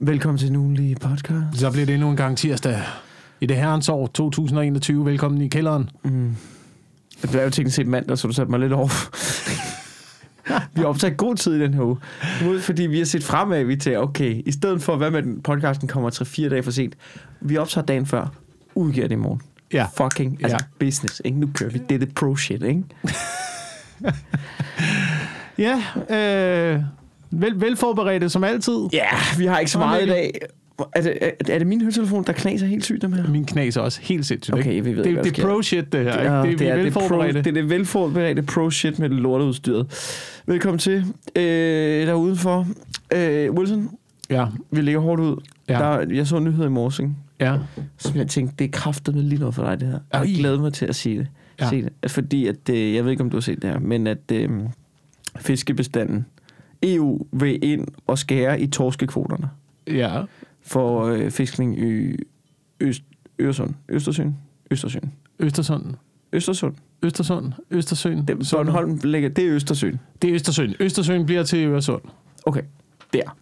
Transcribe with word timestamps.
Velkommen 0.00 0.38
til 0.38 0.48
en 0.48 0.56
ugenlig 0.56 0.96
podcast. 1.00 1.58
Så 1.60 1.70
bliver 1.70 1.86
det 1.86 1.94
endnu 1.94 2.10
en 2.10 2.16
gang 2.16 2.38
tirsdag 2.38 2.82
i 3.40 3.46
det 3.46 3.56
herrens 3.56 3.88
år 3.88 4.06
2021. 4.06 5.04
Velkommen 5.04 5.40
i 5.42 5.48
kælderen. 5.48 5.90
Mm. 6.04 6.36
Det 7.22 7.34
er 7.34 7.44
jo 7.44 7.50
teknisk 7.50 7.76
set 7.76 7.86
mandag, 7.86 8.18
så 8.18 8.28
du 8.28 8.32
satte 8.34 8.50
mig 8.50 8.60
lidt 8.60 8.72
over. 8.72 8.88
vi 10.74 10.80
har 10.80 10.84
optaget 10.88 11.16
god 11.16 11.36
tid 11.36 11.54
i 11.54 11.60
den 11.60 11.74
her 11.74 11.82
uge. 11.82 11.96
Mod, 12.44 12.60
fordi 12.60 12.82
vi 12.82 12.98
har 12.98 13.04
set 13.04 13.24
fremad, 13.24 13.64
vi 13.64 13.76
til, 13.76 13.96
okay, 13.98 14.42
i 14.46 14.52
stedet 14.52 14.82
for, 14.82 14.96
hvad 14.96 15.10
med 15.10 15.22
den 15.22 15.42
podcasten 15.42 15.88
kommer 15.88 16.10
3-4 16.10 16.48
dage 16.48 16.62
for 16.62 16.70
sent, 16.70 16.94
vi 17.40 17.56
optager 17.56 17.84
dagen 17.86 18.06
før, 18.06 18.26
udgiver 18.74 19.08
det 19.08 19.14
i 19.14 19.18
morgen. 19.18 19.40
Ja. 19.72 19.86
Fucking, 19.96 20.38
altså 20.44 20.58
Ja. 20.60 20.84
business, 20.86 21.22
ikke? 21.24 21.38
Nu 21.40 21.50
kører 21.54 21.70
vi. 21.70 21.78
Det 21.88 21.94
er 21.94 21.98
det 21.98 22.14
pro 22.14 22.36
shit, 22.36 22.62
ikke? 22.62 22.82
Ja, 25.58 25.82
øh, 26.10 26.82
vel, 27.30 27.60
velforberedte 27.60 28.28
som 28.28 28.44
altid. 28.44 28.78
Ja, 28.92 29.06
vi 29.38 29.46
har 29.46 29.58
ikke 29.58 29.70
så 29.70 29.78
meget 29.78 30.06
i 30.06 30.08
dag. 30.08 30.32
Er 30.94 31.00
det, 31.02 31.18
er, 31.20 31.30
er 31.48 31.58
det 31.58 31.66
min 31.66 31.80
høretelefon, 31.80 32.24
der 32.24 32.32
knaser 32.32 32.66
helt 32.66 32.84
sygt, 32.84 33.02
dem 33.02 33.12
her? 33.12 33.28
Min 33.28 33.44
knas 33.44 33.76
er 33.76 33.80
også 33.80 34.00
helt 34.02 34.26
sindssygt. 34.26 34.54
Okay, 34.58 34.70
ikke? 34.70 34.84
vi 34.84 34.96
ved 34.96 35.04
det, 35.04 35.10
ikke, 35.10 35.22
det 35.22 35.24
der 35.24 35.30
er 35.30 35.34
sker. 35.34 35.54
pro 35.54 35.62
shit, 35.62 35.92
det 35.92 36.04
her. 36.04 36.12
det, 36.42 36.52
er, 36.52 36.56
vi 36.56 36.64
er 36.64 36.76
det, 36.82 36.92
pro, 36.92 37.00
velforberedte. 37.00 37.38
det 37.38 37.46
er 37.46 37.52
det 37.52 37.70
velforberedte 37.70 38.42
pro 38.42 38.70
shit 38.70 38.98
med 38.98 39.08
det 39.08 39.16
lorteudstyret. 39.18 39.86
Velkommen 40.46 40.78
til. 40.78 41.04
Øh, 41.36 42.06
der 42.06 42.14
udenfor. 42.14 42.66
Øh, 43.14 43.52
Wilson, 43.52 43.90
Ja, 44.30 44.46
vi 44.70 44.80
ligger 44.80 45.00
hårdt 45.00 45.20
ud. 45.20 45.36
Ja. 45.68 45.78
Der, 45.78 46.06
jeg 46.14 46.26
så 46.26 46.38
nyheder 46.38 46.66
i 46.66 46.70
morges, 46.70 46.98
ikke? 46.98 47.12
ja. 47.40 47.56
Så 47.98 48.12
jeg 48.14 48.26
tænkte, 48.28 48.54
det 48.58 48.64
er 48.64 48.68
kraftet 48.72 49.14
med 49.14 49.22
lige 49.22 49.38
noget 49.38 49.54
for 49.54 49.64
dig, 49.64 49.80
det 49.80 49.88
her. 49.88 49.98
Jeg 50.12 50.20
Ej. 50.20 50.26
glæder 50.38 50.58
mig 50.60 50.72
til 50.72 50.86
at 50.86 50.94
sige 50.94 51.18
det. 51.18 51.26
Ja. 51.60 51.68
Se 51.68 51.82
det. 52.02 52.10
Fordi 52.10 52.46
at, 52.46 52.68
øh, 52.70 52.94
jeg 52.94 53.04
ved 53.04 53.10
ikke, 53.10 53.22
om 53.22 53.30
du 53.30 53.36
har 53.36 53.40
set 53.42 53.62
det 53.62 53.70
her, 53.70 53.78
men 53.78 54.06
at 54.06 54.32
øh, 54.32 54.50
fiskebestanden, 55.36 56.26
EU 56.82 57.26
vil 57.32 57.64
ind 57.64 57.86
og 58.06 58.18
skære 58.18 58.60
i 58.60 58.66
torskekvoterne 58.66 59.50
ja. 59.86 60.22
for 60.62 61.04
øh, 61.04 61.30
fiskning 61.30 61.78
i 61.78 62.16
Øst, 62.80 63.02
Øresund. 63.40 63.74
Østersøen? 63.88 64.36
Østersøen. 64.70 65.12
Østersund. 65.40 65.84
Østersund. 66.32 66.74
Østersund. 67.02 67.52
Østersøen. 67.70 68.24
Det. 68.28 68.38
Bornholm 68.52 69.00
ligger, 69.04 69.28
det 69.28 69.44
er 69.44 69.50
Østersøen. 69.54 70.00
Det 70.22 70.30
er 70.30 70.34
Østersøen. 70.34 70.74
Østersøen 70.80 71.26
bliver 71.26 71.42
til 71.42 71.66
Øresund. 71.66 72.02
Okay, 72.46 72.62
der. 73.12 73.36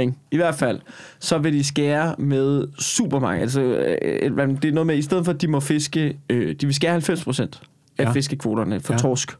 Ikke? 0.00 0.12
I 0.30 0.36
hvert 0.36 0.54
fald, 0.54 0.80
så 1.18 1.38
vil 1.38 1.52
de 1.52 1.64
skære 1.64 2.14
med 2.18 2.68
super 2.78 3.18
mange. 3.20 3.40
Altså, 3.42 3.62
øh, 3.62 4.36
det 4.62 4.64
er 4.64 4.72
noget 4.72 4.86
med, 4.86 4.96
i 4.96 5.02
stedet 5.02 5.24
for, 5.24 5.32
at 5.32 5.40
de 5.42 5.48
må 5.48 5.60
fiske, 5.60 6.18
øh, 6.30 6.54
de 6.60 6.66
vil 6.66 6.74
skære 6.74 6.92
90 6.92 7.24
procent 7.24 7.62
af 7.98 8.04
Ja. 8.04 8.10
fiskekvoterne 8.12 8.80
for 8.80 8.92
ja. 8.92 8.98
torsk. 8.98 9.32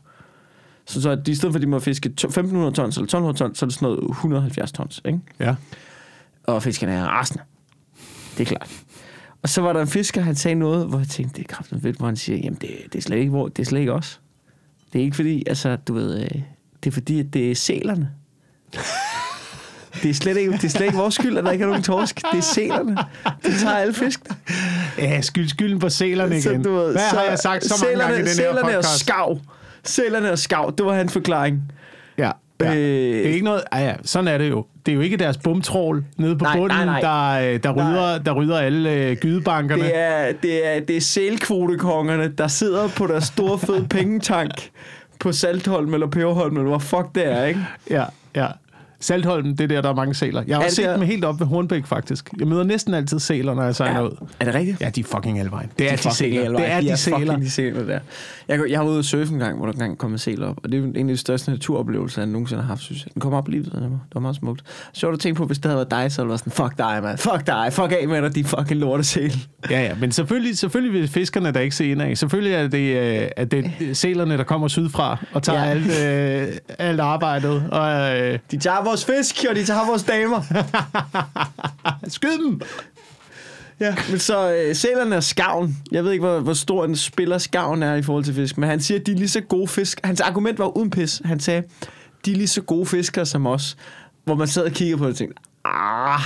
Så, 0.86 1.02
så 1.02 1.14
de, 1.14 1.30
i 1.30 1.34
stedet 1.34 1.52
for, 1.52 1.58
at 1.58 1.62
de 1.62 1.66
må 1.66 1.78
fiske 1.78 2.08
to- 2.08 2.28
1500 2.28 2.72
tons 2.74 2.96
eller 2.96 3.04
1200 3.04 3.38
tons, 3.38 3.58
så 3.58 3.64
er 3.64 3.68
det 3.68 3.74
sådan 3.74 3.86
noget 3.88 4.10
170 4.10 4.72
tons. 4.72 5.00
Ikke? 5.04 5.18
Ja. 5.40 5.54
Og 6.44 6.62
fiskerne 6.62 6.92
er 6.92 7.04
rasende. 7.04 7.42
Det 8.38 8.40
er 8.40 8.44
klart. 8.56 8.70
Og 9.42 9.48
så 9.48 9.60
var 9.62 9.72
der 9.72 9.80
en 9.80 9.88
fisker, 9.88 10.20
han 10.22 10.34
sagde 10.34 10.54
noget, 10.54 10.86
hvor 10.86 10.98
jeg 10.98 11.08
tænkte, 11.08 11.36
det 11.42 11.50
er 11.50 11.54
kraftigt 11.54 11.82
fedt, 11.82 11.96
hvor 11.96 12.06
han 12.06 12.16
siger, 12.16 12.38
jamen 12.38 12.58
det, 12.60 12.70
det, 12.92 12.98
er 12.98 13.02
slet 13.02 13.16
ikke, 13.16 13.30
hvor, 13.30 13.48
det 13.48 13.62
er 13.62 13.66
slet 13.66 13.80
ikke 13.80 13.92
os. 13.92 14.20
Det 14.92 14.98
er 14.98 15.04
ikke 15.04 15.16
fordi, 15.16 15.44
altså, 15.46 15.76
du 15.76 15.94
ved, 15.94 16.20
øh, 16.22 16.28
det 16.84 16.90
er 16.90 16.92
fordi, 16.92 17.20
at 17.20 17.26
det 17.32 17.50
er 17.50 17.54
sælerne. 17.54 18.10
Det 20.02 20.10
er, 20.10 20.14
slet 20.14 20.36
ikke, 20.36 20.52
det 20.52 20.64
er 20.64 20.68
slet 20.68 20.86
ikke 20.86 20.98
vores 20.98 21.14
skyld, 21.14 21.38
at 21.38 21.44
der 21.44 21.50
ikke 21.50 21.62
er 21.62 21.66
nogen 21.66 21.82
torsk. 21.82 22.16
Det 22.32 22.38
er 22.38 22.42
sælerne. 22.42 22.96
De 23.46 23.58
tager 23.58 23.74
alle 23.76 23.94
fiskene. 23.94 24.36
Ja, 24.98 25.20
skyld, 25.20 25.48
skylden 25.48 25.78
på 25.78 25.88
sælerne 25.88 26.42
Så 26.42 26.50
igen. 26.50 26.62
du 26.62 26.72
ved, 26.72 26.92
Hvad 26.92 27.10
så 27.10 27.16
har 27.16 27.24
jeg 27.24 27.38
sagt 27.38 27.64
så 27.64 27.84
mange 27.84 27.98
gange 28.02 28.14
i 28.14 28.18
den 28.18 28.26
her 28.26 28.34
sælerne 28.34 28.60
og 28.60 28.64
podcast? 28.66 28.98
skav. 28.98 29.40
Sælerne 29.86 30.32
og 30.32 30.38
skav, 30.38 30.74
det 30.78 30.86
var 30.86 30.94
hans 30.94 31.12
forklaring. 31.12 31.72
Ja. 32.18 32.30
ja. 32.60 32.74
Øh, 32.74 32.76
Det 32.76 33.26
er 33.26 33.32
ikke 33.32 33.44
noget... 33.44 33.62
Ja, 33.72 33.78
ja, 33.84 33.94
sådan 34.04 34.28
er 34.28 34.38
det 34.38 34.50
jo. 34.50 34.64
Det 34.86 34.92
er 34.92 34.96
jo 34.96 35.00
ikke 35.02 35.16
deres 35.16 35.36
bumtrål 35.36 36.04
nede 36.16 36.38
på 36.38 36.42
Nej, 36.44 36.56
bunden, 36.56 36.78
nej, 36.78 37.00
nej. 37.00 37.40
Der, 37.40 37.52
øh, 37.54 37.62
der, 37.62 37.70
rydder, 37.72 38.18
der 38.18 38.32
rydder 38.32 38.58
alle 38.58 38.92
øh, 38.92 39.16
gydebankerne. 39.16 39.82
Det 39.82 39.98
er, 39.98 40.32
det 40.42 40.66
er, 40.76 40.80
det 40.80 40.96
er 40.96 41.00
sælkvotekongerne, 41.00 42.28
der 42.28 42.48
sidder 42.48 42.88
på 42.88 43.06
deres 43.06 43.24
store 43.24 43.58
fede 43.58 43.86
pengetank 43.96 44.70
på 45.20 45.32
Saltholm 45.32 45.94
eller 45.94 46.06
Peberholm, 46.06 46.56
eller 46.56 46.68
hvor 46.68 46.78
fuck 46.78 47.14
det 47.14 47.26
er, 47.32 47.44
ikke? 47.44 47.60
Ja, 47.90 48.04
ja. 48.34 48.46
Saltholm, 49.00 49.56
det 49.56 49.64
er 49.64 49.68
der, 49.68 49.80
der 49.82 49.88
er 49.90 49.94
mange 49.94 50.14
sæler. 50.14 50.42
Jeg 50.46 50.56
har 50.56 50.60
Er 50.62 50.64
også 50.66 50.76
set 50.76 50.84
der? 50.84 50.96
dem 50.96 51.02
helt 51.06 51.24
op 51.24 51.40
ved 51.40 51.46
Hornbæk, 51.46 51.86
faktisk. 51.86 52.30
Jeg 52.38 52.46
møder 52.48 52.64
næsten 52.64 52.94
altid 52.94 53.18
sæler, 53.18 53.54
når 53.54 53.62
jeg 53.62 53.74
sejler 53.76 54.00
ud. 54.02 54.26
Er 54.40 54.44
det 54.44 54.54
rigtigt? 54.54 54.80
Ja, 54.80 54.90
de 54.90 55.00
er 55.00 55.04
fucking 55.04 55.38
alle 55.38 55.50
vejen. 55.50 55.70
Det 55.78 55.86
er 55.86 55.90
de, 55.90 55.96
fucking 55.96 56.14
sæler. 56.14 56.44
alle 56.44 56.56
Det 56.58 56.70
er 56.70 56.80
de, 56.80 56.96
sæler. 56.96 57.18
fucking 57.18 57.40
de 57.42 57.50
sæler 57.50 57.84
der. 57.84 57.98
Jeg, 58.48 58.60
jeg 58.68 58.78
har 58.78 58.84
været 58.84 58.92
ude 58.92 58.98
at 58.98 59.04
surfe 59.04 59.32
en 59.32 59.38
gang, 59.38 59.56
hvor 59.56 59.66
der 59.66 59.72
engang 59.72 59.98
kom 59.98 60.12
en 60.12 60.18
sæl 60.18 60.42
op, 60.44 60.56
og 60.64 60.72
det 60.72 60.78
er 60.80 60.84
en 60.84 60.96
af 60.96 61.04
de 61.14 61.16
største 61.16 61.50
naturoplevelser, 61.50 62.22
jeg 62.22 62.26
nogensinde 62.28 62.62
har 62.62 62.68
haft, 62.68 62.80
synes 62.82 63.04
jeg. 63.06 63.14
Den 63.14 63.20
kom 63.20 63.32
op 63.34 63.48
af 63.48 63.52
mig. 63.52 63.62
Det 63.72 64.14
var 64.14 64.20
meget 64.20 64.36
smukt. 64.36 64.62
Sjovt 64.92 65.14
at 65.14 65.20
tænke 65.20 65.38
på, 65.38 65.44
hvis 65.46 65.58
det 65.58 65.64
havde 65.64 65.76
været 65.76 65.90
dig, 65.90 66.12
så 66.12 66.22
ville 66.22 66.28
det 66.36 66.46
var 66.46 66.50
sådan, 66.50 66.52
fuck 66.70 66.78
dig, 66.78 67.02
mand. 67.02 67.18
Fuck 67.18 67.46
dig. 67.46 67.68
Fuck 67.72 67.92
af 68.02 68.08
med 68.08 68.22
dig, 68.22 68.34
de 68.34 68.44
fucking 68.44 68.80
lortesæl. 68.80 69.32
Ja, 69.70 69.82
ja, 69.82 69.94
men 70.00 70.12
selvfølgelig, 70.12 70.58
selvfølgelig 70.58 71.00
vil 71.00 71.08
fiskerne 71.08 71.52
der 71.52 71.60
ikke 71.60 71.76
se 71.76 71.90
ind 71.90 72.02
af. 72.02 72.18
Selvfølgelig 72.18 72.52
er 72.52 72.68
det, 72.68 72.96
øh, 73.22 73.28
at 73.36 73.50
det 73.50 73.70
er 73.80 73.94
sælerne, 73.94 74.36
der 74.38 74.44
kommer 74.44 74.68
sydfra 74.68 75.24
og 75.32 75.42
tager 75.42 75.58
Ja. 75.58 75.64
ja. 75.64 75.70
alt, 75.70 76.48
øh, 76.50 76.56
alt 76.78 77.00
arbejdet. 77.00 77.64
Og, 77.72 78.16
øh, 78.20 78.38
De 78.50 78.56
tager 78.58 78.84
vores 78.96 79.04
fisk, 79.04 79.44
og 79.50 79.56
de 79.56 79.64
tager 79.64 79.86
vores 79.86 80.02
damer. 80.02 80.42
skyd 82.08 82.38
dem! 82.44 82.60
Ja, 83.80 83.94
men 84.10 84.18
så 84.18 84.54
øh, 84.54 84.74
sælerne 84.74 85.16
og 85.16 85.22
skavn. 85.24 85.76
Jeg 85.92 86.04
ved 86.04 86.12
ikke, 86.12 86.24
hvor, 86.26 86.40
hvor 86.40 86.52
stor 86.52 86.84
en 86.84 86.96
spiller 86.96 87.38
skavn 87.38 87.82
er 87.82 87.94
i 87.94 88.02
forhold 88.02 88.24
til 88.24 88.34
fisk, 88.34 88.58
men 88.58 88.68
han 88.68 88.80
siger, 88.80 89.00
at 89.00 89.06
de 89.06 89.12
er 89.12 89.16
lige 89.16 89.28
så 89.28 89.40
gode 89.40 89.68
fisk. 89.68 90.00
Hans 90.04 90.20
argument 90.20 90.58
var 90.58 90.76
uden 90.78 90.90
pis. 90.90 91.22
Han 91.24 91.40
sagde, 91.40 91.62
de 92.24 92.32
er 92.32 92.36
lige 92.36 92.48
så 92.48 92.60
gode 92.62 92.86
fiskere 92.86 93.26
som 93.26 93.46
os. 93.46 93.76
Hvor 94.24 94.34
man 94.34 94.48
sad 94.48 94.64
og 94.64 94.72
kiggede 94.72 94.98
på 94.98 95.04
det 95.04 95.10
og 95.12 95.16
tænkte, 95.16 95.42
ah, 95.64 96.20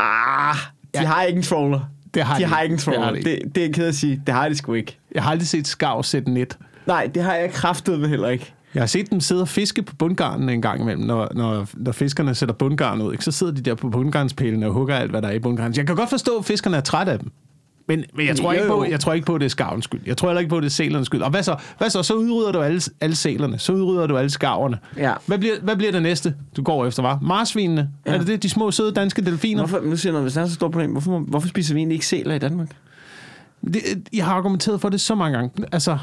ah, 0.00 0.56
de 0.94 1.00
Ja. 1.00 1.06
har 1.06 1.22
ikke 1.22 1.36
en 1.36 1.42
trawler. 1.42 1.80
Det 2.14 2.22
har 2.22 2.34
de 2.38 2.40
de 2.40 2.46
har 2.48 2.60
ikke. 2.60 2.72
en 2.72 2.78
Det 2.78 2.84
har 2.86 2.92
trawler. 2.94 3.10
de 3.22 3.24
Det, 3.24 3.54
det, 3.54 3.60
er 3.60 3.64
jeg 3.66 3.74
ked 3.74 3.86
at 3.86 3.94
sige. 3.94 4.22
Det 4.26 4.34
har 4.34 4.48
de 4.48 4.56
sgu 4.56 4.74
ikke. 4.74 4.98
Jeg 5.14 5.22
har 5.22 5.30
aldrig 5.30 5.48
set 5.48 5.66
skav 5.68 6.02
sætte 6.02 6.30
net. 6.30 6.58
Nej, 6.86 7.06
det 7.14 7.22
har 7.22 7.34
jeg 7.34 7.52
kraftet 7.52 8.00
med 8.00 8.08
heller 8.08 8.28
ikke. 8.28 8.54
Jeg 8.74 8.82
har 8.82 8.86
set 8.86 9.10
dem 9.10 9.20
sidde 9.20 9.40
og 9.42 9.48
fiske 9.48 9.82
på 9.82 9.96
bundgarnen 9.96 10.48
en 10.48 10.62
gang 10.62 10.80
imellem, 10.80 11.04
når, 11.04 11.28
når, 11.34 11.66
når 11.74 11.92
fiskerne 11.92 12.34
sætter 12.34 12.54
bundgarn 12.54 13.02
ud. 13.02 13.12
Ikke? 13.12 13.24
Så 13.24 13.32
sidder 13.32 13.52
de 13.52 13.60
der 13.60 13.74
på 13.74 13.88
bundgarnspælene 13.88 14.66
og 14.66 14.72
hugger 14.72 14.96
alt, 14.96 15.10
hvad 15.10 15.22
der 15.22 15.28
er 15.28 15.32
i 15.32 15.38
bundgarnen. 15.38 15.76
Jeg 15.76 15.86
kan 15.86 15.96
godt 15.96 16.10
forstå, 16.10 16.36
at 16.38 16.44
fiskerne 16.44 16.76
er 16.76 16.80
trætte 16.80 17.12
af 17.12 17.18
dem. 17.18 17.30
Men, 17.88 18.04
men 18.14 18.26
jeg, 18.26 18.36
tror 18.36 18.52
Jo, 18.52 18.58
ikke 18.58 18.68
på, 18.68 18.84
jeg 18.90 19.00
tror 19.00 19.12
ikke 19.12 19.26
på, 19.26 19.34
at 19.34 19.40
det 19.40 19.44
er 19.44 19.50
skavens 19.50 19.84
skyld. 19.84 20.00
Jeg 20.06 20.16
tror 20.16 20.28
heller 20.28 20.40
ikke 20.40 20.50
på, 20.50 20.56
at 20.56 20.62
det 20.62 20.68
er 20.68 20.72
sælernes 20.72 21.06
skyld. 21.06 21.22
Og 21.22 21.30
hvad 21.30 21.42
så? 21.42 21.56
Hvad 21.78 21.90
så? 21.90 22.02
Så 22.02 22.14
udrydder 22.14 22.52
du 22.52 22.60
alle, 22.60 22.80
alle 23.00 23.16
sælerne. 23.16 23.58
Så 23.58 23.72
udrydder 23.72 24.06
du 24.06 24.16
alle 24.16 24.30
skaverne. 24.30 24.78
Ja. 24.96 25.12
Hvad 25.26 25.38
bliver, 25.38 25.54
hvad 25.62 25.76
bliver 25.76 25.92
det 25.92 26.02
næste, 26.02 26.34
du 26.56 26.62
går 26.62 26.86
efter, 26.86 27.02
var? 27.02 27.18
Marsvinene? 27.22 27.88
Ja. 28.06 28.14
Er 28.14 28.18
det 28.18 28.26
det? 28.26 28.42
De 28.42 28.48
små, 28.48 28.70
søde 28.70 28.92
danske 28.92 29.22
delfiner? 29.24 29.66
Hvorfor, 29.66 29.86
nu 29.86 29.96
siger 29.96 30.10
jeg 30.10 30.12
noget, 30.12 30.24
hvis 30.24 30.34
der 30.34 30.40
er 30.42 30.46
så 30.46 30.54
stort 30.54 30.70
problem, 30.70 30.90
hvorfor, 30.90 31.18
hvorfor 31.18 31.48
spiser 31.48 31.74
vi 31.74 31.80
egentlig 31.80 31.94
ikke 31.94 32.06
sæler 32.06 32.34
i 32.34 32.38
Danmark? 32.38 32.68
Det, 33.64 33.80
jeg 34.12 34.24
har 34.24 34.34
argumenteret 34.34 34.80
for 34.80 34.88
det 34.88 35.00
så 35.00 35.14
mange 35.14 35.38
gange. 35.38 35.50
Altså, 35.72 35.98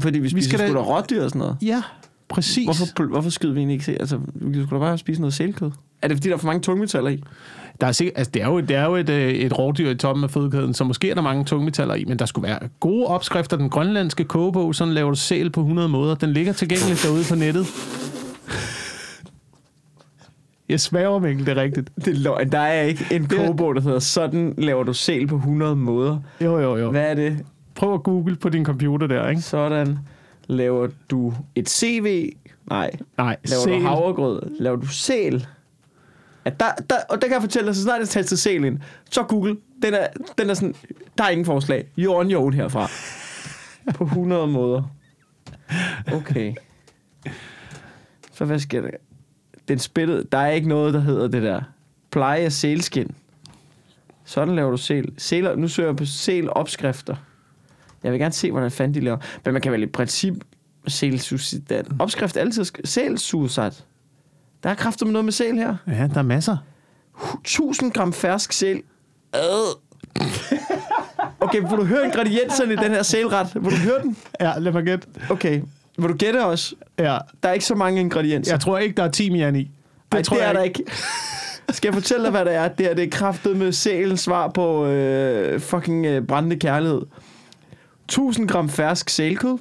Fordi 0.00 0.18
vi 0.18 0.28
spiser 0.28 0.48
skal 0.48 0.58
sgu 0.58 0.68
da- 0.68 0.78
da 0.78 0.84
rådyr 0.84 1.22
og 1.24 1.30
sådan 1.30 1.38
noget. 1.38 1.56
ja, 1.62 1.82
præcis. 2.30 2.64
Hvorfor, 2.64 3.06
hvorfor 3.06 3.30
skyder 3.30 3.52
vi 3.52 3.58
egentlig 3.60 3.74
ikke 3.74 3.84
sæl? 3.84 3.96
Altså, 4.00 4.20
vi 4.34 4.62
skulle 4.62 4.80
da 4.80 4.86
bare 4.86 4.98
spise 4.98 5.20
noget 5.20 5.34
sælkød. 5.34 5.70
Er 6.02 6.08
det 6.08 6.16
fordi, 6.16 6.28
der 6.28 6.34
er 6.34 6.38
for 6.38 6.46
mange 6.46 6.60
tungmetaller 6.60 7.10
i? 7.10 7.22
Der 7.80 7.86
er 7.86 7.92
sikkert, 7.92 8.18
altså 8.18 8.30
det 8.34 8.42
er 8.42 8.46
jo, 8.46 8.60
det 8.60 8.76
er 8.76 8.84
jo 8.84 8.96
et, 8.96 9.10
øh, 9.10 9.32
et 9.32 9.58
rovdyr 9.58 9.90
i 9.90 9.94
toppen 9.94 10.24
af 10.24 10.30
fødekæden, 10.30 10.74
så 10.74 10.84
måske 10.84 11.10
er 11.10 11.14
der 11.14 11.22
mange 11.22 11.44
tungmetaller 11.44 11.94
i, 11.94 12.04
men 12.04 12.18
der 12.18 12.26
skulle 12.26 12.48
være 12.48 12.58
gode 12.80 13.06
opskrifter. 13.06 13.56
Den 13.56 13.70
grønlandske 13.70 14.24
kogebog, 14.24 14.74
sådan 14.74 14.94
laver 14.94 15.10
du 15.10 15.16
sæl 15.16 15.50
på 15.50 15.60
100 15.60 15.88
måder. 15.88 16.14
Den 16.14 16.32
ligger 16.32 16.52
tilgængeligt 16.52 17.02
derude 17.02 17.24
på 17.28 17.34
nettet. 17.34 17.66
Jeg 20.68 20.80
sværger, 20.80 21.18
Mikkel, 21.18 21.46
det 21.46 21.58
er 21.58 21.62
rigtigt. 21.62 21.90
Det 21.96 22.08
er 22.08 22.18
løgn. 22.18 22.52
Der 22.52 22.58
er 22.58 22.82
ikke 22.82 23.06
en 23.10 23.26
kogebog, 23.26 23.74
der 23.74 23.80
hedder, 23.80 23.98
sådan 23.98 24.54
laver 24.58 24.84
du 24.84 24.92
sæl 24.92 25.26
på 25.26 25.36
100 25.36 25.76
måder. 25.76 26.18
Jo, 26.40 26.58
jo, 26.58 26.76
jo. 26.76 26.90
Hvad 26.90 27.10
er 27.10 27.14
det? 27.14 27.38
Prøv 27.74 27.94
at 27.94 28.02
google 28.02 28.36
på 28.36 28.48
din 28.48 28.64
computer 28.64 29.06
der, 29.06 29.28
ikke? 29.28 29.42
Sådan 29.42 29.98
laver 30.50 30.88
du 31.10 31.34
et 31.54 31.70
CV. 31.70 32.32
Nej. 32.70 32.90
Nej, 33.18 33.36
Laver 33.44 33.62
sæl. 33.62 33.72
du 33.74 33.80
havregrød? 33.80 34.56
Laver 34.60 34.76
du 34.76 34.86
sæl? 34.86 35.46
Ja, 36.44 36.50
der, 36.60 36.66
der, 36.90 36.96
og 37.08 37.22
der 37.22 37.28
kan 37.28 37.32
jeg 37.32 37.40
fortælle 37.42 37.66
dig, 37.66 37.76
så 37.76 37.82
snart 37.82 38.00
jeg 38.00 38.08
tastet 38.08 38.38
sæl 38.38 38.64
ind, 38.64 38.78
så 39.10 39.22
Google, 39.22 39.56
den 39.82 39.94
er, 39.94 40.06
den 40.38 40.50
er 40.50 40.54
sådan, 40.54 40.74
der 41.18 41.24
er 41.24 41.28
ingen 41.28 41.44
forslag. 41.44 41.86
You're 41.98 42.08
on 42.08 42.30
your 42.32 42.42
own 42.42 42.52
herfra. 42.54 42.88
På 43.94 44.04
100 44.04 44.46
måder. 44.46 44.82
Okay. 46.12 46.54
Så 48.32 48.44
hvad 48.44 48.58
sker 48.58 48.80
der? 48.80 48.90
Den 49.68 49.78
spillede, 49.78 50.24
der 50.32 50.38
er 50.38 50.50
ikke 50.50 50.68
noget, 50.68 50.94
der 50.94 51.00
hedder 51.00 51.28
det 51.28 51.42
der. 51.42 51.60
Pleje 52.10 52.40
af 52.40 52.52
sælskin. 52.52 53.10
Sådan 54.24 54.56
laver 54.56 54.70
du 54.70 54.76
sæl. 54.76 55.12
Sæler, 55.18 55.56
nu 55.56 55.68
søger 55.68 55.88
jeg 55.88 55.96
på 55.96 56.04
sæl 56.04 56.50
opskrifter. 56.50 57.16
Jeg 58.04 58.12
vil 58.12 58.20
gerne 58.20 58.34
se, 58.34 58.50
hvordan 58.50 58.70
fanden 58.70 58.94
de 58.94 59.00
laver. 59.00 59.16
Men 59.44 59.52
man 59.52 59.62
kan 59.62 59.72
vel 59.72 59.82
i 59.82 59.86
princip 59.86 60.34
sælsuicid. 60.88 61.62
Opskrift 61.98 62.36
altid 62.36 62.64
sælsuicid. 62.84 63.70
Der 64.62 64.70
er 64.70 64.74
kræfter 64.74 65.06
med 65.06 65.12
noget 65.12 65.24
med 65.24 65.32
sæl 65.32 65.54
her. 65.56 65.76
Ja, 65.86 66.08
der 66.14 66.18
er 66.18 66.22
masser. 66.22 66.56
1000 67.40 67.92
gram 67.92 68.12
fersk 68.12 68.52
sæl. 68.52 68.82
Ad. 69.32 69.78
Okay, 71.40 71.58
vil 71.60 71.70
du 71.70 71.84
høre 71.84 72.04
ingredienserne 72.04 72.72
i 72.72 72.76
den 72.76 72.90
her 72.90 73.02
sælret? 73.02 73.54
Vil 73.54 73.70
du 73.70 73.76
høre 73.76 74.02
den? 74.02 74.16
Ja, 74.40 74.58
lad 74.58 74.72
mig 74.72 74.84
gætte. 74.84 75.06
Okay. 75.30 75.60
Vil 75.98 76.08
du 76.08 76.16
gætte 76.16 76.44
os? 76.44 76.74
Ja. 76.98 77.18
Der 77.42 77.48
er 77.48 77.52
ikke 77.52 77.64
så 77.64 77.74
mange 77.74 78.00
ingredienser. 78.00 78.52
Jeg 78.52 78.60
tror 78.60 78.78
ikke, 78.78 78.94
der 78.96 79.02
er 79.02 79.10
timian 79.10 79.56
i. 79.56 79.58
Det, 79.62 79.70
Ej, 80.12 80.22
tror 80.22 80.36
det 80.36 80.42
er 80.42 80.46
jeg 80.46 80.54
der 80.54 80.62
ikke. 80.62 80.84
Skal 81.70 81.88
jeg 81.88 81.94
fortælle 81.94 82.22
dig, 82.22 82.30
hvad 82.30 82.44
det 82.44 82.54
er? 82.54 82.68
Det 82.68 82.90
er 82.90 82.94
det 82.94 83.04
er 83.04 83.10
kraftet 83.10 83.56
med 83.56 83.72
sælens 83.72 84.20
svar 84.20 84.48
på 84.48 84.86
øh, 84.86 85.60
fucking 85.60 86.06
øh, 86.06 86.22
brændende 86.22 86.56
kærlighed. 86.56 87.02
1000 88.10 88.48
gram 88.48 88.68
fersk 88.68 89.08
sælkød, 89.10 89.58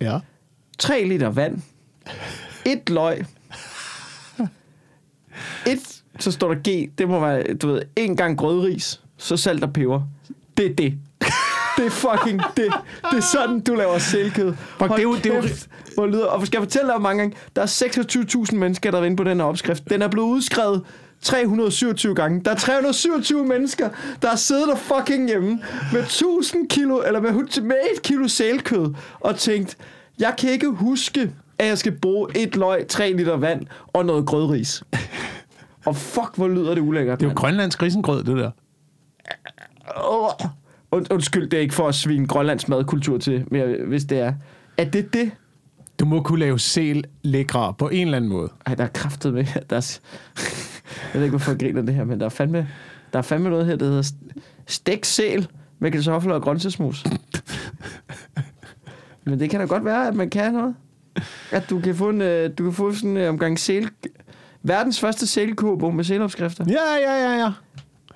Ja. 0.00 0.18
3 0.78 1.04
liter 1.04 1.28
vand, 1.30 1.62
et 2.66 2.90
løg, 2.90 3.24
et, 5.66 6.02
så 6.18 6.30
står 6.32 6.54
der 6.54 6.60
G, 6.60 6.90
det 6.98 7.08
må 7.08 7.20
være, 7.20 7.54
du 7.54 7.68
ved, 7.68 7.82
en 7.96 8.16
gang 8.16 8.38
grødris, 8.38 9.00
så 9.16 9.36
salt 9.36 9.64
og 9.64 9.72
peber. 9.72 10.02
Det 10.56 10.66
er 10.70 10.74
det. 10.74 10.94
Det 11.76 11.86
er 11.86 11.90
fucking 11.90 12.40
det. 12.56 12.72
Det 13.10 13.16
er 13.16 13.20
sådan, 13.32 13.60
du 13.60 13.74
laver 13.74 13.98
sælkød. 13.98 14.54
Fuck, 14.54 14.90
det 14.90 14.98
er 14.98 15.02
jo- 15.02 15.16
det 15.16 15.26
er 15.26 15.36
jo- 15.36 15.42
hvor 15.94 16.06
lyder. 16.06 16.24
Og 16.26 16.46
skal 16.46 16.58
jeg 16.58 16.66
fortælle 16.66 16.92
dig 16.92 17.00
mange 17.00 17.22
gange, 17.22 17.36
der 17.56 17.62
er 17.62 17.66
26.000 17.66 18.58
mennesker, 18.58 18.90
der 18.90 18.98
er 19.00 19.04
inde 19.04 19.16
på 19.16 19.24
den 19.24 19.36
her 19.40 19.44
opskrift. 19.44 19.90
Den 19.90 20.02
er 20.02 20.08
blevet 20.08 20.26
udskrevet 20.28 20.82
327 21.22 22.14
gange. 22.14 22.40
Der 22.44 22.50
er 22.50 22.54
327 22.54 23.46
mennesker, 23.46 23.88
der 24.22 24.28
har 24.28 24.36
siddet 24.36 24.68
der 24.68 24.76
fucking 24.76 25.28
hjemme 25.28 25.60
med 25.92 26.00
1000 26.00 26.68
kilo, 26.68 27.02
eller 27.06 27.20
med, 27.20 27.62
med 27.62 27.76
et 27.94 28.02
kilo 28.02 28.28
sælkød, 28.28 28.94
og 29.20 29.36
tænkt, 29.36 29.76
jeg 30.18 30.34
kan 30.38 30.50
ikke 30.50 30.68
huske, 30.68 31.32
at 31.58 31.66
jeg 31.66 31.78
skal 31.78 31.92
bruge 31.92 32.28
et 32.36 32.56
løg, 32.56 32.86
3 32.88 33.12
liter 33.12 33.36
vand 33.36 33.66
og 33.86 34.06
noget 34.06 34.26
grødris. 34.26 34.82
Og 35.86 35.96
fuck, 35.96 36.36
hvor 36.36 36.48
lyder 36.48 36.74
det 36.74 36.82
ulækkert, 36.82 37.20
Det 37.20 37.26
er 37.26 37.30
jo 37.30 37.36
grønlandsk 37.36 37.82
risengrød, 37.82 38.24
det 38.24 38.36
der. 38.36 38.50
Und, 40.90 41.12
undskyld, 41.12 41.50
det 41.50 41.56
er 41.56 41.60
ikke 41.60 41.74
for 41.74 41.88
at 41.88 41.94
svine 41.94 42.26
Grønlands 42.26 42.68
madkultur 42.68 43.18
til, 43.18 43.44
men 43.50 43.88
hvis 43.88 44.04
det 44.04 44.18
er. 44.18 44.32
Er 44.76 44.84
det 44.84 45.14
det? 45.14 45.30
Du 46.00 46.04
må 46.04 46.22
kunne 46.22 46.40
lave 46.40 46.58
sel 46.58 47.04
lækre 47.22 47.74
på 47.78 47.88
en 47.88 48.06
eller 48.06 48.16
anden 48.16 48.30
måde. 48.30 48.48
Ej, 48.66 48.74
der 48.74 48.84
er 48.84 48.88
kraftet 48.88 49.34
med. 49.34 49.44
Der 49.70 49.76
er, 49.76 49.98
jeg 51.12 51.14
ved 51.14 51.22
ikke, 51.22 51.30
hvorfor 51.30 51.50
jeg 51.50 51.60
griner 51.60 51.82
det 51.82 51.94
her, 51.94 52.04
men 52.04 52.20
der 52.20 52.26
er 52.26 52.30
fandme, 52.30 52.68
der 53.12 53.18
er 53.18 53.22
fandme 53.22 53.50
noget 53.50 53.66
her, 53.66 53.76
der 53.76 53.86
hedder 53.86 54.02
st- 54.02 54.40
stegt 54.66 55.06
sæl 55.06 55.48
med 55.78 55.90
kartofler 55.90 56.34
og 56.34 56.42
grøntsagsmus. 56.42 57.04
men 59.24 59.40
det 59.40 59.50
kan 59.50 59.60
da 59.60 59.66
godt 59.66 59.84
være, 59.84 60.08
at 60.08 60.14
man 60.14 60.30
kan 60.30 60.52
noget. 60.52 60.74
At 61.50 61.70
du 61.70 61.80
kan 61.80 61.94
få, 61.94 62.08
en, 62.08 62.20
øh, 62.20 62.50
du 62.58 62.64
kan 62.64 62.72
få 62.72 62.94
sådan 62.94 63.16
en 63.16 63.28
omgang 63.28 63.58
sæl... 63.58 63.88
Verdens 64.62 65.00
første 65.00 65.26
sælkobo 65.26 65.90
med 65.90 66.04
sælopskrifter. 66.04 66.64
Ja, 66.68 67.10
ja, 67.10 67.30
ja, 67.30 67.38
ja. 67.44 67.52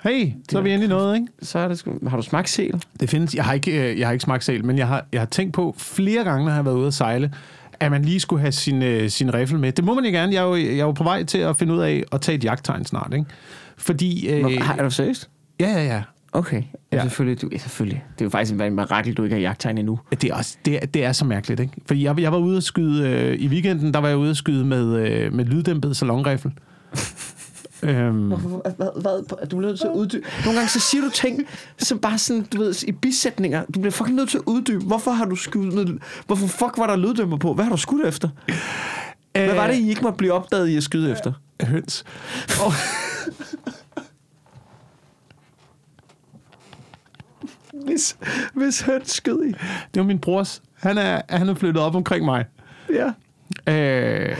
Hey, 0.00 0.32
så 0.50 0.58
er 0.58 0.62
vi 0.62 0.72
inde 0.72 0.84
i 0.84 0.88
noget, 0.88 1.14
ikke? 1.14 1.26
Så 1.42 1.58
er 1.58 1.68
det 1.68 1.78
sgu... 1.78 2.08
Har 2.08 2.16
du 2.16 2.22
smagt 2.22 2.48
sæl? 2.48 2.82
Det 3.00 3.10
findes, 3.10 3.34
jeg 3.34 3.44
har 3.44 3.52
ikke, 3.52 3.90
øh, 3.90 3.98
jeg 3.98 4.06
har 4.06 4.12
ikke 4.12 4.22
smagt 4.22 4.44
sæl, 4.44 4.64
men 4.64 4.78
jeg 4.78 4.88
har, 4.88 5.06
jeg 5.12 5.20
har 5.20 5.26
tænkt 5.26 5.52
på 5.54 5.74
flere 5.78 6.24
gange, 6.24 6.44
når 6.44 6.50
jeg 6.50 6.56
har 6.56 6.62
været 6.62 6.76
ude 6.76 6.86
at 6.86 6.94
sejle, 6.94 7.32
at 7.80 7.90
man 7.90 8.04
lige 8.04 8.20
skulle 8.20 8.40
have 8.40 8.52
sin, 8.52 8.82
øh, 8.82 9.10
sin 9.10 9.34
riffel 9.34 9.58
med. 9.58 9.72
Det 9.72 9.84
må 9.84 9.94
man 9.94 10.04
jo 10.04 10.10
gerne. 10.10 10.34
Jeg 10.34 10.40
er 10.40 10.46
jo, 10.46 10.56
jeg 10.56 10.78
er 10.78 10.84
jo 10.84 10.92
på 10.92 11.04
vej 11.04 11.24
til 11.24 11.38
at 11.38 11.56
finde 11.56 11.74
ud 11.74 11.80
af 11.80 12.04
at 12.12 12.20
tage 12.20 12.36
et 12.36 12.44
jagttegn 12.44 12.84
snart, 12.84 13.12
ikke? 13.14 13.26
Fordi... 13.76 14.28
Øh, 14.28 14.52
er 14.78 14.82
du 14.82 14.90
seriøst? 14.90 15.30
ja, 15.60 15.70
ja, 15.70 15.84
ja. 15.84 16.02
Okay. 16.34 16.62
Ja. 16.92 17.02
Selvfølgelig, 17.02 17.42
du, 17.42 17.48
ja, 17.52 17.58
selvfølgelig. 17.58 18.04
Det 18.12 18.20
er 18.20 18.24
jo 18.24 18.30
faktisk 18.30 18.54
en 18.54 18.74
mirakel, 18.74 19.14
du 19.14 19.22
ikke 19.22 19.34
har 19.34 19.40
jagttegn 19.40 19.78
endnu. 19.78 19.98
Det 20.10 20.24
er, 20.24 20.34
også, 20.34 20.56
det, 20.64 20.74
er, 20.82 20.86
det 20.86 21.04
er 21.04 21.12
så 21.12 21.24
mærkeligt, 21.24 21.60
ikke? 21.60 21.72
Fordi 21.86 22.04
jeg, 22.04 22.20
jeg 22.20 22.32
var 22.32 22.38
ude 22.38 22.56
at 22.56 22.62
skyde... 22.62 23.08
Øh, 23.08 23.40
I 23.40 23.48
weekenden, 23.48 23.94
der 23.94 24.00
var 24.00 24.08
jeg 24.08 24.16
ude 24.16 24.30
at 24.30 24.36
skyde 24.36 24.64
med, 24.64 24.96
øh, 24.96 25.32
med 25.32 25.44
lyddæmpet 25.44 25.96
salonriffel. 25.96 26.52
øhm, 27.84 28.28
Hvad, 28.28 28.72
hvad, 28.76 29.28
hvad, 29.28 29.46
du 29.48 29.56
bliver 29.56 29.70
nødt 29.70 29.80
til 29.80 29.86
at 29.86 29.92
uddybe. 29.94 30.26
Nogle 30.44 30.58
gange 30.58 30.70
så 30.70 30.80
siger 30.80 31.02
du 31.04 31.10
ting, 31.10 31.46
som 31.78 31.98
bare 31.98 32.18
sådan, 32.18 32.42
du 32.42 32.58
ved, 32.58 32.84
i 32.88 32.92
bisætninger. 32.92 33.64
Du 33.74 33.80
bliver 33.80 33.90
fucking 33.90 34.16
nødt 34.16 34.30
til 34.30 34.38
at 34.38 34.44
uddybe. 34.46 34.84
Hvorfor 34.84 35.10
har 35.10 35.24
du 35.24 35.36
skudt 35.36 35.74
med... 35.74 35.98
Hvorfor 36.26 36.46
fuck 36.46 36.78
var 36.78 36.86
der 36.86 36.96
lyddæmper 36.96 37.36
på? 37.36 37.54
Hvad 37.54 37.64
har 37.64 37.70
du 37.70 37.76
skudt 37.76 38.06
efter? 38.06 38.28
Hvad 39.32 39.54
var 39.54 39.66
det, 39.66 39.74
I 39.74 39.88
ikke 39.88 40.02
måtte 40.02 40.16
blive 40.16 40.32
opdaget 40.32 40.68
i 40.68 40.76
at 40.76 40.82
skyde 40.82 41.12
efter? 41.12 41.32
Høns. 41.62 42.04
Hvis, 47.84 48.16
hvis 48.54 48.80
høns 48.80 49.10
skød 49.10 49.44
i. 49.44 49.48
Det 49.94 50.00
var 50.00 50.02
min 50.02 50.18
brors. 50.18 50.62
Han 50.74 50.98
er, 50.98 51.22
han 51.28 51.48
er 51.48 51.54
flyttet 51.54 51.82
op 51.82 51.94
omkring 51.94 52.24
mig. 52.24 52.44
Ja. 52.92 53.12
Øh, 53.72 54.36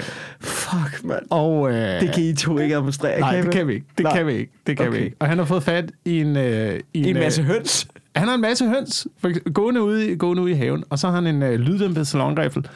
Fuck, 1.05 1.09
mand. 1.11 1.23
og, 1.31 1.71
øh, 1.73 2.01
Det 2.01 2.11
kan 2.15 2.23
I 2.25 2.35
to 2.35 2.59
ikke 2.59 2.77
administrere. 2.77 3.21
Nej, 3.21 3.37
det 3.41 3.49
I? 3.49 3.51
kan 3.51 3.67
vi 3.69 3.73
ikke. 3.75 3.87
Det 3.99 4.05
Nej. 4.05 4.17
kan 4.17 4.27
vi 4.27 4.33
ikke. 4.33 4.53
Det 4.67 4.77
kan 4.77 4.89
Okay. 4.89 4.99
vi 4.99 5.05
ikke. 5.05 5.17
Og 5.21 5.29
han 5.29 5.39
har 5.39 5.45
fået 5.45 5.63
fat 5.63 5.93
i 6.05 6.21
en... 6.21 6.37
Øh, 6.37 6.81
i 6.95 7.09
en 7.11 7.15
masse 7.15 7.41
øh, 7.43 7.47
høns. 7.49 7.87
Han 8.17 8.29
har 8.29 8.35
en 8.35 8.41
masse 8.41 8.67
høns, 8.69 9.07
for 9.19 9.53
gående 9.53 9.83
ude, 9.83 10.13
i- 10.13 10.17
gående 10.17 10.43
ude 10.43 10.51
i 10.53 10.55
haven, 10.55 10.85
og 10.91 10.99
så 10.99 11.07
har 11.09 11.15
han 11.15 11.27
en 11.27 11.43
øh, 11.43 11.55
lyddæmpet 11.61 12.07
salonriffel 12.07 12.67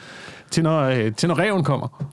til 0.51 0.63
når, 0.63 0.81
øh, 0.81 1.11
til 1.13 1.29
når 1.29 1.39
reven 1.39 1.63
kommer. 1.63 2.05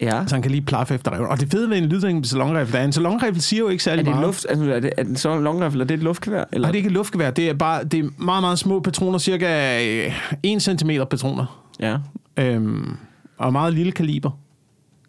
Ja. 0.00 0.22
Så 0.26 0.34
han 0.34 0.42
kan 0.42 0.50
lige 0.50 0.62
plaffe 0.62 0.94
efter 0.94 1.12
reven. 1.14 1.26
Og 1.26 1.40
det 1.40 1.50
fede 1.50 1.70
ved 1.70 1.76
en 1.78 1.84
lyddæmpet 1.86 2.30
salonriffel 2.30 2.76
er, 2.76 2.84
en 2.84 2.92
salonriffel 2.92 3.42
siger 3.42 3.60
jo 3.60 3.68
ikke 3.68 3.80
Er 3.80 3.82
særlig 3.82 4.04
det 4.04 4.10
en 4.10 4.14
meget. 4.16 4.26
luft? 4.26 4.46
Altså, 4.48 4.64
er 4.72 4.80
det, 4.80 4.92
er 4.98 5.02
det 5.02 5.24
en 5.26 5.44
longrifle? 5.44 5.80
Er 5.82 5.86
det 5.86 5.94
et 5.94 6.02
luftgevær? 6.02 6.44
Eller? 6.52 6.66
Nej, 6.66 6.70
det 6.72 6.74
er 6.74 6.78
ikke 6.78 6.86
et 6.86 6.92
luftgevær. 6.92 7.30
Det 7.30 7.48
er 7.48 7.54
bare 7.54 7.84
det 7.84 8.00
er 8.04 8.08
meget, 8.18 8.42
meget 8.42 8.58
små 8.58 8.80
patroner. 8.80 9.18
Cirka 9.18 9.78
øh, 10.06 10.12
1 10.42 10.62
cm 10.62 10.90
patroner. 11.10 11.62
Ja. 11.80 11.96
Øhm, 12.36 12.96
og 13.38 13.52
meget 13.52 13.74
lille 13.74 13.92
kaliber. 13.92 14.30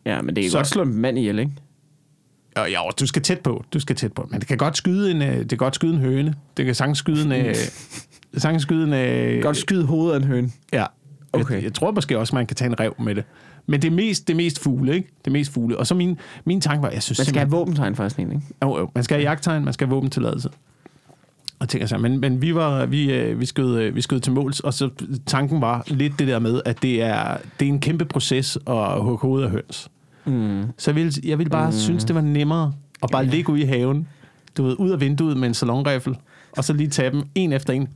Ja, 0.07 0.21
men 0.21 0.35
det 0.35 0.43
kan 0.43 0.51
Så- 0.51 0.57
godt 0.57 0.67
slå 0.67 0.81
en 0.81 0.93
mand 0.93 1.17
ihjel, 1.17 1.39
ikke? 1.39 1.51
Og 2.55 2.71
ja, 2.71 2.79
du 2.99 3.07
skal 3.07 3.21
tæt 3.21 3.39
på. 3.39 3.63
Du 3.73 3.79
skal 3.79 3.95
tæt 3.95 4.13
på. 4.13 4.27
Men 4.31 4.39
det 4.39 4.47
kan 4.47 4.57
godt 4.57 4.77
skyde 4.77 5.11
en, 5.11 5.21
øh, 5.21 5.37
det 5.39 5.49
kan 5.49 5.57
godt 5.57 5.75
skyde 5.75 5.93
en 5.93 5.99
høne. 5.99 6.35
Det 6.57 6.65
kan 6.65 6.75
sagtens 6.75 6.97
skyde 6.97 7.21
en... 7.25 7.31
Øh, 7.31 7.55
sagtens 8.37 8.61
skyde 8.63 8.83
en... 8.83 8.93
Øh, 8.93 9.43
Godt 9.43 9.57
skyde 9.57 9.85
hovedet 9.85 10.13
af 10.13 10.17
en 10.17 10.23
høne. 10.23 10.51
Ja. 10.73 10.85
Okay. 11.33 11.55
Jeg, 11.55 11.63
jeg, 11.63 11.73
tror 11.73 11.91
måske 11.91 12.19
også, 12.19 12.35
man 12.35 12.45
kan 12.47 12.55
tage 12.55 12.69
en 12.69 12.79
rev 12.79 12.95
med 12.99 13.15
det. 13.15 13.23
Men 13.67 13.81
det 13.81 13.87
er 13.87 13.95
mest, 13.95 14.27
det 14.27 14.33
er 14.33 14.37
mest 14.37 14.59
fugle, 14.59 14.95
ikke? 14.95 15.07
Det 15.25 15.27
er 15.27 15.31
mest 15.31 15.51
fugle. 15.53 15.77
Og 15.77 15.87
så 15.87 15.95
min, 15.95 16.17
min 16.45 16.61
tanke 16.61 16.81
var, 16.83 16.89
jeg 16.89 17.03
synes 17.03 17.19
Man 17.19 17.25
skal 17.25 17.39
have 17.39 17.49
våbentegn 17.49 17.95
for 17.95 18.09
sådan 18.09 18.25
en, 18.25 18.31
ikke? 18.31 18.45
Jo, 18.63 18.77
jo. 18.77 18.89
Man 18.95 19.03
skal 19.03 19.17
have 19.17 19.29
jagttegn, 19.29 19.63
man 19.65 19.73
skal 19.73 19.87
have 19.87 19.95
våbentilladelse. 19.95 20.49
Og 21.59 21.69
tænker 21.69 21.87
sig, 21.87 22.01
men, 22.01 22.19
men 22.19 22.41
vi, 22.41 22.55
var, 22.55 22.85
vi, 22.85 23.33
vi, 23.33 23.45
skød, 23.45 23.91
vi 23.91 24.01
skød 24.01 24.19
til 24.19 24.33
måls, 24.33 24.59
og 24.59 24.73
så 24.73 24.89
tanken 25.25 25.61
var 25.61 25.83
lidt 25.87 26.19
det 26.19 26.27
der 26.27 26.39
med, 26.39 26.61
at 26.65 26.81
det 26.81 27.01
er, 27.03 27.37
det 27.59 27.65
er 27.65 27.69
en 27.69 27.79
kæmpe 27.79 28.05
proces 28.05 28.57
at 28.67 29.01
hugge 29.03 29.17
hovedet 29.21 29.45
af 29.45 29.51
høns. 29.51 29.89
Mm. 30.27 30.63
Så 30.77 30.91
jeg 30.91 30.95
ville, 30.95 31.11
jeg 31.23 31.37
ville 31.37 31.49
bare 31.49 31.65
mm. 31.69 31.71
synes, 31.77 32.03
det 32.03 32.15
var 32.15 32.21
nemmere 32.21 32.73
at 33.03 33.09
bare 33.11 33.25
ligge 33.25 33.51
ude 33.51 33.61
i 33.61 33.65
haven, 33.65 34.07
du 34.57 34.63
ved, 34.63 34.75
ud 34.79 34.89
af 34.91 34.99
vinduet 35.01 35.37
med 35.37 35.47
en 35.47 35.53
salonriffel, 35.53 36.17
og 36.57 36.63
så 36.63 36.73
lige 36.73 36.89
tage 36.89 37.11
dem 37.11 37.23
en 37.35 37.53
efter 37.53 37.73
en. 37.73 37.87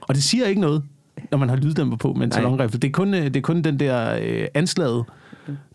Og 0.00 0.14
det 0.14 0.22
siger 0.22 0.46
ikke 0.46 0.60
noget, 0.60 0.82
når 1.30 1.38
man 1.38 1.48
har 1.48 1.56
lyddæmper 1.56 1.96
på 1.96 2.12
med 2.12 2.22
en 2.22 2.28
Nej. 2.28 2.38
salonriffel. 2.38 2.82
Det 2.82 2.88
er 2.88 2.92
kun, 2.92 3.14
øh, 3.14 3.24
det 3.24 3.36
er 3.36 3.40
kun 3.40 3.62
den 3.62 3.80
der 3.80 4.18
øh, 4.22 4.46
anslaget, 4.54 5.04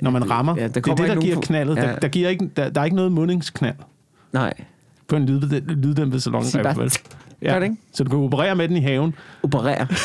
når 0.01 0.12
man 0.12 0.30
rammer. 0.30 0.56
Ja, 0.56 0.62
Ja, 0.62 0.68
der 0.68 0.81
det 0.81 0.88
er 0.92 0.96
det, 0.96 1.07
der 1.07 1.22
giver 1.22 1.42
knaldet. 1.42 1.75
Ja. 1.75 1.81
Der, 1.81 2.00
der, 2.00 2.07
giver 2.07 2.30
ikke, 2.30 2.50
der, 2.57 2.69
der 2.69 2.81
er 2.81 2.86
ikke 2.86 2.96
noget 2.96 3.12
mundingsknald 3.12 3.75
Nej. 4.34 4.54
på 5.07 5.16
en 5.16 5.25
lyd, 5.25 5.62
lyddæmpet 5.62 6.24
salonriffel. 6.24 6.63
vel? 6.77 6.91
Gør 7.44 7.60
det 7.60 7.63
ikke? 7.63 7.77
Så 7.94 8.03
du 8.03 8.10
kan 8.10 8.20
operere 8.20 8.56
med 8.56 8.67
den 8.67 8.77
i 8.77 8.82
haven. 8.82 9.13
Operere. 9.44 9.88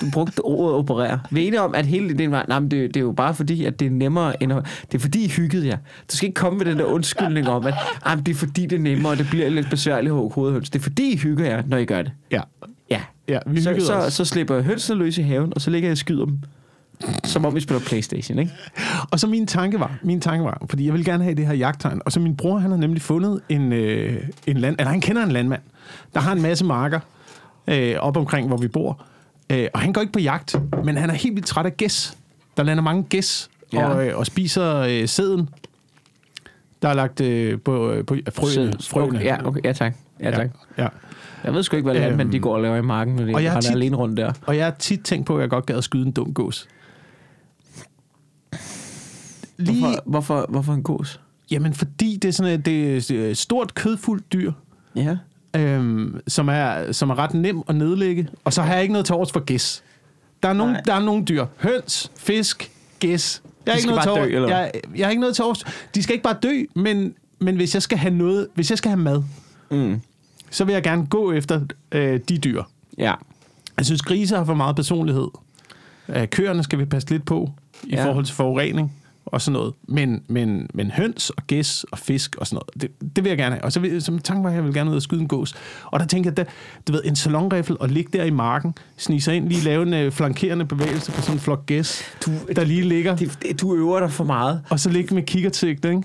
Du 0.00 0.10
brugte 0.12 0.40
ordet 0.40 0.74
operere. 0.76 1.20
Vi 1.30 1.42
er 1.42 1.46
enige 1.46 1.60
om, 1.60 1.74
at 1.74 1.86
hele 1.86 2.10
ideen 2.10 2.30
var, 2.30 2.44
nej, 2.48 2.58
men 2.60 2.70
det, 2.70 2.88
det 2.94 2.96
er 2.96 3.04
jo 3.04 3.12
bare 3.12 3.34
fordi, 3.34 3.64
at 3.64 3.80
det 3.80 3.86
er 3.86 3.90
nemmere 3.90 4.42
end 4.42 4.52
at, 4.52 4.66
Det 4.92 4.98
er 4.98 5.02
fordi, 5.02 5.24
I 5.24 5.28
hyggede 5.28 5.66
jer. 5.68 5.76
Du 6.12 6.16
skal 6.16 6.26
ikke 6.28 6.40
komme 6.40 6.58
med 6.58 6.66
den 6.66 6.78
der 6.78 6.84
undskyldning 6.84 7.48
om, 7.48 7.66
at 7.66 7.74
ah, 8.04 8.18
det 8.18 8.28
er 8.28 8.34
fordi, 8.34 8.66
det 8.66 8.76
er 8.76 8.80
nemmere, 8.82 9.12
og 9.12 9.18
det 9.18 9.26
bliver 9.30 9.48
lidt 9.48 9.70
besværligt 9.70 10.14
hugge 10.14 10.34
hovedhøns. 10.34 10.70
Det 10.70 10.78
er 10.78 10.82
fordi, 10.82 11.12
I 11.12 11.16
hygger 11.16 11.44
jer, 11.46 11.62
når 11.66 11.76
I 11.76 11.84
gør 11.84 12.02
det. 12.02 12.12
Ja, 12.30 12.40
Ja. 12.90 13.00
ja 13.28 13.38
vi 13.46 13.60
Så, 13.60 13.76
så, 13.78 13.94
os. 13.94 14.12
så 14.12 14.24
slipper 14.24 14.54
jeg 14.54 14.64
hønsene 14.64 14.98
løs 14.98 15.18
i 15.18 15.22
haven, 15.22 15.52
og 15.54 15.60
så 15.60 15.70
ligger 15.70 15.88
jeg 15.88 15.92
og 15.92 15.98
skyder 15.98 16.24
dem. 16.24 16.38
Som 17.24 17.44
om 17.44 17.54
vi 17.54 17.60
spiller 17.60 17.80
Playstation, 17.80 18.38
ikke? 18.38 18.52
Og 19.10 19.20
så 19.20 19.26
min 19.26 19.46
tanke 19.46 19.80
var, 19.80 19.98
min 20.02 20.20
tanke 20.20 20.44
var, 20.44 20.62
fordi 20.70 20.86
jeg 20.86 20.94
vil 20.94 21.04
gerne 21.04 21.24
have 21.24 21.34
det 21.34 21.46
her 21.46 21.54
jagttegn, 21.54 22.00
og 22.04 22.12
så 22.12 22.20
min 22.20 22.36
bror, 22.36 22.58
han 22.58 22.70
har 22.70 22.78
nemlig 22.78 23.02
fundet 23.02 23.40
en, 23.48 23.72
øh, 23.72 24.22
en 24.46 24.56
land, 24.56 24.76
eller 24.78 24.90
han 24.90 25.00
kender 25.00 25.22
en 25.22 25.32
landmand, 25.32 25.60
der 26.14 26.20
har 26.20 26.32
en 26.32 26.42
masse 26.42 26.64
marker 26.64 27.00
øh, 27.68 27.94
op 27.98 28.16
omkring, 28.16 28.48
hvor 28.48 28.56
vi 28.56 28.68
bor, 28.68 29.02
øh, 29.50 29.68
og 29.74 29.80
han 29.80 29.92
går 29.92 30.00
ikke 30.00 30.12
på 30.12 30.18
jagt, 30.20 30.56
men 30.84 30.96
han 30.96 31.10
er 31.10 31.14
helt 31.14 31.34
vildt 31.34 31.46
træt 31.46 31.66
af 31.66 31.76
gæs. 31.76 32.16
Der 32.56 32.62
lander 32.62 32.82
mange 32.82 33.02
gæs 33.02 33.50
Ja. 33.72 33.88
og, 33.88 34.06
øh, 34.06 34.18
og 34.18 34.26
spiser 34.26 34.76
øh, 34.76 35.08
sæden, 35.08 35.48
der 36.82 36.88
er 36.88 36.94
lagt 36.94 37.20
øh, 37.20 37.60
på, 37.60 37.90
øh, 37.92 38.04
på 38.04 38.16
frøene. 38.34 38.72
frøene. 38.80 39.18
Ja, 39.18 39.46
okay, 39.46 39.60
ja, 39.64 39.72
tak. 39.72 39.94
Ja, 40.20 40.30
tak. 40.30 40.50
Ja, 40.78 40.82
ja. 40.82 40.88
Jeg 41.44 41.54
ved 41.54 41.62
sgu 41.62 41.76
ikke, 41.76 41.90
hvad 41.90 42.00
landmænd 42.00 42.26
Øhm, 42.26 42.32
de 42.32 42.38
går 42.40 42.54
og 42.54 42.62
laver 42.62 42.76
i 42.76 42.82
marken, 42.82 43.16
når 43.16 43.24
de 43.24 43.34
og 43.34 43.42
jeg 43.42 43.50
har 43.52 43.56
er 43.56 43.60
tit- 43.60 43.70
alene 43.70 43.96
rundt 43.96 44.16
der. 44.16 44.32
Og 44.46 44.56
jeg 44.56 44.64
har 44.64 44.74
tit 44.78 45.00
tænkt 45.00 45.26
på, 45.26 45.36
at 45.36 45.40
jeg 45.42 45.50
godt 45.50 45.66
gad 45.66 45.76
at 45.76 45.84
skyde 45.84 46.06
en 46.06 46.12
dum 46.12 46.34
gås. 46.34 46.68
Lige, 49.56 49.80
Hvorfor, 49.80 50.02
hvorfor, 50.06 50.46
hvorfor 50.48 50.72
en 50.72 50.82
gås? 50.82 51.20
Jamen, 51.50 51.74
fordi 51.74 52.16
det 52.22 52.28
er 52.28 52.32
sådan 52.32 52.52
et, 52.60 52.66
det 52.66 53.10
er 53.10 53.30
et 53.30 53.38
stort 53.38 53.74
kødfuldt 53.74 54.32
dyr, 54.32 54.52
Ja. 54.96 55.16
Øhm, 55.56 56.20
som, 56.28 56.48
er, 56.48 56.92
som 56.92 57.10
er 57.10 57.18
ret 57.18 57.34
nem 57.34 57.62
at 57.68 57.74
nedlægge. 57.74 58.28
Og 58.44 58.52
så 58.52 58.62
har 58.62 58.72
jeg 58.72 58.82
ikke 58.82 58.92
noget 58.92 59.06
til 59.06 59.14
for 59.32 59.44
gæs. 59.44 59.82
Der 60.42 60.48
er 60.48 60.52
nogle, 60.52 60.72
Nej. 60.72 60.82
der 60.86 60.94
er 60.94 61.00
nogle 61.00 61.24
dyr. 61.24 61.46
Høns, 61.56 62.10
fisk, 62.18 62.70
gæs. 62.98 63.42
Jeg 63.66 63.72
har 63.72 63.76
ikke 63.76 63.88
noget 63.88 64.02
til 64.02 64.12
dø, 64.12 64.34
eller 64.36 64.48
jeg, 64.48 64.72
jeg 64.96 65.06
har 65.06 65.10
ikke 65.10 65.20
noget 65.20 65.36
til. 65.36 65.44
De 65.94 66.02
skal 66.02 66.12
ikke 66.12 66.22
bare 66.22 66.36
dø, 66.42 66.64
men, 66.74 67.14
men 67.38 67.56
hvis 67.56 67.74
jeg 67.74 67.82
skal 67.82 67.98
have 67.98 68.14
noget, 68.14 68.48
hvis 68.54 68.70
jeg 68.70 68.78
skal 68.78 68.90
have 68.90 69.00
mad, 69.00 69.22
Mm. 69.70 70.00
så 70.50 70.64
vil 70.64 70.72
jeg 70.72 70.82
gerne 70.82 71.06
gå 71.06 71.32
efter 71.32 71.60
øh, 71.92 72.20
de 72.28 72.38
dyr. 72.38 72.62
Ja. 72.98 73.14
Jeg 73.76 73.86
synes, 73.86 74.02
grise 74.02 74.36
har 74.36 74.44
for 74.44 74.54
meget 74.54 74.76
personlighed. 74.76 75.26
Øh, 76.08 76.28
køerne 76.28 76.62
skal 76.62 76.78
vi 76.78 76.84
passe 76.84 77.10
lidt 77.10 77.24
på 77.24 77.50
i 77.84 77.90
ja. 77.94 78.06
forhold 78.06 78.24
til 78.24 78.34
forurening. 78.34 78.92
Og 79.26 79.40
sådan 79.42 79.52
noget. 79.52 79.74
Men, 79.88 80.22
men, 80.28 80.66
men 80.74 80.90
høns 80.90 81.30
og 81.30 81.42
gæs 81.46 81.84
og 81.92 81.98
fisk 81.98 82.36
og 82.36 82.46
sådan 82.46 82.54
noget, 82.76 82.82
det, 83.00 83.16
det 83.16 83.24
vil 83.24 83.30
jeg 83.30 83.38
gerne 83.38 83.54
have. 83.54 83.64
Og 83.64 83.72
så 83.72 83.80
vil, 83.80 84.02
som 84.02 84.18
tanke 84.18 84.42
var, 84.44 84.50
at 84.50 84.56
jeg 84.56 84.64
vil 84.64 84.74
gerne 84.74 84.90
ud 84.90 84.96
og 84.96 85.02
skyde 85.02 85.20
en 85.20 85.28
gås. 85.28 85.54
Og 85.84 86.00
der 86.00 86.06
tænker 86.06 86.30
jeg, 86.30 86.38
at 86.38 86.48
du 86.88 86.92
ved, 86.92 87.02
en 87.04 87.16
salonriffel 87.16 87.76
og 87.80 87.88
ligge 87.88 88.18
der 88.18 88.24
i 88.24 88.30
marken, 88.30 88.74
snige 88.96 89.20
sig 89.20 89.36
ind, 89.36 89.48
lige 89.48 89.60
lave 89.64 89.82
en 89.82 89.94
øh, 89.94 90.12
flankerende 90.12 90.64
bevægelse 90.64 91.12
på 91.12 91.20
sådan 91.20 91.34
en 91.36 91.40
flok 91.40 91.66
gæs, 91.66 92.02
du, 92.26 92.30
der 92.56 92.64
lige 92.64 92.82
ligger. 92.82 93.16
Det, 93.16 93.38
det, 93.42 93.60
du 93.60 93.74
øver 93.74 94.00
dig 94.00 94.12
for 94.12 94.24
meget. 94.24 94.62
Og 94.70 94.80
så 94.80 94.90
ligge 94.90 95.14
med 95.14 95.22
kikkertsigt, 95.22 95.84
ikke? 95.84 96.02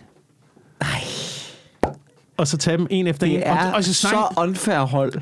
Nej. 0.79 1.01
Og 2.37 2.47
så 2.47 2.57
tage 2.57 2.77
dem 2.77 2.87
en 2.89 3.07
efter 3.07 3.27
Det 3.27 3.35
en. 3.35 3.43
er 3.43 3.69
og, 3.69 3.75
og 3.75 3.83
så, 3.83 3.93
så 3.93 4.27
unfair 4.37 4.79
hold. 4.79 5.13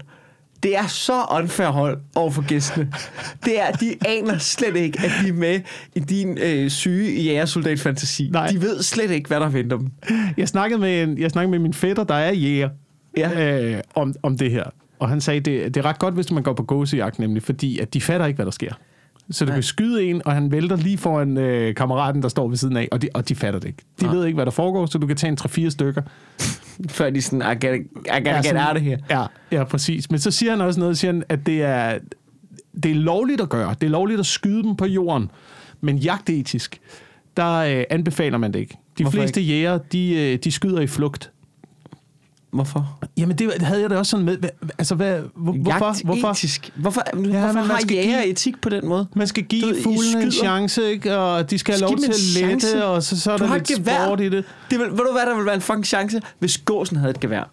Det 0.63 0.77
er 0.77 0.87
så 0.87 1.23
unfair 1.31 1.67
hold 1.67 1.97
over 2.15 2.31
for 2.31 2.47
gæstene. 2.47 2.91
Det 3.45 3.61
er, 3.61 3.71
de 3.71 3.95
aner 4.07 4.37
slet 4.37 4.75
ikke, 4.75 4.99
at 4.99 5.11
de 5.23 5.29
er 5.29 5.33
med 5.33 5.61
i 5.95 5.99
din 5.99 6.37
øh, 6.37 6.69
syge 6.69 7.23
jægersoldat-fantasi. 7.23 8.29
Nej. 8.31 8.47
De 8.47 8.61
ved 8.61 8.81
slet 8.83 9.11
ikke, 9.11 9.27
hvad 9.27 9.39
der 9.39 9.49
venter 9.49 9.77
dem. 9.77 9.91
jeg, 10.37 10.47
snakkede 10.47 10.79
med 10.81 11.03
en, 11.03 11.17
jeg 11.17 11.31
snakkede 11.31 11.51
med 11.51 11.59
min 11.59 11.73
fætter, 11.73 12.03
der 12.03 12.15
er 12.15 12.31
jæger, 12.31 12.69
Ja. 13.17 13.61
øh, 13.63 13.81
om, 13.95 14.13
om 14.23 14.37
det 14.37 14.51
her. 14.51 14.63
Og 14.99 15.09
han 15.09 15.21
sagde, 15.21 15.39
det, 15.39 15.75
det 15.75 15.77
er 15.77 15.85
ret 15.89 15.99
godt, 15.99 16.13
hvis 16.13 16.31
man 16.31 16.43
går 16.43 16.53
på 16.53 16.63
gåsejagt, 16.63 17.19
nemlig, 17.19 17.43
fordi 17.43 17.79
at 17.79 17.93
de 17.93 18.01
fatter 18.01 18.25
ikke, 18.25 18.35
hvad 18.35 18.45
der 18.45 18.51
sker. 18.51 18.73
Så 19.33 19.45
du 19.45 19.49
Nej. 19.49 19.55
kan 19.55 19.63
skyde 19.63 20.03
en, 20.03 20.21
og 20.25 20.33
han 20.33 20.51
vælter 20.51 20.75
lige 20.75 20.97
foran 20.97 21.37
øh, 21.37 21.75
kammeraten, 21.75 22.21
der 22.21 22.29
står 22.29 22.47
ved 22.47 22.57
siden 22.57 22.77
af, 22.77 22.87
og 22.91 23.01
de, 23.01 23.09
og 23.13 23.29
de 23.29 23.35
fatter 23.35 23.59
det 23.59 23.67
ikke. 23.67 23.83
De 23.99 24.05
Nej. 24.05 24.15
ved 24.15 24.25
ikke, 24.25 24.35
hvad 24.35 24.45
der 24.45 24.51
foregår, 24.51 24.85
så 24.85 24.97
du 24.97 25.07
kan 25.07 25.15
tage 25.15 25.31
en 25.31 25.37
3-4 25.65 25.69
stykker. 25.69 26.01
Før 26.89 27.09
de 27.09 27.21
sådan, 27.21 27.41
I 27.41 27.53
gotta, 27.53 27.73
I 27.75 27.81
gotta 28.17 28.29
Ja, 28.31 28.41
get 28.41 28.67
out 28.69 28.77
of 28.77 28.81
here. 28.81 28.97
Ja, 29.09 29.25
ja, 29.51 29.63
præcis. 29.63 30.11
Men 30.11 30.19
så 30.19 30.31
siger 30.31 30.49
han 30.51 30.61
også 30.61 30.79
noget, 30.79 30.97
siger 30.97 31.11
han, 31.11 31.23
at 31.29 31.45
det 31.45 31.61
er, 31.61 31.97
det 32.83 32.91
er 32.91 32.95
lovligt 32.95 33.41
at 33.41 33.49
gøre. 33.49 33.75
Det 33.81 33.87
er 33.87 33.91
lovligt 33.91 34.19
at 34.19 34.25
skyde 34.25 34.63
dem 34.63 34.75
på 34.75 34.85
jorden. 34.85 35.31
Men 35.81 35.97
jagtetisk, 35.97 36.79
der 37.37 37.53
øh, 37.53 37.83
anbefaler 37.89 38.37
man 38.37 38.53
det 38.53 38.59
ikke. 38.59 38.77
De 38.97 39.03
Hvorfor 39.03 39.17
fleste 39.17 39.41
jæger, 39.41 39.77
de, 39.77 40.15
øh, 40.15 40.39
de 40.43 40.51
skyder 40.51 40.81
i 40.81 40.87
flugt. 40.87 41.31
Hvorfor? 42.53 42.99
Jamen, 43.17 43.37
det 43.37 43.61
havde 43.61 43.81
jeg 43.81 43.89
da 43.89 43.97
også 43.97 44.09
sådan 44.09 44.25
med. 44.25 44.37
Altså, 44.77 44.95
hvad, 44.95 45.19
hvor, 45.35 45.51
hvorfor? 45.53 46.05
hvorfor? 46.05 46.31
Etisk. 46.31 46.71
Hvorfor, 46.75 47.01
ja, 47.13 47.19
hvorfor 47.19 47.53
man 47.53 47.63
har 47.65 47.79
skal 47.79 47.91
jæger 47.95 48.21
give- 48.21 48.31
etik 48.31 48.61
på 48.61 48.69
den 48.69 48.87
måde? 48.87 49.07
Man 49.15 49.27
skal 49.27 49.43
give 49.43 49.67
ved, 49.67 49.83
fuglene 49.83 50.21
en 50.25 50.31
chance, 50.31 50.91
ikke? 50.91 51.17
og 51.17 51.49
de 51.51 51.57
skal 51.57 51.73
have 51.73 51.81
lov 51.81 51.97
til 51.97 52.09
at 52.41 52.49
lette, 52.51 52.85
og 52.85 53.03
så, 53.03 53.19
så 53.21 53.31
er 53.31 53.37
Du 53.37 53.43
der 53.45 53.53
lidt 53.53 53.67
gevær. 53.67 54.05
sport 54.05 54.19
i 54.21 54.29
det. 54.29 54.45
det 54.71 54.79
vil, 54.79 54.89
ved 54.91 54.97
du 54.97 55.11
hvad, 55.11 55.25
der 55.25 55.35
vil 55.35 55.45
være 55.45 55.55
en 55.55 55.61
fucking 55.61 55.85
chance, 55.85 56.21
hvis 56.39 56.57
gåsen 56.57 56.97
havde 56.97 57.09
et 57.11 57.19
gevær? 57.19 57.49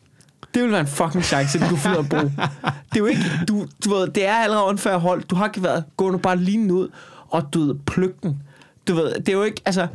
Det 0.55 0.63
ville 0.63 0.73
være 0.73 0.81
en 0.81 0.87
fucking 0.87 1.25
chance, 1.25 1.59
du 1.71 1.77
finder 1.77 1.99
at 1.99 2.09
bruge. 2.09 2.23
Det 2.63 2.95
er 2.95 2.99
jo 2.99 3.07
ikke, 3.07 3.21
du, 3.49 3.67
du 3.85 3.91
ved, 3.95 4.09
det 4.09 4.27
er 4.27 4.35
allerede 4.35 4.65
unfair 4.67 4.97
hold. 4.97 5.23
Du 5.25 5.35
har 5.37 5.49
geværet, 5.53 5.85
gå 5.97 6.11
nu 6.11 6.19
bare 6.19 6.37
lige 6.37 6.73
ud, 6.73 6.89
og 7.31 7.55
du 7.55 7.67
ved, 7.67 7.75
pluk 7.87 8.23
den. 8.23 8.43
Du 8.89 8.95
ved, 8.95 9.15
det 9.15 9.29
er 9.29 9.33
jo 9.33 9.43
ikke, 9.43 9.63
altså, 9.65 9.87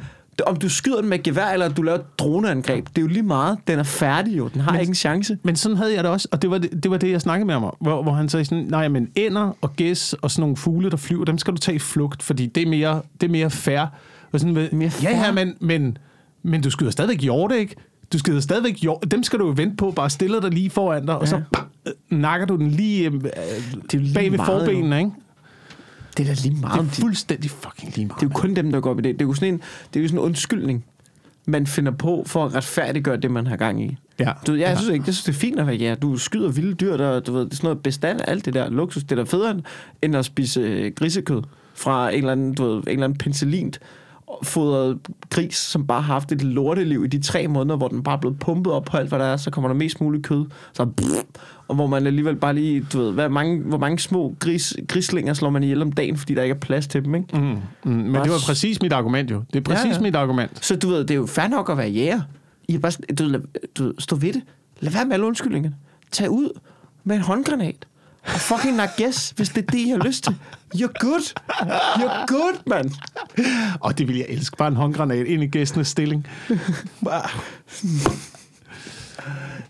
om 0.46 0.56
du 0.56 0.70
skyder 0.70 1.00
den 1.02 1.10
med 1.10 1.24
gevær, 1.24 1.46
eller 1.48 1.70
du 1.70 1.82
laver 1.82 1.98
et 1.98 2.20
droneangreb, 2.20 2.88
det 2.88 2.98
er 2.98 3.02
jo 3.02 3.08
lige 3.08 3.24
meget. 3.24 3.58
Den 3.68 3.80
er 3.80 3.84
færdig 3.84 4.38
jo, 4.38 4.48
den 4.48 4.62
har 4.62 4.72
Men- 4.72 4.82
ikke 4.82 4.92
en 4.92 4.96
chance. 4.96 5.38
Men 5.44 5.56
sådan 5.56 5.78
havde 5.78 5.94
jeg 5.96 6.04
det 6.04 6.12
også, 6.12 6.28
og 6.32 6.42
det 6.42 6.50
var 6.50 6.58
det, 6.58 6.84
det, 6.84 6.92
var 6.92 6.98
det 6.98 7.12
jeg 7.12 7.22
snakkede 7.22 7.46
med 7.46 7.54
ham 7.54 7.64
om, 7.64 7.76
hvor, 7.82 8.04
hvor 8.04 8.12
han 8.12 8.30
sagde 8.30 8.46
sådan, 8.46 8.64
nej, 8.70 8.88
men 8.88 9.08
ænder 9.16 9.58
og 9.62 9.76
gæs 9.76 10.14
og 10.22 10.32
sådan 10.32 10.42
nogle 10.42 10.58
fugle, 10.58 10.90
der 10.92 10.98
flyver, 10.98 11.26
dem 11.26 11.38
skal 11.38 11.54
du 11.54 11.58
tage 11.58 11.76
i 11.76 11.80
flugt, 11.80 12.24
fordi 12.24 12.46
det 12.46 12.64
er 12.64 12.68
mere, 12.70 13.02
det 13.22 13.28
er 13.28 13.32
mere 13.32 13.50
fair. 13.50 13.86
Og 14.32 14.40
sådan, 14.40 14.54
med, 14.54 14.72
Mere 14.72 14.92
ja, 15.04 15.10
ja, 15.26 15.32
men, 15.32 15.54
men, 15.60 15.98
men 16.44 16.62
du 16.62 16.70
skyder 16.70 16.92
stadigvæk 16.92 17.22
hjorte, 17.22 17.60
ikke? 17.60 17.76
Du 18.14 18.18
skyder 18.20 18.40
stadigvæk 18.40 18.82
hjorte. 18.82 19.10
Dem 19.10 19.24
skal 19.24 19.40
du 19.40 19.46
jo 19.48 19.54
vente 19.58 19.76
på, 19.76 19.92
bare 19.92 20.10
stiller 20.10 20.42
dig 20.42 20.50
lige 20.52 20.70
foran 20.70 21.06
dig, 21.06 21.18
og 21.18 21.28
så 21.28 21.36
Ja. 21.36 21.42
bam, 21.54 21.66
øh, 21.88 22.20
nakker 22.20 22.46
du 22.48 22.56
den 22.56 22.68
lige, 22.72 23.06
øh, 23.06 23.22
Det 23.92 24.02
lige 24.02 24.14
bag 24.14 24.32
ved 24.32 24.40
forbenene, 24.46 24.98
ikke? 25.00 25.12
Det 26.18 26.30
er 26.30 26.34
da 26.36 26.42
lige 26.44 26.56
meget. 26.62 26.82
Det 26.82 26.88
er 26.98 27.02
fuldstændig 27.02 27.52
fucking 27.52 27.96
lige 27.96 28.06
meget. 28.08 28.20
Det 28.22 28.26
er 28.26 28.30
jo 28.30 28.40
kun 28.40 28.54
dem, 28.56 28.72
der 28.72 28.80
går 28.80 28.90
op 28.92 29.00
i 29.00 29.02
det. 29.02 29.14
Det 29.20 29.22
er 29.22 29.28
jo 29.28 29.34
sådan 29.34 29.54
en, 29.54 29.62
det 29.94 30.00
er 30.00 30.04
jo 30.04 30.08
sådan 30.08 30.20
en 30.20 30.26
undskyldning, 30.26 30.86
man 31.46 31.68
finder 31.68 31.92
på 31.92 32.24
for 32.28 32.46
at 32.46 32.56
retfærdiggøre 32.56 33.18
det, 33.18 33.32
man 33.32 33.48
har 33.48 33.56
gang 33.58 33.84
i. 33.84 33.98
Ja. 34.20 34.32
Du, 34.48 34.52
ved, 34.52 34.60
jeg 34.60 34.78
synes 34.78 34.94
ikke, 34.94 35.04
jeg 35.08 35.14
synes, 35.14 35.24
det 35.26 35.36
er 35.36 35.40
fint 35.40 35.60
at 35.60 35.68
være 35.68 35.76
jæger. 35.76 35.96
Du 35.96 36.18
skyder 36.18 36.50
vilde 36.50 36.74
dyr, 36.74 36.98
der, 36.98 37.20
du 37.20 37.34
ved, 37.34 37.42
det 37.46 37.52
er 37.52 37.56
sådan 37.56 37.66
noget 37.68 37.84
bestand, 37.84 38.20
alt 38.28 38.46
det 38.46 38.54
der 38.54 38.70
luksus. 38.70 39.04
Det 39.04 39.12
er 39.12 39.16
da 39.16 39.24
federe, 39.24 39.62
end- 40.02 40.16
at 40.16 40.26
spise 40.26 40.60
øh, 40.60 40.92
grisekød 40.96 41.42
fra 41.74 42.10
en 42.10 42.18
eller 42.18 42.32
anden, 42.32 42.54
du 42.54 42.64
ved, 42.66 42.74
en 42.84 42.90
eller 42.90 43.04
anden 43.04 43.18
penicillin 43.18 43.74
fodret 44.44 44.98
gris, 45.30 45.56
som 45.56 45.88
bare 45.88 46.02
har 46.02 46.14
haft 46.14 46.32
et 46.32 46.42
lorteliv 46.42 47.04
i 47.04 47.08
de 47.08 47.22
tre 47.22 47.48
måneder, 47.48 47.78
hvor 47.78 47.88
den 47.88 48.04
bare 48.04 48.16
er 48.16 48.20
blevet 48.20 48.40
pumpet 48.40 48.74
op 48.74 48.86
på 48.86 48.98
alt, 48.98 49.10
hvad 49.10 49.20
der 49.20 49.26
er, 49.26 49.38
så 49.38 49.52
kommer 49.52 49.68
der 49.68 49.76
mest 49.76 50.02
muligt 50.02 50.24
kød. 50.26 50.46
Så 50.74 50.88
og 51.68 51.76
hvor 51.76 51.88
man 51.88 52.08
alligevel 52.08 52.36
bare 52.36 52.54
lige, 52.54 52.88
du 52.94 53.00
ved, 53.00 53.12
hvad, 53.12 53.30
mange, 53.30 53.62
hvor 53.62 53.78
mange 53.78 54.00
små 54.00 54.36
gris, 54.40 54.78
grislinger 54.88 55.34
slår 55.34 55.50
man 55.50 55.64
ihjel 55.64 55.82
om 55.82 55.92
dagen, 55.92 56.18
fordi 56.18 56.34
der 56.34 56.44
ikke 56.44 56.56
er 56.56 56.60
plads 56.60 56.88
til 56.88 57.06
dem, 57.06 57.16
ikke? 57.16 57.38
Mm, 57.38 57.42
mm, 57.42 57.92
men 57.92 58.14
Bare 58.14 58.24
det 58.24 58.32
var 58.32 58.44
præcis 58.46 58.82
mit 58.82 58.94
argument 58.94 59.32
jo. 59.32 59.44
Det 59.54 59.60
er 59.60 59.64
præcis 59.64 59.86
Ja, 59.86 59.94
ja, 59.94 60.02
mit 60.02 60.16
argument. 60.16 60.66
Så 60.66 60.76
du 60.76 60.88
ved, 60.88 61.00
det 61.00 61.12
er 61.12 61.16
jo 61.16 61.26
fair 61.26 61.48
nok 61.48 61.70
at 61.70 61.78
være 61.78 61.90
jæger. 61.90 62.22
I 62.68 62.76
er 62.76 62.80
bare, 62.80 62.92
du, 63.20 63.40
du 63.78 63.94
stå 64.00 64.16
ved 64.16 64.34
det. 64.34 64.42
Lad 64.80 64.92
være 64.92 65.06
med 65.06 65.14
alle 65.14 65.26
undskyldningerne. 65.26 65.76
Tag 66.12 66.30
ud 66.30 66.60
med 67.04 67.16
en 67.16 67.22
håndgranat. 67.22 67.88
Og 68.26 68.32
fucking 68.40 68.76
nak 68.76 68.90
yes, 69.02 69.34
hvis 69.36 69.50
det 69.50 69.58
er 69.68 69.72
det, 69.72 69.78
I 69.80 69.90
har 69.90 69.98
lyst 69.98 70.24
til. 70.24 70.36
You're 70.76 70.94
good. 71.00 71.40
You're 72.00 72.26
good, 72.28 72.54
mand. 72.68 72.92
Og 73.80 73.98
det 73.98 74.08
vil 74.08 74.16
jeg 74.18 74.26
elske. 74.30 74.58
Bare 74.58 74.68
en 74.68 74.76
håndgranat 74.76 75.28
ind 75.28 75.44
i 75.44 75.48
gæstenes 75.48 75.88
stilling. 75.88 76.28
Bare- 77.04 77.30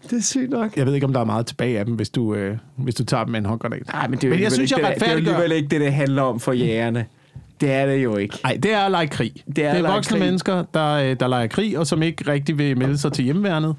Det 0.09 0.17
er 0.17 0.21
sygt 0.21 0.49
nok. 0.49 0.77
Jeg 0.77 0.85
ved 0.85 0.93
ikke, 0.93 1.05
om 1.07 1.13
der 1.13 1.19
er 1.19 1.23
meget 1.25 1.45
tilbage 1.45 1.79
af 1.79 1.85
dem, 1.85 1.95
hvis 1.95 2.09
du, 2.09 2.35
øh, 2.35 2.57
hvis 2.75 2.95
du 2.95 3.03
tager 3.05 3.23
dem 3.23 3.31
med 3.31 3.39
en 3.39 3.45
håndgranat. 3.45 3.87
Nej, 3.93 4.07
men 4.07 4.17
det 4.19 4.23
er 4.23 4.27
jo 4.27 4.33
Men 4.33 4.43
jeg 4.43 4.51
synes, 4.51 4.71
ikke 4.71 4.85
jeg 4.87 4.93
det, 4.93 4.99
der- 5.01 5.05
det 5.05 5.11
er 5.11 5.15
alligevel 5.17 5.51
ikke 5.51 5.67
det, 5.67 5.81
det 5.81 5.93
handler 5.93 6.21
om 6.21 6.39
for 6.39 6.51
jægerne. 6.53 7.05
Det 7.61 7.71
er 7.71 7.85
det 7.85 8.03
jo 8.03 8.17
ikke. 8.17 8.37
Nej, 8.43 8.57
det 8.63 8.73
er 8.73 8.79
at 8.79 8.91
lege 8.91 9.07
krig. 9.07 9.33
Det 9.55 9.65
er 9.65 9.73
det 9.73 9.85
er 9.85 9.91
voksne 9.91 10.17
krig. 10.17 10.25
mennesker, 10.27 10.63
der, 10.73 10.93
øh, 10.93 11.15
der 11.19 11.27
leger 11.27 11.47
krig, 11.47 11.77
og 11.79 11.87
som 11.87 12.03
ikke 12.03 12.31
rigtig 12.31 12.57
vil 12.57 12.77
melde 12.77 12.97
sig 12.97 13.13
til 13.13 13.23
hjemmeværnet. 13.25 13.75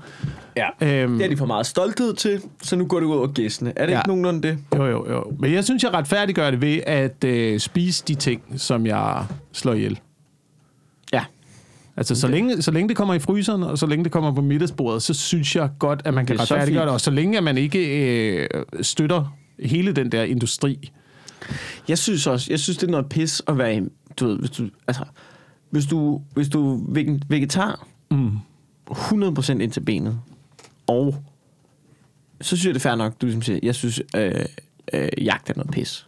Ja. 0.57 1.03
Øhm, 1.03 1.19
Det 1.19 1.25
er 1.25 1.29
de 1.29 1.37
for 1.37 1.47
meget 1.47 1.67
stolthed 1.67 2.15
til, 2.15 2.41
så 2.63 2.77
nu 2.77 2.87
går 2.87 3.01
det 3.01 3.07
ud 3.07 3.15
over 3.17 3.27
gæstene. 3.27 3.73
Er 3.77 3.87
det 3.87 3.93
Ja. 3.93 3.99
ikke 3.99 4.09
nogenlunde 4.09 4.49
det? 4.49 4.59
Jo, 4.77 4.87
jo, 4.87 5.11
jo. 5.11 5.25
Men 5.39 5.53
jeg 5.53 5.65
synes, 5.65 5.83
jeg 5.85 5.95
retfærdiggør 5.95 6.51
det 6.51 6.61
ved 6.61 6.81
at 6.87 7.25
øh, 7.25 7.61
spise 7.61 8.05
de 8.09 8.15
ting, 8.15 8.43
som 8.57 8.87
jeg 8.87 9.25
slår 9.53 9.73
ihjel. 9.73 9.99
Ja. 11.13 11.25
Altså, 11.97 12.15
så 12.15 12.29
længe, 12.29 12.63
så 12.63 12.71
længe 12.71 12.89
det 12.89 12.97
kommer 12.97 13.15
i 13.15 13.19
fryseren, 13.19 13.63
og 13.63 13.79
så 13.79 13.87
længe 13.87 14.05
det 14.05 14.13
kommer 14.13 14.33
på 14.35 14.41
middagsbordet, 14.41 15.03
så 15.03 15.15
synes 15.15 15.57
jeg 15.57 15.69
godt, 15.79 16.03
at 16.05 16.15
man 16.15 16.27
kan 16.27 16.33
Det 16.37 16.41
retfærdiggøre 16.41 16.85
det. 16.85 16.93
Og 16.93 17.01
så 17.01 17.11
længe 17.11 17.39
at 17.39 17.45
man 17.45 17.59
ikke 17.59 18.09
øh, 18.35 18.49
støtter 18.83 19.37
hele 19.63 19.93
den 19.93 20.13
der 20.13 20.23
industri. 20.23 20.91
Jeg 21.89 21.99
synes 21.99 22.27
også, 22.27 22.47
jeg 22.51 22.61
synes, 22.61 22.79
det 22.79 22.87
er 22.87 22.91
noget 22.91 23.09
pis 23.09 23.43
at 23.49 23.59
være, 23.59 23.83
du 24.21 24.27
ved, 24.27 24.39
hvis 24.39 24.51
du, 24.51 24.69
altså, 24.87 25.05
hvis 25.71 25.87
du, 25.87 26.21
hvis 26.35 26.49
du 26.49 26.75
er 26.75 26.79
veg- 26.89 27.21
vegetar, 27.29 27.87
Mm. 28.11 28.31
100% 28.91 29.53
ind 29.61 29.73
til 29.73 29.81
benet, 29.81 30.19
og 30.87 31.15
så 32.41 32.47
synes 32.57 32.65
jeg, 32.67 32.75
det 32.75 32.81
er 32.81 32.89
fair 32.91 32.95
nok, 32.97 33.21
du 33.21 33.27
ligesom 33.27 33.43
siger, 33.43 33.59
jeg 33.63 33.75
synes, 33.75 34.01
øh, 34.17 34.45
øh, 34.93 35.09
jagt 35.25 35.51
er 35.51 35.55
noget 35.57 35.71
pis. 35.71 36.07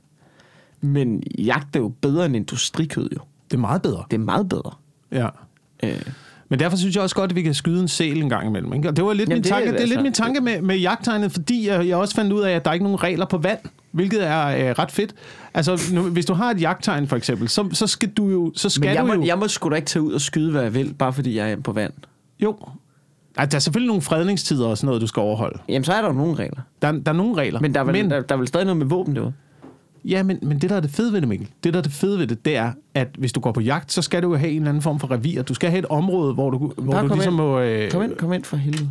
Men 0.80 1.22
jagt 1.38 1.76
er 1.76 1.80
jo 1.80 1.88
bedre 1.88 2.26
end 2.26 2.36
industrikød, 2.36 3.08
jo. 3.16 3.20
Det 3.50 3.56
er 3.56 3.60
meget 3.60 3.82
bedre. 3.82 4.04
Det 4.10 4.16
er 4.16 4.20
meget 4.24 4.48
bedre. 4.48 4.70
Ja. 5.12 5.28
Øh, 5.82 6.02
Men 6.48 6.58
derfor 6.58 6.76
synes 6.76 6.94
jeg 6.94 7.02
også 7.02 7.16
godt, 7.16 7.30
at 7.32 7.36
vi 7.36 7.42
kan 7.42 7.54
skyde 7.54 7.80
en 7.82 7.88
sæl 7.88 8.22
en 8.22 8.28
gang 8.28 8.46
imellem. 8.48 8.72
Ikke? 8.74 8.88
Og 8.88 8.96
det 8.96 9.04
var 9.04 9.12
lidt 9.12 9.28
Jamen, 9.28 9.36
min 9.36 9.42
det 9.44 9.50
er 9.50 9.54
tanke, 9.54 9.66
det, 9.70 9.74
det 9.74 9.82
er 9.82 9.86
lidt 9.86 9.98
altså. 9.98 10.02
min 10.02 10.12
tanke 10.12 10.40
med, 10.40 10.62
med 10.62 10.76
jagttegnet, 10.76 11.32
fordi 11.32 11.68
jeg, 11.68 11.88
jeg 11.88 11.96
også 11.96 12.14
fandt 12.14 12.32
ud 12.32 12.40
af, 12.42 12.52
at 12.52 12.64
der 12.64 12.70
er 12.70 12.74
ikke 12.74 12.84
nogen 12.84 13.02
regler 13.02 13.26
på 13.26 13.38
vand, 13.38 13.58
hvilket 13.92 14.26
er 14.26 14.46
øh, 14.46 14.74
ret 14.78 14.90
fedt. 14.90 15.14
Altså, 15.54 15.90
nu, 15.94 16.02
hvis 16.02 16.26
du 16.26 16.34
har 16.34 16.50
et 16.50 16.60
jagttegn 16.60 17.06
for 17.08 17.16
eksempel, 17.16 17.48
så, 17.48 17.68
så 17.72 17.86
skal 17.86 18.08
du 18.08 18.28
jo... 18.28 18.52
Så 18.56 18.68
skal 18.70 18.86
men 18.86 18.94
jeg 18.94 19.02
du 19.02 19.06
må, 19.06 19.14
jo, 19.14 19.24
jeg 19.24 19.38
må 19.38 19.48
sgu 19.48 19.68
da 19.70 19.74
ikke 19.74 19.86
tage 19.86 20.02
ud 20.02 20.12
og 20.12 20.20
skyde, 20.20 20.50
hvad 20.50 20.62
jeg 20.62 20.74
vil, 20.74 20.94
bare 20.94 21.12
fordi 21.12 21.36
jeg 21.36 21.52
er 21.52 21.56
på 21.56 21.72
vand. 21.72 21.92
jo. 22.40 22.56
Ej, 23.36 23.44
der 23.44 23.56
er 23.56 23.60
selvfølgelig 23.60 23.88
nogle 23.88 24.02
fredningstider 24.02 24.66
og 24.66 24.78
sådan 24.78 24.86
noget, 24.86 25.02
du 25.02 25.06
skal 25.06 25.20
overholde. 25.20 25.58
Jamen, 25.68 25.84
så 25.84 25.92
er 25.92 26.00
der 26.00 26.08
jo 26.08 26.14
nogle 26.14 26.34
regler. 26.34 26.60
Der, 26.82 26.92
der 26.92 27.12
er 27.12 27.16
nogle 27.16 27.34
regler. 27.36 27.60
Men 27.60 27.74
der 27.74 27.80
er 27.80 27.84
vel, 27.84 27.92
men, 27.94 28.10
der, 28.10 28.20
der 28.20 28.34
er 28.34 28.38
vel 28.38 28.48
stadig 28.48 28.66
noget 28.66 28.76
med 28.76 28.86
våben 28.86 29.16
derude. 29.16 29.32
Ja, 30.04 30.22
men, 30.22 30.38
men 30.42 30.58
det, 30.58 30.70
der 30.70 30.76
er 30.76 30.80
det 30.80 30.90
fede 30.90 31.12
ved 31.12 31.20
det, 31.20 31.28
Mikkel, 31.28 31.48
det, 31.64 31.72
der 31.72 31.78
er 31.78 31.82
det 31.82 31.92
fede 31.92 32.18
ved 32.18 32.26
det, 32.26 32.44
det 32.44 32.56
er, 32.56 32.72
at 32.94 33.08
hvis 33.18 33.32
du 33.32 33.40
går 33.40 33.52
på 33.52 33.60
jagt, 33.60 33.92
så 33.92 34.02
skal 34.02 34.22
du 34.22 34.30
jo 34.30 34.36
have 34.36 34.50
en 34.50 34.56
eller 34.56 34.68
anden 34.68 34.82
form 34.82 35.00
for 35.00 35.10
revir. 35.10 35.42
Du 35.42 35.54
skal 35.54 35.70
have 35.70 35.78
et 35.78 35.86
område, 35.86 36.34
hvor 36.34 36.50
du, 36.50 36.72
hvor 36.76 36.92
Bare 36.92 37.08
du 37.08 37.14
ligesom 37.14 37.32
ind. 37.32 37.36
må... 37.42 37.60
Øh, 37.60 37.90
Kom 37.90 38.02
ind, 38.02 38.16
kom 38.16 38.32
ind 38.32 38.44
for 38.44 38.56
helvede. 38.56 38.88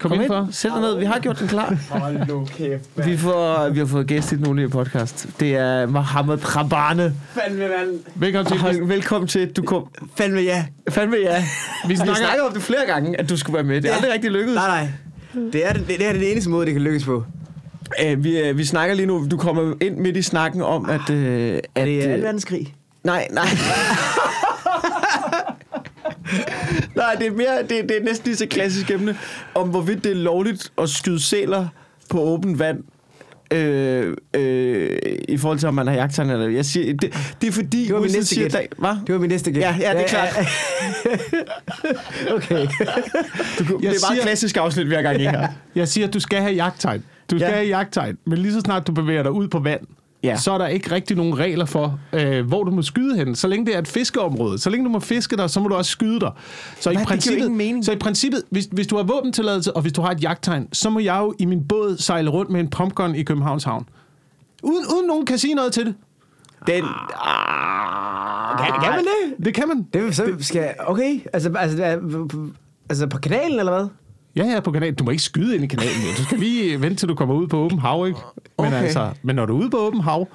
Kom, 0.00 0.08
Kom 0.10 0.12
ind 0.12 0.22
ind, 0.22 0.28
for. 0.28 0.48
sæt 0.50 0.70
dig 0.72 0.80
ned. 0.80 0.98
Vi 0.98 1.04
har 1.04 1.18
gjort 1.18 1.38
den 1.38 1.48
klar. 1.48 1.76
Hold 1.90 2.26
nu 2.28 2.46
kæft, 2.56 2.82
Vi, 3.06 3.16
får, 3.16 3.68
vi 3.68 3.78
har 3.78 3.86
fået 3.86 4.06
gæst 4.06 4.32
i 4.32 4.36
den 4.36 4.48
ulige 4.48 4.68
podcast. 4.68 5.26
Det 5.40 5.54
er 5.56 5.86
Mohammed 5.86 6.56
Rabane. 6.56 7.14
Fandme, 7.34 7.60
mand. 7.60 8.00
Velkommen 8.14 8.52
til. 8.52 8.60
Hold, 8.60 8.86
velkommen 8.86 9.28
til. 9.28 9.50
Du 9.52 9.62
kom. 9.62 9.86
Fandme 10.16 10.40
ja. 10.40 10.64
Fandme 10.90 11.16
ja. 11.22 11.44
Vi 11.84 11.88
Vi 11.88 11.96
snakker, 11.96 12.14
snakker 12.14 12.44
om 12.44 12.52
det 12.52 12.62
flere 12.62 12.86
gange, 12.86 13.20
at 13.20 13.28
du 13.30 13.36
skulle 13.36 13.54
være 13.54 13.64
med. 13.64 13.76
Det 13.76 13.84
er 13.84 13.88
Ja. 13.88 13.94
aldrig 13.96 14.12
rigtig 14.12 14.30
lykkedes. 14.30 14.54
Nej, 14.56 14.88
nej. 15.34 15.42
Det 15.52 15.66
er, 15.66 15.72
det, 15.72 15.88
det 15.88 16.06
er 16.08 16.12
den 16.12 16.22
eneste 16.22 16.50
måde, 16.50 16.66
det 16.66 16.72
kan 16.74 16.82
lykkes 16.82 17.04
på. 17.04 17.24
Øh, 18.04 18.24
vi, 18.24 18.38
øh, 18.40 18.58
vi 18.58 18.64
snakker 18.64 18.94
lige 18.94 19.06
nu. 19.06 19.26
Du 19.30 19.36
kommer 19.36 19.74
ind 19.80 19.96
midt 19.96 20.16
i 20.16 20.22
snakken 20.22 20.62
om, 20.62 20.90
at... 20.90 21.10
Øh, 21.10 21.54
at 21.54 21.60
Er 21.74 21.84
det 21.84 21.96
øh, 22.08 22.14
2. 22.18 22.22
verdenskrig? 22.22 22.74
Nej, 23.04 23.28
nej. 23.30 23.44
nej, 26.96 27.14
det 27.18 27.26
er, 27.26 27.30
mere, 27.30 27.58
det, 27.62 27.88
det 27.88 27.96
er 28.00 28.04
næsten 28.04 28.24
lige 28.26 28.36
så 28.36 28.46
klassisk 28.46 28.90
emne, 28.90 29.16
om 29.54 29.68
hvorvidt 29.68 30.04
det 30.04 30.12
er 30.12 30.16
lovligt 30.16 30.72
at 30.82 30.88
skyde 30.88 31.20
sæler 31.22 31.68
på 32.10 32.20
åbent 32.20 32.58
vand, 32.58 32.78
øh, 33.52 34.16
øh, 34.36 34.98
i 35.28 35.36
forhold 35.36 35.58
til, 35.58 35.68
om 35.68 35.74
man 35.74 35.86
har 35.86 35.94
jagttegn 35.94 36.30
eller 36.30 36.48
Jeg 36.48 36.64
siger, 36.64 36.96
det, 36.96 37.34
det 37.40 37.48
er 37.48 37.52
fordi... 37.52 37.84
Det 37.86 37.94
var 37.94 38.00
min 38.00 38.10
næste 38.10 38.34
siger, 38.34 38.48
gæt. 38.48 38.74
Hvad? 38.78 38.90
Det 39.06 39.14
var 39.14 39.20
min 39.20 39.30
næste 39.30 39.52
gæt. 39.52 39.60
Ja, 39.62 39.76
ja, 39.80 39.92
det 39.94 40.02
er 40.02 40.06
klart. 40.08 40.28
okay. 42.36 42.66
Du, 43.58 43.78
det 43.78 43.88
er 43.88 43.90
bare 43.90 44.14
siger- 44.14 44.22
klassisk 44.22 44.56
afsnit 44.56 44.86
hver 44.86 45.02
gang, 45.02 45.20
I 45.20 45.24
her. 45.24 45.48
Jeg 45.74 45.88
siger, 45.88 46.06
at 46.06 46.14
du 46.14 46.20
skal 46.20 46.40
have 46.40 46.52
jagttegn. 46.54 47.04
Du 47.30 47.38
skal 47.38 47.48
Ja. 47.48 47.54
have 47.54 47.66
jagttegn. 47.66 48.18
Men 48.26 48.38
lige 48.38 48.52
så 48.52 48.60
snart 48.60 48.86
du 48.86 48.92
bevæger 48.92 49.22
dig 49.22 49.32
ud 49.32 49.48
på 49.48 49.58
vand. 49.58 49.80
Ja. 50.22 50.36
så 50.36 50.52
er 50.52 50.58
der 50.58 50.66
ikke 50.66 50.90
rigtig 50.90 51.16
nogen 51.16 51.38
regler 51.38 51.64
for, 51.64 52.00
øh, 52.12 52.46
hvor 52.46 52.64
du 52.64 52.70
må 52.70 52.82
skyde 52.82 53.16
hen. 53.16 53.34
Så 53.34 53.48
længe 53.48 53.66
det 53.66 53.74
er 53.74 53.78
et 53.78 53.88
fiskeområde, 53.88 54.58
så 54.58 54.70
længe 54.70 54.84
du 54.84 54.90
må 54.90 55.00
fiske 55.00 55.36
der, 55.36 55.46
så 55.46 55.60
må 55.60 55.68
du 55.68 55.74
også 55.74 55.90
skyde 55.90 56.20
der. 56.20 56.30
Så, 56.80 56.90
Hvad? 56.90 57.02
i 57.02 57.04
princippet, 57.04 57.84
så 57.84 57.92
i 57.92 57.96
princippet, 57.96 58.42
hvis, 58.50 58.68
hvis 58.72 58.86
du 58.86 58.96
har 58.96 59.02
våbentilladelse, 59.02 59.76
og 59.76 59.82
hvis 59.82 59.92
du 59.92 60.02
har 60.02 60.10
et 60.10 60.22
jagttegn, 60.22 60.68
så 60.72 60.90
må 60.90 61.00
jeg 61.00 61.18
jo 61.18 61.34
i 61.38 61.44
min 61.44 61.64
båd 61.68 61.96
sejle 61.96 62.30
rundt 62.30 62.50
med 62.50 62.60
en 62.60 62.70
pumpgun 62.70 63.14
i 63.14 63.22
Københavns 63.22 63.64
Havn. 63.64 63.88
Uden, 64.62 64.84
uden 64.94 65.06
nogen 65.06 65.26
kan 65.26 65.38
sige 65.38 65.54
noget 65.54 65.72
til 65.72 65.86
det. 65.86 65.94
Den... 66.66 66.84
Kan, 68.58 68.80
kan 68.82 68.90
man 68.90 69.04
det? 69.04 69.44
Det 69.44 69.54
kan 69.54 69.68
man. 69.68 69.86
Det, 69.94 70.16
så 70.16 70.36
skal, 70.40 70.74
okay, 70.86 71.20
altså, 71.32 71.52
altså, 71.58 71.98
altså 72.88 73.06
på 73.06 73.18
kanalen, 73.18 73.58
eller 73.58 73.72
hvad? 73.72 73.88
Ja, 74.36 74.44
ja, 74.44 74.60
på 74.60 74.72
kanalen. 74.72 74.94
Du 74.94 75.04
må 75.04 75.10
ikke 75.10 75.22
skyde 75.22 75.54
ind 75.54 75.64
i 75.64 75.66
kanalen. 75.66 75.92
Du 76.16 76.22
skal 76.24 76.38
lige 76.38 76.80
vente, 76.80 76.96
til 76.96 77.08
du 77.08 77.14
kommer 77.14 77.34
ud 77.34 77.46
på 77.48 77.56
åben 77.58 77.78
hav, 77.78 78.06
ikke? 78.06 78.18
Men, 78.58 78.66
Okay. 78.66 78.82
altså, 78.82 79.10
men 79.22 79.36
når 79.36 79.46
du 79.46 79.56
er 79.56 79.60
ude 79.60 79.70
på 79.70 79.76
åben 79.76 80.00
hav, 80.00 80.28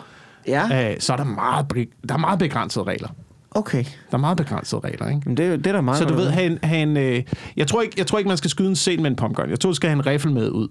Ja, 0.48 0.92
øh, 0.92 1.00
så 1.00 1.14
er 1.14 1.18
der 1.18 1.24
meget, 1.24 1.66
der 2.10 2.14
er 2.14 2.18
meget 2.18 2.40
begrænsede 2.40 2.86
regler. 2.86 3.08
okay. 3.52 3.84
Der 3.84 4.18
er 4.18 4.18
meget 4.18 4.38
begrænsede 4.38 4.82
regler, 4.84 5.08
ikke? 5.10 5.22
Men 5.26 5.38
det, 5.38 5.60
det 5.60 5.68
er 5.68 5.72
der 5.72 5.82
meget. 5.82 5.98
Så 6.00 6.06
du 6.06 6.14
ved. 6.14 6.30
have 6.30 6.46
en, 6.46 6.60
have 6.64 6.82
en, 6.82 6.98
øh, 6.98 7.24
jeg, 7.58 7.68
tror 7.68 7.82
ikke, 7.82 7.94
jeg 7.98 8.08
tror 8.08 8.18
ikke, 8.18 8.28
man 8.28 8.38
skal 8.38 8.50
skyde 8.50 8.70
en 8.70 8.76
sen 8.76 9.02
med 9.02 9.10
en 9.12 9.16
pumpgun. 9.16 9.50
Jeg 9.50 9.60
tror, 9.60 9.70
du 9.70 9.74
skal 9.76 9.90
have 9.90 10.00
en 10.00 10.06
riffel 10.06 10.32
med 10.32 10.50
ud. 10.50 10.68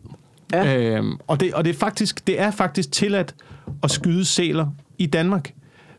Ja. 0.52 0.76
Øhm, 0.96 1.16
og 1.26 1.40
det, 1.40 1.54
og 1.54 1.64
det, 1.64 1.70
er 1.74 1.78
faktisk, 1.78 2.26
det 2.26 2.40
er 2.40 2.50
faktisk 2.50 2.92
tilladt 2.92 3.34
at 3.82 3.90
skyde 3.90 4.24
sæler 4.24 4.66
i 4.98 5.06
Danmark, 5.06 5.52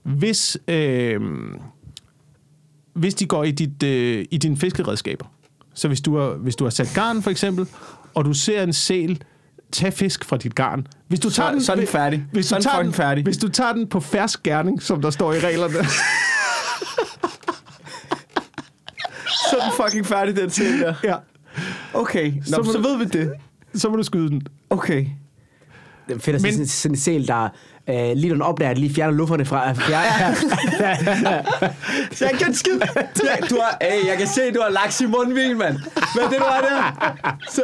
hvis, 0.04 0.58
øh, 0.68 1.22
hvis 2.94 3.16
de 3.16 3.26
går 3.26 3.44
i, 3.44 3.52
dit, 3.52 3.84
øh, 3.84 4.26
i 4.32 4.38
dine 4.38 4.58
fiskeredskaber. 4.58 5.26
Så 5.76 5.88
hvis 5.88 6.02
du, 6.02 6.18
har, 6.18 6.30
hvis 6.30 6.56
du 6.56 6.64
har 6.64 6.72
sat 6.72 6.92
garn, 6.96 7.22
for 7.22 7.32
eksempel, 7.32 7.68
og 8.14 8.26
du 8.26 8.34
ser 8.34 8.64
en 8.64 8.74
sæl 8.74 9.22
tage 9.72 9.92
fisk 9.92 10.26
fra 10.26 10.38
dit 10.38 10.56
garn. 10.56 10.88
Hvis 11.08 11.20
du 11.20 11.30
Så- 11.30 11.36
tager 11.36 11.52
den, 11.52 11.62
så 11.64 11.76
den 11.76 11.88
færdig. 11.88 12.26
Hvis 12.32 12.46
Så 12.46 12.56
du, 12.56 12.60
er 12.60 12.64
tager 12.64 12.84
den, 12.84 12.94
færdig. 12.94 13.24
hvis 13.24 13.38
du 13.38 13.48
tager 13.50 13.74
den 13.74 13.88
på 13.88 14.00
fersk 14.00 14.44
gerning, 14.44 14.82
som 14.82 15.02
der 15.02 15.10
står 15.10 15.34
i 15.34 15.40
reglerne, 15.40 15.74
Så 19.50 19.58
er 19.58 19.64
den 19.64 19.72
fucking 19.86 20.06
færdig, 20.06 20.36
den 20.36 20.50
ting 20.50 20.80
der. 20.80 20.94
ja, 21.04 21.16
Okay, 21.94 22.32
Nå, 22.36 22.42
Så 22.46 22.62
så, 22.66 22.72
så 22.72 22.80
ved 22.82 22.98
vi 22.98 23.06
det. 23.06 23.32
så 23.76 23.90
må 23.90 23.96
du 23.96 24.04
skyde 24.04 24.30
den. 24.30 24.42
Okay. 24.70 25.06
Det 26.08 26.16
er 26.16 26.20
fedt 26.20 26.36
at 26.36 26.42
se 26.42 26.48
Men- 26.48 26.54
sådan, 26.54 26.68
sådan 26.68 26.96
en 26.96 27.00
sæl, 27.00 27.28
der 27.28 27.50
øh, 27.90 27.96
lige 27.96 28.28
når 28.28 28.34
den 28.36 28.42
opdager, 28.42 28.72
at 28.72 28.78
lige 28.78 28.94
fjerner 28.96 29.14
lufferne 29.14 29.46
fra... 29.46 29.74
Fjerner, 29.74 31.44
Jeg 32.22 32.32
kan 32.40 32.54
skide. 32.54 32.80
Ja, 32.96 33.46
du 33.50 33.60
har, 33.62 33.78
hey, 33.82 34.08
jeg 34.08 34.18
kan 34.18 34.28
se, 34.28 34.42
du 34.54 34.62
har 34.62 34.70
laks 34.70 35.02
i 35.02 35.06
mundvin, 35.06 35.58
mand. 35.58 35.78
Hvad 36.14 36.24
er 36.24 36.30
det, 36.30 36.40
du 36.40 36.44
har 36.44 36.62
der? 36.62 37.38
Så. 37.52 37.64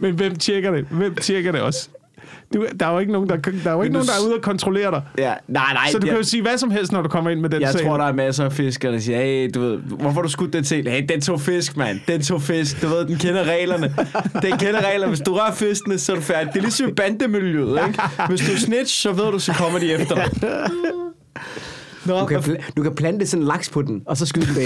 Men 0.00 0.14
hvem 0.14 0.36
tjekker 0.36 0.70
det? 0.70 0.84
Hvem 0.90 1.16
tjekker 1.16 1.52
det 1.52 1.60
også? 1.60 1.88
Du, 2.54 2.66
der 2.80 2.86
er 2.86 2.92
jo 2.92 2.98
ikke 2.98 3.12
nogen, 3.12 3.28
der, 3.28 3.36
der, 3.36 3.70
er 3.70 3.74
jo 3.74 3.82
ikke 3.82 3.92
du 3.92 3.98
nogen, 3.98 4.08
der 4.08 4.14
er 4.22 4.26
ude 4.26 4.34
og 4.34 4.42
kontrollere 4.42 4.90
dig. 4.90 5.02
Ja, 5.18 5.32
nej, 5.48 5.72
nej. 5.72 5.88
Så 5.92 5.98
du 5.98 6.06
jeg, 6.06 6.12
kan 6.12 6.22
jo 6.22 6.28
sige 6.28 6.42
hvad 6.42 6.58
som 6.58 6.70
helst, 6.70 6.92
når 6.92 7.02
du 7.02 7.08
kommer 7.08 7.30
ind 7.30 7.40
med 7.40 7.50
den 7.50 7.60
jeg 7.60 7.72
sag. 7.72 7.86
tror, 7.86 7.96
der 7.96 8.04
er 8.04 8.12
masser 8.12 8.44
af 8.44 8.52
fiskere, 8.52 8.92
der 8.92 8.98
siger, 8.98 9.18
hey, 9.18 9.50
du 9.54 9.60
ved, 9.60 9.78
hvorfor 9.78 10.22
du 10.22 10.28
skudt 10.28 10.52
den 10.52 10.64
til? 10.64 10.88
Hey, 10.88 11.04
den 11.08 11.20
tog 11.20 11.40
fisk, 11.40 11.76
mand. 11.76 12.00
Den 12.08 12.22
tog 12.22 12.42
fisk. 12.42 12.82
Du 12.82 12.88
ved, 12.88 13.04
den 13.04 13.16
kender 13.16 13.44
reglerne. 13.44 13.94
Den 14.42 14.58
kender 14.58 14.86
reglerne. 14.86 15.08
Hvis 15.08 15.20
du 15.20 15.34
rører 15.34 15.52
fiskene, 15.52 15.98
så 15.98 16.12
er 16.12 16.16
du 16.16 16.22
færdig. 16.22 16.52
Det 16.52 16.58
er 16.58 16.62
ligesom 16.62 16.94
bandemiljøet, 16.94 17.80
ikke? 17.86 18.02
Hvis 18.28 18.40
du 18.40 18.52
er 18.52 18.56
snitch, 18.56 19.02
så 19.02 19.12
ved 19.12 19.32
du, 19.32 19.38
så 19.38 19.52
kommer 19.52 19.78
de 19.78 19.92
efter 19.92 20.14
dig. 20.14 20.30
Nå, 22.04 22.20
du, 22.20 22.26
kan, 22.26 22.56
du 22.76 22.82
kan 22.82 22.94
plante 22.94 23.26
sådan 23.26 23.42
en 23.42 23.48
laks 23.48 23.70
på 23.70 23.82
den, 23.82 24.02
og 24.06 24.16
så 24.16 24.26
skyde 24.26 24.46
den 24.46 24.54
bag. 24.54 24.64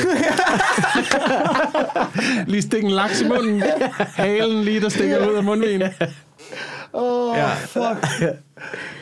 Lige 2.53 2.63
stikke 2.63 2.87
en 2.87 2.93
laks 2.93 3.21
i 3.21 3.29
munden. 3.29 3.63
Halen 3.99 4.65
lige, 4.65 4.81
der 4.81 4.89
stikker 4.89 5.29
ud 5.31 5.35
af 5.35 5.45
mundvinen. 5.45 5.89
Oh, 6.93 7.37
Ja. 7.37 7.55
fuck. 7.55 8.07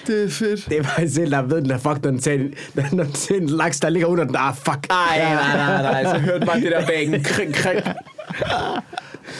Det 0.06 0.24
er 0.24 0.28
fedt. 0.30 0.66
Det 0.68 0.78
er 0.78 0.82
bare 0.82 1.02
en 1.02 1.10
sæl, 1.10 1.30
der 1.30 1.42
ved, 1.42 1.62
den 1.62 1.70
er 1.70 1.78
fuck, 1.78 2.02
når 2.04 2.10
den 2.10 2.20
ser 2.20 2.32
en, 2.32 2.54
når 2.92 3.04
den 3.04 3.14
ser 3.14 3.34
en 3.36 3.46
laks, 3.48 3.80
der 3.80 3.88
ligger 3.88 4.08
under 4.08 4.24
den. 4.24 4.36
Ah, 4.38 4.54
fuck. 4.54 4.86
Ej, 4.90 5.18
nej, 5.18 5.56
nej, 5.56 6.02
nej. 6.02 6.04
Så 6.14 6.18
hørte 6.20 6.46
man 6.46 6.62
det 6.62 6.72
der 6.72 6.86
bækken. 6.86 7.24
Kring, 7.24 7.54
kring. 7.54 7.80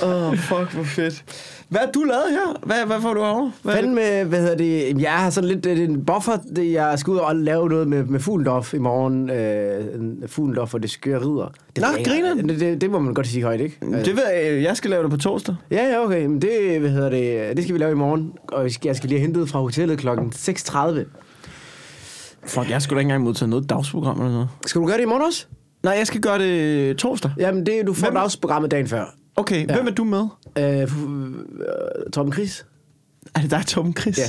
Åh, 0.03 0.29
oh, 0.29 0.37
fuck, 0.39 0.73
hvor 0.75 0.85
fedt. 0.85 1.25
Hvad 1.69 1.81
har 1.81 1.91
du 1.93 2.03
lavet 2.03 2.25
her? 2.31 2.59
Hvad, 2.67 2.87
hvad 2.87 3.01
får 3.01 3.15
du 3.15 3.21
over? 3.23 3.51
Hvad? 3.63 3.75
Fanden 3.75 3.95
med, 3.95 4.25
hvad 4.25 4.41
hedder 4.41 4.57
det, 4.57 5.01
jeg 5.03 5.11
har 5.13 5.31
sådan 5.31 5.49
lidt 5.51 5.67
øh, 5.67 5.79
en 5.79 6.05
buffer, 6.05 6.37
det, 6.57 6.73
jeg 6.73 6.99
skal 6.99 7.11
ud 7.11 7.17
og 7.19 7.37
lave 7.37 7.69
noget 7.69 7.89
med, 7.89 8.05
med 8.05 8.21
Fuglendorf 8.21 8.75
i 8.75 8.79
morgen, 8.79 9.31
øh, 9.31 9.85
en 9.95 10.25
Fuglendorf 10.27 10.75
og 10.75 10.83
det 10.83 10.91
skøre 10.91 11.19
ridder. 11.21 11.53
Det, 11.77 11.83
Nå, 11.83 11.89
jeg 11.97 12.05
grineren. 12.07 12.49
det, 12.49 12.61
det, 12.61 12.81
det, 12.81 12.91
må 12.91 12.99
man 12.99 13.15
godt 13.15 13.27
sige 13.27 13.43
højt, 13.43 13.61
ikke? 13.61 13.79
Det 14.05 14.17
ved 14.17 14.23
jeg, 14.35 14.63
jeg 14.63 14.77
skal 14.77 14.91
lave 14.91 15.03
det 15.03 15.11
på 15.11 15.17
torsdag. 15.17 15.55
Ja, 15.71 15.89
ja, 15.89 16.05
okay, 16.05 16.27
men 16.27 16.43
det, 16.43 16.81
hvad 16.81 16.91
hedder 16.91 17.11
det, 17.11 17.57
det 17.57 17.65
skal 17.65 17.75
vi 17.75 17.79
lave 17.81 17.91
i 17.93 17.95
morgen, 17.95 18.33
og 18.49 18.65
vi 18.65 18.71
skal- 18.71 18.89
jeg 18.89 18.97
skal 18.97 19.09
lige 19.09 19.19
have 19.19 19.27
hentet 19.27 19.49
fra 19.49 19.59
hotellet 19.61 19.99
klokken 19.99 20.33
6.30. 20.37 21.05
Fuck, 22.47 22.71
jeg 22.71 22.83
skulle 22.83 22.97
da 22.97 23.01
ikke 23.01 23.07
engang 23.09 23.25
modtage 23.25 23.49
noget 23.49 23.71
dagsprogram 23.71 24.19
eller 24.21 24.33
noget. 24.33 24.49
Skal 24.67 24.81
du 24.81 24.87
gøre 24.87 24.97
det 24.97 25.03
i 25.03 25.07
morgen 25.07 25.23
også? 25.23 25.47
Nej, 25.83 25.95
jeg 25.99 26.07
skal 26.07 26.21
gøre 26.21 26.39
det 26.39 26.97
torsdag. 26.97 27.31
Jamen, 27.39 27.67
det, 27.67 27.87
du 27.87 27.95
får 27.95 28.07
Hvem- 28.07 28.15
dagsprogrammet 28.15 28.71
dagen 28.71 28.87
før. 28.87 29.15
Okay, 29.41 29.69
ja. 29.69 29.75
hvem 29.75 29.87
er 29.87 29.91
du 29.91 30.05
med? 30.05 30.25
Øh, 30.59 30.81
øh, 30.81 30.89
Torben 32.13 32.33
Chris. 32.33 32.67
Er 33.35 33.41
det 33.41 33.51
dig, 33.51 33.67
Tom 33.67 33.95
Chris? 34.01 34.19
Ja. 34.19 34.25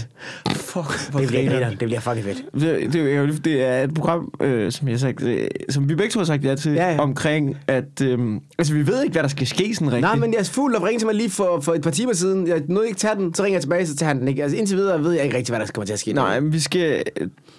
Fuck, 0.54 1.12
hvor 1.12 1.19
Det 1.19 1.28
bliver 1.30 1.50
griner. 1.52 1.69
Det 1.69 1.78
bliver 1.78 2.00
fucking 2.00 2.26
fedt. 2.26 2.43
Det, 2.54 2.93
det, 2.93 3.13
er 3.13 3.19
jo- 3.21 3.28
det 3.45 3.63
er 3.63 3.84
et 3.84 3.93
program, 3.93 4.34
øh, 4.41 4.71
som, 4.71 4.88
jeg 4.88 5.00
sagt, 5.00 5.24
øh, 5.24 5.47
som 5.69 5.89
vi 5.89 5.95
begge 5.95 6.12
to 6.12 6.19
har 6.19 6.26
sagt 6.26 6.45
ja 6.45 6.56
til, 6.56 6.71
Ja, 6.74 6.91
ja. 6.91 7.00
omkring, 7.00 7.58
at... 7.67 8.02
Øh, 8.02 8.19
altså, 8.60 8.74
vi 8.74 8.88
ved 8.88 9.02
ikke, 9.04 9.12
hvad 9.13 9.24
der 9.24 9.30
skal 9.30 9.47
ske 9.47 9.76
sådan 9.76 9.88
rigtigt. 9.88 10.02
Nej, 10.02 10.15
men 10.15 10.34
jeg 10.34 10.39
er 10.39 10.43
fuld 10.43 10.76
af 10.76 10.84
ringe 10.84 11.00
til 11.00 11.06
mig 11.06 11.15
lige 11.15 11.30
for, 11.30 11.60
for 11.62 11.74
et 11.74 11.82
par 11.82 11.91
timer 11.91 12.13
siden. 12.13 12.47
Jeg 12.47 12.62
nåede 12.67 12.88
ikke 12.88 13.00
tage 13.00 13.15
den, 13.15 13.34
så 13.34 13.43
ringer 13.43 13.56
jeg 13.56 13.62
tilbage, 13.62 13.88
så 13.88 13.95
tager 13.95 14.08
han 14.08 14.19
den 14.19 14.28
ikke. 14.28 14.43
Altså 14.43 14.58
indtil 14.58 14.78
videre 14.78 15.04
ved 15.04 15.12
jeg 15.12 15.24
ikke 15.24 15.38
rigtig, 15.38 15.52
hvad 15.56 15.65
der 15.65 15.71
kommer 15.74 15.86
til 15.86 15.93
at 15.93 16.00
ske. 16.00 16.13
Nej, 16.13 16.39
men 16.39 16.54
vi 16.54 16.60
skal... 16.60 17.04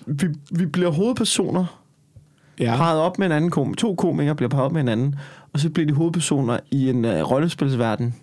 Vi, 0.06 0.26
vi 0.52 0.66
bliver 0.66 0.90
hovedpersoner 0.90 1.78
Ja. 2.60 2.76
parret 2.76 3.00
op 3.00 3.18
med 3.18 3.26
en 3.26 3.32
anden 3.32 3.50
kom. 3.50 3.74
To 3.74 3.94
komikere 3.94 4.34
bliver 4.34 4.48
parret 4.50 4.64
op 4.64 4.72
med 4.72 4.80
en 4.80 4.88
anden, 4.88 5.14
og 5.54 5.60
så 5.60 5.70
bliver 5.70 5.86
de 5.86 5.92
hovedpersoner 5.94 6.58
i 6.70 6.90
en 6.90 7.04
uh, 7.04 7.10
rollespilsverden, 7.10 8.14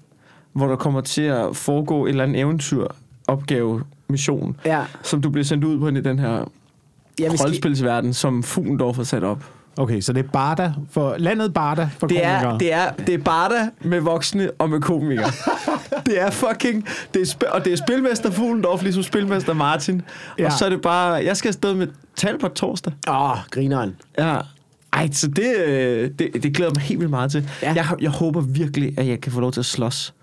hvor 0.54 0.68
der 0.68 0.76
kommer 0.76 1.02
til 1.02 1.22
at 1.22 1.56
foregå 1.56 2.06
et 2.06 2.10
eller 2.10 2.24
andet 2.24 2.39
eventyr, 2.39 2.88
opgave, 3.28 3.84
mission, 4.10 4.58
Ja. 4.65 4.82
som 5.04 5.22
du 5.22 5.30
bliver 5.30 5.46
sendt 5.46 5.63
ud 5.63 5.80
på 5.80 5.88
i 5.88 6.02
den 6.02 6.20
her 6.20 6.52
Ja, 7.20 7.30
rollespilsverden, 7.42 8.13
som 8.13 8.44
Fuglendorf 8.44 8.96
har 8.96 9.04
sat 9.04 9.24
op. 9.24 9.44
Okay, 9.78 10.02
så 10.02 10.13
det 10.13 10.26
er 10.26 10.30
Barda 10.30 10.74
for 10.92 11.15
landet 11.18 11.54
Barda 11.54 11.89
for 12.00 12.08
Det 12.08 12.26
er, 12.26 12.42
komikere. 12.44 12.58
det 12.60 12.74
er, 12.74 12.92
det 13.06 13.13
er 13.13 13.18
Barda 13.24 13.70
med 13.82 14.00
voksne 14.00 14.52
og 14.60 14.70
med 14.70 14.82
komikere. 14.82 15.32
det 16.06 16.22
er 16.22 16.30
fucking... 16.30 16.86
Det 17.13 17.22
er 17.22 17.26
sp- 17.26 17.56
og 17.56 17.65
det 17.65 17.74
er 17.74 17.78
spilmester 17.78 18.32
Fuglendorf, 18.32 18.82
ligesom 18.84 19.04
spilmester 19.04 19.54
Martin. 19.54 19.96
Ja. 20.38 20.44
Ja. 20.44 20.46
Og 20.46 20.52
så 20.52 20.65
er 20.65 20.70
det 20.70 20.82
bare... 20.82 21.13
Jeg 21.13 21.38
skal 21.38 21.48
afsted 21.50 21.74
med 21.74 21.88
tal 22.15 22.39
på 22.39 22.48
torsdag. 22.48 22.94
Åh, 23.08 23.32
oh, 23.32 23.38
grineren. 23.52 23.96
Ja. 24.18 24.38
Ej, 24.93 25.10
så 25.12 25.28
det, 25.28 25.56
øh, 25.67 26.12
det, 26.19 26.43
det 26.43 26.56
glæder 26.56 26.71
mig 26.73 26.82
helt 26.82 26.99
vildt 26.99 27.10
meget 27.10 27.32
til. 27.32 27.49
Ja. 27.62 27.73
Jeg, 27.73 27.86
jeg 28.02 28.10
håber 28.10 28.41
virkelig, 28.41 28.99
at 28.99 29.08
jeg 29.08 29.21
kan 29.21 29.32
få 29.32 29.39
lov 29.39 29.52
til 29.52 29.60
at 29.60 29.65
slås. 29.65 30.13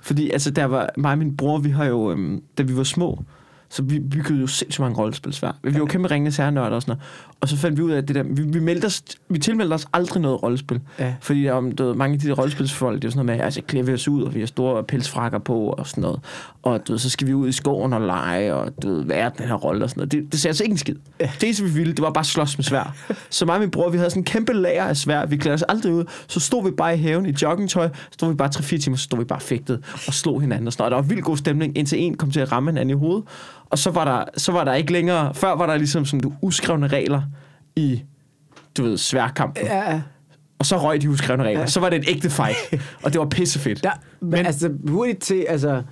Fordi 0.00 0.30
altså, 0.30 0.50
der 0.50 0.64
var 0.64 0.90
mig 0.96 1.12
og 1.12 1.18
min 1.18 1.36
bror, 1.36 1.58
vi 1.58 1.70
har 1.70 1.84
jo, 1.84 2.10
øhm, 2.10 2.42
da 2.58 2.62
vi 2.62 2.76
var 2.76 2.82
små, 2.82 3.24
så 3.68 3.82
vi 3.82 4.00
byggede 4.00 4.40
jo 4.40 4.46
sindssygt 4.46 4.80
mange 4.80 4.98
rollespilsvær. 4.98 5.52
Vi 5.62 5.72
var 5.72 5.78
jo 5.78 5.86
kæmpe 5.86 6.10
ringende 6.10 6.32
særnørder 6.32 6.76
og 6.76 6.82
sådan 6.82 6.92
noget. 6.92 7.02
Og 7.44 7.48
så 7.48 7.56
fandt 7.56 7.78
vi 7.78 7.82
ud 7.82 7.90
af 7.90 7.98
at 7.98 8.08
det 8.08 8.16
der, 8.16 8.22
vi, 8.22 8.42
vi, 8.42 8.60
meldte 8.60 8.86
os, 8.86 9.02
vi 9.28 9.38
tilmeldte 9.38 9.74
os 9.74 9.86
aldrig 9.92 10.22
noget 10.22 10.42
rollespil. 10.42 10.80
Ja. 10.98 11.14
Fordi 11.20 11.48
om, 11.48 11.72
du 11.72 11.84
ved, 11.84 11.94
mange 11.94 12.14
af 12.14 12.20
de 12.20 12.28
der 12.28 12.34
rollespilsfolk, 12.34 13.02
det 13.02 13.08
er 13.08 13.10
sådan 13.12 13.26
noget 13.26 13.38
med, 13.38 13.44
altså 13.44 13.62
klæder 13.62 13.86
vi 13.86 13.92
os 13.92 14.08
ud, 14.08 14.22
og 14.22 14.34
vi 14.34 14.40
har 14.40 14.46
store 14.46 14.84
pelsfrakker 14.84 15.38
på 15.38 15.68
og 15.68 15.86
sådan 15.86 16.02
noget. 16.02 16.20
Og 16.62 16.86
du 16.86 16.92
ved, 16.92 16.98
så 16.98 17.10
skal 17.10 17.26
vi 17.26 17.34
ud 17.34 17.48
i 17.48 17.52
skoven 17.52 17.92
og 17.92 18.00
lege, 18.00 18.54
og 18.54 18.72
du 18.82 18.88
ved, 18.88 19.04
være 19.04 19.30
den 19.38 19.46
her 19.46 19.54
rolle 19.54 19.84
og 19.84 19.90
sådan 19.90 20.00
noget. 20.00 20.12
Det, 20.12 20.32
det 20.32 20.40
ser 20.40 20.48
altså 20.48 20.64
ikke 20.64 20.72
en 20.72 20.78
skid. 20.78 20.94
Ja. 21.20 21.30
Det 21.40 21.42
eneste, 21.42 21.64
vi 21.64 21.70
ville, 21.70 21.92
det 21.92 22.02
var 22.02 22.10
bare 22.10 22.24
slås 22.24 22.58
med 22.58 22.64
svær. 22.64 22.96
så 23.30 23.46
mig 23.46 23.54
og 23.54 23.60
min 23.60 23.70
bror, 23.70 23.90
vi 23.90 23.96
havde 23.96 24.10
sådan 24.10 24.20
en 24.20 24.24
kæmpe 24.24 24.52
lager 24.52 24.84
af 24.84 24.96
svær. 24.96 25.26
Vi 25.26 25.36
klædte 25.36 25.54
os 25.54 25.62
aldrig 25.62 25.92
ud. 25.92 26.04
Så 26.26 26.40
stod 26.40 26.64
vi 26.64 26.70
bare 26.70 26.94
i 26.94 26.98
haven 26.98 27.26
i 27.26 27.34
joggingtøj. 27.42 27.88
Stod 28.10 28.28
vi 28.28 28.34
bare 28.34 28.50
3-4 28.56 28.78
timer, 28.78 28.96
så 28.96 29.02
stod 29.02 29.18
vi 29.18 29.24
bare 29.24 29.40
fægtet 29.40 29.84
og 30.06 30.14
slog 30.14 30.40
hinanden 30.40 30.66
og 30.66 30.72
sådan 30.72 30.82
noget. 30.82 30.92
Og 30.92 30.96
der 30.96 31.02
var 31.02 31.08
vildt 31.08 31.24
god 31.24 31.36
stemning, 31.36 31.78
indtil 31.78 32.00
en 32.00 32.16
kom 32.16 32.30
til 32.30 32.40
at 32.40 32.52
ramme 32.52 32.70
hinanden 32.70 32.90
i 32.90 32.98
hovedet. 32.98 33.24
Og 33.74 33.78
så 33.78 33.90
var 33.90 34.04
der, 34.04 34.24
så 34.36 34.52
var 34.52 34.64
der 34.64 34.74
ikke 34.74 34.92
længere... 34.92 35.34
Før 35.34 35.54
var 35.56 35.66
der 35.66 35.76
ligesom 35.76 36.04
sådan, 36.04 36.20
du, 36.20 36.32
uskrevne 36.42 36.86
regler 36.86 37.22
i, 37.76 38.02
du 38.76 38.82
ved, 38.84 38.98
sværkampen. 38.98 39.64
Ja, 39.66 39.92
ja. 39.92 40.00
Og 40.58 40.66
så 40.66 40.76
røg 40.76 41.02
de 41.02 41.10
uskrevne 41.10 41.44
regler. 41.44 41.66
Så 41.66 41.80
var 41.80 41.90
det 41.90 41.98
et 41.98 42.04
ægte 42.08 42.30
fight. 42.30 42.56
og 43.02 43.12
det 43.12 43.18
var 43.20 43.26
pissefedt. 43.26 43.84
Der, 43.84 43.90
men, 44.20 44.30
Men- 44.30 44.46
altså, 44.46 44.70
hurtigt 44.88 45.20
til, 45.22 45.46
altså, 45.48 45.82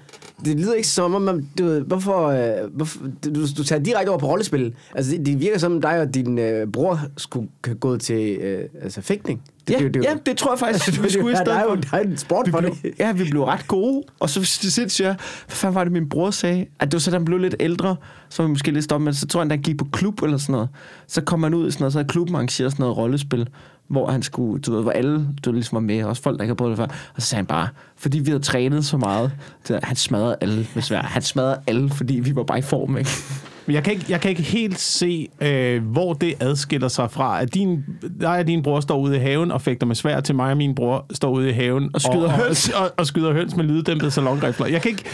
det 0.44 0.60
lyder 0.60 0.74
ikke 0.74 0.88
som 0.88 1.14
om, 1.14 1.22
man- 1.22 1.48
du 1.58 1.80
hvorfor, 1.80 2.26
øh, 2.26 2.70
hvorfor 2.74 2.98
du, 3.24 3.46
du 3.56 3.64
tager 3.64 3.82
direkte 3.82 4.08
over 4.08 4.18
på 4.18 4.26
rollespil. 4.26 4.74
Altså, 4.94 5.12
det, 5.12 5.26
det 5.26 5.40
virker 5.40 5.58
som, 5.58 5.80
dig 5.80 6.00
og 6.00 6.14
din 6.14 6.38
øh, 6.38 6.66
bror 6.66 7.00
skulle 7.16 7.48
have 7.64 7.74
gået 7.76 8.00
til 8.00 8.36
øh, 8.36 8.64
altså, 8.82 9.00
fægtning. 9.00 9.42
Det, 9.68 9.74
Ja, 9.74 9.78
det, 9.84 9.94
det, 9.94 10.04
ja, 10.04 10.14
det 10.26 10.36
tror 10.36 10.52
jeg 10.52 10.58
faktisk, 10.58 11.02
vi 11.04 11.10
skulle 11.10 11.32
i 11.32 11.36
stedet 11.36 11.62
for. 11.66 11.74
der 11.74 11.86
er 11.96 12.00
en 12.00 12.16
sport 12.16 12.48
for 12.50 12.60
det. 12.60 12.72
ja, 12.98 13.12
vi 13.12 13.24
blev 13.30 13.42
ret 13.44 13.66
gode. 13.68 14.02
Og 14.20 14.30
så 14.30 14.44
siger 14.44 15.06
jeg, 15.06 15.16
hvad 15.46 15.54
fanden 15.56 15.74
var 15.74 15.84
det, 15.84 15.92
min 15.92 16.08
bror 16.08 16.30
sagde? 16.30 16.66
At 16.80 16.86
det 16.88 16.92
var 16.92 16.98
så, 16.98 17.10
da 17.10 17.16
han 17.16 17.24
blev 17.24 17.38
lidt 17.38 17.54
ældre, 17.60 17.96
så 18.28 18.42
var 18.42 18.46
vi 18.48 18.50
måske 18.52 18.70
lidt 18.70 18.84
stoppe, 18.84 19.04
men 19.04 19.14
så 19.14 19.26
tror 19.26 19.40
jeg, 19.42 19.50
da 19.50 19.54
han 19.54 19.62
gik 19.62 19.78
på 19.78 19.86
klub 19.92 20.22
eller 20.22 20.36
sådan 20.38 20.52
noget. 20.52 20.68
Så 21.06 21.20
kom 21.20 21.42
han 21.42 21.54
ud 21.54 21.68
i 21.68 21.70
sådan 21.70 21.82
noget, 21.82 21.92
så 21.92 21.98
havde 21.98 22.08
klubben 22.08 22.34
arrangeret 22.34 22.72
sådan 22.72 22.82
noget 22.82 22.96
rollespil, 22.96 23.48
hvor 23.92 24.10
han 24.10 24.22
skulle, 24.22 24.62
du 24.62 24.74
ved, 24.74 24.82
hvor 24.82 24.92
alle, 24.92 25.26
du 25.44 25.52
ligesom 25.52 25.76
var 25.76 25.80
med, 25.80 26.04
også 26.04 26.22
folk, 26.22 26.38
der 26.38 26.44
ikke 26.44 26.50
havde 26.50 26.56
prøvet 26.56 26.70
det 26.70 26.78
før. 26.78 26.96
Og 27.14 27.22
så 27.22 27.26
sagde 27.26 27.38
han 27.38 27.46
bare, 27.46 27.68
fordi 27.96 28.18
vi 28.18 28.30
havde 28.30 28.42
trænet 28.42 28.84
så 28.84 28.96
meget, 28.96 29.32
så 29.64 29.80
han 29.82 29.96
smadrede 29.96 30.36
alle 30.40 30.66
med 30.74 30.82
svær. 30.82 31.02
Han 31.02 31.22
smadrede 31.22 31.60
alle, 31.66 31.90
fordi 31.90 32.14
vi 32.14 32.36
var 32.36 32.42
bare 32.42 32.58
i 32.58 32.62
form, 32.62 32.98
ikke? 32.98 33.10
Men 33.66 33.74
jeg 33.74 33.84
kan 33.84 33.92
ikke, 33.92 34.04
jeg 34.08 34.20
kan 34.20 34.30
ikke 34.30 34.42
helt 34.42 34.80
se, 34.80 35.28
øh, 35.40 35.84
hvor 35.84 36.12
det 36.12 36.34
adskiller 36.40 36.88
sig 36.88 37.10
fra, 37.10 37.42
at 37.42 37.54
din, 37.54 37.84
dig 38.20 38.38
og 38.38 38.46
din 38.46 38.62
bror 38.62 38.80
står 38.80 38.98
ude 38.98 39.16
i 39.16 39.18
haven 39.18 39.50
og 39.50 39.62
fægter 39.62 39.86
med 39.86 39.94
svær, 39.94 40.20
til 40.20 40.34
mig 40.34 40.50
og 40.50 40.56
min 40.56 40.74
bror 40.74 41.06
står 41.12 41.30
ude 41.30 41.48
i 41.50 41.52
haven 41.52 41.90
Og 41.94 42.00
skyder 42.00 42.24
og, 42.24 42.32
høns. 42.32 42.68
Og, 42.68 42.80
og, 42.82 42.90
og 42.96 43.06
skyder 43.06 43.32
høns 43.32 43.56
med 43.56 43.64
lyddæmpede 43.64 44.10
salongrifler. 44.10 44.66
Jeg 44.66 44.82
kan 44.82 44.90
ikke... 44.90 45.04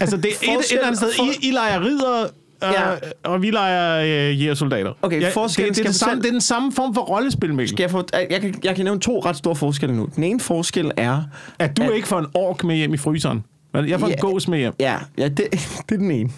Altså, 0.00 0.16
det 0.16 0.26
er 0.26 0.52
et, 0.52 0.58
et 0.58 0.72
eller 0.72 0.86
andet 0.86 0.98
sted. 0.98 1.08
I, 1.42 1.48
I 1.48 1.50
leger 1.50 1.80
ridder, 1.80 2.26
øh, 2.64 2.72
Ja. 2.72 2.94
og 3.30 3.42
vi 3.42 3.50
leger 3.50 4.00
øh, 4.30 4.40
jægersoldater. 4.42 4.92
Okay, 5.02 5.20
ja, 5.20 5.26
det, 5.26 5.32
forskellen 5.34 5.68
det, 5.68 5.76
skal 5.76 5.86
er 5.86 5.88
det, 5.92 6.00
jeg 6.00 6.08
samme, 6.08 6.22
det 6.22 6.28
er 6.28 6.32
den 6.32 6.40
samme 6.40 6.72
form 6.72 6.94
for 6.94 7.00
rollespil, 7.00 7.48
Mikkel. 7.54 7.68
Skal 7.68 7.82
jeg, 7.82 7.90
få, 7.90 8.04
jeg, 8.30 8.40
kan, 8.40 8.54
jeg 8.64 8.76
kan 8.76 8.84
nævne 8.84 9.00
to 9.00 9.20
ret 9.20 9.36
store 9.36 9.56
forskelle 9.56 9.96
nu. 9.96 10.08
Den 10.16 10.24
ene 10.24 10.40
forskel 10.40 10.90
er... 10.96 11.22
At 11.58 11.76
du 11.76 11.82
at- 11.82 11.94
ikke 11.94 12.08
får 12.08 12.18
en 12.18 12.26
ork 12.34 12.64
med 12.64 12.76
hjem 12.76 12.94
i 12.94 12.96
fryseren. 12.96 13.44
Men 13.74 13.88
Jeg 13.88 14.00
får 14.00 14.06
en 14.06 14.12
Ja. 14.12 14.20
gås 14.20 14.48
med 14.48 14.58
hjem. 14.58 14.72
Ja, 14.80 14.96
ja 15.18 15.28
det, 15.28 15.38
det 15.88 15.94
er 15.94 15.98
den 15.98 16.10
ene. 16.10 16.30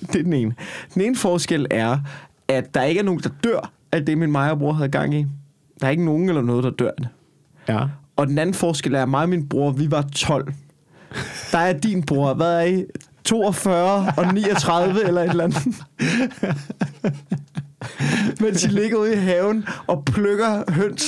Det 0.00 0.16
er 0.16 0.22
den 0.22 0.32
ene. 0.32 0.54
Den 0.94 1.02
ene 1.02 1.16
forskel 1.16 1.66
er, 1.70 1.98
at 2.48 2.74
der 2.74 2.82
ikke 2.82 2.98
er 2.98 3.04
nogen, 3.04 3.20
der 3.20 3.30
dør 3.44 3.72
af 3.92 4.04
det, 4.06 4.18
min 4.18 4.32
Maja 4.32 4.54
bror 4.54 4.72
havde 4.72 4.88
gang 4.88 5.14
i. 5.14 5.26
Der 5.80 5.86
er 5.86 5.90
ikke 5.90 6.04
nogen 6.04 6.28
eller 6.28 6.42
noget, 6.42 6.64
der 6.64 6.70
dør 6.70 6.88
af 6.88 6.94
det. 6.98 7.08
Ja. 7.68 7.80
Og 8.16 8.26
den 8.26 8.38
anden 8.38 8.54
forskel 8.54 8.94
er, 8.94 9.02
at 9.02 9.08
mig 9.08 9.22
og 9.22 9.28
min 9.28 9.48
bror, 9.48 9.70
vi 9.70 9.90
var 9.90 10.02
12. 10.14 10.52
Der 11.52 11.58
er 11.58 11.72
din 11.72 12.02
bror, 12.02 12.34
hvad 12.34 12.52
er 12.52 12.60
I? 12.64 12.84
42 13.26 14.12
og 14.16 14.34
39 14.34 15.04
eller 15.06 15.22
et 15.22 15.30
eller 15.30 15.44
andet. 15.44 15.64
Mens 18.40 18.62
de 18.62 18.68
ligger 18.68 18.96
ude 18.98 19.12
i 19.12 19.16
haven 19.16 19.64
og 19.86 20.04
plukker 20.04 20.72
høns. 20.72 21.02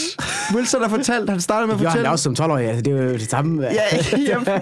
Wilson 0.54 0.82
har 0.82 0.88
fortalt, 0.88 1.30
han 1.30 1.40
startede 1.40 1.66
med 1.66 1.74
at 1.74 1.78
Det 1.78 1.84
gjorde 1.84 1.90
han 1.90 1.92
fortælle... 1.92 2.04
da 2.06 2.10
også 2.10 2.34
som 2.36 2.50
12-årig, 2.50 2.66
altså, 2.66 2.82
det 2.82 2.92
er 2.98 3.02
jo 3.02 3.12
det 3.12 3.30
samme. 3.30 3.62
Ja, 3.62 3.72
ja, 4.12 4.58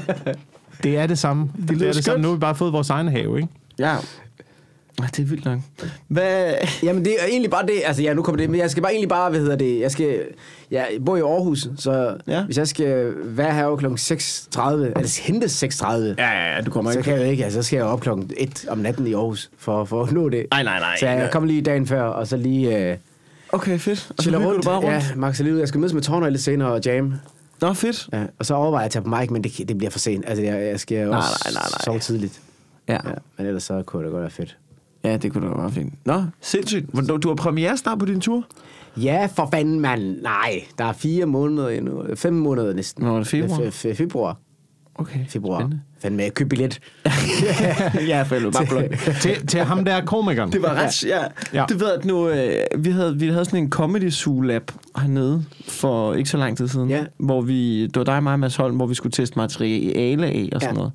Det 0.82 0.98
er 0.98 1.06
det 1.06 1.18
samme. 1.18 1.50
Det, 1.56 1.68
det 1.68 1.82
er 1.88 1.92
det 1.92 1.94
samme. 1.94 2.02
skønt. 2.02 2.22
Nu 2.22 2.28
har 2.28 2.34
vi 2.34 2.40
bare 2.40 2.54
fået 2.54 2.72
vores 2.72 2.90
egen 2.90 3.08
have, 3.08 3.36
ikke? 3.36 3.48
ja. 3.78 3.96
Ej, 4.98 5.06
det 5.16 5.22
er 5.22 5.26
vildt 5.26 5.44
nok. 5.44 5.58
Hvad... 6.08 6.54
Jamen 6.82 7.04
det 7.04 7.12
er 7.20 7.26
egentlig 7.28 7.50
bare 7.50 7.66
det, 7.66 7.82
altså 7.84 8.02
ja, 8.02 8.14
nu 8.14 8.22
kommer 8.22 8.36
det, 8.36 8.50
men 8.50 8.60
jeg 8.60 8.70
skal 8.70 8.82
bare 8.82 8.92
egentlig 8.92 9.08
bare, 9.08 9.30
hvad 9.30 9.40
hedder 9.40 9.56
det, 9.56 9.80
jeg 9.80 9.90
skal, 9.90 10.20
jeg 10.70 10.88
bor 11.06 11.16
i 11.16 11.20
Aarhus, 11.20 11.68
så 11.78 12.16
Ja. 12.26 12.44
hvis 12.44 12.58
jeg 12.58 12.68
skal 12.68 13.12
være 13.24 13.54
her 13.54 13.76
klokken 13.76 13.98
6.30, 13.98 14.98
altså 14.98 15.22
hentes 15.22 15.64
6.30, 15.64 15.92
ja, 15.94 16.14
Ja, 16.18 16.54
ja, 16.54 16.60
du 16.60 16.70
kommer 16.70 16.92
så 16.92 17.02
kan 17.02 17.12
jeg 17.14 17.24
jo 17.24 17.30
ikke, 17.30 17.44
altså 17.44 17.62
så 17.62 17.66
skal 17.66 17.76
jeg 17.76 17.84
op 17.86 18.00
klokken 18.00 18.30
1 18.36 18.64
om 18.68 18.78
natten 18.78 19.06
i 19.06 19.12
Aarhus, 19.14 19.50
for, 19.58 19.84
for 19.84 20.02
at 20.02 20.12
nå 20.12 20.28
det. 20.28 20.46
Nej, 20.50 20.62
nej, 20.62 20.78
nej. 20.78 20.96
Så 21.00 21.06
jeg 21.06 21.28
kommer 21.32 21.46
lige 21.46 21.62
dagen 21.62 21.86
før, 21.86 22.02
og 22.02 22.26
så 22.26 22.36
lige 22.36 22.90
øh, 22.90 22.96
Okay, 23.52 23.78
fedt. 23.78 24.10
Og 24.18 24.24
så 24.24 24.30
rundt. 24.30 24.56
du 24.64 24.70
bare 24.70 24.76
rundt. 24.80 24.88
Ja, 24.90 25.02
Max 25.16 25.40
lige 25.40 25.54
ud. 25.54 25.58
Jeg 25.58 25.68
skal 25.68 25.80
mødes 25.80 25.92
med 25.94 26.02
Tornøj 26.02 26.28
lidt 26.28 26.42
senere 26.42 26.72
og 26.72 26.80
jam. 26.86 27.14
Nå, 27.60 27.72
fedt. 27.72 28.08
Ja, 28.12 28.22
og 28.38 28.46
så 28.46 28.54
overvejer 28.54 28.82
jeg 28.82 28.86
at 28.86 28.90
tage 28.92 29.02
på 29.02 29.08
mic, 29.08 29.30
men 29.30 29.44
det, 29.44 29.68
det 29.68 29.78
bliver 29.78 29.90
for 29.90 29.98
sent. 29.98 30.24
Altså, 30.28 30.42
jeg, 30.44 30.62
jeg 30.66 30.80
skal 30.80 31.08
Nej, 31.08 31.16
også 31.18 31.28
nej, 31.44 31.52
nej, 31.52 31.62
nej. 31.72 31.80
sove 31.84 31.98
tidligt. 31.98 32.40
Ja. 32.88 32.92
Ja, 32.92 32.98
men 33.38 33.46
ellers 33.46 33.62
så 33.62 33.82
kunne 33.82 34.04
det 34.04 34.10
godt 34.12 34.20
være 34.22 34.30
fedt. 34.30 34.56
Ja, 35.04 35.16
det 35.16 35.32
kunne 35.32 35.48
da 35.48 35.54
være 35.54 35.70
fint. 35.72 35.94
Nå, 36.06 36.22
sindssygt. 36.40 36.86
Hvornår- 36.92 37.16
Du 37.16 37.28
har 37.28 37.34
premiere 37.34 37.76
snart 37.76 37.98
på 37.98 38.06
din 38.06 38.20
tur? 38.20 38.44
Ja, 38.96 39.28
for 39.36 39.48
fanden, 39.54 39.80
mand. 39.80 40.16
Nej, 40.22 40.64
der 40.78 40.84
er 40.84 40.92
fire 40.92 41.26
måneder 41.26 41.68
endnu. 41.68 42.02
Fem 42.14 42.32
måneder 42.34 42.74
næsten. 42.74 43.04
Nå, 43.04 43.14
er 43.14 43.18
det 43.18 43.26
februar? 43.26 43.58
Fe- 43.58 43.86
fe- 43.88 43.94
februar. 43.94 44.36
Okay, 44.98 45.18
Februar. 45.28 45.58
spændende. 45.60 45.80
Fandme, 46.02 46.22
jeg 46.22 46.34
købte 46.34 46.48
billet. 46.48 46.80
ja, 48.08 48.22
for 48.22 48.34
helvede, 48.34 48.52
bare 48.52 48.66
blot. 48.66 48.84
til, 49.22 49.46
til 49.46 49.60
ham 49.60 49.84
der 49.84 50.04
komikeren. 50.04 50.52
Det 50.52 50.62
var 50.62 50.74
ret, 50.74 51.04
ja. 51.04 51.18
Ja. 51.18 51.26
ja. 51.60 51.64
Det 51.68 51.80
ved 51.80 51.86
jeg, 51.86 51.96
at 51.96 52.04
nu, 52.04 52.28
øh, 52.28 52.84
vi, 52.84 52.90
havde, 52.90 53.18
vi 53.18 53.28
havde 53.28 53.44
sådan 53.44 53.58
en 53.62 53.70
comedy 53.70 54.10
zoo 54.10 54.40
lab 54.40 54.70
hernede 54.96 55.44
for 55.68 56.14
ikke 56.14 56.30
så 56.30 56.36
lang 56.36 56.56
tid 56.56 56.68
siden. 56.68 56.90
Ja. 56.90 57.04
Hvor 57.18 57.40
vi, 57.40 57.86
det 57.86 57.96
var 57.96 58.04
dig 58.04 58.16
og 58.16 58.22
mig 58.22 58.32
og 58.32 58.40
Mads 58.40 58.56
Holm, 58.56 58.76
hvor 58.76 58.86
vi 58.86 58.94
skulle 58.94 59.12
teste 59.12 59.38
materiale 59.38 60.26
af 60.26 60.48
og 60.52 60.60
sådan 60.60 60.74
Ja. 60.76 60.78
noget. 60.78 60.92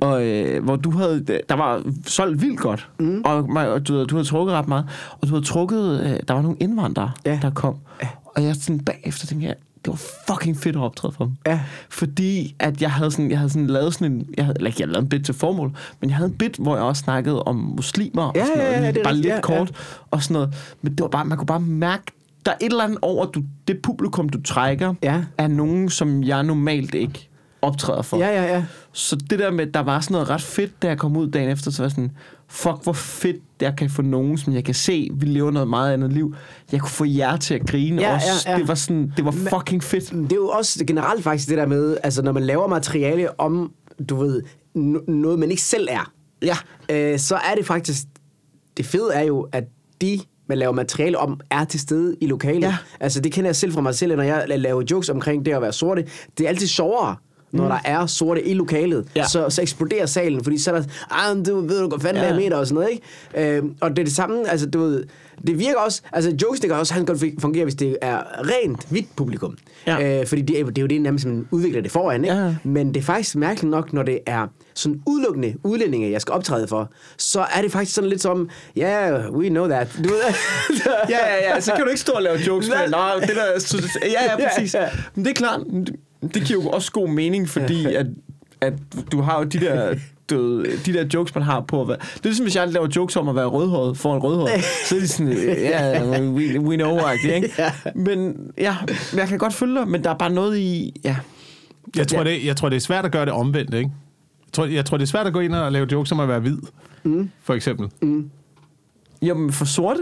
Og 0.00 0.26
øh, 0.26 0.64
hvor 0.64 0.76
du 0.76 0.90
havde, 0.90 1.24
der 1.48 1.54
var 1.54 1.82
solgt 2.06 2.42
vildt 2.42 2.60
godt. 2.60 2.88
Mm. 3.00 3.22
Og, 3.24 3.36
og 3.72 3.88
du, 3.88 4.04
du 4.04 4.14
havde 4.14 4.28
trukket 4.28 4.54
ret 4.54 4.68
meget. 4.68 4.84
Og 5.20 5.28
du 5.28 5.34
havde 5.34 5.44
trukket, 5.44 6.00
øh, 6.00 6.18
der 6.28 6.34
var 6.34 6.42
nogle 6.42 6.56
indvandrere, 6.60 7.10
Ja. 7.26 7.38
der 7.42 7.50
kom. 7.50 7.76
Og 8.24 8.44
jeg 8.44 8.56
sådan 8.56 8.80
bagefter 8.80 9.26
tænkte, 9.26 9.46
jeg, 9.48 9.54
det 9.84 9.90
var 9.90 10.00
fucking 10.28 10.56
fedt 10.56 10.76
at 10.76 10.82
optræde 10.82 11.12
for 11.12 11.24
dem. 11.24 11.34
Ja. 11.46 11.60
Fordi 11.90 12.54
at 12.58 12.82
jeg 12.82 12.90
havde 12.90 13.10
sådan, 13.10 13.30
jeg 13.30 13.38
havde 13.38 13.50
sådan 13.50 13.66
lavet 13.66 13.94
sådan 13.94 14.12
en, 14.12 14.26
jeg 14.36 14.44
havde, 14.44 14.56
eller 14.56 14.66
ikke, 14.68 14.80
jeg 14.80 14.86
havde 14.86 14.92
lavet 14.92 15.02
en 15.04 15.08
bit 15.08 15.24
til 15.24 15.34
formål, 15.34 15.72
men 16.00 16.10
jeg 16.10 16.16
havde 16.16 16.30
en 16.30 16.36
bit, 16.36 16.56
hvor 16.56 16.74
jeg 16.76 16.84
også 16.84 17.00
snakkede 17.02 17.42
om 17.42 17.56
muslimer 17.56 18.22
og 18.22 18.32
Ja, 18.36 18.44
sådan 18.46 18.58
noget, 18.58 18.72
ja, 18.72 18.80
ja, 18.84 18.92
det 18.92 19.00
bare 19.04 19.14
lidt 19.14 19.26
Ja, 19.26 19.40
kort 19.40 19.72
og 20.10 20.22
sådan 20.22 20.34
noget. 20.34 20.54
Men 20.82 20.92
det 20.92 21.00
var 21.02 21.08
bare, 21.08 21.24
man 21.24 21.38
kunne 21.38 21.46
bare 21.46 21.60
mærke, 21.60 22.02
der 22.46 22.52
er 22.52 22.56
et 22.60 22.70
eller 22.70 22.84
andet 22.84 22.98
over, 23.02 23.26
du, 23.26 23.42
det 23.68 23.82
publikum, 23.82 24.28
du 24.28 24.42
trækker, 24.42 24.94
Ja. 25.02 25.22
er 25.38 25.48
nogen, 25.48 25.88
som 25.90 26.22
jeg 26.22 26.42
normalt 26.42 26.94
ikke 26.94 27.28
optræder 27.62 28.02
for. 28.02 28.16
Ja, 28.18 28.28
ja, 28.42 28.54
ja. 28.54 28.64
Så 28.92 29.16
det 29.16 29.38
der 29.38 29.50
med, 29.50 29.66
der 29.66 29.80
var 29.80 30.00
sådan 30.00 30.12
noget 30.14 30.30
ret 30.30 30.42
fedt, 30.42 30.82
da 30.82 30.88
jeg 30.88 30.98
kom 30.98 31.16
ud 31.16 31.28
dagen 31.30 31.50
efter, 31.50 31.70
så 31.70 31.82
var 31.82 31.88
sådan, 31.88 32.10
fuck 32.48 32.82
hvor 32.82 32.92
fedt, 32.92 33.36
jeg 33.60 33.74
kan 33.78 33.90
få 33.90 34.02
nogen, 34.02 34.38
som 34.38 34.52
jeg 34.54 34.64
kan 34.64 34.74
se, 34.74 35.08
vi 35.14 35.26
lever 35.26 35.50
noget 35.50 35.68
meget 35.68 35.92
andet 35.92 36.12
liv. 36.12 36.34
Jeg 36.72 36.80
kunne 36.80 36.90
få 36.90 37.04
jer 37.04 37.36
til 37.36 37.54
at 37.54 37.66
grine 37.66 38.02
Ja, 38.02 38.14
også. 38.14 38.26
ja, 38.46 38.52
ja. 38.52 38.58
Det 38.58 38.68
var 38.68 38.74
sådan, 38.74 39.12
det 39.16 39.24
var 39.24 39.30
fucking 39.58 39.82
fedt. 39.84 40.10
Det 40.10 40.32
er 40.32 40.36
jo 40.36 40.48
også 40.48 40.84
generelt 40.84 41.22
faktisk 41.24 41.48
det 41.48 41.58
der 41.58 41.66
med, 41.66 41.96
altså 42.02 42.22
når 42.22 42.32
man 42.32 42.42
laver 42.42 42.66
materiale 42.66 43.40
om, 43.40 43.72
du 44.08 44.16
ved, 44.16 44.42
no- 44.78 45.10
noget 45.12 45.38
man 45.38 45.50
ikke 45.50 45.62
selv 45.62 45.88
er, 45.90 46.12
Ja. 46.42 46.56
øh, 46.90 47.18
så 47.18 47.34
er 47.36 47.54
det 47.56 47.66
faktisk, 47.66 48.02
det 48.76 48.86
fede 48.86 49.14
er 49.14 49.22
jo, 49.22 49.48
at 49.52 49.64
de, 50.00 50.20
man 50.48 50.58
laver 50.58 50.72
materiale 50.72 51.18
om, 51.18 51.40
er 51.50 51.64
til 51.64 51.80
stede 51.80 52.16
i 52.20 52.26
lokalet. 52.26 52.60
Ja. 52.62 52.76
Altså 53.00 53.20
det 53.20 53.32
kender 53.32 53.48
jeg 53.48 53.56
selv 53.56 53.72
fra 53.72 53.80
mig 53.80 53.94
selv, 53.94 54.16
når 54.16 54.22
jeg 54.22 54.44
laver 54.48 54.82
jokes 54.90 55.08
omkring 55.08 55.44
det 55.46 55.52
at 55.52 55.62
være 55.62 55.72
sorte. 55.72 56.04
Det 56.38 56.44
er 56.44 56.48
altid 56.48 56.66
sjovere, 56.66 57.16
når 57.52 57.68
der 57.68 57.78
er 57.84 58.06
sorte 58.06 58.44
i 58.46 58.54
lokalet. 58.54 59.06
Ja. 59.16 59.24
Så, 59.24 59.50
så 59.50 59.62
eksploderer 59.62 60.06
salen, 60.06 60.44
fordi 60.44 60.58
så 60.58 60.70
er 60.70 60.74
der, 60.74 60.84
ah, 61.10 61.46
du 61.46 61.60
ved 61.60 61.80
du 61.82 61.88
godt 61.88 62.02
fanden, 62.02 62.22
Ja. 62.22 62.28
jeg 62.28 62.36
mener, 62.36 62.56
og 62.56 62.66
sådan 62.66 62.74
noget, 62.74 62.90
ikke? 63.34 63.56
Øh, 63.56 63.62
og 63.80 63.90
det 63.90 63.98
er 63.98 64.04
det 64.04 64.14
samme, 64.14 64.48
altså 64.50 64.66
du 64.70 64.80
ved, 64.80 65.04
det 65.46 65.58
virker 65.58 65.78
også, 65.78 66.02
altså 66.12 66.36
jokes, 66.42 66.60
det 66.60 66.70
kan 66.70 66.78
også 66.78 66.94
han 66.94 67.04
godt 67.04 67.24
fungere, 67.40 67.64
hvis 67.64 67.74
det 67.74 67.96
er 68.02 68.18
rent 68.42 68.86
hvidt 68.90 69.16
publikum. 69.16 69.56
Ja. 69.86 70.20
Øh, 70.20 70.26
fordi 70.26 70.42
det, 70.42 70.60
er- 70.60 70.64
det 70.64 70.78
er 70.78 70.82
jo 70.82 70.86
det 70.88 71.00
nærmest, 71.00 71.26
man 71.26 71.48
udvikler 71.50 71.80
det 71.82 71.90
foran, 71.90 72.24
ikke? 72.24 72.36
Ja. 72.36 72.54
Men 72.64 72.88
det 72.94 73.00
er 73.00 73.04
faktisk 73.04 73.36
mærkeligt 73.36 73.70
nok, 73.70 73.92
når 73.92 74.02
det 74.02 74.18
er 74.26 74.46
sådan 74.74 75.02
udelukkende 75.06 75.54
udlændinge, 75.64 76.10
jeg 76.10 76.20
skal 76.20 76.32
optræde 76.32 76.68
for, 76.68 76.90
så 77.18 77.40
er 77.54 77.62
det 77.62 77.72
faktisk 77.72 77.94
sådan 77.94 78.10
lidt 78.10 78.22
som, 78.22 78.48
yeah, 78.78 79.30
we 79.32 79.48
know 79.48 79.68
that. 79.68 79.88
Du 80.04 80.08
ved, 80.08 80.20
Ja, 81.08 81.18
ja, 81.28 81.54
ja, 81.54 81.60
så 81.60 81.72
kan 81.72 81.84
du 81.84 81.88
ikke 81.88 82.00
stå 82.00 82.12
og 82.12 82.22
lave 82.22 82.36
jokes 82.46 82.68
med, 82.68 82.76
Nå, 82.90 82.98
det 83.20 83.28
der, 83.28 83.78
ja, 84.02 84.24
ja, 84.24 84.36
præcis. 84.48 84.76
Men 85.14 85.24
det 85.24 85.30
er 85.30 85.34
klart, 85.34 85.60
det 86.22 86.42
giver 86.44 86.62
jo 86.62 86.68
også 86.68 86.92
god 86.92 87.08
mening, 87.08 87.48
fordi 87.48 87.84
at, 88.00 88.06
at 88.60 88.72
du 89.12 89.20
har 89.20 89.38
jo 89.38 89.44
de 89.44 89.60
der, 89.60 89.94
du, 90.30 90.64
de 90.64 90.92
der 90.92 91.04
jokes, 91.14 91.34
man 91.34 91.44
har 91.44 91.60
på 91.60 91.80
at 91.82 91.88
være... 91.88 91.96
Det 91.96 92.16
er 92.16 92.20
ligesom, 92.24 92.44
hvis 92.44 92.56
jeg 92.56 92.68
laver 92.68 92.88
jokes 92.96 93.16
om 93.16 93.28
at 93.28 93.34
være 93.34 93.46
rødhåret 93.46 93.96
for 93.98 94.14
en 94.16 94.22
rødhåret. 94.22 94.64
Så 94.88 94.96
er 94.96 95.00
det 95.00 95.10
sådan, 95.10 95.32
ja, 95.32 96.20
we, 96.22 96.60
we 96.60 96.76
know, 96.76 96.98
ikke? 97.24 97.50
Ja. 97.58 97.72
Men 97.94 98.36
ja, 98.58 98.76
jeg 99.16 99.28
kan 99.28 99.38
godt 99.38 99.52
følge 99.54 99.74
dig, 99.74 99.88
men 99.88 100.04
der 100.04 100.10
er 100.10 100.14
bare 100.18 100.30
noget 100.30 100.58
i... 100.58 101.00
Ja, 101.04 101.16
Jeg 101.96 102.08
tror, 102.08 102.18
Ja. 102.18 102.24
det, 102.24 102.44
jeg 102.44 102.56
tror, 102.56 102.68
det 102.68 102.76
er 102.76 102.80
svært 102.80 103.04
at 103.04 103.12
gøre 103.12 103.24
det 103.24 103.32
omvendt, 103.32 103.74
ikke? 103.74 103.90
Jeg 104.46 104.52
tror, 104.52 104.64
jeg 104.66 104.84
tror, 104.84 104.96
det 104.96 105.04
er 105.04 105.08
svært 105.08 105.26
at 105.26 105.32
gå 105.32 105.40
ind 105.40 105.54
og 105.54 105.72
lave 105.72 105.86
jokes 105.92 106.12
om 106.12 106.20
at 106.20 106.28
være 106.28 106.40
hvid, 106.40 106.58
mm. 107.04 107.30
for 107.42 107.54
eksempel. 107.54 107.88
Mm. 108.02 108.30
Jamen, 109.22 109.52
for 109.52 109.64
sorte? 109.64 110.00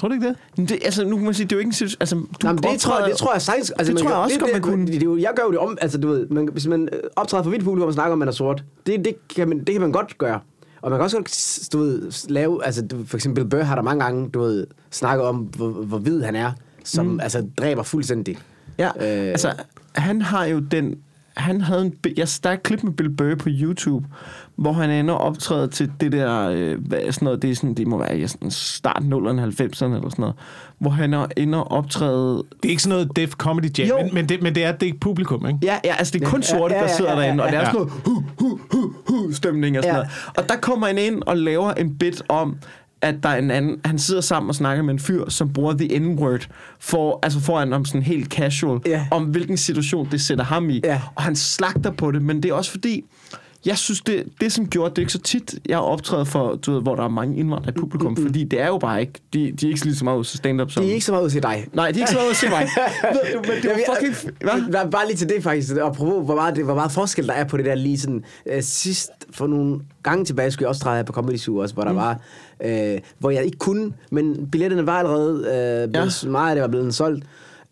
Tror 0.00 0.08
du 0.08 0.14
ikke 0.14 0.28
det? 0.56 0.68
Det, 0.68 0.78
altså, 0.84 1.04
nu 1.04 1.16
kan 1.16 1.24
man 1.24 1.34
sige, 1.34 1.44
det 1.46 1.52
er 1.52 1.56
jo 1.56 1.58
ikke 1.58 1.68
en 1.68 1.72
situation... 1.72 1.96
Altså, 2.00 2.14
du 2.16 2.24
Nå, 2.42 2.52
men 2.52 2.56
det, 2.62 2.80
tror, 2.80 2.92
optræder- 2.94 3.08
det 3.08 3.16
tror 3.16 3.32
jeg 3.32 3.42
sagtens. 3.42 3.70
Altså, 3.70 3.92
Det 3.92 3.94
man 3.94 4.02
tror 4.02 4.10
jeg 4.10 4.18
også 4.18 4.34
det, 4.34 4.40
godt, 4.40 4.52
man 4.52 4.62
kunne. 4.62 4.86
Det, 4.86 5.00
det, 5.00 5.22
jeg 5.22 5.32
gør 5.36 5.42
jo 5.42 5.50
det 5.50 5.58
om, 5.58 5.78
altså 5.80 5.98
du 5.98 6.08
ved, 6.08 6.26
man, 6.28 6.48
hvis 6.52 6.66
man 6.66 6.88
øh, 6.92 7.00
optræder 7.16 7.42
for 7.42 7.50
hvidt 7.50 7.64
publikum 7.64 7.86
og 7.88 7.94
snakker 7.94 8.12
om, 8.12 8.16
at 8.16 8.18
man 8.18 8.28
er 8.28 8.32
sort, 8.32 8.64
det, 8.86 9.04
det, 9.04 9.14
kan 9.36 9.48
man, 9.48 9.58
det 9.58 9.72
kan 9.72 9.80
man 9.80 9.92
godt 9.92 10.18
gøre. 10.18 10.40
Og 10.82 10.90
man 10.90 10.98
kan 10.98 11.04
også 11.04 11.16
godt, 11.16 11.68
du 11.72 11.78
ved, 11.78 12.28
lave, 12.28 12.64
altså 12.64 12.86
du, 12.86 12.96
for 13.06 13.16
eksempel 13.16 13.44
Bill 13.44 13.50
Burr 13.50 13.62
har 13.64 13.74
der 13.74 13.82
mange 13.82 14.04
gange, 14.04 14.30
du 14.30 14.40
ved, 14.40 14.66
snakket 14.90 15.26
om, 15.26 15.36
hvor, 15.36 15.68
hvor 15.68 15.98
hvid 15.98 16.22
han 16.22 16.36
er, 16.36 16.52
som 16.84 17.06
mm. 17.06 17.20
altså 17.20 17.46
dræber 17.58 17.82
fuldstændig. 17.82 18.38
Ja, 18.78 18.86
øh, 18.88 19.30
altså, 19.30 19.52
han 19.94 20.22
har 20.22 20.44
jo 20.44 20.58
den... 20.58 20.94
Han 21.40 21.60
havde 21.60 21.82
en... 21.82 21.94
Jeg 22.16 22.28
der 22.42 22.50
er 22.50 22.54
et 22.54 22.62
klip 22.62 22.82
med 22.82 22.92
Bill 22.92 23.10
Burr 23.10 23.34
på 23.34 23.48
YouTube, 23.48 24.06
hvor 24.56 24.72
han 24.72 24.90
ender 24.90 25.14
optræde 25.14 25.68
til 25.68 25.92
det 26.00 26.12
der... 26.12 26.48
Øh, 26.48 26.78
hvad, 26.86 27.12
sådan 27.12 27.26
noget, 27.26 27.42
det, 27.42 27.50
er 27.50 27.54
sådan, 27.54 27.74
det 27.74 27.86
må 27.86 27.98
være 27.98 28.18
i 28.18 28.26
sådan 28.26 28.50
start 28.50 29.02
0'erne, 29.02 29.40
90'erne 29.40 29.84
eller 29.84 30.08
sådan 30.10 30.14
noget. 30.18 30.34
Hvor 30.78 30.90
han 30.90 31.14
er 31.14 31.26
ender 31.36 31.58
optræde... 31.58 32.36
Det 32.62 32.64
er 32.64 32.70
ikke 32.70 32.82
sådan 32.82 32.94
noget 32.96 33.16
Def 33.16 33.32
Comedy 33.32 33.78
Jam, 33.78 33.88
Jo. 33.88 33.96
men, 34.02 34.14
men, 34.14 34.28
det, 34.28 34.42
men 34.42 34.54
det 34.54 34.64
er 34.64 34.72
det 34.72 34.88
er 34.88 34.92
publikum, 35.00 35.46
ikke? 35.46 35.58
Ja, 35.62 35.78
ja, 35.84 35.94
altså 35.98 36.12
det 36.12 36.22
er 36.22 36.28
kun 36.28 36.40
Ja, 36.40 36.46
sorte, 36.46 36.74
ja, 36.74 36.80
der 36.80 36.86
ja, 36.88 36.96
sidder 36.96 37.10
ja, 37.10 37.18
ja, 37.18 37.24
derinde, 37.24 37.44
og 37.44 37.48
det 37.50 37.56
er 37.56 37.60
ja. 37.60 37.66
sådan 37.66 37.80
noget... 37.80 37.92
Hu, 38.04 38.22
hu, 38.40 38.60
hu, 38.72 38.92
hu, 39.06 39.32
stemning 39.32 39.78
og 39.78 39.84
sådan 39.84 39.94
Ja. 39.96 40.00
ja. 40.00 40.04
noget. 40.04 40.34
Og 40.36 40.48
der 40.48 40.56
kommer 40.56 40.86
han 40.86 40.98
ind 40.98 41.22
og 41.26 41.36
laver 41.36 41.72
en 41.72 41.98
bit 41.98 42.22
om, 42.28 42.56
at 43.02 43.14
der 43.22 43.28
er 43.28 43.36
en 43.38 43.50
anden, 43.50 43.80
han 43.84 43.98
sidder 43.98 44.20
sammen 44.20 44.48
og 44.48 44.54
snakker 44.54 44.82
med 44.84 44.92
en 44.94 44.98
fyr, 45.00 45.28
som 45.28 45.52
bruger 45.52 45.74
the 45.78 45.98
N-word, 45.98 46.46
for, 46.80 47.18
altså 47.22 47.40
foran 47.40 47.72
om 47.72 47.84
sådan 47.84 48.02
helt 48.02 48.28
casual, 48.32 48.80
Ja. 48.86 49.06
om 49.10 49.24
hvilken 49.24 49.56
situation 49.56 50.08
det 50.10 50.20
sætter 50.20 50.44
ham 50.44 50.70
i. 50.70 50.80
Ja. 50.84 51.00
Og 51.14 51.22
han 51.22 51.36
slagter 51.36 51.90
på 51.90 52.10
det, 52.10 52.22
men 52.22 52.42
det 52.42 52.50
er 52.50 52.54
også 52.54 52.70
fordi, 52.70 53.04
jeg 53.66 53.78
synes, 53.78 54.00
det, 54.00 54.24
det 54.40 54.52
som 54.52 54.68
gjorde, 54.68 54.90
det 54.90 54.98
er 54.98 55.02
ikke 55.02 55.12
så 55.12 55.20
tit, 55.20 55.54
jeg 55.68 55.76
har 55.76 55.82
optrædet 55.82 56.28
for, 56.28 56.54
du 56.54 56.72
ved, 56.72 56.82
hvor 56.82 56.94
der 56.94 57.04
er 57.04 57.08
mange 57.08 57.36
indvandrere 57.36 57.74
i 57.76 57.80
publikum, 57.80 58.14
mm, 58.18 58.26
fordi 58.26 58.44
det 58.44 58.60
er 58.60 58.66
jo 58.66 58.78
bare 58.78 59.00
ikke, 59.00 59.12
de, 59.32 59.52
de 59.52 59.66
er 59.66 59.70
ikke 59.70 59.84
lige 59.84 59.94
så 59.94 60.04
meget 60.04 60.18
ud 60.18 60.24
til 60.24 60.38
stand-up 60.38 60.70
som... 60.70 60.82
Det 60.82 60.90
er 60.90 60.94
ikke 60.94 61.06
så 61.06 61.12
meget 61.12 61.24
ud 61.24 61.30
til 61.30 61.42
dig. 61.42 61.66
Nej, 61.72 61.90
de 61.90 61.98
er 61.98 62.02
ikke 62.02 62.10
så 62.10 62.16
meget 62.16 62.30
ud 62.30 62.34
til 62.34 62.50
mig. 62.50 62.68
Men 63.46 63.62
det 63.62 63.70
var 63.70 63.94
fucking... 63.94 64.34
Hvad? 64.40 64.72
Der 64.72 64.80
er 64.80 64.90
bare 64.90 65.06
lige 65.06 65.16
til 65.16 65.28
det 65.28 65.42
faktisk, 65.42 65.76
og 65.76 65.86
apropos, 65.86 66.24
hvor 66.24 66.34
meget, 66.34 66.56
det, 66.56 66.64
hvor 66.64 66.74
meget 66.74 66.92
forskel 66.92 67.26
der 67.26 67.32
er 67.32 67.44
på 67.44 67.56
det 67.56 67.64
der 67.64 67.74
lige 67.74 67.98
sådan, 67.98 68.24
øh, 68.46 68.62
sidst 68.62 69.10
for 69.30 69.46
nogle 69.46 69.80
gange 70.02 70.24
tilbage, 70.24 70.50
skulle 70.50 70.64
jeg 70.64 70.68
også 70.68 70.82
træde 70.82 71.04
på 71.04 71.12
Comedy 71.12 71.36
Zoo 71.36 71.56
også, 71.56 71.74
hvor 71.74 71.84
der 71.84 71.92
var, 71.92 72.20
øh, 72.64 72.98
hvor 73.18 73.30
jeg 73.30 73.44
ikke 73.44 73.58
kunne, 73.58 73.92
men 74.10 74.50
billetterne 74.50 74.86
var 74.86 74.98
allerede, 74.98 75.38
øh, 75.38 75.92
blevet, 75.92 76.24
ja. 76.24 76.28
meget 76.28 76.50
af 76.50 76.54
det 76.54 76.62
var 76.62 76.68
blevet 76.68 76.94
solgt, 76.94 77.24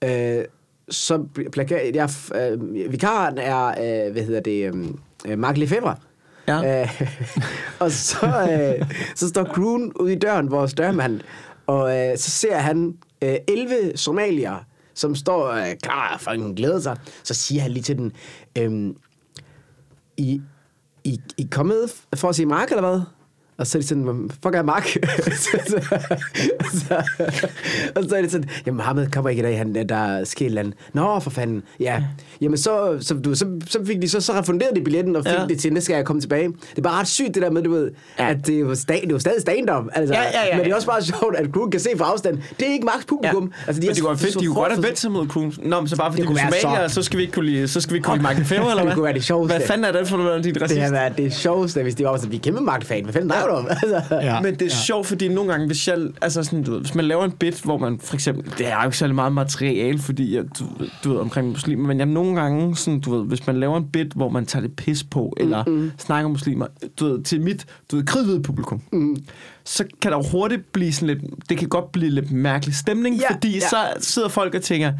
øh, 0.04 0.44
så 0.90 1.24
plakat, 1.52 1.96
jeg, 1.96 2.10
øh, 2.34 2.92
vikaren 2.92 3.38
er, 3.38 3.66
øh, 3.66 4.12
hvad 4.12 4.22
hedder 4.22 4.40
det, 4.40 4.74
øh, 4.74 4.84
Mark 5.36 5.56
Lefebvre. 5.56 5.96
Ja. 6.48 6.82
Øh, 6.82 7.02
og 7.80 7.90
så, 7.90 8.26
øh, 8.26 8.86
så 9.14 9.28
står 9.28 9.44
crewen 9.44 9.92
ude 9.92 10.12
i 10.12 10.18
døren, 10.18 10.50
vores 10.50 10.74
dørmand, 10.74 11.20
og 11.66 11.96
øh, 11.98 12.18
så 12.18 12.30
ser 12.30 12.56
han 12.56 12.94
øh, 13.22 13.36
11 13.48 13.96
somalier, 13.96 14.64
som 14.94 15.14
står 15.14 15.50
øh, 15.50 15.76
klar 15.82 16.14
og 16.14 16.20
fucking 16.20 16.56
glæder 16.56 16.80
sig. 16.80 16.96
Så 17.22 17.34
siger 17.34 17.62
han 17.62 17.70
lige 17.70 17.82
til 17.82 17.96
den, 17.96 18.12
øh, 18.58 18.94
I, 20.16 20.40
I, 21.04 21.20
I 21.36 21.48
kommet 21.50 21.94
for 22.14 22.28
at 22.28 22.36
se 22.36 22.46
Mark, 22.46 22.70
eller 22.70 22.88
hvad? 22.88 23.00
Og 23.58 23.66
så 23.66 23.78
er 23.78 23.82
de 23.82 23.88
sådan, 23.88 24.02
"Hvad 24.02 24.14
fuck 24.42 24.54
er 24.54 24.62
Mark? 24.62 24.88
så, 24.88 25.58
så, 25.68 25.80
så, 26.72 27.02
og 27.94 28.04
så 28.08 28.16
er 28.16 28.20
det 28.22 28.30
sådan, 28.32 28.48
jamen 28.66 28.76
Mohammed 28.76 29.10
kommer 29.10 29.30
ikke 29.30 29.40
i 29.40 29.42
dag, 29.42 29.58
han, 29.58 29.74
der 29.88 29.96
er 29.96 30.24
sket 30.24 30.44
et 30.44 30.46
eller 30.48 30.60
andet. 30.60 30.74
Nå, 30.92 31.20
for 31.20 31.30
fanden. 31.30 31.62
Ja. 31.80 32.02
Jamen 32.40 32.58
så, 32.58 32.98
så, 33.00 33.14
du, 33.14 33.34
så, 33.34 33.46
så 33.66 33.78
fik 33.86 34.02
de 34.02 34.08
så, 34.08 34.20
så 34.20 34.32
refunderede 34.32 34.74
de 34.76 34.84
billetten 34.84 35.16
og 35.16 35.24
fik 35.24 35.32
ja. 35.38 35.46
Det 35.46 35.58
til 35.60 35.72
næste 35.72 35.92
gang 35.92 35.98
jeg 35.98 36.06
kom 36.06 36.20
tilbage. 36.20 36.48
Det 36.48 36.78
er 36.78 36.82
bare 36.82 37.00
ret 37.00 37.08
sygt 37.08 37.34
det 37.34 37.42
der 37.42 37.50
med, 37.50 37.62
du 37.62 37.70
ved, 37.70 37.90
ja. 38.18 38.30
At 38.30 38.46
det 38.46 38.54
er, 38.54 38.58
jo 38.60 38.72
sta- 38.72 38.86
det 38.88 39.04
er 39.04 39.08
jo 39.10 39.18
stadig 39.18 39.40
stand-up. 39.40 39.84
Altså, 39.94 40.14
Ja, 40.14 40.22
ja, 40.22 40.28
ja, 40.50 40.56
men 40.56 40.64
det 40.64 40.70
er 40.70 40.74
også 40.76 40.86
bare 40.86 41.02
sjovt, 41.02 41.36
at 41.36 41.46
crew 41.52 41.68
kan 41.70 41.80
se 41.80 41.88
fra 41.98 42.04
afstand. 42.04 42.38
Det 42.60 42.68
er 42.68 42.72
ikke 42.72 42.84
Marks 42.84 43.04
publikum. 43.04 43.42
Ja. 43.44 43.66
Altså, 43.66 43.80
men 43.82 43.88
det 43.90 43.98
er 43.98 44.02
kunne 44.02 44.08
være 44.10 44.18
så- 44.18 44.24
fedt, 44.24 44.40
de 44.40 44.46
kunne 44.46 44.54
godt 44.54 44.72
have 44.72 44.82
vendt 44.82 44.98
sig 44.98 45.10
mod 45.10 45.26
Kuhn. 45.26 45.52
Nå, 45.62 45.80
men 45.80 45.88
så 45.88 45.96
bare 45.96 46.10
fordi 46.12 46.22
Det 46.22 46.28
vi 46.30 46.34
kunne 46.34 46.40
er 46.56 46.60
somalier, 46.60 46.88
så- 46.88 47.02
skal 47.02 47.16
vi 47.16 47.22
ikke 47.22 47.34
kunne 47.34 47.46
lide, 47.50 47.68
så 47.68 47.80
skal 47.80 47.92
vi 47.92 47.96
ikke 47.96 48.04
kunne 48.06 48.14
lide 48.16 48.22
Mark 48.22 48.38
Lefebvre, 48.38 48.62
eller 48.70 48.74
Det 48.74 48.84
hvad? 48.84 48.94
kunne 48.94 49.04
være 49.04 49.12
det 49.14 49.24
sjoveste. 49.24 49.56
Hvad 49.56 49.66
fanden 49.66 49.84
er 49.84 49.92
det 49.92 50.08
for 50.08 50.16
noget, 50.16 50.44
Det 50.44 50.62
racist? 50.62 50.80
har 50.80 50.90
været 50.90 51.16
det 51.18 51.34
sjoveste, 51.34 51.82
hvis 51.82 51.94
de 51.94 52.04
var 52.04 52.16
sådan, 52.16 52.30
vi 52.30 52.36
er 52.36 52.40
kæmpe 52.40 52.60
Mark-fan. 52.60 53.02
Hvad 53.04 53.12
fanden 53.12 53.30
snakker 53.48 53.62
du 53.62 53.68
om? 53.68 53.68
Altså, 53.70 54.14
Ja. 54.14 54.40
Men 54.40 54.54
det 54.54 54.62
er 54.66 54.70
sjovt, 54.70 55.06
fordi 55.06 55.28
nogle 55.28 55.50
gange, 55.50 55.66
hvis, 55.66 55.88
jeg, 55.88 55.98
altså 56.22 56.42
sådan, 56.42 56.62
du 56.62 56.72
ved, 56.72 56.80
hvis 56.80 56.94
man 56.94 57.04
laver 57.04 57.24
en 57.24 57.30
bit, 57.30 57.60
hvor 57.60 57.78
man 57.78 57.98
for 57.98 58.14
eksempel, 58.14 58.52
det 58.58 58.66
er 58.66 58.76
jo 58.82 58.84
ikke 58.84 58.96
særlig 58.98 59.14
meget 59.14 59.32
materiale, 59.32 59.98
fordi 59.98 60.36
jeg, 60.36 60.44
du, 60.58 60.64
du 61.04 61.12
ved, 61.12 61.20
omkring 61.20 61.48
muslimer, 61.48 61.86
men 61.88 61.98
jeg 61.98 62.06
nogle 62.06 62.40
gange, 62.40 62.76
sådan, 62.76 63.00
du 63.00 63.18
ved, 63.18 63.26
hvis 63.26 63.46
man 63.46 63.60
laver 63.60 63.76
en 63.76 63.88
bit, 63.88 64.12
hvor 64.12 64.28
man 64.28 64.46
tager 64.46 64.62
det 64.66 64.76
pis 64.76 65.04
på, 65.04 65.34
eller 65.36 65.64
mm-hmm. 65.64 65.92
snakker 65.98 66.24
om 66.24 66.30
muslimer, 66.30 66.66
du 67.00 67.06
ved, 67.06 67.22
til 67.22 67.40
mit, 67.40 67.66
du 67.90 67.96
ved, 67.96 68.04
kridhvide 68.04 68.42
publikum, 68.42 68.82
mm. 68.92 69.16
så 69.64 69.84
kan 70.02 70.12
der 70.12 70.18
jo 70.18 70.24
hurtigt 70.32 70.72
blive 70.72 70.92
sådan 70.92 71.06
lidt, 71.06 71.48
det 71.48 71.58
kan 71.58 71.68
godt 71.68 71.92
blive 71.92 72.10
lidt 72.10 72.30
mærkelig 72.32 72.74
stemning, 72.74 73.16
Ja, 73.16 73.34
fordi 73.34 73.54
ja. 73.54 73.68
så 73.68 73.76
sidder 74.00 74.28
folk 74.28 74.54
og 74.54 74.62
tænker, 74.62 74.92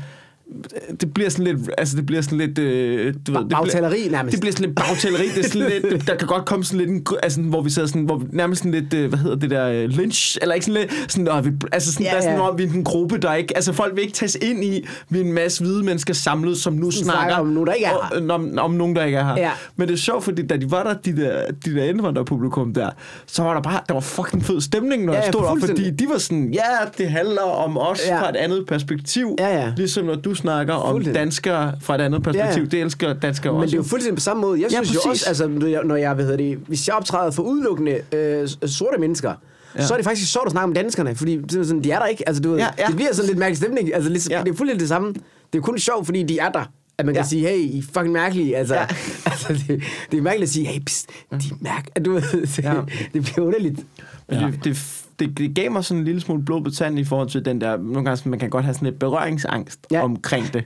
det 1.00 1.14
bliver 1.14 1.30
sådan 1.30 1.44
lidt, 1.44 1.70
altså 1.78 1.96
det 1.96 2.06
bliver 2.06 2.22
sådan 2.22 2.38
lidt, 2.38 2.58
øh, 2.58 3.14
du 3.26 3.32
ved, 3.32 3.40
det 3.40 3.48
bagtaleri 3.50 3.90
bliver, 3.90 4.10
nærmest. 4.10 4.32
Det 4.32 4.40
bliver 4.40 4.52
sådan 4.52 4.66
lidt 4.66 4.76
bagtaleri, 4.76 5.28
det 5.36 5.44
er 5.44 5.48
sådan 5.48 5.68
lidt, 5.68 6.06
der 6.08 6.14
kan 6.14 6.28
godt 6.28 6.44
komme 6.46 6.64
sådan 6.64 6.78
lidt, 6.78 6.90
en, 6.90 7.06
altså, 7.22 7.40
hvor 7.40 7.62
vi 7.62 7.70
sidder 7.70 7.88
sådan, 7.88 8.02
hvor 8.02 8.16
vi, 8.18 8.26
nærmest 8.32 8.58
sådan 8.62 8.80
lidt, 8.80 8.94
øh, 8.94 9.08
hvad 9.08 9.18
hedder 9.18 9.36
det 9.36 9.50
der, 9.50 9.68
øh, 9.68 9.84
lynch, 9.88 10.38
eller 10.42 10.54
ikke 10.54 10.66
sådan 10.66 10.80
lidt, 10.80 11.12
sådan, 11.12 11.28
åh, 11.28 11.44
vi, 11.44 11.50
altså 11.72 11.92
sådan, 11.92 12.04
Ja, 12.06 12.10
der 12.10 12.16
er 12.16 12.20
sådan, 12.20 12.38
ja. 12.38 12.50
vi 12.56 12.64
er 12.64 12.68
en 12.76 12.84
gruppe, 12.84 13.18
der 13.18 13.34
ikke, 13.34 13.56
altså 13.56 13.72
folk 13.72 13.94
vil 13.94 14.02
ikke 14.02 14.14
tages 14.14 14.38
ind 14.42 14.64
i, 14.64 14.86
vi 15.08 15.20
er 15.20 15.24
en 15.24 15.32
masse 15.32 15.64
hvide 15.64 15.84
mennesker 15.84 16.14
samlet, 16.14 16.56
som 16.58 16.72
nu 16.72 16.90
snakker 16.90 17.12
snakker 17.12 17.36
om 17.36 17.46
nogen, 17.46 17.66
der 17.66 17.72
ikke 17.72 17.86
er 17.86 17.92
og- 17.92 18.22
øh, 18.22 18.28
om, 18.34 18.58
om 18.58 18.70
nogen, 18.70 18.96
der 18.96 19.04
ikke 19.04 19.18
er 19.18 19.24
her. 19.24 19.34
Ja. 19.36 19.50
Men 19.76 19.88
det 19.88 19.94
er 19.94 19.98
sjovt, 19.98 20.24
fordi 20.24 20.46
da 20.46 20.56
de 20.56 20.70
var 20.70 20.82
der, 20.82 20.94
de 20.94 21.16
der, 21.16 21.42
de 21.64 21.74
der 21.74 21.84
indvandrerpublikum 21.84 22.74
der, 22.74 22.90
så 23.26 23.42
var 23.42 23.54
der 23.54 23.60
bare, 23.62 23.80
der 23.88 23.94
var 23.94 24.00
fucking 24.00 24.44
fed 24.44 24.60
stemning, 24.60 25.04
når 25.04 25.12
Ja, 25.12 25.18
jeg 25.20 25.28
stod 25.32 25.44
op, 25.44 25.56
fordi 25.60 25.90
de 25.90 26.06
var 26.12 26.18
sådan, 26.18 26.50
ja, 26.54 26.60
det 26.98 27.10
handler 27.10 27.42
om 27.42 27.78
os 27.78 28.00
ja. 28.08 28.20
fra 28.22 28.30
et 28.30 28.36
andet 28.36 28.66
perspektiv, 28.66 29.36
Ja, 29.38 29.60
ja. 29.62 29.72
ligesom 29.76 30.04
når 30.04 30.14
du 30.14 30.34
snakker 30.38 30.74
om 30.74 31.04
danskere 31.04 31.74
fra 31.80 31.94
et 31.94 32.00
andet 32.00 32.22
perspektiv, 32.22 32.52
Ja, 32.62 32.64
ja. 32.64 32.64
det 32.70 32.80
elsker 32.80 33.12
danskere 33.12 33.52
Men 33.52 33.62
også. 33.62 33.70
det 33.70 33.72
er 33.72 33.82
jo 33.84 33.88
fuldstændig 33.88 34.16
på 34.16 34.20
samme 34.22 34.40
måde. 34.40 34.60
Jeg 34.60 34.70
Ja, 34.72 34.76
synes 34.84 34.94
jo 34.94 35.00
præcis. 35.08 35.22
også, 35.22 35.28
altså, 35.28 35.48
når 35.48 35.66
jeg, 35.66 35.80
når 35.84 35.96
jeg 35.96 36.14
hvad 36.14 36.24
hedder 36.24 36.36
det, 36.38 36.58
hvis 36.66 36.88
jeg 36.88 36.96
optræder 36.96 37.30
for 37.30 37.42
udelukkende 37.42 37.98
øh, 38.14 38.48
sorte 38.66 39.00
mennesker, 39.00 39.28
ja. 39.28 39.80
Ja. 39.80 39.86
så 39.86 39.94
er 39.94 39.98
det 39.98 40.04
faktisk 40.04 40.32
sjovt 40.32 40.46
at 40.46 40.52
snakke 40.52 40.64
om 40.64 40.72
danskerne, 40.74 41.14
fordi 41.14 41.36
det 41.36 41.66
sådan, 41.66 41.84
de 41.84 41.90
er 41.90 41.98
der 41.98 42.06
ikke. 42.06 42.28
Altså, 42.28 42.42
du 42.42 42.54
Ja, 42.56 42.66
ja. 42.78 42.86
Det 42.86 42.96
bliver 42.96 43.12
sådan 43.14 43.26
lidt 43.28 43.38
mærkelig 43.38 43.56
stemning. 43.56 43.94
Altså, 43.94 44.10
lidt, 44.10 44.30
Ja. 44.30 44.42
Det 44.44 44.52
er 44.52 44.56
fuldstændig 44.56 44.80
det 44.80 44.88
samme. 44.88 45.08
Det 45.08 45.14
er 45.52 45.58
jo 45.58 45.62
kun 45.62 45.78
sjovt, 45.78 46.06
fordi 46.06 46.22
de 46.22 46.38
er 46.38 46.48
der. 46.48 46.70
At 46.98 47.06
man 47.06 47.14
kan 47.14 47.22
Ja. 47.24 47.28
sige, 47.28 47.48
hey, 47.48 47.56
I 47.58 47.78
er 47.78 47.82
fucking 47.82 48.12
mærkelige. 48.12 48.56
Altså, 48.56 48.74
ja. 48.74 48.80
Ja. 48.80 48.86
altså 49.30 49.52
det, 49.52 49.82
det 50.10 50.18
er 50.18 50.22
mærkeligt 50.22 50.48
at 50.48 50.52
sige, 50.54 50.66
hey, 50.66 50.80
pst, 50.86 51.06
de 51.30 51.34
er 51.36 51.40
mærkelige. 51.60 52.04
Du 52.04 52.16
det, 52.16 52.58
ja. 52.62 52.74
Ja. 52.74 52.80
det 53.14 53.22
bliver 53.22 53.46
underligt. 53.46 53.80
Men 54.28 54.38
det, 54.52 54.64
det, 54.64 55.02
det, 55.18 55.38
det 55.38 55.54
gav 55.54 55.70
mig 55.72 55.84
sådan 55.84 55.98
en 55.98 56.04
lille 56.04 56.20
smule 56.20 56.42
blod 56.42 56.62
på 56.64 56.70
tanden 56.70 56.98
i 56.98 57.04
forhold 57.04 57.28
til 57.28 57.44
den 57.44 57.60
der, 57.60 57.76
nogle 57.76 57.94
gange 58.04 58.16
sådan, 58.16 58.30
man 58.30 58.38
kan 58.38 58.50
godt 58.50 58.64
have 58.64 58.74
sådan 58.74 58.86
lidt 58.86 58.98
berøringsangst 58.98 59.80
Ja. 59.90 60.02
omkring 60.02 60.52
det. 60.52 60.64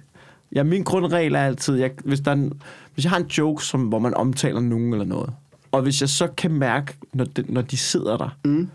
Ja, 0.54 0.62
min 0.62 0.82
grundregel 0.82 1.34
er 1.34 1.40
altid, 1.40 1.74
jeg, 1.76 1.90
hvis, 2.04 2.20
der 2.20 2.30
er 2.30 2.34
en, 2.34 2.52
hvis 2.94 3.04
jeg 3.04 3.10
har 3.10 3.18
en 3.18 3.26
joke, 3.26 3.64
som, 3.64 3.80
hvor 3.80 3.98
man 3.98 4.14
omtaler 4.14 4.60
nogen 4.60 4.92
eller 4.92 5.04
noget, 5.06 5.30
og 5.72 5.82
hvis 5.82 6.00
jeg 6.00 6.08
så 6.08 6.26
kan 6.26 6.50
mærke, 6.50 6.94
når 7.12 7.24
de, 7.24 7.44
når 7.48 7.62
de 7.62 7.76
sidder 7.76 8.16
der 8.16 8.36
mm. 8.44 8.68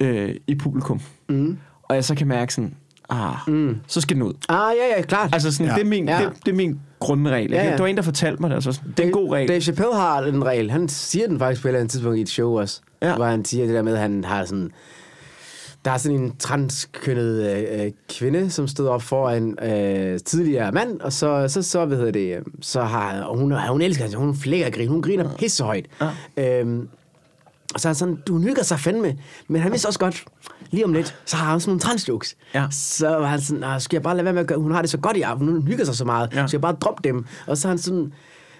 øh, 0.00 0.34
i 0.46 0.54
publikum, 0.54 1.00
mm. 1.28 1.58
og 1.82 1.94
jeg 1.94 2.04
så 2.04 2.14
kan 2.14 2.26
mærke 2.28 2.54
sådan, 2.54 2.74
ah, 3.10 3.34
mm. 3.46 3.76
så 3.86 4.00
skal 4.00 4.14
den 4.16 4.22
ud. 4.22 4.32
Ah, 4.48 4.72
ja, 4.80 4.96
ja, 4.96 5.02
klart. 5.02 5.30
Altså 5.34 5.52
sådan, 5.52 5.66
Ja. 5.66 5.74
det, 5.74 5.80
er 5.82 5.86
min, 5.88 6.08
Ja. 6.08 6.18
det, 6.24 6.32
det 6.46 6.52
er 6.52 6.56
min 6.56 6.80
grundregel. 6.98 7.50
Ja, 7.50 7.64
Ja. 7.64 7.72
Det 7.72 7.80
var 7.80 7.86
en, 7.86 7.96
der 7.96 8.02
fortalte 8.02 8.40
mig 8.40 8.50
det. 8.50 8.54
Altså, 8.54 8.72
sådan, 8.72 8.90
det 8.90 9.00
er 9.00 9.06
en 9.06 9.12
god 9.12 9.32
regel. 9.32 9.48
Dave 9.48 9.60
Chappelle 9.60 9.94
har 9.94 10.20
den 10.22 10.44
regel. 10.44 10.70
Han 10.70 10.88
siger 10.88 11.26
den 11.26 11.38
faktisk 11.38 11.62
på 11.62 11.68
et 11.68 11.70
eller 11.70 11.80
andet 11.80 11.90
tidspunkt 11.90 12.18
i 12.18 12.20
et 12.20 12.28
show 12.28 12.58
også. 12.60 12.80
Ja. 13.02 13.16
Hvor 13.16 13.24
han 13.24 13.44
siger 13.44 13.66
det 13.66 13.74
der 13.74 13.82
med, 13.82 13.92
at 13.92 13.98
han 14.00 14.24
har 14.24 14.44
sådan... 14.44 14.70
Der 15.84 15.90
er 15.90 15.96
sådan 15.98 16.18
en 16.20 16.36
transkønnet 16.38 17.50
øh, 17.56 17.84
øh, 17.84 17.92
kvinde, 18.08 18.50
som 18.50 18.68
stod 18.68 18.88
op 18.88 19.02
for 19.02 19.30
en 19.30 19.58
øh, 19.64 20.18
tidligere 20.20 20.72
mand, 20.72 21.00
og 21.00 21.12
så, 21.12 21.44
så, 21.48 21.62
så 21.62 21.84
hvad 21.84 21.96
hedder 21.96 22.12
det, 22.12 22.36
øh, 22.36 22.42
så 22.60 22.82
har 22.82 23.22
og 23.22 23.38
hun, 23.38 23.52
hun 23.68 23.82
elsker 23.82 24.06
det, 24.06 24.14
hun 24.14 24.36
flækker 24.36 24.70
grin, 24.70 24.88
hun 24.88 25.02
griner 25.02 25.36
pisse 25.36 25.64
højt. 25.64 25.86
Ja. 26.36 26.60
Øhm, 26.60 26.88
og 27.74 27.80
så 27.80 27.88
er 27.88 27.90
han 27.90 27.94
sådan, 27.94 28.18
du 28.26 28.38
hygger 28.38 28.62
sig 28.62 28.80
fandme, 28.80 29.16
men 29.48 29.60
han 29.62 29.72
vidste 29.72 29.86
også 29.86 29.98
godt, 29.98 30.24
lige 30.70 30.84
om 30.84 30.92
lidt, 30.92 31.16
så 31.24 31.36
har 31.36 31.50
han 31.50 31.60
sådan 31.60 31.70
nogle 31.70 31.80
transjokes. 31.80 32.36
Ja. 32.54 32.66
Så 32.70 33.08
var 33.08 33.26
han 33.26 33.40
sådan, 33.40 33.60
"Nå, 33.60 33.78
skal 33.78 33.96
jeg 33.96 34.02
bare 34.02 34.14
lade 34.16 34.24
være 34.24 34.34
med 34.34 34.40
at 34.40 34.46
gøre, 34.46 34.58
hun 34.58 34.72
har 34.72 34.80
det 34.80 34.90
så 34.90 34.98
godt 34.98 35.16
i 35.16 35.20
aften, 35.22 35.48
hun 35.48 35.62
hygger 35.62 35.84
sig 35.84 35.94
så 35.94 36.04
meget. 36.04 36.28
Ja. 36.34 36.46
så 36.46 36.56
jeg 36.56 36.60
bare 36.60 36.72
droppe 36.72 37.08
dem. 37.08 37.24
Og 37.46 37.56
så 37.56 37.68
er 37.68 37.70
han 37.70 37.78
sådan, 37.78 38.12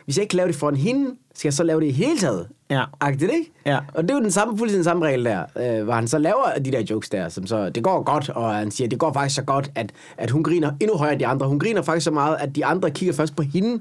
hvis 0.05 0.17
jeg 0.17 0.23
ikke 0.23 0.37
laver 0.37 0.47
det 0.47 0.57
for 0.57 0.71
hende, 0.71 1.17
skal 1.35 1.49
jeg 1.49 1.55
så 1.55 1.65
lave 1.65 1.81
det 1.81 1.87
i 1.87 1.91
hele 1.91 2.19
taget? 2.19 2.49
Ja. 2.71 2.85
Agtigt, 3.01 3.33
ikke? 3.33 3.53
Ja. 3.67 3.79
Og 3.95 4.03
det 4.03 4.11
er 4.11 4.15
jo 4.15 4.21
den 4.21 4.31
samme, 4.31 4.59
fuldstændig 4.59 4.77
den 4.77 4.85
samme 4.85 5.07
regel 5.07 5.25
der, 5.25 5.45
øh, 5.57 5.85
hvor 5.85 5.93
han 5.93 6.09
så 6.09 6.19
laver 6.19 6.59
de 6.65 6.73
der 6.73 6.83
jokes 6.91 7.09
der, 7.09 7.29
som 7.29 7.47
så, 7.47 7.71
det 7.71 7.83
går 7.83 8.03
godt, 8.03 8.29
og 8.29 8.55
han 8.55 8.71
siger, 8.71 8.89
det 8.89 8.99
går 8.99 9.13
faktisk 9.13 9.35
så 9.35 9.43
godt, 9.43 9.71
at, 9.75 9.93
at 10.17 10.31
hun 10.31 10.43
griner 10.43 10.73
endnu 10.81 10.97
højere 10.97 11.13
end 11.13 11.21
de 11.21 11.27
andre. 11.27 11.49
Hun 11.49 11.59
griner 11.59 11.83
faktisk 11.83 12.05
så 12.05 12.11
meget, 12.11 12.37
at 12.41 12.57
de 12.57 12.65
andre 12.65 12.91
kigger 12.91 13.15
først 13.15 13.37
på 13.37 13.43
hende, 13.43 13.81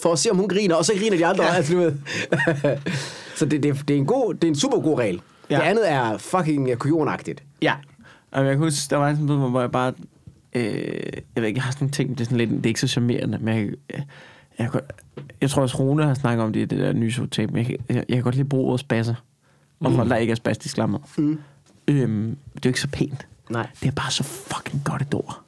for 0.00 0.12
at 0.12 0.18
se, 0.18 0.30
om 0.30 0.36
hun 0.36 0.48
griner, 0.48 0.74
og 0.74 0.84
så 0.84 0.92
griner 0.98 1.16
de 1.16 1.26
andre. 1.26 1.44
Ja. 1.44 1.54
Altså, 1.54 1.74
du 1.74 1.78
ved. 1.78 1.92
så 3.38 3.46
det, 3.46 3.62
det, 3.62 3.88
det, 3.88 3.94
er 3.94 3.98
en 3.98 4.06
god, 4.06 4.34
det 4.34 4.44
er 4.44 4.48
en 4.48 4.58
super 4.58 4.80
god 4.80 4.98
regel. 4.98 5.20
Ja. 5.50 5.56
Det 5.56 5.62
andet 5.62 5.90
er 5.90 6.18
fucking 6.18 6.78
kujonagtigt. 6.78 7.42
Ja. 7.62 7.74
Og 8.30 8.44
jeg 8.44 8.52
kan 8.52 8.58
huske, 8.58 8.90
der 8.90 8.96
var 8.96 9.12
sådan 9.12 9.26
noget, 9.26 9.50
hvor 9.50 9.60
jeg 9.60 9.70
bare... 9.70 9.92
Øh, 10.54 10.64
jeg 11.34 11.42
ved 11.42 11.44
ikke, 11.44 11.58
jeg 11.58 11.64
har 11.64 11.72
sådan 11.72 11.88
en 11.88 11.92
ting, 11.92 12.10
det 12.10 12.20
er, 12.20 12.24
sådan 12.24 12.38
lidt, 12.38 12.50
det 12.50 12.66
er 12.66 12.68
ikke 12.68 12.80
så 12.80 12.88
charmerende, 12.88 13.38
men 13.40 13.56
jeg, 13.56 14.04
jeg, 14.64 14.70
jeg, 14.74 14.82
jeg, 15.40 15.50
tror 15.50 15.62
også, 15.62 15.76
Rune 15.76 16.04
har 16.04 16.14
snakket 16.14 16.44
om 16.44 16.52
det 16.52 16.60
i 16.60 16.64
det 16.64 16.78
der 16.78 16.92
nye 16.92 17.12
tape, 17.30 17.52
men 17.52 17.66
jeg, 17.66 17.76
jeg, 17.88 18.04
jeg 18.08 18.16
kan 18.16 18.22
godt 18.22 18.34
lide 18.34 18.44
at 18.44 18.48
bruge 18.48 18.66
ordet 18.66 18.80
spasser. 18.80 19.14
Og 19.80 19.92
folk, 19.92 20.10
der 20.10 20.16
ikke 20.16 20.30
er 20.30 20.34
spastisk 20.34 20.76
lammet. 20.76 21.00
Mm. 21.18 21.40
Øhm, 21.88 22.36
det 22.54 22.56
er 22.56 22.60
jo 22.64 22.68
ikke 22.68 22.80
så 22.80 22.88
pænt. 22.88 23.26
Nej. 23.50 23.66
Det 23.80 23.88
er 23.88 23.92
bare 23.92 24.10
så 24.10 24.22
fucking 24.22 24.82
godt 24.84 25.02
et 25.02 25.14
ord. 25.14 25.40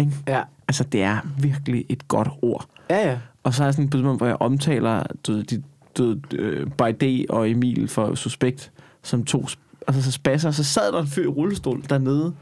Ikke? 0.00 0.12
Ja. 0.26 0.42
Altså, 0.68 0.84
det 0.84 1.02
er 1.02 1.18
virkelig 1.38 1.84
et 1.88 2.08
godt 2.08 2.28
ord. 2.42 2.66
Ja, 2.90 3.08
ja. 3.08 3.18
Og 3.42 3.54
så 3.54 3.64
er 3.64 3.70
sådan 3.70 3.84
et 3.84 3.92
tidspunkt, 3.92 4.20
hvor 4.20 4.26
jeg 4.26 4.36
omtaler 4.40 5.02
du, 5.26 5.40
de, 5.40 5.62
du, 5.98 6.16
øh, 6.32 6.70
Bajde 6.70 7.26
og 7.28 7.50
Emil 7.50 7.88
for 7.88 8.14
Suspekt 8.14 8.72
som 9.02 9.24
to 9.24 9.46
altså, 9.86 10.02
så 10.02 10.12
spasser, 10.12 10.50
så 10.50 10.64
sad 10.64 10.92
der 10.92 11.00
en 11.00 11.06
fyr 11.06 11.24
i 11.24 11.26
rullestol 11.26 11.82
dernede, 11.88 12.34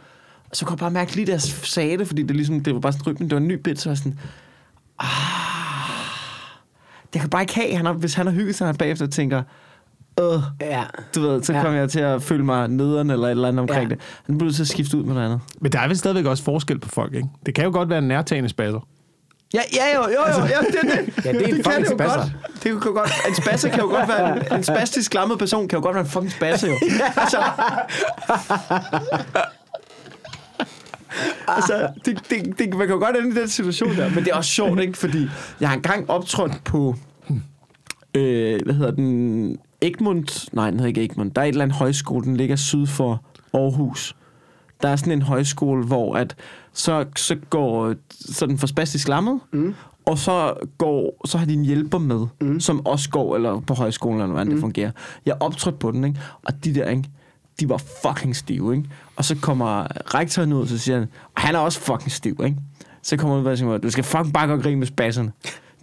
og 0.50 0.56
så 0.56 0.64
kunne 0.64 0.72
jeg 0.72 0.78
bare 0.78 0.90
mærke 0.90 1.14
lige, 1.14 1.26
da 1.26 1.32
jeg 1.32 1.40
sagde 1.40 1.98
det, 1.98 2.06
fordi 2.06 2.22
det, 2.22 2.36
ligesom, 2.36 2.60
det 2.60 2.74
var 2.74 2.80
bare 2.80 2.92
sådan 2.92 3.06
rytmen, 3.06 3.30
det 3.30 3.34
var 3.34 3.40
en 3.40 3.48
ny 3.48 3.54
bit, 3.54 3.80
så 3.80 3.88
var 3.88 3.92
jeg 3.92 3.98
sådan, 3.98 4.18
ah, 4.98 5.43
det 7.14 7.20
kan 7.20 7.30
bare 7.30 7.42
ikke 7.42 7.54
have, 7.54 7.76
han 7.76 7.86
har, 7.86 7.92
hvis 7.92 8.14
han 8.14 8.26
har 8.26 8.32
hygget 8.34 8.54
sig 8.54 8.74
bagefter 8.78 9.06
og 9.06 9.12
tænker, 9.12 9.42
øh, 10.20 10.26
Ja. 10.60 10.82
du 11.14 11.20
ved, 11.20 11.42
så 11.42 11.52
Ja. 11.52 11.62
kommer 11.62 11.78
jeg 11.78 11.90
til 11.90 12.00
at 12.00 12.22
føle 12.22 12.44
mig 12.44 12.68
nederen 12.68 13.10
eller 13.10 13.26
et 13.26 13.30
eller 13.30 13.48
andet 13.48 13.60
omkring 13.60 13.88
Ja. 13.90 13.94
det. 13.94 14.02
Han 14.26 14.38
bliver 14.38 14.52
at 14.60 14.66
skifte 14.68 14.96
ud 14.98 15.02
med 15.04 15.14
noget 15.14 15.26
andet. 15.26 15.40
Men 15.60 15.72
der 15.72 15.80
er 15.80 15.88
vel 15.88 15.98
stadigvæk 15.98 16.24
også 16.24 16.44
forskel 16.44 16.78
på 16.78 16.88
folk, 16.88 17.14
ikke? 17.14 17.28
Det 17.46 17.54
kan 17.54 17.64
jo 17.64 17.70
godt 17.70 17.88
være 17.88 17.98
en 17.98 18.08
nærtagende 18.08 18.48
spasser. 18.48 18.80
Ja, 19.54 19.60
ja, 19.74 19.96
jo, 19.96 20.02
jo, 20.02 20.08
jo. 20.10 20.44
Ja, 20.44 20.58
det, 20.58 20.66
det, 20.82 20.90
Ja, 21.24 21.32
det 21.32 21.42
er 21.42 21.46
en 21.46 21.54
kan 21.54 21.64
fucking 21.64 21.84
det 21.84 21.90
jo 21.90 21.96
spasser. 21.98 22.18
godt. 22.20 22.32
Det 22.54 22.62
kan 22.62 22.72
jo 22.86 22.92
godt. 22.98 23.10
En 23.28 23.34
spasser 23.34 23.68
kan 23.68 23.80
jo 23.80 23.86
godt 23.86 24.08
være... 24.08 24.46
En, 24.50 24.56
en 24.58 24.64
spastisk 24.64 25.14
lammet 25.14 25.38
person 25.38 25.68
kan 25.68 25.78
jo 25.78 25.82
godt 25.82 25.94
være 25.94 26.04
en 26.04 26.10
fucking 26.10 26.32
spasser, 26.32 26.68
jo. 26.68 26.74
Altså, 27.16 27.38
altså 31.48 31.88
det, 32.04 32.30
det, 32.30 32.58
det, 32.58 32.74
man 32.74 32.86
kan 32.86 32.96
jo 32.96 33.04
godt 33.04 33.16
ende 33.16 33.28
i 33.28 33.40
den 33.40 33.48
situation 33.48 33.96
der. 33.96 34.10
Men 34.10 34.24
det 34.24 34.30
er 34.30 34.36
også 34.36 34.50
sjovt, 34.50 34.80
ikke? 34.80 34.98
Fordi 34.98 35.28
jeg 35.60 35.68
har 35.68 35.76
engang 35.76 36.10
optrådt 36.10 36.64
på... 36.64 36.94
Øh, 38.14 38.60
hvad 38.64 38.74
hedder 38.74 38.90
den? 38.90 39.58
Egmont? 39.82 40.48
Nej, 40.52 40.70
den 40.70 40.78
hedder 40.78 40.88
ikke 40.88 41.04
Egmont. 41.04 41.36
Der 41.36 41.42
er 41.42 41.46
et 41.46 41.48
eller 41.48 41.62
andet 41.62 41.78
højskole, 41.78 42.24
den 42.24 42.36
ligger 42.36 42.56
syd 42.56 42.86
for 42.86 43.24
Aarhus. 43.54 44.16
Der 44.82 44.88
er 44.88 44.96
sådan 44.96 45.12
en 45.12 45.22
højskole, 45.22 45.84
hvor 45.84 46.16
at 46.16 46.36
så, 46.72 47.04
så 47.16 47.36
går 47.50 47.94
så 48.10 48.46
den 48.46 48.58
for 48.58 48.66
spastisk 48.66 49.08
lammet, 49.08 49.40
mm. 49.52 49.74
og 50.04 50.18
så 50.18 50.54
går 50.78 51.26
så 51.26 51.38
har 51.38 51.46
de 51.46 51.52
en 51.52 51.64
hjælper 51.64 51.98
med, 51.98 52.26
mm. 52.40 52.60
som 52.60 52.86
også 52.86 53.10
går 53.10 53.36
eller 53.36 53.60
på 53.60 53.74
højskolen, 53.74 54.20
eller 54.20 54.32
hvordan 54.32 54.46
mm. 54.46 54.52
det 54.52 54.60
fungerer. 54.60 54.90
Jeg 55.26 55.34
optrådte 55.40 55.78
på 55.78 55.90
den, 55.90 56.04
ikke? 56.04 56.20
og 56.42 56.64
de 56.64 56.74
der, 56.74 56.90
ikke? 56.90 57.04
de 57.60 57.68
var 57.68 57.82
fucking 58.02 58.36
stive, 58.36 58.76
ikke? 58.76 58.88
Og 59.16 59.24
så 59.24 59.36
kommer 59.42 59.86
rektoren 60.14 60.52
ud, 60.52 60.62
og 60.62 60.68
så 60.68 60.78
siger 60.78 60.98
han, 60.98 61.08
og 61.36 61.42
han 61.42 61.54
er 61.54 61.58
også 61.58 61.80
fucking 61.80 62.12
stiv, 62.12 62.40
ikke? 62.44 62.56
Så 63.02 63.16
kommer 63.16 63.36
han 63.36 63.46
ud 63.46 63.50
og 63.50 63.58
siger, 63.58 63.78
du 63.78 63.90
skal 63.90 64.04
fucking 64.04 64.32
bare 64.32 64.46
gå 64.46 64.52
og 64.52 64.62
grine 64.62 64.78
med 64.78 64.86
spasserne. 64.86 65.32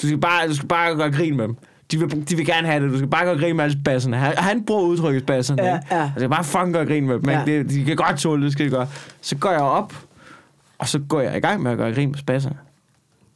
Du 0.01 0.07
skal 0.07 0.17
bare, 0.17 0.47
du 0.47 0.55
skal 0.55 0.67
bare 0.67 0.95
gå 0.95 1.03
og 1.03 1.13
grine 1.13 1.37
med 1.37 1.47
dem. 1.47 1.55
De 1.91 1.99
vil, 1.99 2.29
de 2.29 2.35
vil 2.35 2.45
gerne 2.45 2.67
have 2.67 2.83
det. 2.83 2.91
Du 2.91 2.97
skal 2.97 3.09
bare 3.09 3.25
gå 3.25 3.31
og 3.31 3.37
grine 3.37 3.53
med 3.53 3.63
alle 3.63 3.81
spasserne. 3.81 4.17
Han, 4.17 4.37
han 4.37 4.65
bruger 4.65 4.81
udtrykket 4.81 5.23
spasserne. 5.23 5.63
Ja, 5.63 5.79
ja. 5.91 6.03
Du 6.03 6.19
skal 6.19 6.29
bare 6.29 6.43
fucking 6.43 6.73
gå 6.73 6.79
og 6.79 6.87
grine 6.87 7.07
med 7.07 7.19
dem. 7.19 7.29
Ja. 7.29 7.43
Det, 7.45 7.69
de 7.69 7.85
kan 7.85 7.95
godt 7.95 8.17
tåle 8.17 8.41
det, 8.41 8.45
det 8.45 8.53
skal 8.53 8.65
de 8.65 8.71
gøre. 8.71 8.87
Så 9.21 9.35
går 9.37 9.51
jeg 9.51 9.61
op, 9.61 9.93
og 10.79 10.87
så 10.87 10.99
går 10.99 11.21
jeg 11.21 11.37
i 11.37 11.39
gang 11.39 11.63
med 11.63 11.71
at 11.71 11.77
gøre 11.77 11.93
grin 11.93 12.09
med 12.09 12.19
spasserne. 12.19 12.55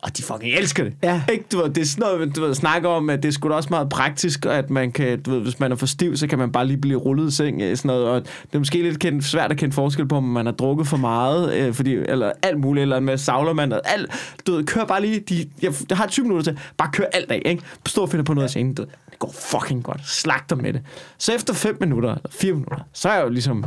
Og 0.05 0.17
de 0.17 0.23
fucking 0.23 0.53
elsker 0.53 0.83
det. 0.83 0.93
Ja. 1.03 1.21
Ikke, 1.31 1.45
du 1.51 1.57
ved, 1.57 1.69
det 1.69 1.81
er 1.81 1.85
sådan 1.85 2.01
noget, 2.01 2.35
du 2.35 2.41
ved, 2.41 2.55
snakker 2.55 2.89
om, 2.89 3.09
at 3.09 3.23
det 3.23 3.29
er 3.29 3.33
sgu 3.33 3.49
da 3.49 3.53
også 3.53 3.69
meget 3.69 3.89
praktisk, 3.89 4.45
og 4.45 4.55
at 4.55 4.69
man 4.69 4.91
kan, 4.91 5.21
du 5.21 5.31
ved, 5.31 5.41
hvis 5.41 5.59
man 5.59 5.71
er 5.71 5.75
for 5.75 5.85
stiv, 5.85 6.17
så 6.17 6.27
kan 6.27 6.39
man 6.39 6.51
bare 6.51 6.67
lige 6.67 6.77
blive 6.77 6.99
rullet 6.99 7.31
i 7.31 7.35
seng, 7.35 7.61
øh, 7.61 7.77
sådan 7.77 7.87
noget, 7.87 8.07
og 8.07 8.21
det 8.21 8.55
er 8.55 8.59
måske 8.59 8.81
lidt 8.81 8.99
kendt, 8.99 9.25
svært 9.25 9.51
at 9.51 9.57
kende 9.57 9.73
forskel 9.73 10.07
på, 10.07 10.15
om 10.15 10.23
man 10.23 10.45
har 10.45 10.53
drukket 10.53 10.87
for 10.87 10.97
meget, 10.97 11.53
øh, 11.53 11.73
fordi, 11.73 11.93
eller 11.93 12.31
alt 12.41 12.59
muligt, 12.59 12.81
eller 12.81 12.99
med 12.99 13.17
savler 13.17 13.53
man, 13.53 13.73
og 13.73 13.81
alt, 13.85 14.11
du 14.47 14.51
ved, 14.51 14.65
kør 14.65 14.85
bare 14.85 15.01
lige, 15.01 15.19
de, 15.19 15.45
jeg, 15.61 15.73
jeg 15.89 15.97
har 15.97 16.07
20 16.07 16.23
minutter 16.23 16.51
til, 16.51 16.59
bare 16.77 16.89
kør 16.93 17.05
alt 17.13 17.31
af, 17.31 17.41
ikke? 17.45 17.63
Stå 17.85 18.01
og 18.01 18.09
finde 18.09 18.23
på 18.23 18.33
noget 18.33 18.43
af 18.43 18.49
scenen, 18.49 18.73
du 18.73 18.81
ved, 18.81 18.89
det 19.09 19.19
går 19.19 19.35
fucking 19.51 19.83
godt, 19.83 20.07
slagter 20.07 20.55
med 20.55 20.73
det. 20.73 20.81
Så 21.17 21.33
efter 21.33 21.53
5 21.53 21.77
minutter, 21.79 22.09
eller 22.09 22.29
4 22.31 22.53
minutter, 22.53 22.77
så 22.93 23.09
er 23.09 23.13
jeg 23.13 23.23
jo 23.23 23.29
ligesom, 23.29 23.65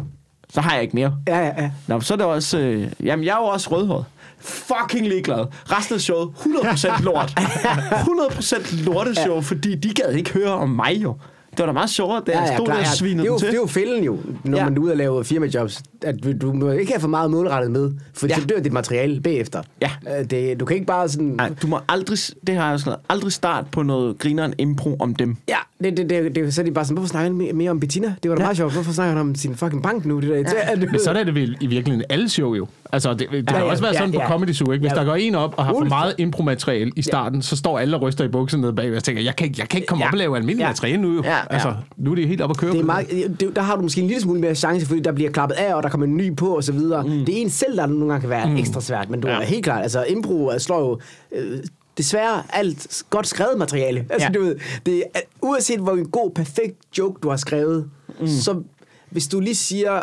så 0.50 0.60
har 0.60 0.74
jeg 0.74 0.82
ikke 0.82 0.96
mere. 0.96 1.14
Ja, 1.28 1.38
ja, 1.38 1.62
ja. 1.62 1.70
Nå, 1.86 2.00
så 2.00 2.14
er 2.14 2.16
det 2.16 2.26
også... 2.26 2.58
Øh, 2.58 2.88
jamen, 3.04 3.24
jeg 3.24 3.32
er 3.32 3.40
jo 3.40 3.44
også 3.44 3.70
rødhåret. 3.70 4.04
Fucking 4.40 5.08
ligeglad. 5.08 5.46
Resten 5.70 5.94
af 5.94 6.00
showet, 6.00 6.30
100% 6.36 7.02
lort. 7.02 7.30
100% 7.40 8.84
lorteshow, 8.84 9.34
ja. 9.34 9.40
fordi 9.40 9.74
de 9.74 9.94
gad 9.94 10.12
ikke 10.12 10.32
høre 10.32 10.52
om 10.52 10.68
mig 10.68 10.96
jo. 11.02 11.16
Det 11.58 11.66
var 11.66 11.72
da 11.72 11.72
meget 11.72 11.90
sjovere, 11.90 12.22
da 12.26 12.38
jeg 12.38 12.50
stod 12.56 12.66
der 12.66 12.72
og 12.72 12.78
Det 12.78 12.86
svinede 12.88 13.22
er 13.22 13.26
jo, 13.26 13.38
til. 13.38 13.48
det 13.48 13.54
er 13.54 13.58
jo 13.60 13.66
fælden 13.66 14.04
jo, 14.04 14.18
når 14.44 14.56
Ja. 14.56 14.62
ja. 14.64 14.68
man 14.70 14.76
er 14.78 14.80
ude 14.82 14.92
og 14.92 14.96
lave 14.96 15.24
firmajobs, 15.24 15.82
at 16.02 16.14
du, 16.24 16.32
du 16.32 16.52
må 16.52 16.70
ikke 16.70 16.92
have 16.92 17.00
for 17.00 17.08
meget 17.08 17.30
målrettet 17.30 17.70
med, 17.70 17.90
for 18.14 18.26
Ja. 18.26 18.34
ja. 18.34 18.40
så 18.40 18.46
dør 18.46 18.60
dit 18.60 18.72
materiale 18.72 19.20
bagefter. 19.20 19.62
Ja. 19.82 19.90
Øh, 20.20 20.24
Det, 20.30 20.60
du 20.60 20.64
kan 20.64 20.74
ikke 20.74 20.86
bare 20.86 21.08
sådan... 21.08 21.26
Nej, 21.26 21.50
du 21.62 21.66
må 21.66 21.78
aldrig, 21.88 22.18
det 22.46 22.54
har 22.56 22.70
jeg 22.70 22.80
sådan 22.80 22.98
aldrig 23.08 23.32
start 23.32 23.64
på 23.72 23.82
noget 23.82 24.18
grineren 24.18 24.54
impro 24.58 24.96
om 25.00 25.14
dem. 25.14 25.36
Ja, 25.48 25.56
det, 25.84 25.96
det, 25.96 26.10
det, 26.10 26.34
det, 26.34 26.54
så 26.54 26.60
er 26.60 26.64
de 26.64 26.70
bare 26.72 26.84
sådan, 26.84 26.94
hvorfor 26.96 27.08
snakker 27.08 27.30
han 27.46 27.56
mere, 27.56 27.70
om 27.70 27.80
Bettina? 27.80 28.14
Det 28.22 28.30
var 28.30 28.36
da 28.36 28.42
Ja. 28.42 28.46
meget 28.46 28.56
sjovt. 28.56 28.72
Hvorfor 28.72 28.92
snakker 28.92 29.12
han 29.12 29.20
om 29.20 29.34
sin 29.34 29.54
fucking 29.56 29.82
bank 29.82 30.04
nu? 30.04 30.20
Det 30.20 30.28
der, 30.28 30.34
ja. 30.36 30.74
det, 30.80 30.90
Men 30.92 31.00
sådan 31.00 31.20
er 31.20 31.24
det 31.24 31.34
vel 31.34 31.56
i 31.60 31.66
virkeligheden 31.66 32.04
alle 32.10 32.28
show 32.28 32.54
jo. 32.54 32.66
Altså, 32.92 33.10
det, 33.14 33.18
det 33.18 33.26
ja, 33.36 33.42
kan 33.42 33.56
ja, 33.56 33.62
også 33.62 33.82
være 33.82 33.92
ja, 33.92 33.98
sådan 33.98 34.12
på 34.12 34.20
ja. 34.20 34.28
Comedy 34.28 34.52
Zoo, 34.52 34.72
ikke? 34.72 34.82
Hvis 34.82 34.92
Ja. 34.92 34.96
der 35.00 35.04
går 35.04 35.14
en 35.14 35.34
op 35.34 35.54
og 35.56 35.64
har 35.64 35.72
for 35.72 35.84
meget 35.84 36.14
impromateriale 36.18 36.92
i 36.96 37.02
starten, 37.02 37.42
så 37.42 37.56
står 37.56 37.78
alle 37.78 37.96
og 37.96 38.02
ryster 38.02 38.24
i 38.24 38.28
bukserne 38.28 38.60
nede 38.60 38.72
bagved 38.72 38.96
og 38.96 39.04
tænker, 39.04 39.22
jeg 39.22 39.36
kan 39.36 39.46
ikke, 39.46 39.56
jeg 39.60 39.68
kan 39.68 39.78
ikke 39.78 39.86
komme 39.86 40.04
Ja. 40.04 40.08
op 40.08 40.12
og 40.14 40.18
lave 40.18 40.36
almindelig 40.36 40.62
Ja. 40.64 40.68
materiale 40.68 41.02
nu 41.02 41.14
jo. 41.14 41.22
Ja, 41.24 41.30
ja. 41.47 41.47
Altså, 41.50 41.74
nu 41.96 42.10
er 42.10 42.14
det 42.14 42.28
helt 42.28 42.40
op 42.40 42.50
at 42.50 42.56
køre. 42.56 42.72
det 42.72 42.80
er 42.80 42.84
meget, 42.84 43.36
det, 43.40 43.56
der 43.56 43.62
har 43.62 43.76
du 43.76 43.82
måske 43.82 44.00
en 44.00 44.06
lille 44.06 44.22
smule 44.22 44.40
mere 44.40 44.54
chance, 44.54 44.86
fordi 44.86 45.00
der 45.00 45.12
bliver 45.12 45.30
klappet 45.30 45.54
af, 45.56 45.74
og 45.74 45.82
der 45.82 45.88
kommer 45.88 46.06
en 46.06 46.16
ny 46.16 46.36
på, 46.36 46.56
og 46.56 46.64
så 46.64 46.72
videre. 46.72 47.02
Mm. 47.02 47.24
Det 47.24 47.36
er 47.38 47.42
en 47.42 47.50
selv, 47.50 47.76
der 47.76 47.86
nogle 47.86 48.06
gange 48.08 48.20
kan 48.20 48.30
være 48.30 48.46
mm. 48.48 48.56
ekstra 48.56 48.80
svært, 48.80 49.10
men 49.10 49.20
du 49.20 49.28
ja. 49.28 49.34
er 49.40 49.44
helt 49.44 49.64
klart, 49.64 49.82
altså 49.82 50.04
impro 50.08 50.52
øh, 50.52 50.60
slår 50.60 50.80
jo 50.80 50.98
øh, 51.32 51.58
desværre 51.98 52.42
alt 52.52 53.02
godt 53.10 53.26
skrevet 53.26 53.58
materiale. 53.58 54.06
Altså, 54.10 54.28
Ja. 54.34 54.38
du 54.38 54.44
ved, 54.44 54.56
det 54.86 55.04
er, 55.14 55.20
uanset 55.42 55.80
hvor 55.80 55.92
en 55.92 56.08
god, 56.08 56.30
perfekt 56.30 56.76
joke, 56.98 57.18
du 57.22 57.28
har 57.28 57.36
skrevet, 57.36 57.90
mm. 58.20 58.26
så 58.26 58.62
hvis 59.10 59.28
du 59.28 59.40
lige 59.40 59.54
siger, 59.54 60.02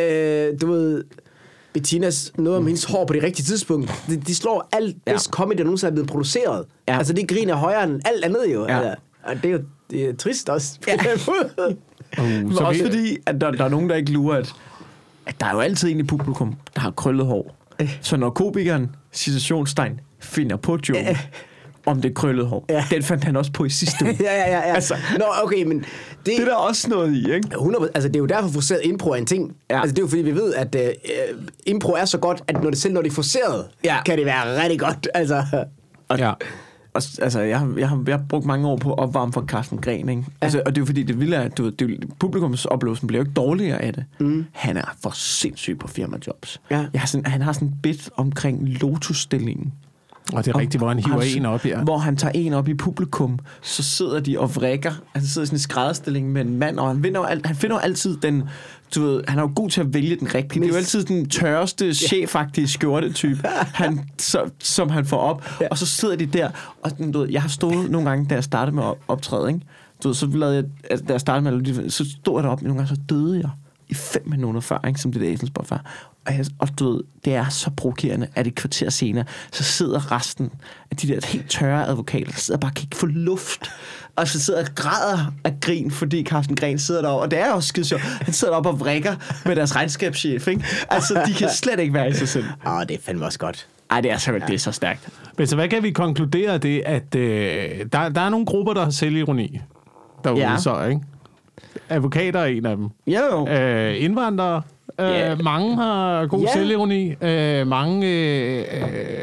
øh, 0.00 0.60
du 0.60 0.66
ved, 0.72 1.04
Bettinas 1.72 2.32
noget 2.38 2.58
om 2.58 2.66
hendes 2.66 2.84
hår 2.84 3.04
på 3.04 3.12
det 3.12 3.22
rigtige 3.22 3.44
tidspunkt. 3.46 3.92
De, 4.08 4.16
de 4.16 4.34
slår 4.34 4.68
alt 4.72 4.96
Ja. 5.06 5.12
bedst 5.12 5.30
comedy, 5.30 5.58
der 5.58 5.64
nogensinde 5.64 5.90
er 5.90 5.94
blevet 5.94 6.08
produceret. 6.10 6.64
Ja. 6.88 6.98
Altså, 6.98 7.12
det 7.12 7.28
griner 7.28 7.54
højere 7.54 7.84
end 7.84 8.00
alt 8.04 8.24
andet 8.24 8.44
jo. 8.54 8.66
Ja. 8.68 8.76
Altså, 8.78 8.94
og 9.24 9.34
det 9.42 9.44
er 9.44 9.52
jo 9.52 9.58
det 9.90 10.08
er 10.08 10.16
trist 10.16 10.48
også. 10.48 10.78
Ja. 10.88 10.96
Ja. 12.18 12.22
Uh, 12.22 12.28
Men 12.28 12.54
så 12.54 12.60
også 12.64 12.82
vi, 12.82 12.88
fordi, 12.88 13.16
at 13.26 13.40
der, 13.40 13.50
der 13.50 13.64
er 13.64 13.68
nogen, 13.68 13.90
der 13.90 13.96
ikke 13.96 14.12
lurer, 14.12 14.36
at, 14.36 14.52
at 15.26 15.40
der 15.40 15.46
er 15.46 15.52
jo 15.52 15.60
altid 15.60 15.90
en 15.90 16.00
i 16.00 16.02
publikum, 16.02 16.54
der 16.74 16.80
har 16.80 16.90
krøllet 16.90 17.26
hår. 17.26 17.56
Så 18.00 18.16
når 18.16 18.30
komikeren, 18.30 18.96
citationstegn, 19.12 20.00
finder 20.20 20.56
på 20.56 20.78
joke 20.88 21.18
om 21.86 22.02
det 22.02 22.14
krøllede 22.14 22.46
hår, 22.46 22.64
Ja. 22.68 22.84
den 22.90 23.02
fandt 23.02 23.24
han 23.24 23.36
også 23.36 23.52
på 23.52 23.64
i 23.64 23.70
sidste 23.70 23.96
uge. 24.04 24.16
ja, 24.20 24.34
ja, 24.36 24.50
ja. 24.50 24.68
ja. 24.68 24.74
Altså. 24.74 24.94
Nå, 25.18 25.24
okay, 25.42 25.62
men 25.62 25.78
det, 25.78 25.86
Det 26.26 26.38
er 26.40 26.44
der 26.44 26.54
også 26.54 26.88
noget 26.90 27.14
i, 27.14 27.32
ikke? 27.34 27.48
100, 27.52 27.90
altså 27.94 28.08
det 28.08 28.16
er 28.16 28.20
jo 28.20 28.26
derfor 28.26 28.48
forceret 28.48 28.80
impro 28.84 29.10
er 29.10 29.14
en 29.16 29.26
ting. 29.26 29.56
Ja. 29.70 29.80
Altså 29.80 29.94
det 29.94 29.98
er 29.98 30.02
jo 30.02 30.08
fordi, 30.08 30.22
vi 30.22 30.34
ved, 30.34 30.54
at 30.54 30.74
øh, 30.74 30.92
impro 31.66 31.92
er 31.92 32.04
så 32.04 32.18
godt, 32.18 32.42
at 32.48 32.62
når 32.62 32.70
det 32.70 32.78
selv 32.78 32.94
når 32.94 33.02
det 33.02 33.10
er 33.10 33.14
forceret, 33.14 33.66
Ja. 33.84 34.02
kan 34.06 34.18
det 34.18 34.26
være 34.26 34.62
rigtig 34.62 34.80
godt. 34.80 35.08
Altså, 35.14 35.42
ja. 36.18 36.32
Og, 36.94 37.02
altså, 37.22 37.40
jeg 37.40 37.58
har, 37.58 37.74
jeg, 37.78 37.88
har, 37.88 38.02
jeg 38.06 38.16
har 38.18 38.24
brugt 38.28 38.46
mange 38.46 38.68
år 38.68 38.76
på 38.76 38.92
at 38.92 38.98
opvarme 38.98 39.32
for 39.32 39.44
Carsten 39.46 39.78
Gren, 39.78 40.08
ikke? 40.08 40.24
Altså, 40.40 40.62
og 40.66 40.74
det 40.74 40.78
er 40.78 40.82
jo 40.82 40.86
fordi, 40.86 41.02
det 41.02 41.20
vilde 41.20 41.36
er, 41.36 41.40
at 41.40 41.58
du, 41.58 41.68
det, 41.68 42.04
publikumsoplevelsen 42.18 43.06
bliver 43.06 43.18
jo 43.20 43.24
ikke 43.24 43.34
dårligere 43.34 43.82
af 43.82 43.92
det. 43.92 44.04
Mm. 44.20 44.44
Han 44.52 44.76
er 44.76 44.94
for 45.02 45.10
sindssyg 45.14 45.78
på 45.78 45.88
firmajobs. 45.88 46.60
Ja. 46.70 46.86
Jeg 46.92 47.00
har 47.00 47.06
sådan, 47.06 47.26
han 47.26 47.42
har 47.42 47.52
sådan 47.52 47.68
en 47.68 47.74
bit 47.82 48.10
omkring 48.16 48.68
lotusstillingen. 48.68 49.72
Og 50.32 50.44
det 50.44 50.54
er 50.54 50.58
rigtigt, 50.58 50.80
hvor 50.80 50.88
han 50.88 50.98
hiver 50.98 51.20
Han- 51.20 51.36
en 51.38 51.46
op, 51.46 51.66
ja. 51.66 51.82
Hvor 51.82 51.98
han 51.98 52.16
tager 52.16 52.32
en 52.32 52.52
op 52.52 52.68
i 52.68 52.74
publikum, 52.74 53.38
så 53.62 53.82
sidder 53.82 54.20
de 54.20 54.38
og 54.40 54.54
vrikker. 54.56 54.92
Han 55.14 55.22
sidder 55.24 55.42
i 55.44 55.46
sådan 55.46 55.56
en 55.56 55.60
skrædderstilling 55.60 56.32
med 56.32 56.42
en 56.42 56.58
mand, 56.58 56.78
og 56.78 56.88
han, 56.88 57.02
vinder 57.02 57.20
alt, 57.20 57.46
han 57.46 57.56
finder 57.56 57.78
altid 57.78 58.16
den... 58.16 58.42
Du 58.94 59.02
ved, 59.02 59.22
han 59.28 59.38
er 59.38 59.42
jo 59.42 59.52
god 59.54 59.70
til 59.70 59.80
at 59.80 59.94
vælge 59.94 60.16
den 60.16 60.34
rigtige. 60.34 60.62
Det 60.62 60.68
er 60.68 60.72
jo 60.72 60.76
altid 60.76 61.04
den 61.04 61.28
tørreste, 61.28 61.94
chefagtige 61.94 62.68
skjorte-type, 62.68 63.48
han, 63.82 64.10
så, 64.18 64.50
som 64.58 64.90
han 64.90 65.06
får 65.06 65.18
op. 65.18 65.44
Ja. 65.60 65.68
Og 65.70 65.78
så 65.78 65.86
sidder 65.86 66.16
de 66.16 66.26
der, 66.26 66.50
og 66.82 66.90
sådan, 66.90 67.12
du 67.12 67.18
ved, 67.18 67.28
jeg 67.30 67.42
har 67.42 67.48
stået 67.48 67.90
nogle 67.90 68.08
gange, 68.10 68.26
da 68.30 68.34
jeg 68.34 68.44
startede 68.44 68.76
med 68.76 68.84
optræde, 69.08 69.48
ikke? 69.48 69.60
Du 70.02 70.08
ved, 70.08 70.14
så 70.14 70.26
lavede 70.26 70.56
jeg, 70.56 70.64
altså, 70.90 71.06
da 71.06 71.12
jeg 71.12 71.20
startede 71.20 71.50
med 71.50 71.90
så 71.90 72.04
stod 72.10 72.38
jeg 72.38 72.44
deroppe, 72.44 72.64
nogle 72.64 72.78
gange 72.78 72.96
så 72.96 73.00
døde 73.08 73.40
jeg 73.40 73.50
i 73.88 73.94
fem 73.94 74.22
minutter 74.26 74.60
før, 74.60 74.78
ikke, 74.86 75.00
som 75.00 75.12
det 75.12 75.22
der 75.22 75.32
æselsbord 75.32 75.66
før. 75.66 75.78
Og, 76.26 76.36
jeg, 76.36 76.46
og 76.58 76.78
du 76.78 76.92
ved, 76.92 77.00
det 77.24 77.34
er 77.34 77.48
så 77.48 77.70
provokerende, 77.70 78.28
at 78.34 78.46
et 78.46 78.54
kvarter 78.54 78.90
senere, 78.90 79.24
så 79.52 79.62
sidder 79.62 80.12
resten 80.12 80.50
af 80.90 80.96
de 80.96 81.08
der 81.08 81.26
helt 81.26 81.50
tørre 81.50 81.86
advokater, 81.86 82.30
der 82.30 82.38
sidder 82.38 82.60
bare 82.60 82.70
og 82.70 82.74
kan 82.74 82.84
ikke 82.84 82.96
få 82.96 83.06
luft. 83.06 83.70
Og 84.16 84.28
så 84.28 84.40
sidder 84.40 84.60
og 84.60 84.66
græder 84.74 85.32
af 85.44 85.52
grin, 85.60 85.90
fordi 85.90 86.24
Carsten 86.24 86.56
Gren 86.56 86.78
sidder 86.78 87.02
derovre. 87.02 87.22
Og 87.22 87.30
det 87.30 87.38
er 87.40 87.52
også 87.52 87.68
skide 87.68 87.86
sjovt. 87.86 88.02
Han 88.02 88.34
sidder 88.34 88.52
deroppe 88.52 88.68
og 88.70 88.80
vrikker 88.80 89.14
med 89.46 89.56
deres 89.56 89.76
regnskabschef, 89.76 90.48
ikke? 90.48 90.64
Altså, 90.90 91.22
de 91.26 91.32
kan 91.34 91.48
slet 91.50 91.80
ikke 91.80 91.94
være 91.94 92.08
i 92.08 92.12
sig 92.12 92.28
selv. 92.28 92.44
åh, 92.66 92.80
det 92.80 92.90
er 92.90 92.98
fandme 93.02 93.24
også 93.24 93.38
godt. 93.38 93.66
Ej, 93.90 94.00
det 94.00 94.10
er 94.10 94.16
så, 94.16 94.32
det 94.46 94.54
er 94.54 94.58
så 94.58 94.72
stærkt. 94.72 95.08
Men 95.38 95.46
så 95.46 95.56
hvad 95.56 95.68
kan 95.68 95.82
vi 95.82 95.90
konkludere 95.90 96.52
af 96.52 96.60
det, 96.60 96.82
at 96.86 97.14
øh, 97.14 97.86
der, 97.92 98.08
der 98.08 98.20
er 98.20 98.28
nogle 98.28 98.46
grupper, 98.46 98.74
der 98.74 98.84
har 98.84 98.90
selvironi 98.90 99.60
derude 100.24 100.40
Ja. 100.50 100.56
så, 100.58 100.84
ikke? 100.84 101.00
Advokater 101.88 102.40
er 102.40 102.44
en 102.46 102.66
af 102.66 102.76
dem. 102.76 102.88
Jo. 103.06 103.48
Øh, 103.48 104.02
indvandrere. 104.04 104.62
Øh. 105.00 105.44
Mange 105.44 105.76
har 105.76 106.26
god 106.26 106.40
Ja. 106.42 106.52
selvironi. 106.52 107.14
Øh, 107.20 107.66
mange 107.66 108.06
øh, 108.08 108.64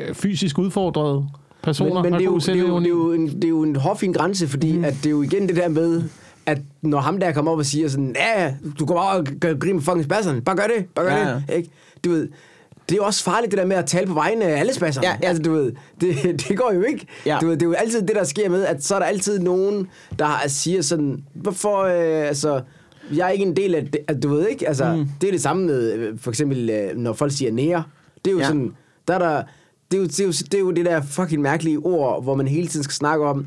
øh, 0.08 0.16
fysisk 0.16 0.58
udfordrede 0.58 1.26
personer 1.64 1.94
Men, 1.94 2.04
men 2.04 2.14
har 2.14 2.20
det, 2.20 2.26
er 2.26 2.32
jo, 2.32 2.40
det, 2.40 2.50
er 2.50 2.56
jo, 2.56 2.80
det, 2.80 2.86
er 2.86 2.90
jo 2.90 3.14
en, 3.14 3.28
det 3.28 3.44
er 3.44 3.50
jo 3.50 3.64
en 3.64 3.76
hårfin 3.76 4.14
grænse, 4.14 4.48
fordi 4.48 4.78
mm. 4.78 4.86
at 4.86 4.94
det 4.94 5.06
er 5.06 5.10
jo 5.12 5.22
igen 5.22 5.48
det 5.48 5.56
der 5.56 5.68
med, 5.68 6.04
at 6.46 6.58
når 6.82 7.00
ham 7.00 7.20
der 7.20 7.32
kommer 7.32 7.52
op 7.52 7.58
og 7.58 7.66
siger 7.66 7.90
sådan, 7.90 8.16
ja, 8.16 8.54
du 8.80 8.86
kommer 8.86 9.04
over 9.04 9.12
og 9.12 9.26
gør 9.42 9.54
grin 9.54 9.76
med 9.76 9.84
fucking 9.84 10.04
spasserne, 10.04 10.42
bare 10.42 10.56
gør 10.56 10.68
det, 10.78 10.86
bare 10.96 11.06
gør 11.06 11.16
Ja, 11.16 11.34
det, 11.34 11.44
ikke? 11.56 11.70
Du 12.06 12.10
ved, 12.10 12.30
det 12.90 12.96
er 12.96 12.98
jo 12.98 13.06
også 13.06 13.24
farligt 13.24 13.52
det 13.52 13.58
der 13.58 13.66
med 13.66 13.76
at 13.76 13.86
tale 13.86 14.08
på 14.08 14.14
vegne 14.14 14.46
af 14.46 14.60
alle 14.60 14.74
spasserne. 14.74 15.08
Ja, 15.08 15.18
ja. 15.22 15.28
Altså, 15.28 15.44
du 15.44 15.54
ved, 15.54 15.72
det, 16.02 16.16
det 16.48 16.58
går 16.58 16.72
jo 16.74 16.82
ikke. 16.82 17.08
Ja. 17.26 17.38
Du 17.42 17.48
ved, 17.48 17.54
det 17.54 17.62
er 17.62 17.68
jo 17.68 17.74
altid 17.74 18.02
det, 18.02 18.16
der 18.16 18.24
sker 18.24 18.50
med, 18.50 18.66
at 18.66 18.84
så 18.84 18.96
er 18.96 19.00
der 19.00 19.06
altid 19.06 19.40
nogen, 19.40 19.88
der 20.20 20.44
siger 20.48 20.82
sådan, 20.82 21.24
hvorfor, 21.34 21.78
øh, 21.78 22.28
altså, 22.28 22.62
jeg 23.14 23.28
er 23.28 23.30
ikke 23.30 23.46
en 23.46 23.56
del 23.56 23.76
af 23.76 23.82
det, 23.86 23.98
at 24.08 24.24
du 24.24 24.30
ved 24.30 24.48
ikke, 24.48 24.68
altså, 24.68 24.96
mm. 24.96 25.08
det 25.22 25.28
er 25.28 25.32
det 25.32 25.42
samme 25.42 25.66
med, 25.66 25.94
øh, 25.94 26.20
for 26.20 26.32
eksempel, 26.32 26.70
øh, 26.70 26.98
når 26.98 27.14
folk 27.14 27.32
siger 27.32 27.52
nære. 27.52 27.84
Det 28.26 28.32
er 28.32 28.36
jo 28.36 28.40
ja. 28.40 28.46
sådan, 28.46 28.72
der 29.08 29.14
er 29.14 29.20
der, 29.20 29.44
det 29.92 29.98
er, 29.98 30.02
jo, 30.02 30.08
det, 30.08 30.20
er 30.20 30.26
jo, 30.26 30.32
det 30.32 30.54
er 30.54 30.60
jo 30.60 30.72
det 30.72 30.86
der 30.86 31.02
fucking 31.02 31.42
mærkelige 31.42 31.78
ord, 31.78 32.24
hvor 32.24 32.36
man 32.36 32.48
hele 32.48 32.68
tiden 32.68 32.84
skal 32.84 32.94
snakke 32.94 33.26
om, 33.26 33.46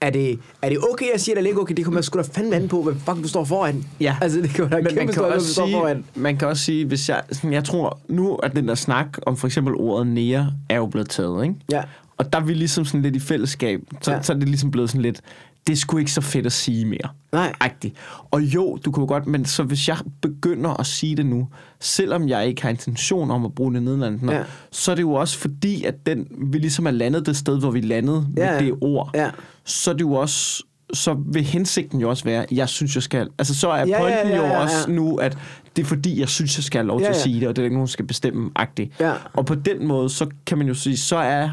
er 0.00 0.10
det, 0.10 0.38
er 0.62 0.68
det 0.68 0.78
okay, 0.92 1.06
jeg 1.12 1.20
siger 1.20 1.34
det, 1.34 1.38
eller 1.38 1.48
ikke 1.48 1.60
okay? 1.60 1.74
Det 1.74 1.84
kommer 1.84 2.00
sgu 2.00 2.18
da 2.18 2.24
fandme 2.32 2.56
an 2.56 2.68
på, 2.68 2.82
hvad 2.82 2.94
fuck 2.94 3.22
du 3.22 3.28
står 3.28 3.44
foran. 3.44 3.84
Ja. 4.00 4.16
Altså, 4.20 4.40
det 4.40 4.50
kan 4.50 4.64
jo 4.64 4.70
da 4.70 4.76
Men 4.76 4.94
man 4.94 5.08
kan, 5.08 5.14
du 5.14 5.24
også 5.24 5.54
sige, 5.54 5.72
foran. 5.72 6.04
man 6.14 6.36
kan 6.36 6.48
også 6.48 6.64
sige, 6.64 6.84
hvis 6.86 7.08
jeg, 7.08 7.22
jeg 7.50 7.64
tror, 7.64 7.98
nu 8.08 8.34
at 8.34 8.56
den 8.56 8.68
der 8.68 8.74
snak 8.74 9.18
om 9.26 9.36
for 9.36 9.46
eksempel 9.46 9.74
ordet 9.74 10.06
nære 10.06 10.52
er 10.68 10.76
jo 10.76 10.86
blevet 10.86 11.08
taget, 11.08 11.44
ikke? 11.44 11.54
Ja. 11.72 11.82
Og 12.16 12.32
der 12.32 12.40
er 12.40 12.44
vi 12.44 12.54
ligesom 12.54 12.84
sådan 12.84 13.02
lidt 13.02 13.16
i 13.16 13.20
fællesskab. 13.20 13.80
Så, 14.00 14.12
ja. 14.12 14.22
så 14.22 14.32
er 14.32 14.36
det 14.36 14.48
ligesom 14.48 14.70
blevet 14.70 14.90
sådan 14.90 15.02
lidt, 15.02 15.20
det 15.66 15.78
sgu 15.78 15.98
ikke 15.98 16.12
så 16.12 16.20
fedt 16.20 16.46
at 16.46 16.52
sige 16.52 16.84
mere. 16.84 17.08
Nej. 17.32 17.52
Agtigt. 17.60 17.94
Og 18.30 18.40
jo, 18.42 18.78
du 18.84 18.90
kunne 18.90 19.06
godt, 19.06 19.26
men 19.26 19.44
så 19.44 19.62
hvis 19.62 19.88
jeg 19.88 19.96
begynder 20.22 20.80
at 20.80 20.86
sige 20.86 21.16
det 21.16 21.26
nu, 21.26 21.48
selvom 21.80 22.28
jeg 22.28 22.46
ikke 22.46 22.62
har 22.62 22.68
intention 22.70 23.30
om 23.30 23.44
at 23.44 23.54
bruge 23.54 23.74
det 23.74 23.82
nederlandende, 23.82 24.32
Ja. 24.32 24.38
ja. 24.38 24.44
så 24.70 24.90
er 24.90 24.94
det 24.94 25.02
jo 25.02 25.12
også 25.12 25.38
fordi, 25.38 25.84
at 25.84 26.06
den, 26.06 26.26
vi 26.52 26.58
ligesom 26.58 26.86
er 26.86 26.90
landet 26.90 27.26
det 27.26 27.36
sted, 27.36 27.58
hvor 27.58 27.70
vi 27.70 27.80
landede 27.80 28.26
Ja, 28.36 28.42
med 28.52 28.58
ja. 28.60 28.64
det 28.64 28.74
ord. 28.80 29.10
Ja. 29.14 29.30
Så 29.64 29.90
er 29.90 29.94
det 29.94 30.00
jo 30.02 30.12
også 30.12 30.62
så 30.94 31.16
vil 31.32 31.42
hensigten 31.42 32.00
jo 32.00 32.08
også 32.10 32.24
være, 32.24 32.46
jeg 32.50 32.68
synes, 32.68 32.94
jeg 32.94 33.02
skal. 33.02 33.28
Altså, 33.38 33.54
så 33.54 33.68
er 33.68 33.76
Ja, 33.76 33.86
ja, 33.86 33.98
pointen 34.00 34.28
ja, 34.28 34.36
jo 34.36 34.42
ja, 34.42 34.58
også 34.62 34.76
ja. 34.88 34.94
nu, 34.94 35.16
at 35.16 35.38
det 35.76 35.82
er 35.82 35.86
fordi, 35.86 36.20
jeg 36.20 36.28
synes, 36.28 36.58
jeg 36.58 36.64
skal 36.64 36.78
have 36.78 36.86
lov 36.86 36.98
til 36.98 37.04
Ja, 37.04 37.10
at 37.10 37.16
ja. 37.16 37.20
sige 37.22 37.40
det, 37.40 37.48
og 37.48 37.56
det 37.56 37.62
er 37.62 37.64
ikke 37.64 37.74
nogen, 37.76 37.86
der 37.86 37.90
skal 37.90 38.06
bestemme 38.06 38.50
agtigt. 38.56 39.00
Ja. 39.00 39.12
Og 39.32 39.46
på 39.46 39.54
den 39.54 39.86
måde, 39.86 40.08
så 40.10 40.26
kan 40.46 40.58
man 40.58 40.66
jo 40.66 40.74
sige, 40.74 40.96
så 40.96 41.16
er 41.16 41.50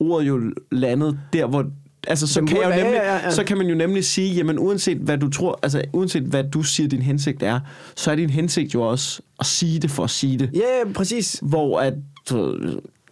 ordet 0.00 0.28
jo 0.28 0.40
landet 0.72 1.18
der, 1.32 1.46
hvor... 1.46 1.64
Altså, 2.06 2.26
så 2.26 2.40
kan, 2.40 2.56
jeg 2.56 2.64
jo 2.64 2.70
nemlig, 2.70 2.96
ja, 2.96 3.14
ja, 3.14 3.24
ja. 3.24 3.30
så 3.30 3.44
kan 3.44 3.58
man 3.58 3.66
jo 3.66 3.74
nemlig 3.74 4.04
sige, 4.04 4.34
jamen 4.34 4.58
uanset 4.58 4.98
hvad 4.98 5.18
du 5.18 5.30
tror, 5.30 5.58
altså 5.62 5.82
uanset 5.92 6.22
hvad 6.22 6.44
du 6.44 6.62
siger, 6.62 6.88
din 6.88 7.02
hensigt 7.02 7.42
er, 7.42 7.60
så 7.94 8.10
er 8.10 8.16
din 8.16 8.30
hensigt 8.30 8.74
jo 8.74 8.82
også 8.82 9.22
at 9.40 9.46
sige 9.46 9.78
det 9.80 9.90
for 9.90 10.04
at 10.04 10.10
sige 10.10 10.38
det. 10.38 10.50
Ja, 10.54 10.58
ja, 10.58 10.92
præcis. 10.92 11.38
Hvor 11.42 11.80
at, 11.80 11.94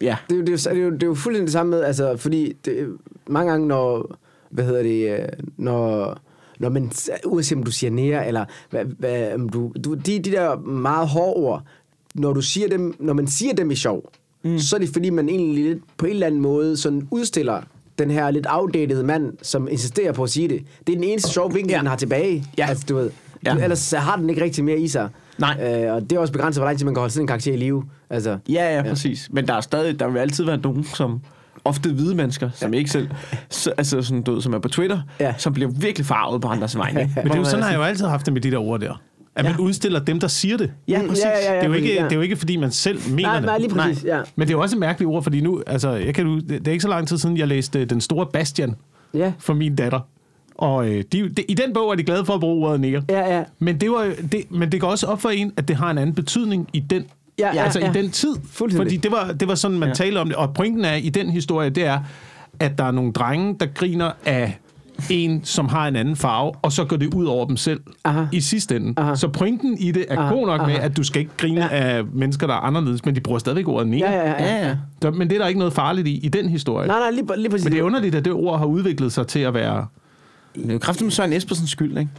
ja, 0.00 0.16
Det 0.30 0.38
er, 0.38 0.44
det, 0.44 0.52
jo, 0.52 0.56
det, 0.56 0.66
er 0.66 0.74
jo, 0.74 0.90
det 0.90 1.02
er 1.02 1.06
jo 1.06 1.14
fuldstændig 1.14 1.46
det 1.46 1.52
samme 1.52 1.70
med, 1.70 1.82
altså, 1.82 2.16
fordi 2.16 2.52
det, 2.64 2.88
mange 3.26 3.50
gange, 3.50 3.68
når, 3.68 4.16
hvad 4.50 4.64
hedder 4.64 4.82
det, 4.82 5.10
øh, 5.12 5.28
når, 5.56 6.18
når 6.58 6.68
man, 6.68 6.92
uanset 7.24 7.58
om 7.58 7.64
du 7.64 7.70
siger 7.70 7.90
nære, 7.90 8.26
eller 8.28 8.44
hvad, 8.70 8.84
hvad, 8.84 9.34
om 9.34 9.48
du, 9.48 9.72
du, 9.84 9.94
de, 9.94 10.18
de 10.18 10.30
der 10.30 10.56
meget 10.58 11.08
hårde 11.08 11.34
ord, 11.34 11.62
når 12.14 12.32
du 12.32 12.40
siger 12.40 12.68
dem, 12.68 12.94
når 12.98 13.12
man 13.12 13.26
siger 13.26 13.54
dem 13.54 13.70
i 13.70 13.74
sjov, 13.74 14.12
mm. 14.44 14.58
så 14.58 14.76
er 14.76 14.80
det 14.80 14.88
fordi, 14.88 15.10
man 15.10 15.28
egentlig 15.28 15.64
lidt, 15.64 15.78
på 15.96 16.06
en 16.06 16.12
eller 16.12 16.26
anden 16.26 16.40
måde 16.40 16.76
sådan 16.76 17.08
udstiller 17.10 17.62
den 17.98 18.10
her 18.10 18.30
lidt 18.30 18.46
outdated 18.50 19.02
mand, 19.02 19.32
som 19.42 19.68
insisterer 19.70 20.12
på 20.12 20.22
at 20.22 20.30
sige 20.30 20.48
det. 20.48 20.60
Det 20.86 20.92
er 20.92 20.96
den 20.96 21.04
eneste 21.04 21.30
sjove 21.30 21.52
vinkel, 21.52 21.72
ja. 21.72 21.78
den 21.78 21.86
har 21.86 21.96
tilbage. 21.96 22.44
Ja. 22.58 22.66
Altså, 22.68 22.84
du 22.88 22.94
ved. 22.96 23.10
Ja. 23.46 23.54
Du, 23.54 23.58
ellers 23.58 23.90
har 23.96 24.16
den 24.16 24.30
ikke 24.30 24.42
rigtig 24.44 24.64
mere 24.64 24.78
i 24.78 24.88
sig. 24.88 25.08
Nej. 25.38 25.84
Øh, 25.84 25.94
og 25.94 26.02
det 26.02 26.12
er 26.12 26.18
også 26.20 26.32
begrænset, 26.32 26.60
hvor 26.60 26.66
lang 26.68 26.78
tid 26.78 26.84
man 26.84 26.94
kan 26.94 27.00
holde 27.00 27.12
sådan 27.12 27.22
en 27.22 27.26
karakter 27.26 27.52
i 27.52 27.56
live. 27.56 27.84
Altså, 28.10 28.38
Ja, 28.48 28.76
ja, 28.76 28.82
præcis. 28.82 29.28
Men 29.32 29.46
der 29.48 29.54
er 29.54 29.60
stadig, 29.60 30.00
der 30.00 30.08
vil 30.08 30.18
altid 30.18 30.44
være 30.44 30.56
nogen, 30.56 30.84
som 30.84 31.20
ofte 31.64 31.92
hvide 31.92 32.14
mennesker, 32.14 32.50
som 32.54 32.74
ikke 32.74 32.90
selv, 32.90 33.08
så, 33.48 33.72
altså 33.76 34.02
sådan, 34.02 34.22
du 34.22 34.32
ved, 34.34 34.42
som 34.42 34.54
er 34.54 34.58
på 34.58 34.68
Twitter, 34.68 35.00
Ja. 35.20 35.34
som 35.38 35.52
bliver 35.52 35.70
virkelig 35.70 36.06
farvet 36.06 36.42
på 36.42 36.48
andres 36.48 36.76
vegne. 36.78 36.98
Men 37.16 37.24
det 37.24 37.32
er 37.34 37.36
jo 37.38 37.44
sådan, 37.44 37.62
har 37.62 37.70
jeg 37.70 37.78
jo 37.78 37.82
altid 37.82 38.06
haft 38.06 38.26
det 38.26 38.32
med 38.32 38.40
de 38.40 38.50
der 38.50 38.58
ord 38.58 38.80
der. 38.80 39.00
At 39.36 39.44
man 39.44 39.54
Ja. 39.54 39.60
udstiller 39.60 40.00
dem, 40.04 40.20
der 40.20 40.28
siger 40.28 40.56
det. 40.56 40.72
Ja, 40.88 41.02
Mm, 41.02 41.08
præcis. 41.08 41.24
ja, 41.24 41.30
ja, 41.30 41.52
ja. 41.52 41.56
Det 41.58 41.64
er, 41.64 41.68
jo 41.68 41.72
ikke, 41.74 41.94
ja. 41.94 42.04
det 42.04 42.12
er 42.12 42.16
jo 42.16 42.22
ikke, 42.22 42.36
fordi 42.36 42.56
man 42.56 42.70
selv 42.72 42.98
mener 43.10 43.22
Nej, 43.28 43.36
det. 43.36 43.44
nej, 43.46 43.58
lige 43.58 43.68
præcis, 43.74 44.04
ja. 44.04 44.20
Men 44.36 44.48
det 44.48 44.54
er 44.54 44.56
jo 44.58 44.62
også 44.62 44.76
et 44.76 44.80
mærkeligt 44.80 45.08
ord, 45.08 45.22
fordi 45.22 45.40
nu, 45.40 45.62
altså, 45.66 45.90
jeg 45.90 46.14
kan, 46.14 46.26
det 46.26 46.48
det 46.48 46.68
er 46.68 46.72
ikke 46.72 46.82
så 46.82 46.88
lang 46.88 47.08
tid 47.08 47.18
siden, 47.18 47.36
jeg 47.36 47.48
læste 47.48 47.84
Den 47.84 48.00
Store 48.00 48.26
Bastian 48.32 48.74
Ja, 49.14 49.32
for 49.38 49.54
min 49.54 49.76
datter. 49.76 50.00
Og 50.54 50.88
øh, 50.88 51.04
de, 51.12 51.28
de, 51.28 51.42
i 51.48 51.54
den 51.54 51.72
bog 51.72 51.90
er 51.90 51.94
de 51.94 52.02
glade 52.02 52.24
for 52.24 52.34
at 52.34 52.40
bruge 52.40 52.66
ordet 52.68 52.80
nære. 52.80 53.02
ja, 53.08 53.36
ja. 53.36 53.42
Men 53.58 53.80
det, 53.80 53.90
var, 53.90 54.12
det, 54.32 54.40
men 54.50 54.72
det 54.72 54.80
går 54.80 54.88
også 54.88 55.06
op 55.06 55.20
for 55.20 55.28
en, 55.30 55.52
at 55.56 55.68
det 55.68 55.76
har 55.76 55.90
en 55.90 55.98
anden 55.98 56.14
betydning 56.14 56.68
i 56.72 56.80
den, 56.80 57.04
Ja, 57.38 57.54
ja, 57.54 57.62
altså 57.64 57.80
ja. 57.80 57.90
i 57.90 57.92
den 57.94 58.10
tid. 58.10 58.34
Fordi 58.50 58.96
det 58.96 59.10
var, 59.12 59.32
det 59.32 59.48
var 59.48 59.54
sådan, 59.54 59.78
man. 59.78 59.88
Ja. 59.88 59.94
talte 59.94 60.18
om 60.18 60.26
det. 60.28 60.36
Og 60.36 60.54
pointen 60.54 60.84
er 60.84 60.94
i 60.94 61.08
den 61.08 61.30
historie, 61.30 61.70
det 61.70 61.84
er, 61.86 62.00
at 62.60 62.78
der 62.78 62.84
er 62.84 62.90
nogle 62.90 63.12
drenge, 63.12 63.56
der 63.60 63.66
griner 63.66 64.10
af 64.24 64.58
en, 65.10 65.40
som 65.44 65.68
har 65.68 65.88
en 65.88 65.96
anden 65.96 66.16
farve, 66.16 66.52
og 66.62 66.72
så 66.72 66.84
går 66.84 66.96
det 66.96 67.14
ud 67.14 67.24
over 67.24 67.46
dem 67.46 67.56
selv 67.56 67.80
Aha. 68.04 68.24
i 68.32 68.40
sidste 68.40 68.76
ende. 68.76 68.94
Aha. 68.96 69.14
Så 69.14 69.28
pointen 69.28 69.78
i 69.78 69.90
det 69.92 70.06
er 70.08 70.18
Aha, 70.18 70.34
god 70.34 70.46
nok 70.46 70.60
med, 70.60 70.74
aha. 70.74 70.84
at 70.84 70.96
du 70.96 71.02
skal 71.02 71.20
ikke 71.20 71.32
grine 71.36 71.60
Ja. 71.60 71.68
af 71.96 72.04
mennesker, 72.04 72.46
der 72.46 72.54
er 72.54 72.58
anderledes, 72.58 73.04
men 73.04 73.14
de 73.14 73.20
bruger 73.20 73.38
stadigvæk 73.38 73.68
ordet 73.68 73.88
nære. 73.88 74.10
Ja, 74.10 74.30
ja, 74.30 74.44
ja. 74.44 74.56
Ja, 74.66 74.76
ja. 75.04 75.10
Men 75.10 75.28
det 75.30 75.34
er 75.36 75.40
der 75.40 75.46
ikke 75.48 75.58
noget 75.58 75.72
farligt 75.74 76.08
i, 76.08 76.18
i 76.18 76.28
den 76.28 76.48
historie. 76.48 76.86
Nej, 76.88 76.98
nej, 76.98 77.10
lige, 77.10 77.26
lige 77.36 77.50
præcis. 77.50 77.64
Men 77.64 77.72
det 77.72 77.78
er 77.78 77.82
underligt, 77.82 78.14
at 78.14 78.24
det 78.24 78.32
ord 78.32 78.58
har 78.58 78.66
udviklet 78.66 79.12
sig 79.12 79.26
til 79.26 79.40
at 79.40 79.54
være... 79.54 79.86
Det 80.54 80.68
er 80.68 80.72
jo 80.72 80.78
kraftigt 80.78 81.04
med 81.06 81.12
Søren 81.12 81.32
Espersens 81.32 81.70
skyld, 81.70 81.98
ikke? 81.98 82.10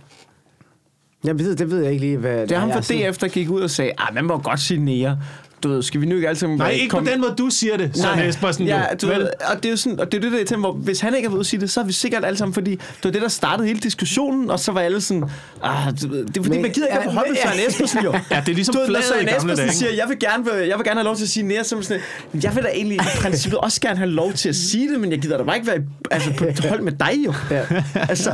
Jeg 1.24 1.40
ved, 1.40 1.56
det 1.56 1.72
ved 1.72 1.82
jeg 1.84 1.92
ikke 1.92 2.06
lige, 2.06 2.18
hvad... 2.18 2.42
Det 2.42 2.52
er 2.52 2.60
ham 2.60 2.72
fra 2.72 2.80
DF, 2.80 3.18
der 3.18 3.28
gik 3.28 3.50
ud 3.50 3.62
og 3.62 3.70
sagde, 3.70 3.92
ah, 3.98 4.16
man 4.16 4.26
må 4.26 4.38
godt 4.38 4.60
sige 4.60 4.80
nære. 4.80 5.20
Du 5.66 5.70
ved, 5.70 5.84
skal 5.84 6.02
vi 6.02 6.06
nu 6.06 6.16
ikke 6.16 6.30
altid... 6.30 6.48
Nej, 6.48 6.70
ikke 6.70 6.90
på 6.90 7.00
den 7.12 7.22
måde, 7.22 7.34
du 7.38 7.50
siger 7.50 7.78
det, 7.78 7.92
Søren 7.98 8.20
Espersen. 8.20 8.68
Ja, 8.68 8.84
du 9.02 9.08
ved, 9.08 9.28
og 9.52 9.56
det 9.58 9.66
er 9.66 9.70
jo 9.70 9.78
sådan, 9.78 10.00
og 10.00 10.12
det 10.12 10.18
er 10.18 10.22
jo 10.22 10.26
det, 10.32 10.32
der 10.38 10.42
er 10.42 10.46
til, 10.46 10.58
hvor 10.58 10.72
hvis 10.72 11.00
han 11.00 11.16
ikke 11.16 11.26
har 11.26 11.30
været 11.30 11.36
ude 11.36 11.40
at 11.40 11.46
sige 11.46 11.60
det, 11.62 11.70
så 11.72 11.80
er 11.80 11.84
vi 11.84 11.94
sikkert 11.94 12.26
alle 12.26 12.38
sammen, 12.38 12.54
fordi 12.54 12.72
det 12.72 12.80
var 13.04 13.12
det, 13.12 13.22
der 13.22 13.28
startede 13.28 13.68
hele 13.68 13.80
diskussionen, 13.80 14.50
og 14.52 14.60
så 14.60 14.72
var 14.72 14.82
alle 14.82 15.02
sådan, 15.02 15.24
ah, 15.64 15.94
du 16.02 16.08
ved, 16.08 16.26
det 16.26 16.38
er 16.38 16.42
fordi, 16.44 16.50
Men- 16.50 16.62
man 16.62 16.72
gider 16.72 16.88
ikke 16.88 17.00
ja, 17.02 17.10
at 17.10 17.24
men- 17.28 17.38
Søren 17.44 17.60
Espersen 17.70 18.00
jo. 18.04 18.14
Ja, 18.32 18.40
det 18.46 18.50
er 18.52 18.56
ligesom 18.56 18.76
ved, 18.76 18.88
flaget 18.88 19.06
i 19.06 19.08
Søren 19.08 19.26
gamle 19.26 19.38
Espersen 19.38 19.58
dage. 19.66 19.72
siger, 19.78 19.92
jeg 19.92 20.06
vil, 20.10 20.20
gerne, 20.20 20.52
jeg 20.54 20.78
vil 20.78 20.86
gerne 20.86 21.00
have 21.00 21.04
lov 21.06 21.16
til 21.16 21.24
at 21.24 21.30
sige 21.30 21.44
nære, 21.48 21.64
som 21.64 21.84
sådan, 21.84 22.02
"Men 22.34 22.44
jeg 22.44 22.56
vil 22.56 22.64
da 22.64 22.70
egentlig 22.70 22.96
i 22.96 23.00
princippet 23.22 23.60
også 23.60 23.82
gerne 23.82 23.98
have 23.98 24.10
lov 24.10 24.34
til 24.34 24.50
at 24.50 24.56
sige 24.56 24.92
det, 24.92 25.00
men 25.00 25.12
jeg 25.12 25.20
gider 25.20 25.38
da 25.38 25.44
bare 25.44 25.56
ikke 25.56 25.68
være 25.68 25.78
i- 25.78 25.82
altså, 26.12 26.34
på 26.38 26.46
et 26.46 26.60
hold 26.60 26.82
med 26.82 26.92
dig 26.92 27.14
jo. 27.26 27.34
Ja. 27.52 27.62
Altså, 28.10 28.34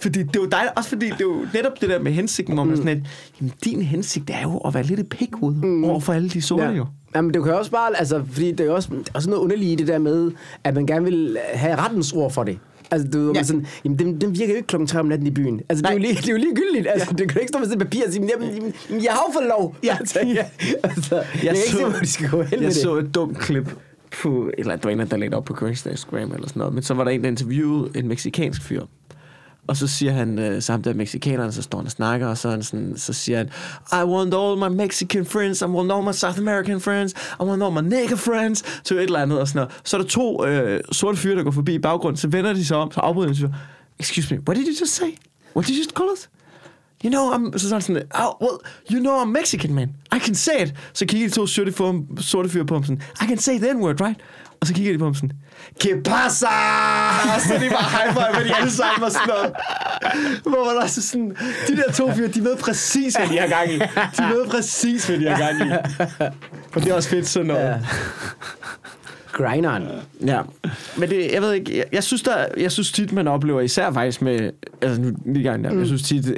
fordi 0.00 0.22
det 0.22 0.36
er 0.36 0.40
jo 0.40 0.46
dig, 0.46 0.68
også 0.76 0.88
fordi 0.88 1.06
det 1.06 1.20
er 1.20 1.24
jo 1.24 1.46
netop 1.54 1.80
det 1.80 1.88
der 1.88 1.98
med 1.98 2.12
hensigten, 2.12 2.54
hvor 2.54 2.64
man 2.64 2.76
sådan 2.76 2.94
lidt, 2.94 3.06
jamen 3.40 3.52
din 3.64 3.82
hensigt 3.82 4.30
er 4.30 4.42
jo 4.42 4.58
at 4.58 4.74
være 4.74 4.82
lidt 4.82 5.00
et 5.00 5.08
pikhoved 5.08 5.54
mm. 5.54 5.84
over 5.84 6.00
for 6.00 6.12
alle 6.12 6.28
de 6.28 6.42
sorte 6.42 6.64
ja. 6.64 6.70
jo. 6.70 6.86
Jamen, 7.14 7.34
det 7.34 7.44
kan 7.44 7.54
også 7.54 7.70
bare, 7.70 7.98
altså, 7.98 8.22
fordi 8.32 8.50
det 8.50 8.60
er 8.60 8.64
jo 8.64 8.74
også, 8.74 8.88
det 8.90 9.08
er 9.08 9.12
også 9.14 9.30
noget 9.30 9.42
underligt 9.42 9.70
i 9.70 9.74
det 9.74 9.88
der 9.88 9.98
med, 9.98 10.32
at 10.64 10.74
man 10.74 10.86
gerne 10.86 11.04
vil 11.04 11.38
have 11.54 11.76
rettens 11.76 12.12
ord 12.12 12.32
for 12.32 12.44
det. 12.44 12.58
Altså, 12.90 13.08
du 13.08 13.18
ved, 13.18 13.34
ja. 13.34 13.42
Sådan, 13.42 13.66
jamen, 13.84 13.98
den, 13.98 14.20
den 14.20 14.38
virker 14.38 14.52
jo 14.52 14.56
ikke 14.56 14.66
klokken 14.66 14.86
3 14.86 15.00
om 15.00 15.06
natten 15.06 15.26
i 15.26 15.30
byen. 15.30 15.60
Altså, 15.68 15.82
det 15.82 15.88
er, 15.88 15.92
jo 15.92 15.98
Nej. 15.98 16.06
lige, 16.06 16.16
det 16.16 16.28
er 16.28 16.32
jo 16.32 16.38
ligegyldigt. 16.38 16.86
Altså, 16.86 17.08
ja. 17.10 17.16
det 17.16 17.28
kan 17.28 17.34
jo 17.34 17.40
ikke 17.40 17.48
stå 17.48 17.58
med 17.58 17.66
sådan 17.66 17.80
et 17.80 17.86
papir 17.86 18.06
og 18.06 18.12
sige, 18.12 18.30
jamen, 18.32 18.54
jamen, 18.54 19.04
jeg 19.04 19.12
har 19.12 19.24
jo 19.28 19.32
fået 19.32 19.48
lov. 19.48 19.76
Ja. 19.84 19.96
Altså, 20.00 20.18
ja. 20.26 20.44
altså, 20.82 21.16
jeg, 21.16 21.26
jeg 21.34 21.54
kan 21.54 21.56
ikke 21.56 21.68
se, 21.68 21.84
hvor 21.84 21.98
de 22.00 22.06
skal 22.06 22.30
gå 22.30 22.42
hen 22.42 22.50
med 22.50 22.58
jeg 22.58 22.68
det. 22.68 22.76
så 22.76 22.96
et 22.96 23.14
dumt 23.14 23.38
klip 23.38 23.70
på, 24.22 24.50
eller 24.58 24.76
det 24.76 24.84
var 24.84 24.90
en, 24.90 24.98
der 24.98 25.16
lagde 25.16 25.36
op 25.36 25.44
på 25.44 25.66
Instagram 25.66 26.32
eller 26.32 26.48
sådan 26.48 26.60
noget, 26.60 26.74
men 26.74 26.82
så 26.82 26.94
var 26.94 27.04
der 27.04 27.10
en, 27.10 27.22
der 27.22 27.28
interviewede 27.28 27.90
en 27.98 28.08
meksikansk 28.08 28.62
fyr. 28.62 28.82
Og 29.66 29.76
så 29.76 29.86
siger 29.86 30.12
han, 30.12 30.38
øh, 30.38 30.62
så 30.62 30.76
der 30.76 30.94
mexikanerne, 30.94 31.52
så 31.52 31.62
står 31.62 31.78
han 31.78 31.86
og 31.86 31.92
snakker, 31.92 32.26
og 32.26 32.38
så, 32.38 32.50
han 32.50 32.62
sådan, 32.62 32.92
så 32.96 33.12
siger 33.12 33.38
han, 33.38 33.50
I 33.92 34.04
want 34.04 34.34
all 34.34 34.70
my 34.70 34.76
Mexican 34.76 35.26
friends, 35.26 35.62
I 35.62 35.64
want 35.64 35.92
all 35.92 36.04
my 36.04 36.12
South 36.12 36.38
American 36.38 36.80
friends, 36.80 37.12
I 37.12 37.42
want 37.42 37.62
all 37.62 37.72
my 37.82 37.88
nigger 37.88 38.16
friends, 38.16 38.64
til 38.84 38.96
et 38.96 39.02
eller 39.02 39.18
andet 39.18 39.40
og 39.40 39.48
sådan 39.48 39.58
noget. 39.58 39.80
Så 39.84 39.96
er 39.96 40.00
der 40.00 40.08
to 40.08 40.46
øh, 40.46 40.80
sorte 40.92 41.18
fyre, 41.18 41.36
der 41.36 41.42
går 41.42 41.50
forbi 41.50 41.74
i 41.74 41.78
baggrunden, 41.78 42.16
så 42.16 42.28
vender 42.28 42.52
de 42.52 42.64
sig 42.64 42.76
om, 42.76 42.92
så 42.92 43.00
afbryder 43.00 43.28
de 43.28 43.36
sig, 43.36 43.54
excuse 43.98 44.34
me, 44.34 44.40
what 44.48 44.56
did 44.56 44.66
you 44.66 44.74
just 44.80 44.94
say? 44.94 45.18
What 45.56 45.66
did 45.66 45.74
you 45.74 45.80
just 45.80 45.90
call 45.90 46.08
us? 46.12 46.28
You 47.04 47.10
know, 47.10 47.32
I'm, 47.32 47.58
så 47.58 47.68
sådan 47.68 47.80
sådan, 47.80 48.02
oh, 48.14 48.42
well, 48.42 48.58
you 48.90 49.00
know 49.00 49.22
I'm 49.22 49.28
Mexican, 49.28 49.74
man. 49.74 49.88
I 50.16 50.18
can 50.18 50.34
say 50.34 50.62
it. 50.62 50.74
Så 50.92 51.06
kigger 51.06 51.28
de 51.28 51.34
to 51.34 51.46
sorte, 51.46 51.72
for, 51.72 52.04
sorte 52.20 52.48
fyre 52.48 52.66
på 52.66 52.74
ham 52.74 52.84
sådan, 52.84 53.02
I 53.22 53.24
can 53.24 53.38
say 53.38 53.58
the 53.58 53.72
N-word, 53.72 54.00
right? 54.00 54.20
Og 54.60 54.66
så 54.66 54.74
kigger 54.74 54.92
de 54.92 54.98
på 54.98 55.04
ham 55.04 55.14
sådan, 55.14 55.32
¿Qué 55.84 56.02
pasa? 56.02 56.48
Så 57.48 57.54
de 57.54 57.70
bare 57.70 57.90
high 57.96 58.12
five, 58.12 58.48
de 58.48 58.56
alle 58.56 58.70
sammen 58.70 59.04
og 59.04 59.10
sådan 59.12 59.28
noget. 59.28 59.52
Hvor 60.42 60.64
man 60.74 60.82
også 60.82 61.02
sådan, 61.02 61.36
de 61.68 61.76
der 61.76 61.92
to 61.92 62.12
fyre, 62.14 62.28
de 62.28 62.44
ved 62.44 62.56
præcis, 62.56 63.14
hvad 63.14 63.28
de 63.28 63.38
har 63.38 63.48
gang 63.48 63.72
i. 63.72 63.78
De 64.18 64.34
ved 64.34 64.46
præcis, 64.50 65.06
hvad 65.06 65.18
de 65.18 65.28
har 65.28 65.38
gang 65.38 65.70
i. 65.70 65.72
Og 66.74 66.82
det 66.82 66.88
er 66.90 66.94
også 66.94 67.08
fedt 67.08 67.28
sådan 67.28 67.46
noget. 67.46 67.68
Ja. 67.68 67.78
Grinderen. 69.32 69.88
Ja, 70.26 70.40
men 70.96 71.10
det, 71.10 71.32
jeg 71.32 71.42
ved 71.42 71.52
ikke, 71.52 71.78
jeg, 71.78 71.84
jeg 71.92 72.04
synes, 72.04 72.22
der, 72.22 72.46
jeg 72.56 72.72
synes 72.72 72.92
tit, 72.92 73.12
man 73.12 73.28
oplever, 73.28 73.60
især 73.60 73.92
faktisk 73.92 74.22
med, 74.22 74.50
altså 74.82 75.00
nu 75.00 75.12
lige 75.26 75.42
gang 75.42 75.64
der, 75.64 75.72
mm. 75.72 75.78
jeg 75.78 75.86
synes 75.86 76.02
tit, 76.02 76.26
øh, 76.26 76.34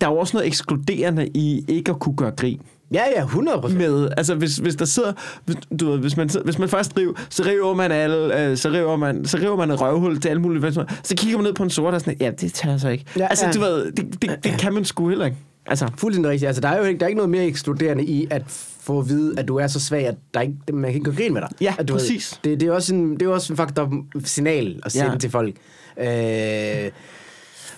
der 0.00 0.06
er 0.06 0.10
jo 0.10 0.16
også 0.18 0.36
noget 0.36 0.46
ekskluderende 0.46 1.28
i 1.28 1.64
ikke 1.68 1.90
at 1.90 1.98
kunne 2.00 2.16
gøre 2.16 2.30
grin 2.30 2.60
Ja, 2.94 3.02
ja, 3.16 3.22
100 3.22 3.60
procent. 3.60 3.78
med, 3.80 4.08
altså 4.16 4.34
hvis, 4.34 4.56
hvis 4.56 4.76
der 4.76 4.84
sidder, 4.84 5.12
hvis, 5.44 5.56
du 5.80 5.90
ved, 5.90 5.98
hvis 5.98 6.16
man, 6.16 6.30
hvis 6.44 6.58
man 6.58 6.68
først 6.68 6.92
river, 6.98 7.12
så 7.30 7.42
river 7.46 7.74
man 7.74 7.92
alle, 7.92 8.44
øh, 8.50 8.56
så 8.56 8.68
river 8.70 8.96
man, 8.96 9.24
så 9.26 9.38
river 9.38 9.56
man 9.56 9.70
et 9.70 9.80
røvhul 9.80 10.20
til 10.20 10.28
alle 10.28 10.42
mulige, 10.42 10.72
så 11.02 11.14
kigger 11.16 11.38
man 11.38 11.44
ned 11.44 11.54
på 11.54 11.62
en 11.62 11.70
sort 11.70 11.94
og 11.94 12.00
sådan, 12.00 12.16
ja, 12.20 12.30
det 12.30 12.52
tager 12.52 12.78
så 12.78 12.88
ikke. 12.88 13.04
Ja, 13.18 13.26
altså, 13.26 13.46
ja. 13.46 13.52
du 13.52 13.60
ved, 13.60 13.92
det, 13.92 14.22
det, 14.22 14.44
det 14.44 14.52
kan 14.58 14.72
man 14.74 14.84
sgu 14.84 15.08
heller 15.08 15.24
ikke. 15.24 15.36
Altså, 15.66 15.88
Fuldstændig 15.96 16.30
rigtigt. 16.30 16.46
Altså, 16.46 16.60
der 16.60 16.68
er 16.68 16.78
jo 16.78 16.84
ikke, 16.84 16.98
der 17.00 17.04
er 17.04 17.08
ikke 17.08 17.16
noget 17.16 17.30
mere 17.30 17.44
ekskluderende 17.44 18.04
i 18.04 18.26
at 18.30 18.42
få 18.80 18.98
at 18.98 19.08
vide, 19.08 19.34
at 19.38 19.48
du 19.48 19.56
er 19.56 19.66
så 19.66 19.80
svag, 19.80 20.06
at 20.06 20.14
der 20.34 20.40
ikke, 20.40 20.54
man 20.72 20.82
kan 20.82 20.94
ikke 20.94 21.04
gøre 21.04 21.14
grin 21.14 21.32
med 21.32 21.40
dig. 21.40 21.50
Ja, 21.60 21.74
at 21.78 21.88
du 21.88 21.92
præcis. 21.92 22.40
Ved, 22.44 22.50
det, 22.52 22.60
det, 22.60 22.68
er 22.68 22.72
også 22.72 22.94
en, 22.94 23.12
det 23.12 23.22
er 23.22 23.28
også 23.28 23.52
en 23.52 23.56
faktor 23.56 23.92
signal 24.24 24.80
at 24.84 24.92
sende 24.92 25.10
Ja. 25.12 25.18
til 25.18 25.30
folk. 25.30 25.54
Øh, 26.00 26.06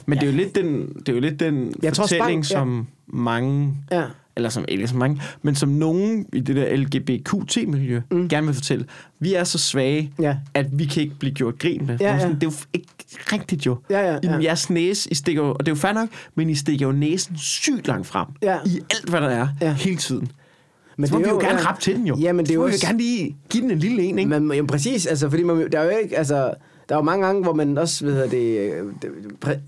men 0.07 0.19
det 0.19 0.27
er 0.27 0.31
jo 0.31 0.37
lidt 0.37 0.55
den, 0.55 0.89
det 0.99 1.09
er 1.09 1.13
jo 1.13 1.21
lidt 1.21 1.41
den 1.41 1.73
Jeg 1.83 1.93
tror, 1.93 2.03
fortælling, 2.05 2.45
Spang- 2.45 2.53
ja. 2.53 2.59
som 2.59 2.87
mange 3.07 3.75
ja. 3.93 4.03
Eller 4.37 4.49
som 4.49 4.65
ikke 4.69 4.89
så 4.89 4.97
mange, 4.97 5.23
men 5.43 5.55
som 5.55 5.69
nogen 5.69 6.27
i 6.33 6.41
det 6.41 6.57
der 6.57 6.77
LGBTQ-miljø 6.77 8.01
mm. 8.11 8.29
gerne 8.29 8.47
vil 8.47 8.55
fortælle. 8.55 8.85
Vi 9.21 9.35
er 9.35 9.45
så 9.45 9.59
svage, 9.59 10.13
Ja. 10.21 10.37
at 10.55 10.67
vi 10.79 10.85
kan 10.85 11.03
ikke 11.03 11.15
blive 11.19 11.35
gjort 11.35 11.59
grin 11.59 11.87
med. 11.87 11.97
Ja, 12.01 12.13
ja. 12.13 12.19
sådan, 12.21 12.35
Det 12.35 12.43
er 12.43 12.47
jo 12.47 12.53
ikke 12.73 12.87
rigtigt 13.33 13.67
jo. 13.67 13.77
Ja, 13.91 14.01
ja, 14.13 14.19
ja. 14.23 14.39
I 14.39 14.45
jeres 14.45 14.71
næse, 14.71 15.11
I 15.13 15.15
stikker 15.15 15.43
jo, 15.43 15.49
og 15.49 15.59
det 15.61 15.69
er 15.69 15.73
jo 15.73 15.77
fair 15.77 15.93
nok, 15.93 16.09
men 16.35 16.51
I 16.51 16.55
stikker 16.55 16.87
jo 16.87 16.93
næsen 16.93 17.37
sygt 17.39 17.87
langt 17.89 18.07
frem. 18.07 18.27
Ja. 18.43 18.59
I 18.67 18.81
alt, 18.91 19.09
hvad 19.11 19.21
der 19.21 19.29
er, 19.29 19.49
Ja. 19.61 19.73
hele 19.73 19.97
tiden. 19.97 20.29
Men 20.99 21.07
Så 21.09 21.13
må 21.15 21.19
det 21.19 21.25
vi 21.27 21.31
er 21.31 21.35
jo 21.35 21.41
gerne 21.41 21.59
ja. 21.61 21.67
rappe 21.69 21.81
til 21.83 21.97
den 21.97 22.07
jo. 22.07 22.17
Ja, 22.21 22.33
men 22.33 22.45
det 22.45 22.51
er 22.51 22.55
jo 22.55 22.61
må 22.61 22.67
vi 22.67 22.73
også... 22.73 22.87
jo 22.87 22.89
gerne 22.89 22.99
lige 23.03 23.37
give 23.51 23.63
den 23.63 23.71
en 23.71 23.79
lille 23.79 24.03
en, 24.03 24.19
ikke? 24.19 24.29
Men, 24.41 24.53
jamen, 24.53 24.67
præcis, 24.67 25.07
altså, 25.07 25.31
fordi 25.31 25.43
man, 25.43 25.69
der 25.73 25.79
er 25.81 25.85
jo 25.85 25.91
ikke, 26.03 26.19
altså, 26.19 26.51
der 26.89 26.95
er 26.95 26.99
jo 26.99 27.03
mange 27.05 27.27
gange, 27.27 27.43
hvor 27.43 27.53
man 27.55 27.79
også, 27.79 28.05
hvad 28.05 28.15
hedder 28.15 28.29
det, 28.29 28.59
øh, 28.73 28.87
det 29.03 29.11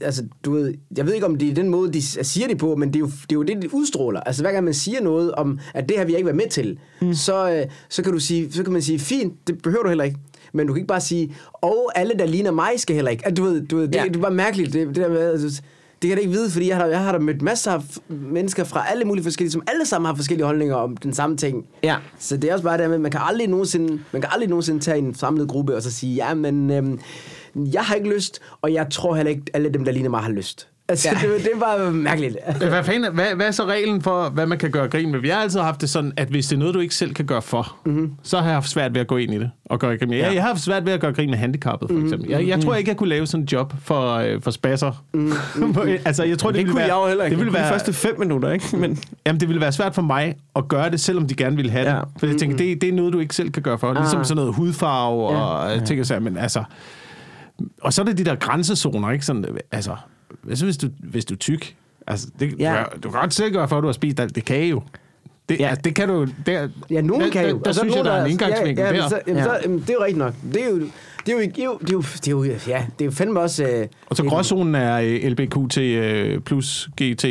altså, 0.00 0.24
du 0.44 0.52
ved, 0.52 0.74
jeg 0.96 1.06
ved 1.06 1.14
ikke, 1.14 1.26
om 1.26 1.36
det 1.36 1.48
er 1.50 1.54
den 1.54 1.68
måde, 1.68 1.92
de 1.92 2.02
siger 2.02 2.48
det 2.48 2.58
på, 2.58 2.76
men 2.76 2.88
det 2.88 2.96
er 2.96 3.00
jo 3.00 3.06
det, 3.06 3.32
er 3.32 3.34
jo 3.34 3.42
det 3.42 3.62
de 3.62 3.74
udstråler. 3.74 4.20
Altså, 4.20 4.42
hver 4.42 4.52
gang 4.52 4.64
man 4.64 4.74
siger 4.74 5.00
noget 5.00 5.32
om, 5.32 5.58
at 5.74 5.88
det 5.88 5.96
her 5.98 6.04
jeg 6.04 6.14
ikke 6.16 6.26
være 6.26 6.34
med 6.36 6.48
til, 6.50 6.78
mm. 7.00 7.14
så, 7.14 7.50
øh, 7.50 7.66
så 7.88 8.02
kan 8.02 8.12
du 8.12 8.18
sige, 8.18 8.52
så 8.52 8.62
kan 8.62 8.72
man 8.72 8.82
sige, 8.82 8.98
fint, 8.98 9.48
det 9.48 9.62
behøver 9.62 9.82
du 9.82 9.88
heller 9.88 10.04
ikke. 10.04 10.18
men 10.52 10.66
du 10.66 10.72
kan 10.72 10.78
ikke 10.80 10.88
bare 10.88 11.00
sige, 11.00 11.34
og 11.52 11.92
alle, 11.94 12.14
der 12.18 12.26
ligner 12.26 12.50
mig, 12.50 12.70
skal 12.76 12.94
heller 12.96 13.10
ikke. 13.10 13.26
At 13.26 13.36
du 13.36 13.42
ved, 13.42 13.66
du 13.66 13.76
ved 13.76 13.88
det, 13.88 13.94
Ja. 13.94 14.04
det 14.04 14.16
er 14.16 14.20
bare 14.20 14.30
mærkeligt, 14.34 14.72
det, 14.72 14.86
det 14.86 14.96
der 14.96 15.08
med, 15.08 15.30
altså, 15.32 15.62
det 16.02 16.08
kan 16.08 16.10
jeg 16.10 16.18
ikke 16.18 16.32
vide, 16.32 16.50
fordi 16.50 16.68
jeg 16.68 16.76
har, 16.76 16.86
jeg 16.86 17.00
har 17.00 17.12
da 17.12 17.18
mødt 17.18 17.42
masser 17.42 17.72
af 17.72 17.82
mennesker 18.08 18.64
fra 18.64 18.84
alle 18.90 19.04
mulige 19.04 19.24
forskellige, 19.24 19.52
som 19.52 19.62
alle 19.66 19.86
sammen 19.86 20.06
har 20.06 20.14
forskellige 20.14 20.46
holdninger 20.46 20.74
om 20.74 20.96
den 20.96 21.14
samme 21.14 21.36
ting. 21.36 21.66
Ja. 21.82 21.96
Så 22.18 22.36
det 22.36 22.50
er 22.50 22.52
også 22.52 22.64
bare 22.64 22.78
det 22.78 22.90
med, 22.90 22.98
man 22.98 23.10
kan 23.10 23.20
aldrig 23.24 23.48
nogensinde, 23.48 24.02
man 24.12 24.22
kan 24.22 24.30
aldrig 24.32 24.48
nogensinde 24.48 24.80
tage 24.80 24.98
en 24.98 25.14
samlet 25.14 25.48
gruppe 25.48 25.76
og 25.76 25.82
så 25.82 25.90
sige, 25.90 26.14
ja, 26.14 26.34
men 26.34 26.70
øhm, 26.70 27.00
jeg 27.54 27.82
har 27.82 27.94
ikke 27.94 28.14
lyst, 28.14 28.40
og 28.62 28.72
jeg 28.72 28.86
tror 28.90 29.14
heller 29.16 29.30
ikke, 29.30 29.42
alle 29.54 29.68
dem, 29.72 29.84
der 29.84 29.92
ligner 29.92 30.10
mig, 30.10 30.20
har 30.20 30.30
lyst. 30.30 30.68
Altså, 30.90 31.08
Ja. 31.22 31.28
det, 31.28 31.44
det 31.44 31.50
bare 31.60 31.92
mærkeligt. 31.92 32.36
Hvad, 32.58 32.84
fanden, 32.84 33.04
er- 33.04 33.10
hvad, 33.10 33.34
hvad 33.36 33.46
er 33.46 33.50
så 33.50 33.64
reglen 33.64 34.02
for, 34.02 34.28
hvad 34.28 34.46
man 34.46 34.58
kan 34.58 34.70
gøre 34.70 34.88
grin 34.88 35.10
med? 35.12 35.20
Vi 35.20 35.28
har 35.28 35.36
altid 35.40 35.60
haft 35.60 35.80
det 35.80 35.90
sådan, 35.90 36.12
at 36.16 36.28
hvis 36.28 36.46
det 36.46 36.54
er 36.54 36.58
noget, 36.58 36.74
du 36.74 36.80
ikke 36.80 36.94
selv 36.94 37.14
kan 37.14 37.24
gøre 37.26 37.42
for, 37.42 37.76
mm-hmm. 37.84 38.12
så 38.22 38.38
har 38.38 38.44
jeg 38.44 38.54
haft 38.54 38.68
svært 38.68 38.94
ved 38.94 39.00
at 39.00 39.06
gå 39.06 39.16
ind 39.16 39.34
i 39.34 39.38
det 39.38 39.50
og 39.64 39.78
gøre 39.78 39.96
grin 39.98 40.08
med. 40.08 40.18
Ja. 40.18 40.32
Jeg 40.32 40.42
har 40.42 40.48
haft 40.48 40.60
svært 40.60 40.86
ved 40.86 40.92
at 40.92 41.00
gøre 41.00 41.12
grin 41.12 41.30
med 41.30 41.38
handicappet, 41.38 41.90
for 41.90 42.02
eksempel. 42.04 42.30
Jeg, 42.30 42.48
jeg 42.48 42.60
tror 42.60 42.74
ikke, 42.74 42.88
jeg 42.90 42.96
kunne 42.96 43.08
lave 43.08 43.26
sådan 43.26 43.42
en 43.42 43.48
job 43.52 43.74
for, 43.82 44.14
øh, 44.14 44.42
for 44.42 44.50
spasser. 44.50 44.92
Mm-hmm. 45.12 45.76
altså, 46.04 46.24
jeg 46.24 46.38
tror, 46.38 46.50
det, 46.50 46.54
Det 46.58 46.60
ville 46.66 46.72
kunne 46.72 46.78
være, 46.88 46.96
jeg 46.96 47.02
jo 47.04 47.08
heller 47.08 47.24
ikke. 47.24 47.36
Det 47.36 47.44
ville 47.44 47.54
være, 47.54 47.64
de 47.66 47.72
første 47.72 47.92
fem 47.92 48.18
minutter, 48.18 48.50
ikke? 48.52 48.76
Men, 48.76 48.98
Jamen, 49.26 49.40
det 49.40 49.48
ville 49.48 49.60
være 49.60 49.72
svært 49.72 49.94
for 49.94 50.02
mig 50.02 50.36
at 50.56 50.68
gøre 50.68 50.90
det, 50.90 51.00
selvom 51.00 51.26
de 51.28 51.34
gerne 51.34 51.56
ville 51.56 51.70
have 51.70 51.84
det. 51.84 51.90
Ja. 51.92 52.00
For 52.18 52.26
jeg 52.26 52.36
tænker, 52.36 52.56
det, 52.56 52.80
det 52.80 52.88
er 52.88 52.92
noget, 52.92 53.12
du 53.12 53.18
ikke 53.18 53.34
selv 53.34 53.50
kan 53.50 53.62
gøre 53.62 53.78
for. 53.78 53.92
Ligesom 53.92 54.18
Ah. 54.18 54.24
sådan 54.24 54.36
noget 54.36 54.54
hudfarve 54.54 55.26
og 55.26 55.70
ja. 55.74 55.84
ting 55.84 56.00
og 56.00 56.06
sager, 56.06 56.20
men 56.20 56.36
altså... 56.36 56.62
Og 57.80 57.92
så 57.92 58.02
er 58.02 58.04
det 58.06 58.18
de 58.18 58.24
der 58.24 58.34
grænsezoner, 58.34 59.10
ikke? 59.10 59.24
Sådan, 59.24 59.44
altså, 59.72 59.96
hvad 60.42 60.56
så 60.56 60.64
hvis 60.64 60.76
du, 60.76 60.88
hvis 61.02 61.24
du 61.24 61.34
er 61.34 61.38
tyk? 61.38 61.76
Altså, 62.06 62.28
det, 62.40 62.54
Ja. 62.58 62.74
ja. 62.74 62.82
du, 62.82 62.96
du 63.02 63.10
kan 63.10 63.20
godt 63.20 63.34
selv 63.34 63.52
gøre 63.52 63.68
for, 63.68 63.76
at 63.78 63.82
du 63.82 63.86
har 63.88 63.92
spist 63.92 64.20
alt 64.20 64.34
det 64.34 64.44
kage 64.44 64.68
jo. 64.68 64.82
Det, 65.48 65.60
Ja. 65.60 65.64
ja. 65.64 65.68
altså, 65.68 65.82
det 65.82 65.94
kan 65.94 66.08
du... 66.08 66.26
Det, 66.46 66.70
Ja, 66.90 67.00
nogen 67.00 67.22
der, 67.24 67.30
kan 67.30 67.48
jo. 67.50 67.60
Der, 67.64 67.72
synes 67.72 67.94
jeg, 67.96 68.04
der 68.04 68.12
er 68.12 68.24
en 68.24 68.30
indgangsvinkel 68.30 68.82
ja, 68.82 68.88
ja, 68.94 68.96
der. 68.96 69.02
men 69.02 69.10
Så, 69.10 69.20
jamen, 69.26 69.38
Ja. 69.38 69.44
så, 69.44 69.58
jamen, 69.64 69.78
det 69.80 69.90
er 69.90 69.94
jo 69.94 70.00
rigtigt 70.04 70.18
nok. 70.18 70.34
Det 70.52 70.64
er 70.64 70.68
jo, 70.70 70.78
det 71.26 71.28
er 71.28 71.32
jo, 71.32 71.40
det 71.40 71.58
er 71.58 71.64
jo, 71.64 71.78
det 71.80 71.88
er 71.88 71.92
jo, 71.92 72.02
det 72.02 72.28
er 72.28 72.30
jo, 72.30 72.44
ja, 72.44 72.86
det 72.98 73.00
er 73.00 73.04
jo 73.04 73.10
fandme 73.10 73.40
også... 73.40 73.64
Øh, 73.64 73.86
Og 74.06 74.16
så 74.16 74.22
en- 74.22 74.28
gråzonen 74.28 74.74
er 74.74 74.96
øh, 74.96 75.30
LBQT 75.30 75.78
øh, 75.78 76.40
plus 76.40 76.88
GT. 77.02 77.24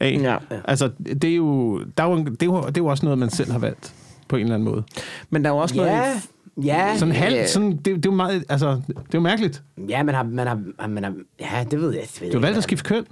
Ja. 0.00 0.36
Altså, 0.64 0.90
det 1.22 1.24
er, 1.24 1.36
jo, 1.36 1.78
der 1.98 2.04
er 2.04 2.10
jo, 2.10 2.16
det, 2.24 2.42
er 2.42 2.46
jo, 2.46 2.60
det 2.60 2.66
er 2.66 2.80
jo 2.80 2.86
også 2.86 3.06
noget, 3.06 3.18
man 3.18 3.30
selv 3.30 3.52
har 3.52 3.58
valgt 3.58 3.94
på 4.30 4.36
en 4.36 4.42
eller 4.42 4.54
anden 4.54 4.68
måde. 4.68 4.82
men 5.30 5.44
der 5.44 5.50
er 5.50 5.54
jo 5.54 5.60
også 5.60 5.76
noget... 5.76 5.88
Ja, 5.90 6.20
ja. 6.64 6.96
Sådan 6.98 7.14
halv, 7.14 7.34
Ja. 7.34 7.46
sådan, 7.46 7.72
det, 7.72 7.84
det 7.86 7.92
er 7.94 8.00
jo 8.06 8.10
meget, 8.10 8.44
altså, 8.48 8.68
det 8.86 8.96
er 8.96 9.02
jo 9.14 9.20
mærkeligt. 9.20 9.62
Ja, 9.88 10.02
man 10.02 10.14
har, 10.14 10.22
man 10.22 10.46
har, 10.46 10.86
man 10.88 11.04
har, 11.04 11.14
ja, 11.40 11.64
det 11.70 11.80
ved 11.80 11.92
jeg. 11.94 12.02
Det 12.14 12.20
ved 12.22 12.30
Du 12.32 12.38
har 12.38 12.42
valgt 12.42 12.56
at 12.58 12.62
skifte 12.64 12.84
køn. 12.84 13.04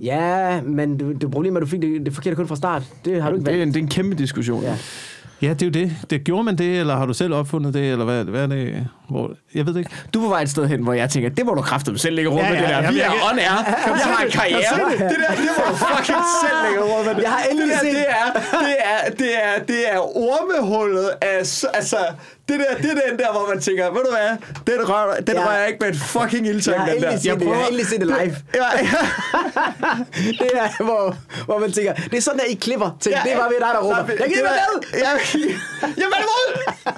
Ja, 0.00 0.60
men 0.62 0.98
det, 1.00 1.20
det 1.20 1.30
problem 1.30 1.54
er, 1.54 1.58
at 1.58 1.62
du 1.62 1.66
fik 1.66 1.82
det, 1.82 2.06
det 2.06 2.14
forkerte 2.14 2.36
kun 2.36 2.48
fra 2.48 2.56
start. 2.56 2.82
Det 3.04 3.22
har 3.22 3.30
du 3.30 3.36
ikke 3.36 3.46
Det 3.46 3.54
er, 3.54 3.58
valgt. 3.58 3.68
en, 3.68 3.74
det 3.74 3.80
er 3.80 3.82
en 3.84 3.88
kæmpe 3.90 4.16
diskussion. 4.16 4.62
Ja. 4.62 4.76
Ja, 5.44 5.50
det 5.54 5.62
er 5.62 5.66
jo 5.66 5.72
det. 5.72 5.96
det. 6.10 6.24
Gjorde 6.24 6.44
man 6.44 6.58
det, 6.58 6.80
eller 6.80 6.96
har 6.96 7.06
du 7.06 7.14
selv 7.14 7.34
opfundet 7.34 7.74
det, 7.74 7.90
eller 7.92 8.04
hvad, 8.04 8.24
hvad 8.24 8.42
er 8.42 8.46
det? 8.46 8.86
Hvor, 9.10 9.30
jeg 9.54 9.66
ved 9.66 9.72
det 9.74 9.78
ikke. 9.80 9.90
Du 10.14 10.28
var 10.28 10.40
et 10.40 10.50
sted 10.50 10.66
hen, 10.68 10.82
hvor 10.82 10.92
jeg 10.92 11.10
tænker, 11.10 11.28
det 11.30 11.46
må 11.46 11.54
du 11.54 11.60
kraftedeme 11.62 11.98
selv 11.98 12.14
lægge 12.16 12.30
råd 12.30 12.38
Ja, 12.38 12.48
med 12.50 12.56
ja, 12.56 12.62
det 12.62 12.68
der. 12.70 12.82
ja, 12.82 12.90
Vi 12.90 12.98
jeg 12.98 13.06
er 13.06 13.30
on 13.32 13.38
air. 13.38 13.44
Jeg 13.44 14.04
har 14.16 14.24
en 14.24 14.30
karriere. 14.30 14.90
Det 14.90 15.16
der, 15.28 15.34
det 15.34 15.50
må 15.58 15.64
du 15.70 15.76
fucking 15.76 16.18
selv 16.42 16.56
lægge 16.66 16.80
råd 16.92 17.04
med. 17.14 17.22
Jeg 17.22 17.30
har 17.30 17.42
endelig 17.50 17.70
det 17.74 17.82
der, 17.82 17.88
set- 17.88 17.96
det 17.96 18.06
er, 18.08 18.26
det 18.60 18.76
er, 18.84 19.10
det 19.10 19.30
er, 19.44 19.64
det 19.68 19.80
er 19.94 19.98
ormehullet 20.16 21.10
af, 21.22 21.36
altså, 21.74 21.98
det 22.48 22.58
der, 22.60 22.76
det 22.82 22.90
er 22.90 23.08
den 23.10 23.18
der, 23.18 23.32
hvor 23.32 23.48
man 23.48 23.60
tænker, 23.60 23.84
ved 23.90 24.00
du 24.04 24.10
hvad, 24.10 24.30
den 24.76 24.88
rører, 24.88 25.20
den 25.20 25.34
Ja. 25.36 25.44
rører 25.46 25.58
jeg 25.58 25.68
ikke 25.68 25.78
med 25.80 25.88
et 25.94 25.96
fucking 26.00 26.46
ildtang, 26.46 26.86
Jeg 26.86 26.94
den 26.94 27.02
der. 27.02 27.16
set 27.18 27.40
det. 27.40 27.46
Jeg 27.46 27.54
har 27.56 27.64
endelig 27.66 27.86
set 27.86 28.00
det 28.00 28.06
live. 28.06 28.36
Ja, 28.60 28.66
ja. 28.78 28.90
Det 30.40 30.50
er, 30.54 30.84
hvor, 30.84 31.16
hvor 31.44 31.58
man 31.58 31.72
tænker, 31.72 31.94
det 31.94 32.14
er 32.16 32.20
sådan, 32.20 32.40
at 32.40 32.46
I 32.48 32.54
klipper 32.54 32.96
ting. 33.00 33.14
det 33.24 33.32
er 33.32 33.38
bare 33.38 33.48
ved 33.50 33.56
dig, 33.60 33.68
der 33.74 33.80
råber. 33.80 33.96
Nej, 33.96 34.16
Jeg 34.18 34.26
giver 34.28 34.28
det 34.28 34.42
mig 34.42 34.52
var- 34.52 34.80
med! 34.92 35.00
Ja, 35.00 35.10
Jamen, 36.02 36.18
imod! 36.24 36.72
Jeg 36.86 36.92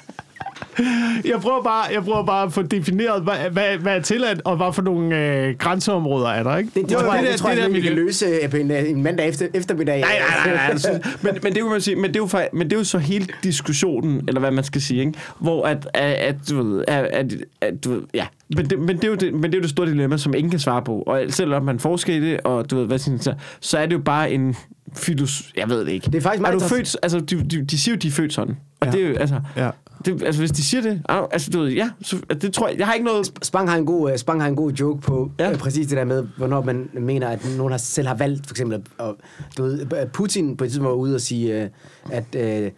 prøver 1.40 1.62
bare, 1.62 1.84
jeg 1.92 2.04
prøver 2.04 2.24
bare 2.24 2.46
at 2.46 2.52
få 2.52 2.62
defineret, 2.62 3.22
hvad, 3.22 3.34
hvad, 3.52 3.76
hvad 3.78 3.96
er 3.96 4.00
tilladt, 4.00 4.40
og 4.44 4.56
hvad 4.56 4.72
for 4.72 4.82
nogle 4.82 5.18
øh, 5.18 5.54
grænseområder 5.58 6.28
er 6.28 6.42
der, 6.42 6.56
ikke? 6.56 6.70
Det, 6.74 6.84
det, 6.88 6.92
Jo, 6.92 6.98
tror 7.00 7.14
jeg, 7.14 7.22
det, 7.22 7.30
der- 7.30 7.36
tror 7.36 7.48
jeg, 7.48 7.58
der 7.58 7.64
det, 7.64 7.74
vi 7.74 7.80
kan 7.80 7.92
løse 7.92 8.26
øh, 8.26 8.50
på 8.50 8.56
en, 8.56 8.70
øh, 8.70 8.90
en 8.90 9.02
mandag 9.02 9.28
efter, 9.28 9.46
eftermiddag. 9.54 10.00
Nej, 10.00 10.10
nej, 10.18 10.46
nej, 10.46 10.54
nej. 10.56 10.70
Altså, 10.70 10.88
men, 11.22 11.34
men, 11.42 11.52
det 11.52 11.62
kan 11.62 11.70
man 11.70 11.80
sige, 11.80 11.96
men 11.96 12.04
det 12.14 12.16
er 12.16 12.20
jo 12.42 12.48
men 12.52 12.62
det 12.70 12.72
er 12.72 12.78
jo 12.80 12.84
så 12.84 12.98
hele 12.98 13.26
diskussionen, 13.42 14.24
eller 14.28 14.40
hvad 14.40 14.50
man 14.50 14.64
skal 14.64 14.80
sige, 14.82 15.00
ikke? 15.00 15.12
hvor 15.38 15.64
at, 15.66 15.88
at, 15.94 16.12
at 16.12 16.34
du 16.50 16.62
ved, 16.62 16.84
at, 16.88 17.04
at, 17.04 17.34
at 17.60 17.84
du 17.84 17.90
ved, 17.92 18.02
ja. 18.14 18.26
Men 18.56 18.70
det, 18.70 18.78
men, 18.78 18.96
det 18.96 19.04
er 19.04 19.08
jo 19.08 19.14
det, 19.14 19.32
men 19.34 19.42
det 19.42 19.54
er 19.54 19.58
jo 19.58 19.62
det 19.62 19.70
store 19.70 19.86
dilemma, 19.90 20.16
som 20.16 20.34
ingen 20.34 20.50
kan 20.50 20.60
svare 20.60 20.82
på. 20.82 21.02
Og 21.06 21.22
selvom 21.28 21.62
man 21.64 21.78
forsker 21.80 22.14
i 22.14 22.20
det, 22.20 22.40
og 22.40 22.70
du 22.70 22.76
ved, 22.78 22.86
hvad 22.86 22.98
siger, 22.98 23.18
så, 23.18 23.34
så 23.60 23.78
er 23.78 23.86
det 23.86 23.92
jo 23.92 23.98
bare 23.98 24.30
en 24.30 24.56
filos... 24.96 25.42
Jeg 25.56 25.68
ved 25.68 25.84
det 25.84 25.92
ikke. 25.92 26.06
Det 26.06 26.14
er 26.14 26.20
faktisk 26.20 26.38
er 26.38 26.42
meget 26.42 26.52
du 26.52 26.56
interessant. 26.64 26.88
født... 26.88 26.96
Altså, 27.02 27.20
de, 27.20 27.42
de, 27.50 27.64
de 27.66 27.78
siger 27.78 27.94
jo, 27.94 27.98
de 27.98 28.08
er 28.08 28.12
født 28.12 28.32
sådan. 28.32 28.56
Og 28.80 28.86
Ja. 28.86 28.92
det 28.92 29.04
er 29.04 29.08
jo, 29.08 29.16
altså... 29.16 29.40
Ja. 29.56 29.70
Det, 30.06 30.22
altså, 30.22 30.40
hvis 30.42 30.50
de 30.50 30.62
siger 30.62 30.82
det... 30.82 31.02
Altså, 31.08 31.50
du 31.50 31.58
ved, 31.60 31.68
ja, 31.72 31.90
så, 32.02 32.16
det 32.40 32.52
tror 32.52 32.68
jeg... 32.68 32.78
Jeg 32.78 32.86
har 32.86 32.94
ikke 32.94 33.06
noget... 33.06 33.32
Spang 33.42 33.70
har 33.70 33.76
en 33.76 33.86
god, 33.86 34.10
øh, 34.12 34.18
Spang 34.18 34.40
har 34.40 34.48
en 34.48 34.56
god 34.56 34.72
joke 34.72 35.00
på 35.00 35.30
Ja. 35.38 35.50
øh, 35.50 35.58
præcis 35.58 35.86
det 35.86 35.96
der 35.96 36.04
med, 36.04 36.26
hvornår 36.36 36.62
man 36.62 36.88
mener, 36.92 37.28
at 37.28 37.46
nogen 37.56 37.70
har, 37.70 37.78
selv 37.78 38.06
har 38.08 38.14
valgt, 38.14 38.46
for 38.46 38.52
eksempel, 38.52 38.82
at, 39.00 39.14
du 39.58 39.62
ved, 39.62 39.92
at 39.92 40.12
Putin 40.12 40.56
på 40.56 40.64
et 40.64 40.70
tidspunkt 40.70 40.88
var 40.90 40.94
ude 40.96 41.14
og 41.14 41.20
sige, 41.20 41.62
øh, 41.62 41.68
at, 42.10 42.34
øh, 42.36 42.70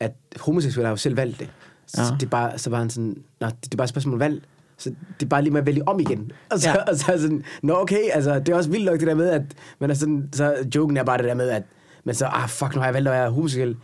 at 0.00 0.12
homoseksuelle 0.40 0.86
har 0.86 0.92
jo 0.92 0.96
selv 0.96 1.16
valgt 1.16 1.38
det. 1.40 1.48
Så, 1.86 2.02
Ja. 2.02 2.08
det 2.20 2.22
er 2.26 2.30
bare, 2.30 2.58
så 2.58 2.70
var 2.70 2.78
han 2.78 2.90
sådan, 2.90 3.16
Nå, 3.40 3.46
det, 3.46 3.72
er 3.72 3.76
bare 3.76 3.84
et 3.84 3.88
spørgsmål 3.90 4.14
om 4.14 4.20
valg. 4.20 4.42
Så 4.78 4.90
det 5.20 5.26
er 5.26 5.28
bare 5.28 5.42
lige 5.42 5.52
med 5.52 5.60
at 5.60 5.66
vælge 5.66 5.88
om 5.88 6.00
igen. 6.00 6.30
Og 6.52 6.58
så, 6.58 6.68
Ja. 6.68 6.76
og 6.90 6.96
så 6.96 7.04
sådan, 7.18 7.44
nå 7.62 7.74
okay, 7.80 8.00
altså 8.12 8.38
det 8.38 8.48
er 8.48 8.54
også 8.56 8.70
vildt 8.70 8.84
nok 8.86 8.98
det 9.00 9.06
der 9.08 9.14
med, 9.14 9.28
at 9.28 9.42
man 9.78 9.90
er 9.90 9.94
sådan, 9.94 10.28
så 10.32 10.54
joken 10.74 10.96
er 10.96 11.04
bare 11.04 11.18
det 11.18 11.24
der 11.24 11.34
med, 11.34 11.48
at 11.48 11.62
man 12.04 12.14
så, 12.14 12.26
ah 12.26 12.48
fuck, 12.48 12.74
nu 12.74 12.80
har 12.80 12.86
jeg 12.86 12.94
valgt 12.94 13.08
at 13.08 13.14
være 13.14 13.30
homoseksuel. 13.30 13.76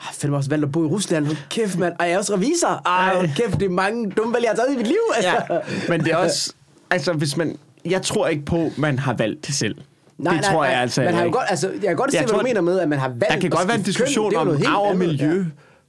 Ah, 0.00 0.12
fandme 0.12 0.36
også 0.36 0.50
valgt 0.50 0.64
at 0.64 0.72
bo 0.72 0.84
i 0.84 0.86
Rusland. 0.86 1.26
Hold 1.26 1.36
kæft, 1.50 1.78
mand. 1.78 1.94
Og 1.98 2.06
jeg 2.06 2.14
er 2.14 2.18
også 2.18 2.34
revisor. 2.34 2.82
Ah, 2.88 3.16
hold 3.16 3.28
kæft, 3.36 3.60
det 3.60 3.62
er 3.62 3.70
mange 3.70 4.10
dumme 4.10 4.34
valg, 4.34 4.44
jeg 4.44 4.50
har 4.50 4.56
taget 4.56 4.74
i 4.74 4.76
mit 4.76 4.86
liv. 4.86 4.96
Altså. 5.16 5.30
Ja, 5.50 5.58
men 5.88 6.00
det 6.00 6.12
er 6.12 6.16
også... 6.16 6.52
Altså, 6.90 7.12
hvis 7.12 7.36
man... 7.36 7.56
Jeg 7.84 8.02
tror 8.02 8.26
ikke 8.28 8.44
på, 8.44 8.70
man 8.76 8.98
har 8.98 9.14
valgt 9.14 9.46
det 9.46 9.54
selv. 9.54 9.74
Nej, 10.18 10.32
det 10.32 10.42
nej, 10.42 10.52
tror 10.52 10.62
nej. 10.62 10.72
jeg 10.72 10.80
altså 10.80 11.02
man 11.02 11.14
har 11.14 11.24
jo 11.24 11.30
godt, 11.32 11.44
altså, 11.48 11.68
jeg 11.68 11.80
kan 11.80 11.96
godt 11.96 12.10
se, 12.10 12.16
Jeg 12.16 12.22
hvad 12.22 12.28
tror, 12.28 12.38
du 12.38 12.44
mener 12.44 12.60
med, 12.60 12.80
at 12.80 12.88
man 12.88 12.98
har 12.98 13.08
valgt 13.08 13.28
Der 13.28 13.40
kan 13.40 13.50
godt 13.50 13.68
være 13.68 13.76
en 13.76 13.82
køn. 13.82 13.86
diskussion 13.86 14.36
om 14.36 14.48
arv 14.48 14.90
og 14.90 14.96
miljø, 14.96 15.38
ja. 15.38 15.44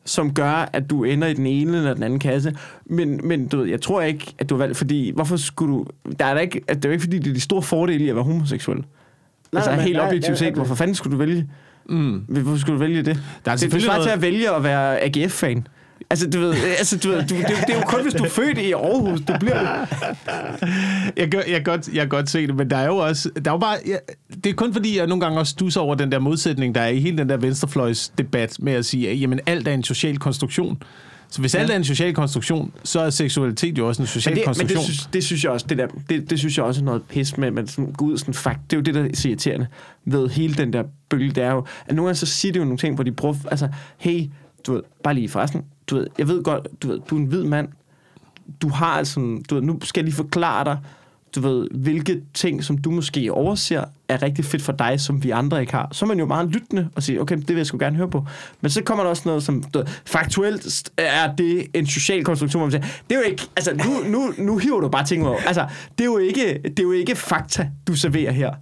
som 0.06 0.34
gør, 0.34 0.70
at 0.74 0.90
du 0.90 1.04
ender 1.04 1.28
i 1.28 1.34
den 1.34 1.48
ene 1.48 1.78
eller 1.78 1.94
den 1.94 2.04
anden 2.04 2.20
kasse. 2.20 2.56
Men, 2.86 3.20
men 3.24 3.48
du 3.48 3.58
ved, 3.58 3.66
jeg 3.66 3.82
tror 3.82 4.02
ikke, 4.02 4.34
at 4.40 4.50
du 4.50 4.56
har 4.56 4.60
valgt, 4.60 4.78
fordi 4.78 5.12
hvorfor 5.16 5.38
skulle 5.38 5.74
du... 5.74 5.86
Der 6.20 6.26
er 6.26 6.34
der 6.34 6.42
ikke, 6.42 6.62
at 6.68 6.76
det 6.76 6.86
er 6.86 6.90
jo 6.90 6.94
ikke, 6.94 7.04
fordi 7.04 7.20
det 7.20 7.30
er 7.30 7.34
de 7.34 7.42
store 7.42 7.62
fordele 7.62 8.04
i 8.06 8.10
at 8.10 8.16
være 8.16 8.24
homoseksuel. 8.24 8.78
Nej, 8.78 8.86
altså 9.56 9.72
nej, 9.72 9.82
helt 9.82 9.98
nej, 9.98 10.08
objektivt 10.08 10.38
set, 10.38 10.54
hvorfor 10.54 10.76
fanden 10.76 10.96
skulle 10.96 11.14
du 11.14 11.18
vælge? 11.18 11.48
Mm. 11.90 12.24
Hvorfor 12.28 12.58
skulle 12.58 12.74
du 12.76 12.80
vælge 12.80 12.98
det? 13.04 13.06
Der 13.06 13.12
er 13.12 13.16
det, 13.16 13.52
det 13.52 13.60
selvfølgelig 13.60 13.86
svarer 13.86 13.98
til 13.98 14.06
noget- 14.06 14.16
at 14.16 14.22
vælge 14.22 14.56
at 14.56 14.64
være 14.64 15.00
AGF-fan. 15.04 15.68
Altså, 16.10 16.30
du 16.30 16.40
ved, 16.40 16.54
altså, 16.78 16.98
du 16.98 17.08
ved 17.10 17.18
du, 17.18 17.36
det, 17.36 17.46
det, 17.68 17.70
er 17.70 17.76
jo 17.80 17.82
kun, 17.86 18.02
hvis 18.04 18.14
du 18.14 18.24
er 18.24 18.30
født 18.30 18.58
i 18.58 18.72
Aarhus, 18.72 19.20
du 19.28 19.34
bliver. 19.40 19.86
Jeg, 21.18 21.30
gør, 21.30 21.38
jeg, 21.40 21.46
kan 21.56 21.64
godt, 21.64 21.88
jeg 21.88 22.02
kan 22.02 22.10
godt 22.10 22.30
se 22.30 22.48
det, 22.48 22.56
men 22.56 22.70
der 22.70 22.78
er 22.78 22.86
jo 22.86 22.98
også... 22.98 23.30
Der 23.46 23.52
er 23.52 23.56
jo 23.56 23.58
bare, 23.58 23.78
ja, 23.88 23.96
det 24.44 24.50
er 24.50 24.54
kun 24.54 24.74
fordi, 24.74 24.98
jeg 24.98 25.08
nogle 25.08 25.22
gange 25.22 25.40
også 25.40 25.52
stusser 25.52 25.82
over 25.82 25.96
den 25.96 26.12
der 26.12 26.20
modsætning, 26.20 26.76
der 26.76 26.82
er 26.82 26.88
i 26.88 27.00
hele 27.00 27.18
den 27.18 27.30
der 27.30 27.38
venstrefløjsdebat 27.38 28.56
med 28.60 28.74
at 28.74 28.86
sige, 28.86 29.10
at 29.10 29.22
jamen, 29.22 29.40
alt 29.46 29.68
er 29.68 29.74
en 29.74 29.84
social 29.84 30.18
konstruktion. 30.18 30.82
Så 31.32 31.42
hvis 31.42 31.56
ja. 31.56 31.60
alt 31.60 31.72
er 31.72 31.76
en 31.76 31.84
social 31.84 32.14
konstruktion, 32.14 32.74
så 32.84 33.00
er 33.00 33.10
seksualitet 33.10 33.78
jo 33.78 33.88
også 33.88 34.02
en 34.02 34.08
social 34.08 34.32
Men 34.32 34.38
det, 34.38 34.46
men 34.46 34.46
konstruktion. 34.46 34.78
det, 34.78 34.86
synes, 34.86 35.10
det 35.14 35.24
synes 35.24 35.44
jeg 35.44 35.52
også, 35.52 35.66
det, 35.70 35.78
der, 35.78 35.88
det, 36.10 36.30
det 36.30 36.40
synes 36.40 36.58
jeg 36.58 36.66
også 36.66 36.82
er 36.82 36.86
noget 36.86 37.04
pis 37.04 37.38
med, 37.38 37.48
at 37.48 37.54
man 37.54 37.68
sådan 37.68 37.92
går 37.92 38.06
ud 38.06 38.18
sådan 38.18 38.34
fakt. 38.34 38.60
Det 38.72 38.76
er 38.76 38.80
jo 38.80 38.84
det, 38.84 38.94
der 38.94 39.02
er 39.04 39.28
irriterende 39.28 39.68
ved 40.06 40.30
hele 40.30 40.54
den 40.54 40.74
der 40.74 40.84
bølge. 41.10 41.32
Det 41.32 41.44
er 41.44 41.52
jo, 41.52 41.66
at 41.88 41.96
nogle 41.96 42.08
gange 42.08 42.16
så 42.16 42.26
siger 42.26 42.52
det 42.52 42.60
jo 42.60 42.66
nogle 42.66 42.78
ting, 42.78 42.96
hvor 42.96 43.04
de 43.04 43.12
bruger, 43.12 43.36
altså, 43.52 43.70
hey, 43.98 44.30
du 44.68 44.74
ved, 44.74 44.82
bare 45.04 45.14
lige 45.14 45.30
forresten, 45.30 45.66
du 45.88 45.96
ved, 45.96 46.08
jeg 46.18 46.28
ved 46.28 46.44
godt, 46.44 46.68
du 46.82 46.88
ved, 46.88 47.00
du 47.10 47.16
er 47.16 47.20
en 47.20 47.26
hvid 47.26 47.44
mand, 47.44 47.68
du 48.62 48.70
har 48.70 48.98
altså, 48.98 49.20
du 49.50 49.56
ved, 49.56 49.62
nu 49.62 49.80
skal 49.84 50.02
jeg 50.02 50.06
lige 50.06 50.16
forklare 50.16 50.66
dig, 50.66 50.78
du 51.36 51.42
ved, 51.42 51.68
hvilke 51.72 52.22
ting, 52.34 52.64
som 52.64 52.78
du 52.78 52.92
måske 52.92 53.34
overser, 53.34 53.84
er 54.10 54.22
rigtig 54.22 54.46
fedt 54.46 54.64
for 54.64 54.72
dig, 54.72 55.00
som 55.00 55.24
vi 55.24 55.30
andre 55.30 55.62
ikke 55.62 55.74
har. 55.74 55.90
Så 55.92 56.06
er 56.06 56.08
man 56.08 56.20
jo 56.20 56.26
meget 56.26 56.50
lyttende 56.50 56.90
og 56.96 57.04
siger, 57.04 57.22
okay, 57.22 57.38
det 57.38 57.48
vil 57.48 57.58
jeg 57.58 57.66
sgu 57.66 57.78
gerne 57.78 57.96
høre 57.96 58.10
på. 58.10 58.26
Men 58.62 58.72
så 58.72 58.84
kommer 58.84 59.04
der 59.04 59.10
også 59.10 59.24
noget, 59.26 59.44
som 59.44 59.64
du 59.64 59.80
ved, 59.80 59.88
faktuelt 60.06 60.92
er 60.98 61.36
det 61.36 61.68
en 61.74 61.88
social 61.88 62.24
konstruktion, 62.24 62.60
hvor 62.60 62.66
man 62.66 62.72
siger, 62.72 62.94
det 63.10 63.16
er 63.16 63.20
jo 63.20 63.26
ikke, 63.32 63.44
altså 63.56 63.74
nu, 63.74 64.12
nu, 64.12 64.34
nu 64.38 64.58
hiver 64.58 64.80
du 64.80 64.90
bare 64.90 65.06
ting 65.06 65.28
over. 65.28 65.38
Altså, 65.38 65.68
det 65.98 66.02
er 66.02 66.06
jo 66.06 66.18
ikke, 66.18 66.60
det 66.64 66.80
er 66.80 66.84
jo 66.84 66.92
ikke 66.92 67.16
fakta, 67.16 67.70
du 67.88 67.96
serverer 67.96 68.32
her. 68.32 68.54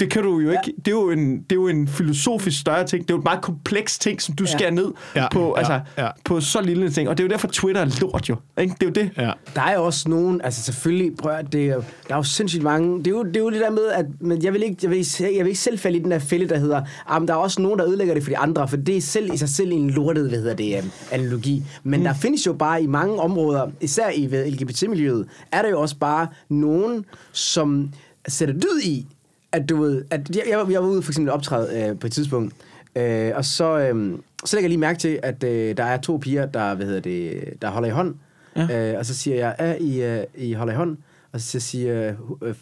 Det 0.00 0.10
kan 0.10 0.22
du 0.22 0.38
jo 0.40 0.50
ikke. 0.50 0.72
Det 0.78 0.88
er 0.88 0.92
jo 0.92 1.10
en, 1.10 1.36
det 1.36 1.52
er 1.52 1.56
jo 1.56 1.68
en 1.68 1.88
filosofisk 1.88 2.60
større 2.60 2.86
ting. 2.86 3.02
Det 3.02 3.10
er 3.10 3.14
jo 3.14 3.18
et 3.18 3.24
meget 3.24 3.42
kompleks 3.42 3.98
ting, 3.98 4.22
som 4.22 4.34
du 4.34 4.44
Ja. 4.44 4.58
skærer 4.58 4.70
ned 4.70 4.92
Ja, 5.16 5.28
på, 5.32 5.46
ja, 5.56 5.58
altså, 5.58 5.80
ja. 5.98 6.08
på 6.24 6.40
så 6.40 6.60
lille 6.60 6.86
en 6.86 6.92
ting. 6.92 7.08
Og 7.08 7.18
det 7.18 7.24
er 7.24 7.28
jo 7.28 7.30
derfor, 7.30 7.48
Twitter 7.48 7.80
er 7.82 7.98
lort 8.00 8.28
jo. 8.28 8.36
Ikke? 8.60 8.74
Det 8.80 8.82
er 8.82 8.86
jo 8.86 9.06
det. 9.06 9.10
Ja. 9.24 9.32
Der 9.54 9.62
er 9.62 9.74
jo 9.74 9.84
også 9.84 10.08
nogen, 10.08 10.40
altså 10.44 10.62
selvfølgelig, 10.62 11.16
prøv 11.16 11.32
at, 11.32 11.52
det, 11.52 11.66
er 11.66 11.74
der 12.08 12.14
er 12.14 12.16
jo 12.16 12.22
sindssygt 12.22 12.62
mange, 12.62 12.98
det 12.98 13.06
er 13.06 13.10
jo 13.10 13.22
det, 13.22 13.36
er 13.36 13.40
jo 13.40 13.50
det 13.50 13.60
der 13.60 13.70
med, 13.70 13.86
at 13.86 14.06
men 14.20 14.42
jeg, 14.44 14.52
vil 14.52 14.62
ikke, 14.62 14.76
jeg, 14.82 14.90
vil, 14.90 14.98
ikke- 14.98 15.22
jeg 15.36 15.44
vil 15.44 15.46
ikke 15.46 15.60
selv 15.60 15.78
falde 15.78 15.98
i 15.98 16.02
den 16.02 16.10
der 16.10 16.18
fælde, 16.18 16.48
der 16.48 16.58
hedder, 16.58 16.82
ah, 17.06 17.20
men 17.22 17.28
der 17.28 17.34
er 17.34 17.38
også 17.38 17.62
nogen, 17.62 17.78
der 17.78 17.86
ødelægger 17.88 18.14
det 18.14 18.22
for 18.22 18.30
de 18.30 18.38
andre, 18.38 18.68
for 18.68 18.76
det 18.76 18.96
er 18.96 19.00
selv 19.00 19.34
i 19.34 19.36
sig 19.36 19.48
selv 19.48 19.72
en 19.72 19.90
lortet, 19.90 20.28
hvad 20.28 20.38
hedder 20.38 20.54
det, 20.54 20.78
um, 20.82 20.90
analogi. 21.12 21.62
Men 21.84 22.00
mm. 22.00 22.04
der 22.04 22.14
findes 22.14 22.46
jo 22.46 22.52
bare 22.52 22.82
i 22.82 22.86
mange 22.86 23.20
områder, 23.20 23.66
især 23.80 24.10
i 24.14 24.30
ved 24.30 24.50
LGBT-miljøet, 24.50 25.26
er 25.52 25.62
der 25.62 25.68
jo 25.68 25.80
også 25.80 25.96
bare 25.96 26.26
nogen, 26.48 27.04
som 27.32 27.90
sætter 28.28 28.54
dyd 28.54 28.80
i, 28.84 29.06
at 29.54 29.68
du 29.68 29.76
ved, 29.82 30.04
at 30.10 30.36
jeg, 30.36 30.42
jeg, 30.50 30.58
var- 30.58 30.70
jeg 30.70 30.82
var 30.82 30.88
ude 30.88 31.02
for 31.02 31.10
eksempel 31.12 31.32
optræde 31.32 31.88
øh, 31.90 31.98
på 31.98 32.06
et 32.06 32.12
tidspunkt, 32.12 32.54
øh, 32.96 33.32
og 33.34 33.44
så, 33.44 33.78
øh, 33.78 34.18
så 34.44 34.56
lægger 34.56 34.64
jeg 34.64 34.68
lige 34.68 34.78
mærke 34.78 34.98
til, 34.98 35.20
at 35.22 35.44
øh, 35.44 35.76
der 35.76 35.84
er 35.84 35.96
to 35.96 36.16
piger, 36.16 36.46
der, 36.46 36.74
hvad 36.74 36.86
hedder 36.86 37.00
det, 37.00 37.42
der 37.62 37.70
holder 37.70 37.88
i 37.88 37.92
hånd, 37.92 38.14
Ja. 38.56 38.92
Øh, 38.92 38.98
og 38.98 39.06
så 39.06 39.14
siger 39.14 39.36
jeg, 39.36 39.54
er 39.58 39.74
I, 39.80 40.02
øh, 40.02 40.24
I 40.34 40.52
holder 40.52 40.72
i 40.72 40.76
hånd? 40.76 40.96
Og 41.32 41.40
så 41.40 41.60
siger 41.60 41.92
jeg, 41.94 42.14
øh, 42.42 42.54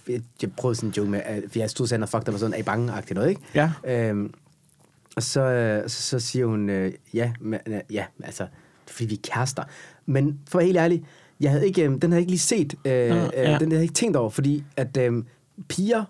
jeg 0.43 0.51
prøvede 0.57 0.77
sådan 0.77 0.89
en 0.89 0.95
joke 0.97 1.11
med, 1.11 1.21
at 1.25 1.57
jeg 1.57 1.71
stod 1.71 1.87
sådan 1.87 2.03
og 2.03 2.09
fuck, 2.09 2.27
der 2.27 2.33
var 2.33 2.39
sådan, 2.39 2.55
er 2.55 2.59
I 2.59 2.63
bange-agtigt 2.63 3.15
noget, 3.15 3.29
ikke? 3.29 3.41
Ja. 3.55 3.71
Øhm, 3.85 4.35
og 5.17 5.23
så, 5.23 5.41
øh, 5.41 5.89
så, 5.89 6.03
så 6.03 6.19
siger 6.21 6.47
hun, 6.47 6.71
øh, 6.71 6.93
ja, 7.15 7.33
men, 7.41 7.61
øh, 7.67 7.81
ja, 7.93 8.05
altså, 8.25 8.47
fordi 8.91 9.05
vi 9.09 9.15
er 9.15 9.19
kærester. 9.35 9.63
Men 10.07 10.39
for 10.49 10.59
at 10.59 10.61
være 10.61 10.67
helt 10.67 10.79
ærlig, 10.79 11.05
jeg 11.41 11.51
havde 11.51 11.67
ikke, 11.67 11.83
øh, 11.83 11.89
den 11.91 12.01
havde 12.03 12.13
jeg 12.15 12.21
ikke 12.21 12.31
lige 12.33 12.39
set, 12.39 12.75
øh, 12.85 12.93
ja. 12.93 13.15
øh, 13.27 13.31
den 13.61 13.71
havde 13.71 13.75
jeg 13.75 13.83
ikke 13.83 13.95
tænkt 13.95 14.17
over, 14.17 14.31
fordi 14.31 14.65
at 14.77 14.97
øh, 14.97 15.25
piger 15.69 16.05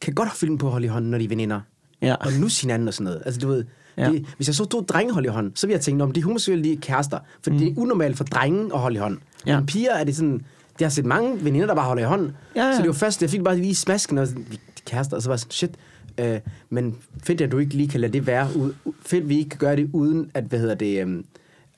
kan 0.00 0.14
godt 0.14 0.36
filme 0.36 0.58
på 0.58 0.66
at 0.66 0.72
holde 0.72 0.84
i 0.84 0.88
hånden, 0.88 1.10
når 1.10 1.18
de 1.18 1.24
er 1.24 1.28
veninder. 1.28 1.60
Ja. 2.02 2.14
Og 2.14 2.32
nu 2.32 2.48
hinanden 2.62 2.88
og 2.88 2.94
sådan 2.94 3.04
noget. 3.04 3.22
Altså, 3.24 3.40
du 3.40 3.48
ved, 3.48 3.64
Ja. 3.96 4.10
det, 4.10 4.26
hvis 4.36 4.48
jeg 4.48 4.54
så 4.54 4.64
to 4.64 4.80
drenge 4.80 5.12
holde 5.12 5.26
i 5.26 5.30
hånden, 5.30 5.56
så 5.56 5.66
ville 5.66 5.74
jeg 5.76 5.80
tænke, 5.80 6.04
om 6.04 6.12
de 6.12 6.20
er 6.20 6.24
homoseksuelle, 6.24 6.64
de 6.64 6.72
er 6.72 6.76
kærester. 6.82 7.18
For 7.42 7.50
mm. 7.50 7.58
det 7.58 7.68
er 7.68 7.72
unormalt 7.76 8.16
for 8.16 8.24
drenge 8.24 8.74
at 8.74 8.80
holde 8.80 8.96
i 8.96 8.98
hånden. 8.98 9.20
Ja. 9.46 9.56
Men 9.56 9.66
piger 9.66 9.90
er 9.94 10.04
det 10.04 10.16
sådan, 10.16 10.40
jeg 10.80 10.86
har 10.86 10.90
set 10.90 11.04
mange 11.04 11.44
veninder, 11.44 11.66
der 11.66 11.74
bare 11.74 11.84
holder 11.86 12.02
i 12.02 12.06
hånden. 12.06 12.32
Ja, 12.56 12.66
ja. 12.66 12.72
Så 12.76 12.78
det 12.82 12.86
var 12.88 12.94
først, 12.94 13.22
jeg 13.22 13.30
fik 13.30 13.42
bare 13.44 13.56
lige 13.56 13.74
smasken, 13.74 14.18
og 14.18 14.26
sådan, 14.26 14.46
er 14.52 14.56
kærester, 14.86 15.16
og 15.16 15.22
så 15.22 15.28
var 15.28 15.34
jeg 15.34 15.40
sådan, 15.40 15.50
shit. 15.52 15.70
Øh, 16.18 16.40
men 16.70 16.96
fedt, 17.22 17.40
at 17.40 17.52
du 17.52 17.58
ikke 17.58 17.74
lige 17.74 17.88
kan 17.88 18.00
lade 18.00 18.12
det 18.12 18.26
være. 18.26 18.48
Ud, 18.56 18.72
fedt, 19.06 19.28
vi 19.28 19.38
ikke 19.38 19.50
kan 19.50 19.58
gøre 19.58 19.76
det 19.76 19.90
uden, 19.92 20.30
at, 20.34 20.44
hvad 20.44 20.58
hedder 20.58 20.74
det... 20.74 21.06
Øh, 21.06 21.22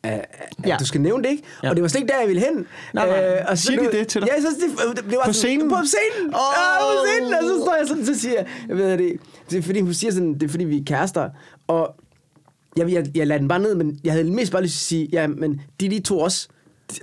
at, 0.03 0.12
at 0.12 0.26
Ja. 0.66 0.76
du 0.80 0.86
skal 0.86 1.00
nævne 1.00 1.22
det, 1.24 1.30
ikke? 1.30 1.42
Ja. 1.62 1.70
Og 1.70 1.76
det 1.76 1.82
var 1.82 1.88
slet 1.88 2.00
ikke 2.00 2.12
der, 2.12 2.18
jeg 2.20 2.28
ville 2.28 2.42
hen. 2.42 2.66
Nej, 2.94 3.07
nej. 3.07 3.44
og 3.48 3.59
så 3.59 3.66
Siger 3.66 3.80
de 3.90 3.98
det 3.98 4.09
til 4.09 4.20
dig? 4.20 4.28
Ja, 4.36 4.40
så 4.42 4.46
det, 4.48 4.96
det, 4.96 5.05
det 5.05 5.16
var 5.16 5.24
På 5.24 5.32
sådan- 5.32 5.34
scenen? 5.34 5.68
På 5.68 5.76
scenen! 5.84 6.34
Åh! 6.34 6.40
Oh! 6.40 6.55
Ja, 6.57 6.78
på 6.80 7.07
scenen! 7.07 7.34
Og 7.34 7.42
så 7.42 7.64
står 7.64 7.76
jeg 7.78 7.88
sådan, 7.88 8.07
så 8.07 8.20
siger 8.20 8.34
jeg, 8.34 8.46
jeg 8.68 8.76
ved 8.76 8.98
det, 8.98 9.12
det 9.50 9.59
er 9.59 9.62
fordi, 9.62 9.80
hun 9.80 9.94
siger 9.94 10.12
sådan, 10.12 10.34
det 10.34 10.42
er 10.42 10.48
fordi, 10.48 10.64
vi 10.64 10.78
er 10.78 10.82
kærester. 10.86 11.30
Og 11.66 11.94
jeg, 12.76 12.92
jeg, 12.92 13.07
jeg 13.16 13.26
lader 13.26 13.38
den 13.38 13.48
bare 13.48 13.59
ned, 13.59 13.74
men 13.74 13.98
jeg 14.05 14.12
havde 14.12 14.30
mest 14.30 14.53
bare 14.53 14.62
lyst 14.62 14.74
til 14.74 14.80
at 14.84 14.88
sige, 14.88 15.09
ja, 15.12 15.26
men 15.26 15.61
de, 15.80 15.88
de 15.90 16.00
to 16.00 16.18
også, 16.18 16.48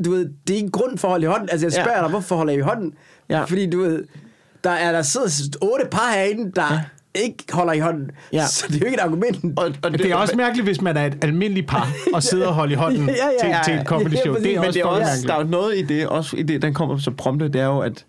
du 0.06 0.12
ved, 0.12 0.30
det 0.48 0.54
er 0.54 0.58
ikke 0.58 0.70
grund 0.70 0.98
for 0.98 1.08
at 1.08 1.12
holde 1.12 1.24
i 1.24 1.28
hånden. 1.28 1.50
Altså, 1.52 1.66
jeg 1.66 1.74
spørger 1.74 1.96
ja. 1.98 2.02
dig, 2.02 2.10
hvorfor 2.10 2.36
holder 2.36 2.54
i 2.54 2.60
hånden? 2.60 2.94
Ja. 3.30 3.44
Fordi, 3.44 3.70
du 3.70 3.80
ved, 3.82 4.04
der 4.64 4.70
er 4.70 4.92
der 4.92 5.02
sidder 5.02 5.58
otte 5.62 5.86
par 5.92 6.12
herinde, 6.14 6.52
der 6.56 6.74
ja. 6.74 6.82
Ikke 7.16 7.44
holder 7.54 7.74
i 7.74 7.80
hånden. 7.80 8.12
Ja. 8.34 8.46
Så 8.48 8.66
det 8.68 8.76
er 8.76 8.80
jo 8.80 8.86
ikke 8.86 8.96
et 8.98 9.02
argument. 9.02 9.60
Og, 9.60 9.72
og 9.84 9.92
Det 9.94 10.12
er 10.12 10.16
også 10.16 10.36
mærkeligt, 10.36 10.66
hvis 10.68 10.82
man 10.82 10.98
er 10.98 11.06
et 11.06 11.18
almindeligt 11.24 11.68
par 11.68 11.88
og 12.14 12.24
sidder 12.24 12.48
og 12.48 12.54
holder 12.54 12.74
i 12.74 12.76
hånden 12.76 13.10
Ja, 13.10 13.14
ja, 13.14 13.30
til, 13.42 13.50
ja, 13.50 13.60
til 13.66 13.74
ja. 13.74 13.80
et 13.82 13.88
comedy 13.88 14.14
Ja, 14.14 14.22
show. 14.22 14.34
præcis. 14.34 14.44
det 14.48 14.56
er 14.56 14.60
men 14.60 14.68
også 14.68 14.78
det 14.80 14.84
er 14.84 14.86
også, 14.90 15.04
mærkeligt. 15.04 15.28
der 15.28 15.36
er 15.36 15.44
noget 15.44 15.78
i 15.78 15.82
det, 15.82 16.08
også 16.08 16.38
i 16.38 16.44
det, 16.44 16.62
den 16.62 16.74
kommer 16.74 16.98
så 16.98 17.12
prompte, 17.12 17.48
det 17.48 17.62
er 17.62 17.66
jo, 17.66 17.80
at 17.80 18.06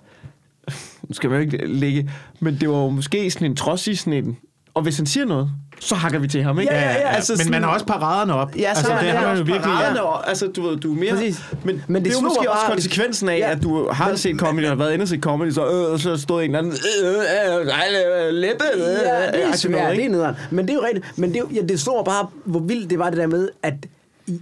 nu 1.08 1.14
skal 1.14 1.30
man 1.30 1.38
jo 1.38 1.44
ikke 1.44 1.66
ligge, 1.66 2.10
men 2.40 2.56
det 2.60 2.68
var 2.68 2.76
jo 2.76 2.88
måske 2.88 3.30
sådan 3.30 3.50
en 3.50 3.56
trods 3.56 3.86
i 3.86 3.94
sådan 3.94 4.12
en, 4.12 4.36
og 4.74 4.82
hvis 4.82 4.96
han 4.96 5.06
siger 5.06 5.26
noget, 5.26 5.50
så 5.80 5.94
hakker 5.94 6.18
vi 6.18 6.28
til 6.28 6.42
ham, 6.42 6.60
ikke? 6.60 6.72
Ja, 6.72 6.80
ja, 6.80 6.90
ja. 6.92 7.08
Altså, 7.08 7.34
Men 7.44 7.50
man 7.50 7.62
har 7.62 7.70
også 7.70 7.86
paraderne 7.86 8.34
op. 8.34 8.56
Ja, 8.56 8.60
så 8.62 8.68
altså, 8.68 8.92
altså, 8.92 9.06
det 9.06 9.12
har 9.14 9.26
man 9.28 9.36
jo 9.36 9.42
virkelig. 9.42 9.62
paraderne, 9.62 10.02
og, 10.02 10.28
altså, 10.28 10.46
du 10.46 10.62
ved, 10.68 10.76
du 10.76 10.92
er 10.94 10.98
mere... 11.00 11.10
Præcis. 11.12 11.40
Men, 11.50 11.58
men, 11.64 11.82
Men 11.88 11.94
det, 11.96 12.04
det 12.04 12.16
er 12.16 12.20
jo 12.22 12.28
måske 12.28 12.50
også 12.50 12.66
konsekvensen 12.68 13.28
af, 13.28 13.38
Ja. 13.38 13.50
at 13.50 13.62
du 13.62 13.88
har 13.92 14.14
set 14.14 14.36
comedy, 14.38 14.64
og 14.64 14.70
har 14.70 14.76
været 14.76 14.92
inde 14.94 15.02
og 15.02 15.08
set 15.08 15.20
comedy, 15.22 15.50
så, 15.50 15.66
øh, 15.66 15.92
og 15.92 16.00
så 16.00 16.16
stod 16.16 16.42
en 16.42 16.44
eller 16.44 16.58
anden... 16.58 16.72
Øh, 17.02 17.08
øh, 17.10 17.60
øh, 17.60 18.26
øh, 18.26 18.32
læppe, 18.34 18.64
øh, 18.74 18.80
Ja, 18.80 18.86
det 18.86 19.00
er 19.04 19.46
agtigt 19.46 19.56
svært, 19.58 19.96
det 19.96 20.04
er 20.04 20.08
nederen. 20.08 20.34
Men 20.50 20.64
det 20.68 20.70
er 20.72 20.74
jo 20.74 20.82
rigtigt. 20.86 21.18
Men 21.18 21.30
det, 21.30 21.36
er 21.36 21.40
jo- 21.40 21.48
ja, 21.54 21.60
det 21.60 21.86
mig 21.86 22.04
bare, 22.04 22.26
hvor 22.44 22.60
vildt 22.60 22.90
det 22.90 22.98
var 22.98 23.10
det 23.10 23.18
der 23.18 23.26
med, 23.26 23.48
at 23.62 23.74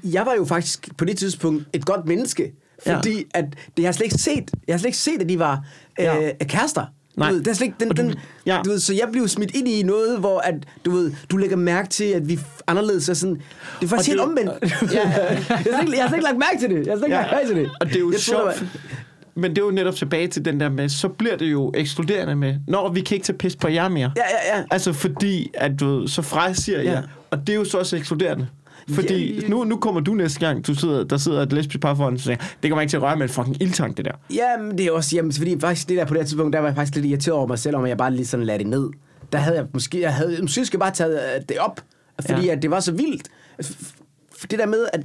jeg 0.05 0.26
var 0.26 0.35
jo 0.39 0.45
faktisk 0.45 0.89
på 0.99 1.05
det 1.05 1.18
tidspunkt 1.18 1.64
et 1.72 1.85
godt 1.87 2.07
menneske. 2.07 2.53
Ja. 2.87 2.97
Fordi 2.97 3.24
at 3.35 3.45
det 3.76 3.83
jeg 3.83 3.87
har 3.87 3.93
slet 3.93 4.05
ikke 4.05 4.18
set, 4.18 4.51
jeg 4.68 4.74
har 4.74 4.79
slet 4.79 4.89
ikke 4.89 4.99
set, 4.99 5.20
at 5.22 5.29
de 5.29 5.39
var 5.39 5.61
øh, 6.01 6.05
Ja. 6.05 6.31
kærester. 6.45 6.85
Nej. 7.18 7.28
Du 7.28 7.34
ved, 7.34 7.42
det 7.44 7.50
er 7.50 7.54
slet 7.54 7.66
ikke, 7.66 7.76
den, 7.80 7.88
du- 7.88 8.02
den, 8.02 8.14
ja. 8.46 8.60
du 8.64 8.70
ved, 8.70 8.78
så 8.78 8.94
jeg 8.94 9.08
blev 9.12 9.28
smidt 9.28 9.50
ind 9.54 9.68
i 9.68 9.82
noget, 9.82 10.18
hvor 10.18 10.38
at, 10.40 10.54
du 10.84 10.90
ved, 10.90 11.12
du 11.30 11.36
lægger 11.36 11.56
mærke 11.56 11.88
til, 11.88 12.04
at 12.04 12.28
vi 12.28 12.34
er 12.34 12.38
anderledes 12.66 13.08
er 13.08 13.14
sådan, 13.14 13.34
det 13.80 13.84
er 13.84 13.88
faktisk 13.88 14.10
Og 14.16 14.28
helt 14.28 14.38
det 14.38 14.48
omvendt. 14.48 14.92
Ja. 14.94 15.00
jeg, 15.00 15.10
har 15.10 15.62
slet 15.62 15.80
ikke, 15.80 15.96
jeg 15.96 16.02
har 16.02 16.08
slet 16.08 16.16
ikke 16.16 16.24
lagt 16.24 16.38
mærke 16.38 16.58
til 16.60 16.70
det. 16.70 16.86
Jeg 16.86 16.92
har 16.92 16.98
slet 16.98 17.06
ikke 17.06 17.16
lagt 17.16 17.32
mærke 17.32 17.46
til 17.46 17.56
det. 17.56 17.70
Og 17.80 17.86
det 17.86 17.96
er 17.96 18.00
jo 18.00 18.10
jeg 18.12 18.20
sjovt, 18.20 18.44
var- 18.44 18.54
men 19.34 19.50
det 19.50 19.58
er 19.58 19.64
jo 19.64 19.70
netop 19.70 19.94
tilbage 19.94 20.28
til 20.28 20.44
den 20.44 20.60
der 20.60 20.68
med, 20.68 20.88
så 20.88 21.08
bliver 21.08 21.36
det 21.36 21.46
jo 21.52 21.72
ekskluderende 21.74 22.36
med, 22.36 22.54
når 22.68 22.92
vi 22.92 23.00
kan 23.00 23.14
ikke 23.14 23.24
tage 23.24 23.36
pis 23.38 23.56
på 23.56 23.68
jer 23.68 23.88
mere. 23.88 24.12
Ja, 24.16 24.22
ja, 24.52 24.58
ja. 24.58 24.64
Altså 24.70 24.92
fordi, 24.92 25.50
at 25.54 25.80
du 25.80 25.98
ved, 25.98 26.08
så 26.08 26.22
Frej 26.22 26.52
siger 26.52 26.82
ja. 26.82 26.90
Ja. 26.90 26.96
ja, 26.96 27.02
og 27.30 27.38
det 27.46 27.48
er 27.52 27.56
jo 27.56 27.64
så 27.64 27.78
også 27.78 27.96
ekskluderende. 27.96 28.46
Fordi 28.95 29.34
Ja, 29.34 29.41
ja. 29.43 29.49
nu, 29.49 29.64
nu 29.64 29.76
kommer 29.76 30.01
du 30.01 30.14
næste 30.14 30.41
gang, 30.41 30.66
du 30.66 30.74
sidder, 30.74 31.05
der 31.05 31.16
sidder 31.16 31.43
et 31.43 31.53
lesbisk 31.53 31.80
par 31.80 31.95
foran, 31.95 32.14
og 32.14 32.20
siger, 32.20 32.36
det 32.62 32.70
kommer 32.70 32.80
ikke 32.80 32.91
til 32.91 32.97
at 32.97 33.03
røre 33.03 33.16
med 33.16 33.22
en 33.22 33.28
fucking 33.28 33.62
ildtang, 33.62 33.97
det 33.97 34.05
der. 34.05 34.12
Jamen, 34.34 34.78
det 34.78 34.86
er 34.86 34.93
også, 34.93 35.16
jamen, 35.16 35.32
fordi 35.32 35.61
faktisk 35.61 35.89
det 35.89 35.97
der 35.97 36.05
på 36.05 36.14
det 36.14 36.26
tidspunkt, 36.26 36.53
der 36.53 36.59
var 36.59 36.68
jeg 36.68 36.76
faktisk 36.76 36.95
lidt 36.95 37.07
irriteret 37.07 37.36
over 37.36 37.47
mig 37.47 37.59
selv, 37.59 37.76
om 37.76 37.86
jeg 37.86 37.97
bare 37.97 38.12
lige 38.14 38.26
sådan 38.26 38.47
lagde 38.47 38.59
det 38.59 38.66
ned. 38.66 38.91
Der 39.32 39.39
havde 39.39 39.57
jeg 39.57 39.66
måske, 39.74 40.01
jeg 40.01 40.14
havde, 40.14 40.39
måske 40.43 40.66
jeg 40.72 40.80
bare 40.80 40.91
taget 40.91 41.14
øh, 41.14 41.43
det 41.49 41.59
op, 41.59 41.80
fordi 42.28 42.47
Ja. 42.47 42.53
at 42.53 42.62
det 42.62 42.70
var 42.70 42.80
så 42.80 42.93
vildt. 42.93 43.28
Det 44.51 44.59
der 44.59 44.66
med, 44.66 44.86
at, 44.93 45.01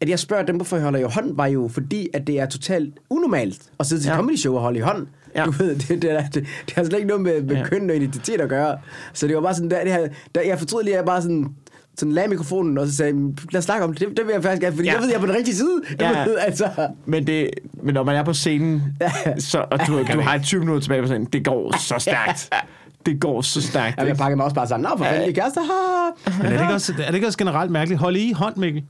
at 0.00 0.08
jeg 0.08 0.18
spørger 0.18 0.44
dem, 0.44 0.56
hvorfor 0.56 0.76
jeg 0.76 0.84
holder 0.84 0.98
i 0.98 1.02
hånd, 1.02 1.36
var 1.36 1.46
jo 1.46 1.68
fordi, 1.68 2.08
at 2.14 2.26
det 2.26 2.40
er 2.40 2.46
totalt 2.46 2.94
unormalt 3.10 3.62
at 3.80 3.86
sidde 3.86 4.02
til 4.02 4.08
Ja. 4.08 4.16
comedy 4.16 4.36
show 4.36 4.54
og 4.54 4.60
holde 4.60 4.78
i 4.78 4.82
hånd. 4.82 5.06
Ja. 5.36 5.44
Du 5.44 5.50
ved, 5.50 5.76
det, 5.76 5.88
det, 5.88 6.02
det, 6.02 6.34
det, 6.34 6.74
har 6.74 6.84
slet 6.84 6.94
ikke 6.98 7.08
noget 7.08 7.22
med, 7.22 7.42
med 7.42 7.56
ja. 7.56 7.64
køn 7.68 7.90
og 7.90 7.96
identitet 7.96 8.40
at 8.40 8.48
gøre. 8.48 8.78
Så 9.12 9.26
det 9.26 9.36
var 9.36 9.42
bare 9.42 9.54
sådan, 9.54 9.70
der, 9.70 9.84
det 9.84 9.92
her, 9.92 10.08
der, 10.34 10.40
jeg 10.40 10.58
fortrød 10.58 10.82
lige, 10.82 10.94
at 10.94 10.98
jeg 10.98 11.06
bare 11.06 11.22
sådan, 11.22 11.46
sådan 11.98 12.12
lagde 12.12 12.28
mikrofonen, 12.28 12.78
og 12.78 12.86
så 12.86 12.96
sagde, 12.96 13.34
lad 13.52 13.58
os 13.58 13.64
snakke 13.64 13.84
om 13.84 13.94
det. 13.94 14.00
Det, 14.00 14.16
det 14.16 14.26
vil 14.26 14.32
jeg 14.32 14.42
faktisk 14.42 14.62
gerne, 14.62 14.76
fordi 14.76 14.88
Ja. 14.88 14.92
ja. 14.92 14.98
jeg 14.98 15.02
ved, 15.02 15.08
jeg 15.08 15.16
er 15.16 15.20
på 15.20 15.26
den 15.26 15.34
rigtige 15.36 15.54
side. 15.56 15.80
Ja. 16.00 16.24
ved, 16.24 16.36
altså. 16.38 16.68
Men, 17.06 17.26
det, 17.26 17.50
men 17.82 17.94
når 17.94 18.02
man 18.04 18.16
er 18.16 18.22
på 18.22 18.32
scenen, 18.32 18.82
så, 19.38 19.64
og 19.70 19.86
du, 19.86 20.02
du 20.12 20.20
har 20.20 20.38
20 20.38 20.60
minutter 20.60 20.80
tilbage 20.82 21.02
på 21.02 21.06
scenen, 21.08 21.24
det 21.24 21.44
går 21.44 21.76
så 21.78 21.94
stærkt. 21.98 22.50
Det 23.06 23.20
går 23.20 23.40
så 23.42 23.62
stærkt. 23.62 23.96
Jamen, 23.98 24.08
jeg 24.08 24.16
pakkede 24.16 24.36
mig 24.36 24.44
også 24.44 24.54
bare 24.54 24.66
sammen. 24.66 24.90
Nå, 24.90 24.96
for 24.98 25.04
fanden, 25.04 25.28
er 25.28 25.32
kærester. 25.32 25.60
Ha. 25.60 26.32
Men 26.38 26.46
er 26.46 26.50
det, 26.50 26.60
ikke 26.60 26.74
også, 26.74 26.92
er 26.98 27.06
det 27.06 27.14
ikke 27.14 27.26
også 27.26 27.38
generelt 27.38 27.70
mærkeligt? 27.70 28.00
Hold 28.00 28.16
i 28.16 28.32
hånd, 28.32 28.56
Mikkel. 28.56 28.82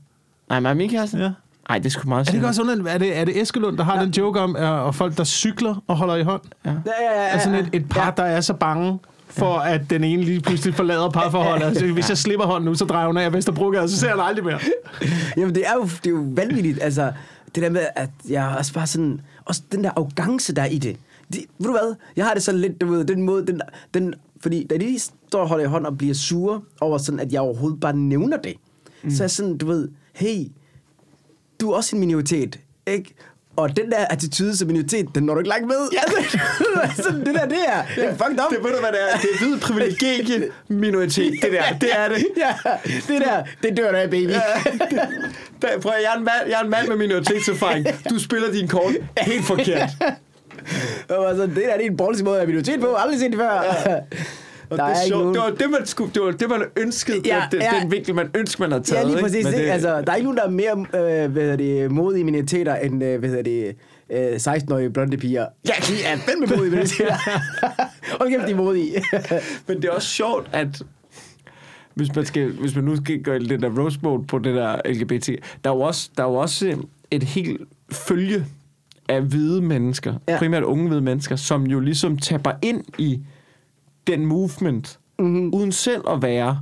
Nej, 0.49 0.59
men 0.59 0.69
er 0.69 0.73
min 0.73 0.89
kæreste? 0.89 1.17
Ja. 1.17 1.29
Nej, 1.69 1.77
det 1.77 1.85
er 1.85 1.89
sgu 1.89 2.09
meget 2.09 2.21
Er 2.21 2.31
det 2.31 2.33
ikke 2.33 2.47
også 2.47 2.61
underligt? 2.61 2.87
Er 2.87 2.97
det, 2.97 3.17
er 3.17 3.25
det 3.25 3.41
Eskelund, 3.41 3.77
der 3.77 3.83
har 3.83 3.95
ja. 3.97 4.03
den 4.03 4.11
joke 4.11 4.39
om, 4.39 4.55
og 4.55 4.95
folk, 4.95 5.17
der 5.17 5.23
cykler 5.23 5.83
og 5.87 5.95
holder 5.97 6.15
i 6.15 6.23
hånd? 6.23 6.41
Ja, 6.65 6.69
ja, 6.69 6.75
ja, 6.75 7.21
ja. 7.21 7.27
Altså 7.27 7.49
sådan 7.49 7.59
et, 7.65 7.69
et 7.73 7.89
par, 7.89 8.11
der 8.11 8.23
er 8.23 8.41
så 8.41 8.53
bange 8.53 8.99
for, 9.37 9.57
at 9.57 9.89
den 9.89 10.03
ene 10.03 10.23
lige 10.23 10.41
pludselig 10.41 10.75
forlader 10.75 11.09
parforholdet. 11.09 11.65
Altså, 11.65 11.85
hvis 11.93 12.09
jeg 12.09 12.17
slipper 12.17 12.45
hånden 12.45 12.65
nu, 12.65 12.75
så 12.75 12.85
drejer 12.85 13.07
hun 13.07 13.17
af 13.17 13.33
Vesterbrogade, 13.33 13.89
så 13.89 13.97
ser 13.97 14.07
jeg 14.07 14.19
aldrig 14.19 14.45
mere. 14.45 14.59
Jamen, 15.37 15.55
det 15.55 15.67
er, 15.67 15.73
jo, 15.73 15.83
det 15.83 16.07
er 16.07 16.09
jo 16.09 16.25
vanvittigt. 16.27 16.79
Altså, 16.81 17.11
det 17.55 17.63
der 17.63 17.69
med, 17.69 17.81
at 17.95 18.09
jeg 18.29 18.55
også 18.57 18.73
bare 18.73 18.87
sådan... 18.87 19.21
Også 19.45 19.61
den 19.71 19.83
der 19.83 19.89
arrogance, 19.89 20.55
der 20.55 20.61
er 20.61 20.65
i 20.65 20.77
det. 20.77 20.97
det 21.33 21.41
ved 21.57 21.67
du 21.67 21.71
hvad? 21.71 21.95
Jeg 22.15 22.25
har 22.25 22.33
det 22.33 22.43
sådan 22.43 22.61
lidt, 22.61 22.81
du 22.81 22.87
ved, 22.87 23.05
den 23.05 23.21
måde... 23.21 23.47
Den, 23.47 23.61
den, 23.93 24.13
fordi 24.39 24.67
da 24.69 24.77
de 24.77 24.99
står 24.99 25.41
og 25.41 25.47
holder 25.47 25.65
i 25.65 25.67
hånd 25.67 25.85
og 25.85 25.97
bliver 25.97 26.13
sure 26.13 26.61
over 26.81 26.97
sådan, 26.97 27.19
at 27.19 27.33
jeg 27.33 27.41
overhovedet 27.41 27.79
bare 27.79 27.97
nævner 27.97 28.37
det, 28.37 28.55
mm. 29.03 29.11
så 29.11 29.23
er 29.23 29.25
jeg 29.25 29.31
sådan, 29.31 29.57
du 29.57 29.65
ved, 29.65 29.89
hey, 30.13 30.47
du 31.61 31.71
er 31.71 31.75
også 31.75 31.95
en 31.95 31.99
minoritet, 31.99 32.59
ikke? 32.87 33.15
Og 33.57 33.77
den 33.77 33.91
der 33.91 34.05
attitude 34.09 34.57
som 34.57 34.67
minoritet, 34.67 35.05
den 35.15 35.23
når 35.23 35.33
du 35.33 35.39
ikke 35.39 35.49
langt 35.49 35.67
med. 35.67 35.75
Ja. 35.93 35.99
Altså, 36.83 37.03
sådan, 37.03 37.19
det 37.25 37.35
der, 37.35 37.45
det 37.45 37.57
er, 37.67 37.83
det 37.95 38.03
er 38.05 38.09
fucked 38.11 38.39
up. 38.45 38.49
Det 38.49 38.63
ved 38.63 38.71
du, 38.73 38.79
hvad 38.79 38.91
det 38.91 38.99
er. 39.13 39.17
Det 39.17 39.29
er 39.33 39.37
hvid 39.45 39.59
privilegie 39.59 40.47
minoritet. 40.67 41.33
Det 41.41 41.51
der, 41.51 41.77
det 41.81 41.89
er 41.97 42.07
det. 42.07 42.25
ja, 42.37 42.53
det 43.07 43.21
der, 43.21 43.43
det 43.63 43.77
dør 43.77 43.91
der, 43.91 44.07
baby. 44.07 44.31
Da, 45.61 45.67
prøv, 45.81 45.91
at- 45.91 46.01
jeg, 46.03 46.11
er 46.13 46.17
en 46.17 46.23
mand, 46.23 46.49
jeg 46.49 46.59
er 46.59 46.63
en 46.63 46.69
mand 46.69 46.87
med 46.87 46.95
minoritetserfaring. 46.95 47.87
Du 48.09 48.19
spiller 48.19 48.51
din 48.51 48.67
kort 48.67 48.93
helt 49.17 49.45
forkert. 49.45 49.89
Og 51.09 51.29
altså, 51.29 51.43
det 51.45 51.55
der 51.55 51.77
det 51.77 51.85
er 51.85 51.89
en 51.91 51.97
ballsy 51.97 52.21
måde 52.23 52.35
at 52.35 52.41
have 52.41 52.47
minoritet 52.47 52.79
på. 52.79 52.93
Aldrig 52.95 53.19
set 53.19 53.31
det 53.31 53.39
før. 53.39 53.99
Og 54.69 54.77
Der 54.77 54.83
det, 54.85 54.91
er 54.91 54.95
er 55.01 55.07
sjovt. 55.07 55.21
nogen- 55.23 55.35
det 55.35 55.41
var 55.43 55.49
det, 55.49 55.69
man, 55.71 55.85
skulle, 55.85 56.11
det, 56.13 56.21
var 56.21 56.31
det, 56.31 56.49
man 56.49 56.63
ønskede. 56.77 57.21
Ja, 57.25 57.43
den, 57.51 57.61
ja. 57.61 57.79
den 57.81 57.91
vinkel, 57.91 58.15
man 58.15 58.29
ønsker, 58.37 58.63
man 58.63 58.71
havde 58.71 58.83
taget. 58.83 59.03
Ja, 59.07 59.07
lige 59.13 59.21
præcis. 59.23 59.45
Ikke? 59.45 59.51
Det- 59.57 59.69
Altså, 59.69 60.01
der 60.01 60.11
er 60.11 60.15
ikke 60.15 60.23
nogen, 60.33 60.37
der 60.37 60.43
er 60.45 60.85
mere 60.93 61.23
øh, 61.25 61.31
hvad 61.31 61.57
det, 61.57 61.91
modige 61.91 62.23
minoriteter 62.23 62.75
end 62.75 63.03
øh, 63.03 63.19
hvad 63.19 63.43
det, 63.43 63.75
øh, 64.09 64.35
16-årige 64.35 64.89
blonde 64.89 65.17
piger. 65.17 65.45
Ja, 65.67 65.73
de 65.87 66.03
er 66.05 66.17
fandme 66.17 66.45
modige 66.55 66.69
minoriteter. 66.71 67.15
Hold 68.19 68.29
kæft, 68.31 68.47
de 68.47 68.51
er 68.51 68.55
modige. 68.55 69.03
Men 69.67 69.77
det 69.81 69.85
er 69.85 69.91
også 69.91 70.07
sjovt, 70.07 70.49
at 70.53 70.81
hvis 71.93 72.15
man, 72.15 72.25
skal, 72.25 72.51
hvis 72.51 72.75
man 72.75 72.83
nu 72.83 72.95
skal 72.95 73.19
gøre 73.23 73.39
den 73.39 73.61
der 73.61 73.79
roast 73.79 74.03
mode 74.03 74.23
på 74.27 74.39
det 74.39 74.55
der 74.55 74.75
LGBT, 74.85 75.27
der 75.63 75.69
er 75.69 75.75
jo 75.75 75.81
også, 75.81 76.09
der 76.17 76.23
er 76.23 76.27
jo 76.27 76.33
også 76.35 76.67
øh, 76.67 76.77
et 77.11 77.23
helt 77.23 77.61
følge 77.91 78.45
af 79.09 79.21
hvide 79.21 79.61
mennesker, 79.61 80.13
ja. 80.27 80.37
primært 80.37 80.63
unge 80.63 80.87
hvide 80.87 81.01
mennesker, 81.01 81.35
som 81.35 81.63
jo 81.67 81.79
ligesom 81.79 82.17
tapper 82.17 82.51
ind 82.61 82.83
i 82.97 83.19
den 84.07 84.25
movement, 84.25 84.99
Mhm. 85.19 85.27
mm-hmm. 85.29 85.53
uden 85.53 85.71
selv 85.71 86.01
at 86.09 86.21
være 86.21 86.59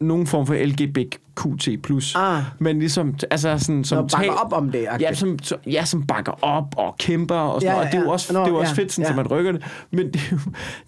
nogen 0.00 0.26
form 0.26 0.46
for 0.46 0.54
LGBTQT+. 0.54 2.16
Ah. 2.16 2.42
Men 2.58 2.78
ligesom, 2.78 3.14
altså 3.30 3.58
sådan, 3.58 3.84
som 3.84 4.08
Som 4.08 4.18
bakker 4.20 4.32
op 4.32 4.52
om 4.52 4.70
det. 4.70 4.82
Ja, 4.82 4.92
agtigt. 4.94 5.18
som, 5.18 5.38
ja, 5.66 5.84
som 5.84 6.06
bakker 6.06 6.32
op 6.44 6.74
og 6.76 6.96
kæmper 6.98 7.34
og 7.34 7.60
sådan 7.60 7.70
Ja, 7.70 7.72
noget. 7.74 7.86
Og 7.86 7.92
det 7.92 7.98
er 7.98 8.02
jo 8.02 8.06
ja. 8.06 8.12
også, 8.12 8.32
Nå, 8.32 8.38
det 8.40 8.46
er 8.46 8.50
jo 8.50 8.58
også 8.58 8.74
ja, 8.76 8.82
fedt, 8.82 8.92
sådan, 8.92 9.04
ja. 9.04 9.10
så 9.10 9.16
man 9.16 9.26
rykker 9.26 9.52
det. 9.52 9.62
Men 9.90 10.06
det 10.12 10.16
er, 10.16 10.20
jo, 10.32 10.38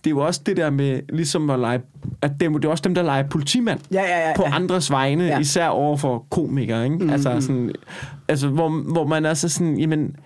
det 0.04 0.06
er 0.06 0.10
jo 0.10 0.18
også 0.18 0.40
det 0.46 0.56
der 0.56 0.70
med 0.70 1.00
ligesom 1.08 1.50
at 1.50 1.58
lege... 1.60 1.80
At 2.22 2.30
det, 2.40 2.46
er, 2.46 2.50
det 2.52 2.64
er 2.64 2.68
også 2.68 2.82
dem, 2.82 2.94
der 2.94 3.02
leger 3.02 3.28
politimand 3.28 3.80
Ja, 3.92 4.02
ja, 4.02 4.28
ja, 4.28 4.36
på 4.36 4.42
ja. 4.46 4.54
andres 4.54 4.90
vegne, 4.90 5.24
Ja. 5.24 5.30
ja. 5.30 5.38
især 5.38 5.68
over 5.68 5.96
for 5.96 6.26
komikere. 6.30 6.84
Ikke? 6.84 6.96
Mm, 6.96 7.10
altså, 7.10 7.40
sådan, 7.40 7.72
altså 8.28 8.48
hvor, 8.48 8.68
hvor 8.92 9.06
man 9.06 9.24
er 9.26 9.34
så 9.34 9.48
sådan, 9.48 9.78
jamen, 9.78 10.16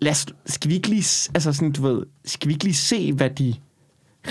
lad 0.00 0.12
os, 0.12 0.26
skal 0.46 0.70
vi 0.70 0.74
ikke 0.74 0.88
lige, 0.88 1.30
altså 1.34 1.52
sådan, 1.52 1.72
du 1.72 1.82
ved, 1.82 2.02
skal 2.24 2.48
vi 2.48 2.52
ikke 2.54 2.64
lige 2.64 2.74
se, 2.74 3.12
hvad 3.12 3.30
de 3.30 3.54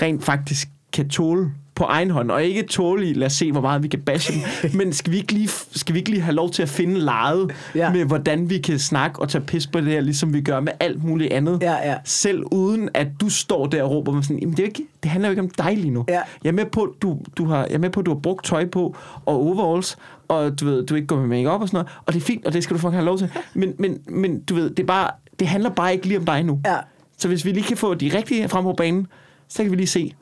rent 0.02 0.24
faktisk 0.24 0.68
kan 0.92 1.08
tåle 1.08 1.50
på 1.74 1.84
egen 1.84 2.10
hånd, 2.10 2.30
og 2.30 2.44
ikke 2.44 2.62
tålige, 2.62 3.14
lad 3.14 3.26
os 3.26 3.32
se, 3.32 3.52
hvor 3.52 3.60
meget 3.60 3.82
vi 3.82 3.88
kan 3.88 4.00
bashe 4.00 4.32
dem, 4.32 4.70
men 4.78 4.92
skal 4.92 5.12
vi 5.12 5.16
ikke 5.18 5.32
lige, 5.32 5.48
skal 5.72 5.94
vi 5.94 5.98
ikke 5.98 6.10
lige 6.10 6.22
have 6.22 6.34
lov 6.34 6.50
til 6.50 6.62
at 6.62 6.68
finde 6.68 7.00
lejet 7.00 7.50
Ja. 7.74 7.92
med, 7.92 8.04
hvordan 8.04 8.50
vi 8.50 8.58
kan 8.58 8.78
snakke 8.78 9.18
og 9.20 9.28
tage 9.28 9.44
pis 9.44 9.66
på 9.66 9.80
det 9.80 9.86
her, 9.88 10.00
ligesom 10.00 10.34
vi 10.34 10.40
gør 10.40 10.60
med 10.60 10.72
alt 10.80 11.04
muligt 11.04 11.32
andet, 11.32 11.58
Ja, 11.62 11.90
ja. 11.90 11.96
selv 12.04 12.42
uden 12.50 12.88
at 12.94 13.06
du 13.20 13.28
står 13.28 13.66
der 13.66 13.82
og 13.82 13.90
råber 13.90 14.12
mig 14.12 14.24
sådan, 14.24 14.38
jamen 14.38 14.56
det, 14.56 14.62
er 14.62 14.66
ikke, 14.66 14.82
det 15.02 15.10
handler 15.10 15.28
jo 15.28 15.30
ikke 15.30 15.42
om 15.42 15.50
dig 15.50 15.76
lige 15.78 15.90
nu. 15.90 16.04
Ja. 16.08 16.20
Jeg 16.44 16.48
er 16.50 16.54
med 16.54 16.66
på, 16.66 16.94
du, 17.02 17.18
du 17.36 17.44
har, 17.46 17.58
jeg 17.58 17.74
er 17.74 17.78
med 17.78 17.90
på, 17.90 18.00
at 18.00 18.06
du 18.06 18.14
har 18.14 18.20
brugt 18.20 18.44
tøj 18.46 18.66
på, 18.66 18.96
og 19.26 19.34
overalls, 19.34 19.96
og 20.28 20.60
du 20.60 20.64
ved, 20.64 20.86
du 20.86 20.94
ikke 20.94 21.06
går 21.06 21.16
med 21.16 21.26
makeup 21.26 21.60
og 21.60 21.68
sådan 21.68 21.76
noget, 21.76 21.88
og 22.06 22.12
det 22.14 22.20
er 22.20 22.24
fint, 22.24 22.46
og 22.46 22.52
det 22.52 22.64
skal 22.64 22.74
du 22.74 22.80
fucking 22.80 22.94
have 22.96 23.04
lov 23.06 23.18
til. 23.18 23.30
Men, 23.54 23.74
men, 23.78 23.98
men 24.08 24.40
du 24.42 24.54
ved, 24.54 24.70
det, 24.70 24.80
er 24.82 24.86
bare, 24.86 25.10
det 25.38 25.48
handler 25.48 25.70
bare 25.70 25.92
ikke 25.92 26.06
lige 26.06 26.18
om 26.18 26.24
dig 26.24 26.42
nu. 26.42 26.60
Ja. 26.66 26.76
Så 27.18 27.28
hvis 27.28 27.44
vi 27.44 27.50
lige 27.50 27.64
kan 27.64 27.76
få 27.76 27.94
de 27.94 28.10
rigtige 28.16 28.48
frem 28.48 28.64
på 28.64 28.72
banen, 28.72 29.06
så 29.52 29.62
kan 29.62 29.70
vi 29.70 29.76
lige 29.76 29.86
se. 29.86 30.14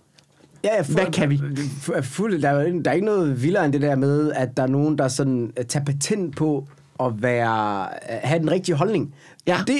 Ja, 0.64 0.74
ja, 0.76 0.82
fu- 0.82 0.92
Hvad 0.92 1.06
kan 1.12 1.30
vi? 1.30 1.36
fu- 1.80 2.00
Fuld, 2.00 2.42
der, 2.42 2.48
er 2.50 2.70
der 2.82 2.90
er 2.90 2.94
ikke 2.94 3.06
noget 3.06 3.42
vildere 3.42 3.64
end 3.64 3.72
det 3.72 3.82
der 3.82 3.96
med, 3.96 4.32
at 4.32 4.56
der 4.56 4.62
er 4.62 4.66
nogen, 4.66 4.98
der 4.98 5.08
sådan 5.08 5.52
øh, 5.58 5.64
tager 5.64 5.84
patent 5.84 6.36
på 6.36 6.66
at 7.00 7.22
være, 7.22 7.82
øh, 7.82 8.18
have 8.22 8.38
den 8.40 8.50
rigtige 8.50 8.74
holdning. 8.74 9.14
Ja. 9.46 9.58
Det, 9.66 9.76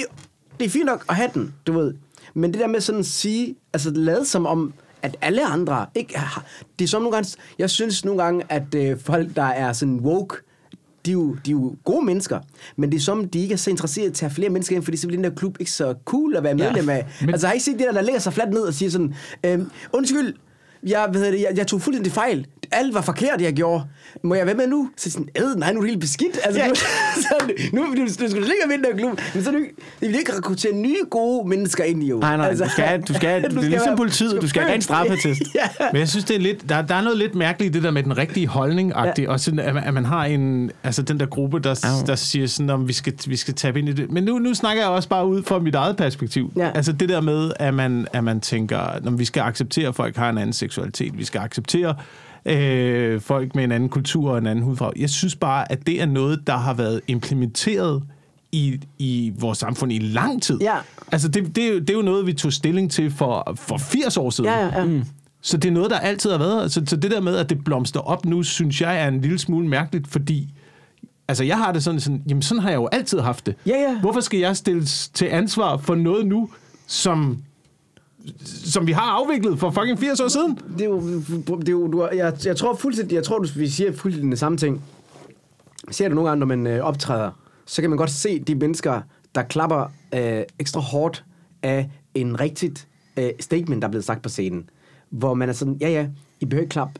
det 0.59 0.65
er 0.65 0.69
fint 0.69 0.85
nok 0.85 1.05
at 1.09 1.15
have 1.15 1.29
den, 1.33 1.53
du 1.67 1.73
ved. 1.73 1.93
Men 2.33 2.51
det 2.53 2.59
der 2.59 2.67
med 2.67 2.81
sådan 2.81 2.99
at 2.99 3.05
sige, 3.05 3.55
altså 3.73 3.89
lade 3.91 4.25
som 4.25 4.45
om, 4.45 4.73
at 5.01 5.17
alle 5.21 5.45
andre 5.45 5.85
ikke 5.95 6.17
har... 6.19 6.45
Det 6.79 6.85
er 6.85 6.89
som 6.89 7.01
nogle 7.01 7.15
gange... 7.15 7.37
Jeg 7.59 7.69
synes 7.69 8.05
nogle 8.05 8.23
gange, 8.23 8.43
at 8.49 8.75
øh, 8.75 8.99
folk, 8.99 9.35
der 9.35 9.43
er 9.43 9.73
sådan 9.73 9.99
woke, 9.99 10.35
de 11.05 11.11
er, 11.11 11.13
jo, 11.13 11.35
de 11.45 11.51
er 11.51 11.55
jo 11.55 11.75
gode 11.85 12.05
mennesker, 12.05 12.39
men 12.75 12.91
det 12.91 12.97
er 12.97 13.01
som, 13.01 13.29
de 13.29 13.39
ikke 13.39 13.53
er 13.53 13.57
så 13.57 13.69
interesserede 13.69 14.11
til 14.11 14.25
at 14.25 14.29
have 14.31 14.35
flere 14.35 14.49
mennesker 14.49 14.75
ind, 14.75 14.83
fordi 14.83 14.97
så 14.97 15.07
bliver 15.07 15.21
den 15.21 15.31
der 15.31 15.35
klub 15.35 15.57
ikke 15.59 15.71
så 15.71 15.93
cool 16.05 16.35
at 16.35 16.43
være 16.43 16.55
medlem 16.55 16.89
af. 16.89 17.05
Men- 17.21 17.29
Altså 17.29 17.47
har 17.47 17.53
I 17.53 17.59
set 17.59 17.73
det 17.79 17.85
der, 17.87 17.91
der 17.91 18.01
lægger 18.01 18.19
sig 18.19 18.33
fladt 18.33 18.49
ned 18.49 18.61
og 18.61 18.73
siger 18.73 18.89
sådan, 18.89 19.13
øhm, 19.45 19.71
undskyld, 19.93 20.33
jeg, 20.87 21.07
hvad 21.11 21.21
det, 21.31 21.39
jeg, 21.41 21.47
jeg 21.55 21.67
tog 21.67 21.81
fuldstændig 21.81 22.11
fejl. 22.13 22.45
Alt 22.73 22.93
var 22.93 23.01
forkert, 23.01 23.41
jeg 23.41 23.53
gjorde. 23.53 23.83
Må 24.23 24.35
jeg 24.35 24.45
være 24.45 24.55
med 24.55 24.67
nu? 24.67 24.89
Så 24.97 25.11
sådan, 25.11 25.27
æd, 25.35 25.55
nej, 25.55 25.73
nu 25.73 25.77
er 25.79 25.81
det 25.81 25.89
helt 25.89 26.01
beskidt. 26.01 26.39
Altså, 26.43 26.61
Ja. 26.61 26.67
nu, 26.67 26.75
så, 27.21 27.35
nu, 27.73 27.81
nu, 27.83 27.95
du, 27.95 28.01
du 28.07 28.13
skulle 28.13 28.29
slet 28.29 28.33
ikke 28.35 28.69
være 28.69 28.77
med 28.77 28.87
i 28.87 28.91
den 28.91 28.97
klub. 28.99 29.19
Men 29.35 29.43
så 29.43 29.49
er 29.51 29.55
ikke- 29.55 29.69
det 29.99 30.09
vil 30.09 30.19
ikke 30.19 30.37
rekruttere 30.37 30.73
nye 30.75 30.95
gode 31.09 31.49
mennesker 31.49 31.83
ind 31.83 32.03
i 32.03 32.07
jo. 32.07 32.19
Nej, 32.19 32.37
nej, 32.37 32.51
du 32.51 32.57
skal- 32.69 33.01
du 33.01 33.13
skal- 33.13 33.43
det 33.43 33.57
er 33.57 33.61
ligesom 33.61 33.95
politiet, 33.97 34.41
du 34.41 34.47
skal 34.47 34.61
have 34.61 34.75
en 34.75 34.81
straffeattest. 34.81 35.41
ja. 35.55 35.85
Men 35.91 35.99
jeg 35.99 36.09
synes, 36.09 36.25
det 36.25 36.35
er 36.35 36.39
lidt, 36.39 36.69
der, 36.69 36.81
der 36.81 36.95
er 36.95 37.01
noget 37.01 37.17
lidt 37.17 37.35
mærkeligt 37.35 37.69
i 37.69 37.77
det 37.77 37.83
der 37.83 37.91
med 37.91 38.03
den 38.03 38.17
rigtige 38.17 38.47
holdning 38.47 38.93
ja. 39.17 39.29
og 39.31 39.39
sådan, 39.39 39.59
at, 39.59 39.73
man, 39.73 39.83
at 39.83 39.93
man 39.93 40.05
har 40.05 40.25
en, 40.25 40.71
altså 40.83 41.01
den 41.01 41.19
der 41.19 41.25
gruppe, 41.25 41.59
der, 41.59 41.69
Au. 41.99 42.05
der 42.07 42.15
siger 42.15 42.47
sådan, 42.47 42.69
om 42.69 42.87
vi 42.87 42.93
skal, 42.93 43.13
vi 43.27 43.35
skal 43.35 43.53
tabe 43.53 43.79
ind 43.79 43.89
i 43.89 43.93
det. 43.93 44.11
Men 44.11 44.23
nu, 44.23 44.39
nu 44.39 44.53
snakker 44.53 44.83
jeg 44.83 44.89
også 44.91 45.09
bare 45.09 45.27
ud 45.27 45.43
fra 45.43 45.59
mit 45.59 45.75
eget 45.75 45.97
perspektiv. 45.97 46.51
Ja. 46.55 46.71
Altså 46.75 46.91
det 46.91 47.09
der 47.09 47.21
med, 47.21 47.51
at 47.59 47.73
man, 47.73 48.07
at 48.13 48.23
man 48.23 48.39
tænker, 48.41 48.99
når 49.01 49.11
vi 49.11 49.25
skal 49.25 49.41
acceptere, 49.41 49.87
at 49.87 49.95
folk 49.95 50.15
har 50.15 50.29
en 50.29 50.37
anden 50.37 50.53
seksualitet, 50.71 51.17
vi 51.17 51.23
skal 51.25 51.39
acceptere 51.41 51.95
øh, 52.45 53.21
folk 53.21 53.55
med 53.55 53.63
en 53.63 53.71
anden 53.71 53.89
kultur 53.89 54.31
og 54.31 54.37
en 54.37 54.47
anden 54.47 54.65
hudfarve. 54.65 54.93
Jeg 54.99 55.09
synes 55.09 55.35
bare, 55.35 55.71
at 55.71 55.87
det 55.87 56.01
er 56.01 56.05
noget, 56.05 56.47
der 56.47 56.57
har 56.57 56.73
været 56.73 57.01
implementeret 57.07 58.03
i, 58.51 58.79
i 58.99 59.33
vores 59.39 59.57
samfund 59.57 59.91
i 59.93 59.99
lang 59.99 60.41
tid. 60.43 60.57
Ja. 60.61 60.75
Altså 61.11 61.27
det, 61.27 61.55
det, 61.55 61.63
er 61.67 61.69
jo- 61.73 61.79
det 61.79 61.89
er 61.89 61.93
jo 61.93 62.01
noget, 62.01 62.25
vi 62.27 62.33
tog 62.33 62.53
stilling 62.53 62.91
til 62.91 63.11
for, 63.11 63.53
for 63.55 63.77
80 63.77 64.17
år 64.17 64.29
siden. 64.29 64.49
Ja, 64.49 64.59
ja, 64.65 64.79
ja. 64.79 64.85
Mm. 64.85 65.03
Så 65.41 65.57
det 65.57 65.69
er 65.69 65.73
noget, 65.73 65.91
der 65.91 65.99
altid 65.99 66.31
har 66.31 66.37
været. 66.37 66.71
Så, 66.71 66.81
så 66.87 66.95
det 66.95 67.11
der 67.11 67.21
med, 67.21 67.35
at 67.35 67.49
det 67.49 67.63
blomster 67.63 67.99
op 67.99 68.25
nu, 68.25 68.43
synes 68.43 68.81
jeg 68.81 69.01
er 69.03 69.07
en 69.07 69.21
lille 69.21 69.39
smule 69.39 69.67
mærkeligt, 69.67 70.07
fordi 70.07 70.53
altså 71.27 71.43
jeg 71.43 71.57
har 71.57 71.71
det 71.71 71.83
sådan, 71.83 71.99
sådan 71.99 72.23
jamen 72.29 72.41
sådan 72.41 72.61
har 72.61 72.69
jeg 72.69 72.77
jo 72.77 72.89
altid 72.91 73.19
haft 73.19 73.45
det. 73.45 73.55
Ja, 73.65 73.71
ja. 73.91 73.99
Hvorfor 73.99 74.19
skal 74.19 74.39
jeg 74.39 74.57
stilles 74.57 75.09
til 75.09 75.25
ansvar 75.25 75.77
for 75.77 75.95
noget 75.95 76.25
nu, 76.27 76.49
som, 76.87 77.37
som 78.45 78.87
vi 78.87 78.91
har 78.91 79.01
afviklet 79.01 79.59
for 79.59 79.71
fucking 79.71 79.99
80 79.99 80.19
år 80.19 80.27
siden? 80.27 80.59
det 80.77 80.81
er 80.81 80.89
jo, 80.89 81.01
det 81.59 81.67
er 81.67 81.71
jo 81.71 81.87
du, 81.87 82.07
jeg, 82.13 82.33
jeg 82.45 82.57
tror 82.57 82.75
fuldstændig, 82.75 83.15
jeg 83.15 83.23
tror, 83.23 83.39
du, 83.39 83.47
vi 83.55 83.67
siger 83.67 83.93
fuldstændig 83.93 84.29
den 84.29 84.37
samme 84.37 84.57
ting. 84.57 84.81
Ser 85.91 86.07
det 86.07 86.15
nogle 86.15 86.29
gange, 86.29 86.39
når 86.39 86.45
man 86.45 86.67
øh, 86.67 86.83
optræder, 86.83 87.31
så 87.65 87.81
kan 87.81 87.89
man 87.89 87.97
godt 87.97 88.11
se 88.11 88.39
de 88.39 88.55
mennesker, 88.55 89.01
der 89.35 89.43
klapper 89.43 89.91
øh, 90.13 90.43
ekstra 90.59 90.79
hårdt 90.79 91.23
af 91.63 91.89
en 92.15 92.39
rigtigt 92.39 92.87
øh, 93.17 93.29
statement, 93.39 93.81
der 93.81 93.87
er 93.87 93.91
blevet 93.91 94.05
sagt 94.05 94.21
på 94.21 94.29
scenen. 94.29 94.69
Hvor 95.09 95.33
man 95.33 95.49
er 95.49 95.53
sådan, 95.53 95.77
ja 95.81 95.89
ja, 95.89 96.07
I 96.39 96.45
behøver 96.45 96.61
ikke 96.61 96.71
klappe 96.71 96.93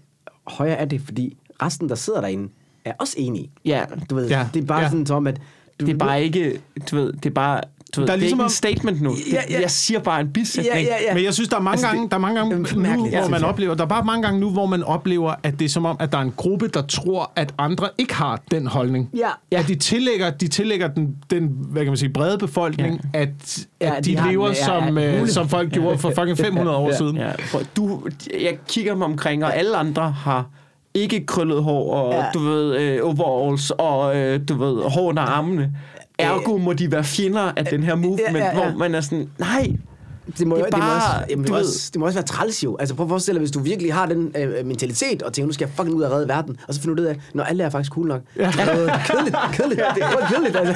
højere 0.48 0.78
af 0.78 0.90
det, 0.90 1.02
fordi 1.02 1.38
resten, 1.62 1.90
der 1.90 1.96
sidder 1.96 2.22
derinde, 2.22 2.50
er 2.86 2.94
også 3.00 3.16
enige. 3.18 3.52
Ja, 3.66 3.86
Du 4.10 4.16
ved, 4.16 4.28
Ja, 4.30 4.48
det 4.54 4.64
er 4.64 4.66
bare 4.66 4.82
ja. 4.82 4.90
sådan 4.90 5.06
som, 5.06 5.28
at... 5.28 5.42
Du, 5.80 5.86
det 5.86 5.94
er 5.94 5.98
bare 5.98 6.24
ikke, 6.24 6.62
du 6.92 6.96
ved, 6.96 7.14
det 7.14 7.26
er 7.26 7.34
bare, 7.34 7.62
du 7.96 8.02
ved, 8.02 8.08
Der 8.08 8.14
er 8.14 8.18
det 8.18 8.24
er 8.24 8.28
ligesom 8.28 8.36
ikke 8.38 8.42
en 8.42 8.46
om- 8.46 8.50
statement 8.50 9.02
nu. 9.02 9.16
Ja, 9.32 9.42
ja. 9.50 9.62
Jeg 9.62 9.72
siger 9.72 10.00
bare 10.00 10.22
en 10.22 10.34
bisætning. 10.34 10.76
Ja, 10.76 10.82
ja, 10.82 10.96
ja. 11.08 11.14
Men 11.14 11.24
jeg 11.24 11.34
synes, 11.34 11.50
der 11.50 11.56
er 11.58 11.62
mange 11.62 11.72
Altså, 11.74 11.88
gange, 11.88 12.10
der 12.10 12.16
er 12.16 12.20
mange 12.20 12.40
gange 12.40 12.56
det 12.66 12.76
nu, 12.76 12.82
mærkeligt, 12.82 13.16
hvor 13.20 13.28
man 13.30 13.40
jeg. 13.42 13.50
oplever, 13.50 13.76
der 13.76 13.84
er 13.84 13.88
bare 13.88 14.04
mange 14.04 14.24
gange 14.24 14.40
nu, 14.40 14.50
hvor 14.50 14.66
man 14.66 14.84
oplever, 14.84 15.34
at 15.44 15.60
det 15.60 15.66
er 15.66 15.70
som 15.70 15.86
om, 15.86 15.98
at 16.00 16.12
der 16.12 16.18
er 16.18 16.22
en 16.22 16.34
gruppe, 16.38 16.68
der 16.68 16.82
tror, 16.82 17.32
at 17.36 17.54
andre 17.58 17.90
ikke 17.98 18.16
har 18.16 18.42
den 18.52 18.68
holdning. 18.68 19.10
Ja. 19.18 19.58
At 19.60 19.68
de 19.68 19.76
tillægger, 19.76 20.30
de 20.30 20.48
tillægger 20.48 20.88
den, 20.88 21.16
den, 21.32 21.50
hvad 21.60 21.82
kan 21.82 21.92
man 21.92 21.98
sige, 21.98 22.10
brede 22.14 22.38
befolkning, 22.38 23.02
ja. 23.14 23.20
at, 23.22 23.30
Ja, 23.82 23.96
at 23.98 24.06
de 24.06 24.12
de, 24.12 24.18
har 24.18 24.32
lever 24.32 24.48
den, 24.48 24.56
ja, 24.56 24.66
som, 24.66 24.98
ja, 24.98 25.22
øh, 25.22 25.28
som 25.28 25.50
folk 25.50 25.72
gjorde 25.72 25.98
for 25.98 26.10
fucking 26.18 26.38
500 26.48 26.78
år 26.78 26.92
siden. 26.98 27.18
Ja, 27.18 27.32
prøv, 27.52 27.62
du, 27.78 28.02
jeg 28.42 28.58
kigger 28.68 28.96
mig 28.96 29.06
omkring, 29.06 29.46
og 29.46 29.56
alle 29.58 29.78
andre 29.78 30.12
har 30.12 30.46
ikke 30.94 31.26
krøllet 31.26 31.64
hår, 31.64 31.94
og 31.94 32.14
Ja. 32.14 32.20
ja. 32.20 32.26
du 32.34 32.40
ved, 32.40 32.78
øh, 32.78 33.00
overalls, 33.04 33.72
og 33.72 34.18
øh, 34.18 34.40
du 34.50 34.54
ved, 34.58 34.84
hår 34.90 35.02
under 35.10 35.22
armene. 35.24 35.72
Ergo 36.22 36.58
må 36.58 36.74
de 36.74 36.92
være 36.92 37.04
fjender 37.04 37.52
af 37.56 37.66
den 37.66 37.84
her 37.84 37.96
movement, 37.96 38.20
Ja, 38.38 38.38
ja, 38.38 38.46
ja. 38.46 38.54
hvor 38.70 38.78
man 38.80 38.96
er 38.96 39.02
sådan, 39.02 39.30
nej, 39.40 39.72
Det 40.38 40.48
må, 40.48 40.56
Det 40.56 40.66
det, 40.66 40.74
er 40.74 40.78
det, 40.78 40.80
må 40.80 40.86
bare- 40.86 40.96
også, 40.96 41.26
jamen, 41.30 41.44
det, 41.44 41.52
må 41.52 41.58
også, 41.58 41.90
det 41.94 42.00
må 42.00 42.06
også 42.06 42.18
være 42.18 42.26
træls 42.26 42.64
jo. 42.64 42.78
Altså 42.78 42.96
prøv 42.96 43.06
at 43.06 43.10
forestille 43.10 43.36
dig, 43.36 43.42
hvis 43.42 43.52
du 43.52 43.60
virkelig 43.60 43.94
har 43.94 44.06
den 44.06 44.34
øh, 44.38 44.66
mentalitet, 44.66 45.24
og 45.24 45.34
tænker, 45.34 45.48
nu 45.48 45.54
skal 45.54 45.66
jeg 45.66 45.74
fucking 45.76 45.96
ud 45.98 46.04
og 46.04 46.12
redde 46.12 46.28
verden, 46.28 46.58
og 46.68 46.74
så 46.74 46.82
finder 46.82 46.96
du 46.96 47.02
ud 47.02 47.08
af, 47.08 47.16
når 47.34 47.44
alle 47.44 47.64
er 47.64 47.70
faktisk 47.70 47.92
cool 47.92 48.08
nok. 48.08 48.22
Ja. 48.38 48.52
Det 48.52 48.60
er 48.60 48.66
noget 48.76 48.92
kedeligt, 49.06 49.36
kedeligt. 49.54 49.82
Det 49.96 50.04
er 50.04 50.28
kedeligt, 50.30 50.56
altså. 50.58 50.76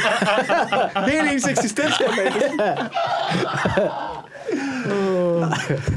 hele 1.07 1.33
ens 1.33 1.47
eksistens 1.47 2.01
med. 2.17 2.77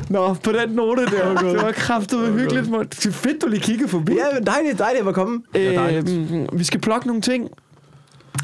Nå, 0.08 0.34
på 0.34 0.52
den 0.52 0.68
note 0.70 1.02
der, 1.06 1.34
det 1.42 1.62
var 1.62 1.72
kraftigt 1.72 2.32
hyggeligt. 2.32 2.70
Morten. 2.70 2.88
Det 2.88 3.06
er 3.06 3.10
fedt, 3.12 3.42
du 3.42 3.48
lige 3.48 3.60
kiggede 3.60 3.88
forbi. 3.88 4.12
Ja, 4.12 4.24
men 4.38 4.46
dejligt, 4.46 4.78
dejligt 4.78 5.08
at 5.08 5.14
komme. 5.14 5.42
Øh, 5.56 6.06
vi 6.52 6.64
skal 6.64 6.80
plukke 6.80 7.06
nogle 7.06 7.22
ting. 7.22 7.48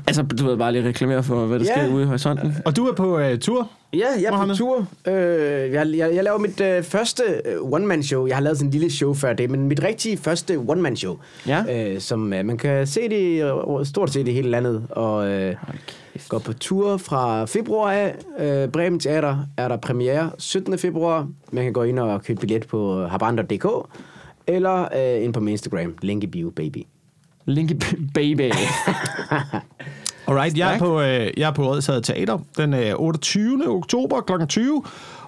Altså, 0.07 0.23
du 0.23 0.45
ved 0.47 0.57
bare 0.57 0.73
lige 0.73 0.89
reklamere 0.89 1.23
for, 1.23 1.47
hvad 1.47 1.59
der 1.59 1.65
Ja. 1.65 1.73
sker 1.87 1.95
ude 1.95 2.03
i 2.03 2.07
horisonten. 2.07 2.57
Og 2.65 2.77
du 2.77 2.87
er 2.87 2.95
på 2.95 3.19
uh, 3.19 3.39
tur? 3.41 3.71
Ja, 3.93 3.99
jeg 3.99 4.25
er 4.25 4.31
på 4.31 4.35
Mohammed? 4.35 4.57
tur. 4.57 4.87
Øh, 5.07 5.73
jeg, 5.73 5.87
jeg, 5.97 6.15
jeg 6.15 6.25
laver 6.25 6.39
mit 6.39 6.61
øh, 6.61 6.83
første 6.83 7.23
øh, 7.45 7.57
one-man-show. 7.73 8.27
Jeg 8.27 8.37
har 8.37 8.43
lavet 8.43 8.59
sådan 8.59 8.69
en 8.69 8.73
lille 8.73 8.91
show 8.93 9.15
før 9.15 9.33
det, 9.33 9.51
men 9.51 9.69
mit 9.69 9.83
rigtige 9.83 10.17
første 10.17 10.57
one-man-show. 10.69 11.17
Ja. 11.47 11.93
Øh, 11.95 12.01
som 12.01 12.33
øh, 12.33 12.45
man 12.45 12.57
kan 12.59 12.87
se 12.87 13.09
det 13.09 13.45
øh, 13.45 13.87
stort 13.87 14.11
set 14.11 14.29
i 14.29 14.33
hele 14.33 14.51
landet. 14.51 14.87
Og 14.91 15.29
øh, 15.29 15.55
går 16.29 16.39
på 16.39 16.53
tur 16.53 16.97
fra 16.97 17.45
februar 17.45 17.93
af. 17.93 18.15
Øh, 18.39 18.69
Bremen 18.69 19.01
Teater 19.01 19.37
er 19.57 19.69
der 19.69 19.77
premiere 19.77 20.31
17. 20.39 20.79
februar. 20.79 21.29
Man 21.53 21.65
kan 21.65 21.73
gå 21.73 21.83
ind 21.83 21.99
og 21.99 22.23
købe 22.23 22.41
billet 22.41 22.67
på 22.67 23.07
habanda.dk 23.07 23.67
eller 24.47 24.83
øh, 24.83 25.25
ind 25.25 25.33
på 25.35 25.41
min 25.41 25.53
Instagram, 25.53 25.95
link 26.03 26.25
i 26.25 26.27
bio, 26.27 26.51
baby. 26.51 26.79
Linky 27.47 27.75
Baby. 28.15 28.51
Alright, 30.29 30.59
jeg 30.59 30.75
er 30.75 30.79
på, 30.79 31.01
øh, 31.01 31.31
jeg 31.37 31.49
er 31.49 31.53
på 31.53 31.71
Odsad 31.71 32.03
Teater 32.03 32.39
den 32.57 32.75
øh, 32.75 32.93
28. 32.97 33.69
oktober 33.69 34.21
kl. 34.21 34.33
20. 34.49 34.83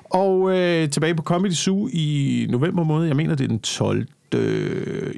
Og 0.04 0.58
øh, 0.58 0.90
tilbage 0.90 1.14
på 1.14 1.22
Comedy 1.22 1.52
Zoo 1.52 1.88
i 1.92 2.46
november 2.50 2.84
måned. 2.84 3.06
Jeg 3.06 3.16
mener, 3.16 3.34
det 3.34 3.44
er 3.44 3.48
den 3.48 3.58
12. 3.60 4.06
Jeg 4.32 4.40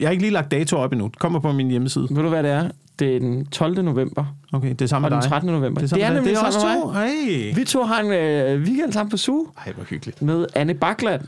har 0.02 0.10
ikke 0.10 0.22
lige 0.22 0.32
lagt 0.32 0.50
dato 0.50 0.76
op 0.76 0.92
endnu. 0.92 1.06
Det 1.06 1.18
kommer 1.18 1.38
på 1.40 1.52
min 1.52 1.70
hjemmeside. 1.70 2.06
Ved 2.10 2.22
du, 2.22 2.28
hvad 2.28 2.42
det 2.42 2.50
er? 2.50 2.68
Det 2.98 3.16
er 3.16 3.20
den 3.20 3.46
12. 3.46 3.82
november 3.84 4.24
Okay, 4.52 4.68
det 4.70 4.80
er 4.82 4.86
sammen 4.86 5.04
og 5.04 5.10
med 5.10 5.16
den 5.16 5.22
dig. 5.22 5.30
13. 5.30 5.50
november. 5.50 5.80
Det 5.80 5.92
er, 5.92 5.96
med 5.96 6.04
dig. 6.04 6.14
nemlig 6.14 6.30
det 6.30 6.38
er 6.38 6.50
sammen 6.50 6.78
også 6.82 6.92
med 6.94 7.02
mig. 7.02 7.48
Hey. 7.50 7.54
Vi 7.54 7.64
to 7.64 7.82
har 7.82 8.00
en 8.00 8.12
øh, 8.12 8.62
weekend 8.62 8.92
sammen 8.92 9.10
på 9.10 9.16
Zoo 9.16 9.48
Ej, 9.66 9.72
hvor 9.72 9.84
hyggeligt. 9.84 10.22
med 10.22 10.46
Anne 10.54 10.74
Bakland. 10.74 11.20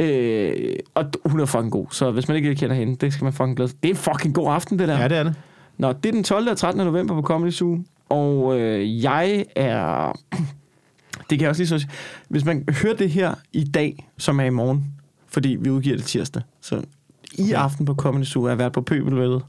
Øh, 0.00 0.76
og 0.94 1.04
hun 1.24 1.40
er 1.40 1.44
fucking 1.44 1.72
god, 1.72 1.86
så 1.90 2.10
hvis 2.10 2.28
man 2.28 2.36
ikke 2.36 2.54
kender 2.54 2.76
hende, 2.76 2.96
det 2.96 3.12
skal 3.12 3.24
man 3.24 3.32
fucking 3.32 3.56
glæde. 3.56 3.72
Det 3.82 3.88
er 3.88 3.92
en 3.92 3.96
fucking 3.96 4.34
god 4.34 4.52
aften, 4.52 4.78
det 4.78 4.88
der. 4.88 4.98
Ja, 4.98 5.08
det 5.08 5.16
er 5.16 5.22
det. 5.22 5.34
Nå, 5.78 5.92
det 5.92 6.06
er 6.06 6.12
den 6.12 6.24
12. 6.24 6.50
og 6.50 6.56
13. 6.56 6.84
november 6.84 7.14
på 7.14 7.22
Comedy 7.22 7.50
Zoo, 7.50 7.78
og 8.08 8.60
øh, 8.60 9.02
jeg 9.02 9.44
er... 9.56 10.12
Det 11.30 11.38
kan 11.38 11.40
jeg 11.40 11.50
også 11.50 11.62
lige 11.62 11.68
så. 11.68 11.86
Hvis 12.28 12.44
man 12.44 12.64
hører 12.82 12.96
det 12.96 13.10
her 13.10 13.34
i 13.52 13.64
dag, 13.64 14.08
som 14.18 14.40
er 14.40 14.44
i 14.44 14.50
morgen, 14.50 14.84
fordi 15.26 15.56
vi 15.60 15.70
udgiver 15.70 15.96
det 15.96 16.04
tirsdag, 16.04 16.42
så 16.60 16.82
i 17.38 17.52
aften 17.52 17.84
på 17.84 17.94
Comedy 17.94 18.24
Zoo 18.24 18.44
er 18.44 18.48
jeg 18.48 18.58
været 18.58 18.72
på 18.72 18.80
Pøbelvældet, 18.80 19.42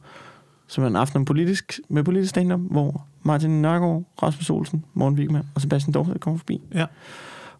som 0.67 0.83
er 0.83 0.87
en 0.87 0.95
aften 0.95 1.25
politisk, 1.25 1.79
med 1.89 2.03
politisk 2.03 2.29
stand 2.29 2.51
hvor 2.51 3.05
Martin 3.23 3.61
Nørgaard, 3.61 4.03
Rasmus 4.23 4.49
Olsen, 4.49 4.85
Morten 4.93 5.19
Wigman 5.19 5.43
og 5.55 5.61
Sebastian 5.61 5.93
Dorset 5.93 6.19
kommer 6.19 6.37
forbi. 6.37 6.61
Ja. 6.73 6.85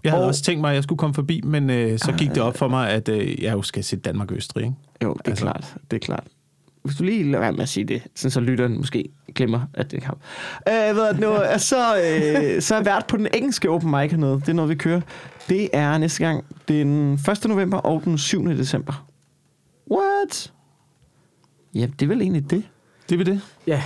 Jeg 0.04 0.12
havde 0.12 0.24
Og- 0.24 0.28
også 0.28 0.44
tænkt 0.44 0.62
mig, 0.62 0.70
at 0.70 0.76
jeg 0.76 0.84
skulle 0.84 1.00
komme 1.00 1.14
forbi, 1.14 1.42
men 1.44 1.70
øh, 1.70 2.00
så 2.00 2.12
gik 2.18 2.30
det 2.30 2.38
op 2.44 2.58
for 2.58 2.68
mig, 2.68 2.90
at 2.90 3.10
øh, 3.10 3.44
jeg 3.44 3.54
jo 3.54 3.62
skal 3.62 3.84
se 3.84 3.96
Danmark 3.98 4.32
og 4.32 4.38
Østrig. 4.38 4.64
Ikke? 4.64 4.76
Jo, 5.04 5.14
det 5.14 5.20
er 5.28 5.30
Altså. 5.32 5.44
klart. 5.46 5.76
Det 5.92 5.98
er 5.98 6.06
klart. 6.06 6.24
Hvis 6.84 6.96
du 6.96 7.04
lige 7.04 7.24
lader 7.24 7.40
være 7.40 7.52
med 7.52 7.62
at 7.62 7.70
sige 7.70 7.84
det, 7.84 8.02
sådan 8.16 8.32
så 8.32 8.40
lytteren 8.40 8.78
måske 8.78 9.10
glemmer, 9.36 9.62
at 9.74 9.92
det 9.92 10.04
er 10.04 10.06
ham. 10.06 10.18
Øh, 10.70 10.96
ved 10.96 11.14
du, 11.14 11.20
nu, 11.22 11.36
så, 11.58 11.76
øh, 11.98 12.62
så 12.62 12.76
er 12.76 12.80
jeg 12.80 12.86
vært 12.86 13.06
på 13.08 13.18
den 13.18 13.28
engelske 13.34 13.70
open 13.70 13.92
mic 13.92 14.12
hernede. 14.12 14.34
Det 14.36 14.50
er 14.50 14.54
noget, 14.54 14.70
vi 14.70 14.76
kører. 14.76 15.02
Det 15.50 15.70
er 15.74 15.98
næste 15.98 16.26
gang 16.26 16.46
den 16.68 17.14
1. 17.14 17.46
november 17.48 17.78
og 17.78 18.02
den 18.06 18.18
7. 18.18 18.46
december. 18.46 19.06
What? 19.92 20.54
Ja, 21.76 21.86
det 22.00 22.02
er 22.02 22.08
vel 22.08 22.22
egentlig 22.22 22.50
det. 22.50 22.64
Det 23.10 23.18
vil 23.18 23.26
det. 23.26 23.42
Ja. 23.68 23.84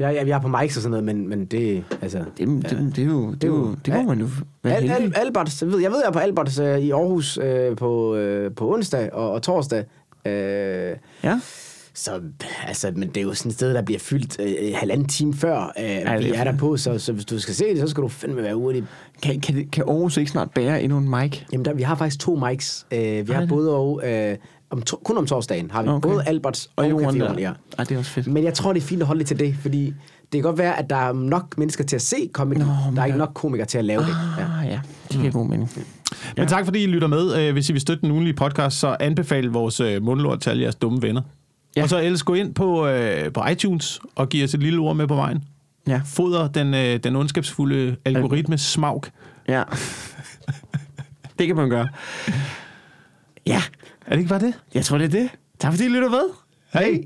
Ja, 0.00 0.08
ja, 0.10 0.26
jeg 0.26 0.36
er 0.36 0.40
på 0.40 0.48
mics 0.48 0.76
og 0.76 0.82
sådan 0.82 0.90
noget, 0.90 1.04
men, 1.04 1.28
men 1.28 1.44
det, 1.44 1.84
altså... 2.02 2.18
Det, 2.18 2.48
det, 2.48 2.70
det, 2.70 2.92
det, 2.96 3.02
er 3.02 3.06
jo, 3.06 3.32
det, 3.32 3.44
er 3.44 3.48
jo, 3.48 3.74
det 3.86 3.94
må 3.94 4.00
Ja. 4.00 4.06
man 4.06 4.20
jo 4.20 4.26
være 4.62 4.74
Al. 4.76 4.90
Al, 4.90 5.12
Albert, 5.16 5.62
jeg 5.62 5.70
ved, 5.70 5.80
jeg 5.80 5.90
ved, 5.90 5.98
jeg 5.98 6.08
er 6.08 6.12
på 6.12 6.18
Albert 6.18 6.60
øh, 6.60 6.78
i 6.78 6.90
Aarhus 6.90 7.38
øh, 7.42 7.76
på, 7.76 8.16
øh, 8.16 8.54
på 8.54 8.72
onsdag 8.74 9.12
og, 9.12 9.30
og 9.32 9.42
torsdag. 9.42 9.84
Øh, 10.26 10.96
Ja. 11.24 11.40
så, 11.94 12.20
altså, 12.66 12.92
men 12.96 13.08
det 13.08 13.16
er 13.16 13.22
jo 13.22 13.34
sådan 13.34 13.48
et 13.50 13.54
sted, 13.54 13.74
der 13.74 13.82
bliver 13.82 13.98
fyldt 13.98 14.40
øh, 14.40 14.74
halvanden 14.74 15.08
time 15.08 15.34
før 15.34 15.72
øh, 15.78 15.84
ja, 15.84 16.16
det 16.16 16.24
vi 16.24 16.30
er 16.30 16.40
er 16.40 16.44
der 16.44 16.56
på, 16.58 16.76
så, 16.76 16.98
så 16.98 17.12
hvis 17.12 17.24
du 17.24 17.38
skal 17.38 17.54
se 17.54 17.64
det, 17.64 17.78
så 17.80 17.86
skal 17.86 18.02
du 18.02 18.08
fandme 18.08 18.42
være 18.42 18.54
hurtig. 18.54 18.84
Kan, 19.22 19.40
kan, 19.40 19.68
kan 19.72 19.84
Aarhus 19.88 20.16
ikke 20.16 20.30
snart 20.30 20.50
bære 20.50 20.82
endnu 20.82 20.98
en 20.98 21.08
mic? 21.10 21.38
Jamen, 21.52 21.64
der, 21.64 21.72
vi 21.74 21.82
har 21.82 21.94
faktisk 21.94 22.20
to 22.20 22.34
mics. 22.34 22.86
Øh, 22.92 23.28
vi 23.28 23.32
har 23.32 23.40
det? 23.40 23.48
både 23.48 23.76
og... 23.76 24.00
Øh, 24.04 24.36
om 24.70 24.82
to, 24.82 25.00
kun 25.04 25.18
om 25.18 25.26
torsdagen 25.26 25.70
har 25.70 25.82
vi 25.82 25.88
Okay. 25.88 26.08
både 26.08 26.22
Alberts 26.26 26.70
og, 26.76 26.84
Og 26.84 26.90
Café 27.10 27.18
der. 27.18 27.34
ja. 27.38 27.52
Ej, 27.78 27.84
det 27.84 27.94
er 27.94 27.98
også 27.98 28.10
fedt. 28.10 28.26
Men 28.26 28.44
jeg 28.44 28.54
tror, 28.54 28.72
det 28.72 28.82
er 28.82 28.86
fint 28.86 29.00
at 29.02 29.06
holde 29.06 29.18
det 29.18 29.26
til 29.28 29.38
det, 29.38 29.56
fordi 29.60 29.84
det 29.86 29.94
kan 30.32 30.42
godt 30.42 30.58
være, 30.58 30.78
at 30.78 30.90
der 30.90 30.96
er 30.96 31.12
nok 31.12 31.58
mennesker 31.58 31.84
til 31.84 31.96
at 31.96 32.02
se 32.02 32.16
comedy. 32.32 32.58
Nå, 32.58 32.64
der 32.64 33.00
er 33.02 33.04
ikke 33.06 33.12
der- 33.12 33.18
nok 33.24 33.30
komikere 33.34 33.66
til 33.66 33.78
at 33.78 33.84
lave 33.84 34.00
det. 34.00 34.16
Ja. 34.38 34.44
Ah, 34.60 34.66
ja. 34.68 34.80
Det 35.12 35.20
giver 35.20 35.32
god 35.32 35.46
mening. 35.46 35.70
Men 36.36 36.48
tak 36.48 36.64
fordi 36.64 36.82
I 36.82 36.86
lytter 36.86 37.08
med. 37.08 37.36
Øh, 37.36 37.52
Hvis 37.52 37.68
I 37.68 37.72
vil 37.72 37.80
støtte 37.80 38.00
den 38.02 38.10
ugenlige 38.10 38.34
podcast, 38.34 38.78
så 38.78 38.96
anbefal 39.00 39.44
vores 39.46 39.80
øh, 39.80 40.02
mundlort 40.02 40.40
til 40.40 40.50
alle 40.50 40.62
jeres 40.62 40.74
dumme 40.74 41.02
venner. 41.02 41.22
Ja. 41.76 41.80
Ja. 41.80 41.82
Og 41.82 41.88
så 41.88 41.98
ellers 42.02 42.22
gå 42.22 42.34
ind 42.34 42.54
på, 42.54 42.86
øh, 42.86 43.32
på 43.32 43.42
iTunes 43.52 44.00
og 44.14 44.28
giv 44.28 44.44
os 44.44 44.54
et 44.54 44.60
lille 44.62 44.78
ord 44.78 44.96
med 44.96 45.06
på 45.06 45.14
vejen. 45.14 45.44
Ja. 45.86 46.00
Foder 46.06 46.48
den, 46.48 46.74
øh, 46.74 46.96
den 46.96 47.16
ondskabsfulde 47.16 47.96
algoritme 48.04 48.58
smag. 48.58 49.00
Ja. 49.48 49.62
det 51.38 51.46
kan 51.46 51.56
man 51.56 51.70
gøre. 51.70 51.88
Ja, 53.46 53.62
Er 54.06 54.10
det 54.10 54.18
ikke 54.18 54.28
bare 54.28 54.40
det? 54.40 54.54
jeg 54.74 54.84
tror, 54.84 54.98
det 54.98 55.04
er 55.04 55.08
det. 55.20 55.30
Tak 55.58 55.72
fordi 55.72 55.84
I 55.84 55.88
lytter 55.88 56.10
med. 56.10 56.30
Hej. 56.72 57.00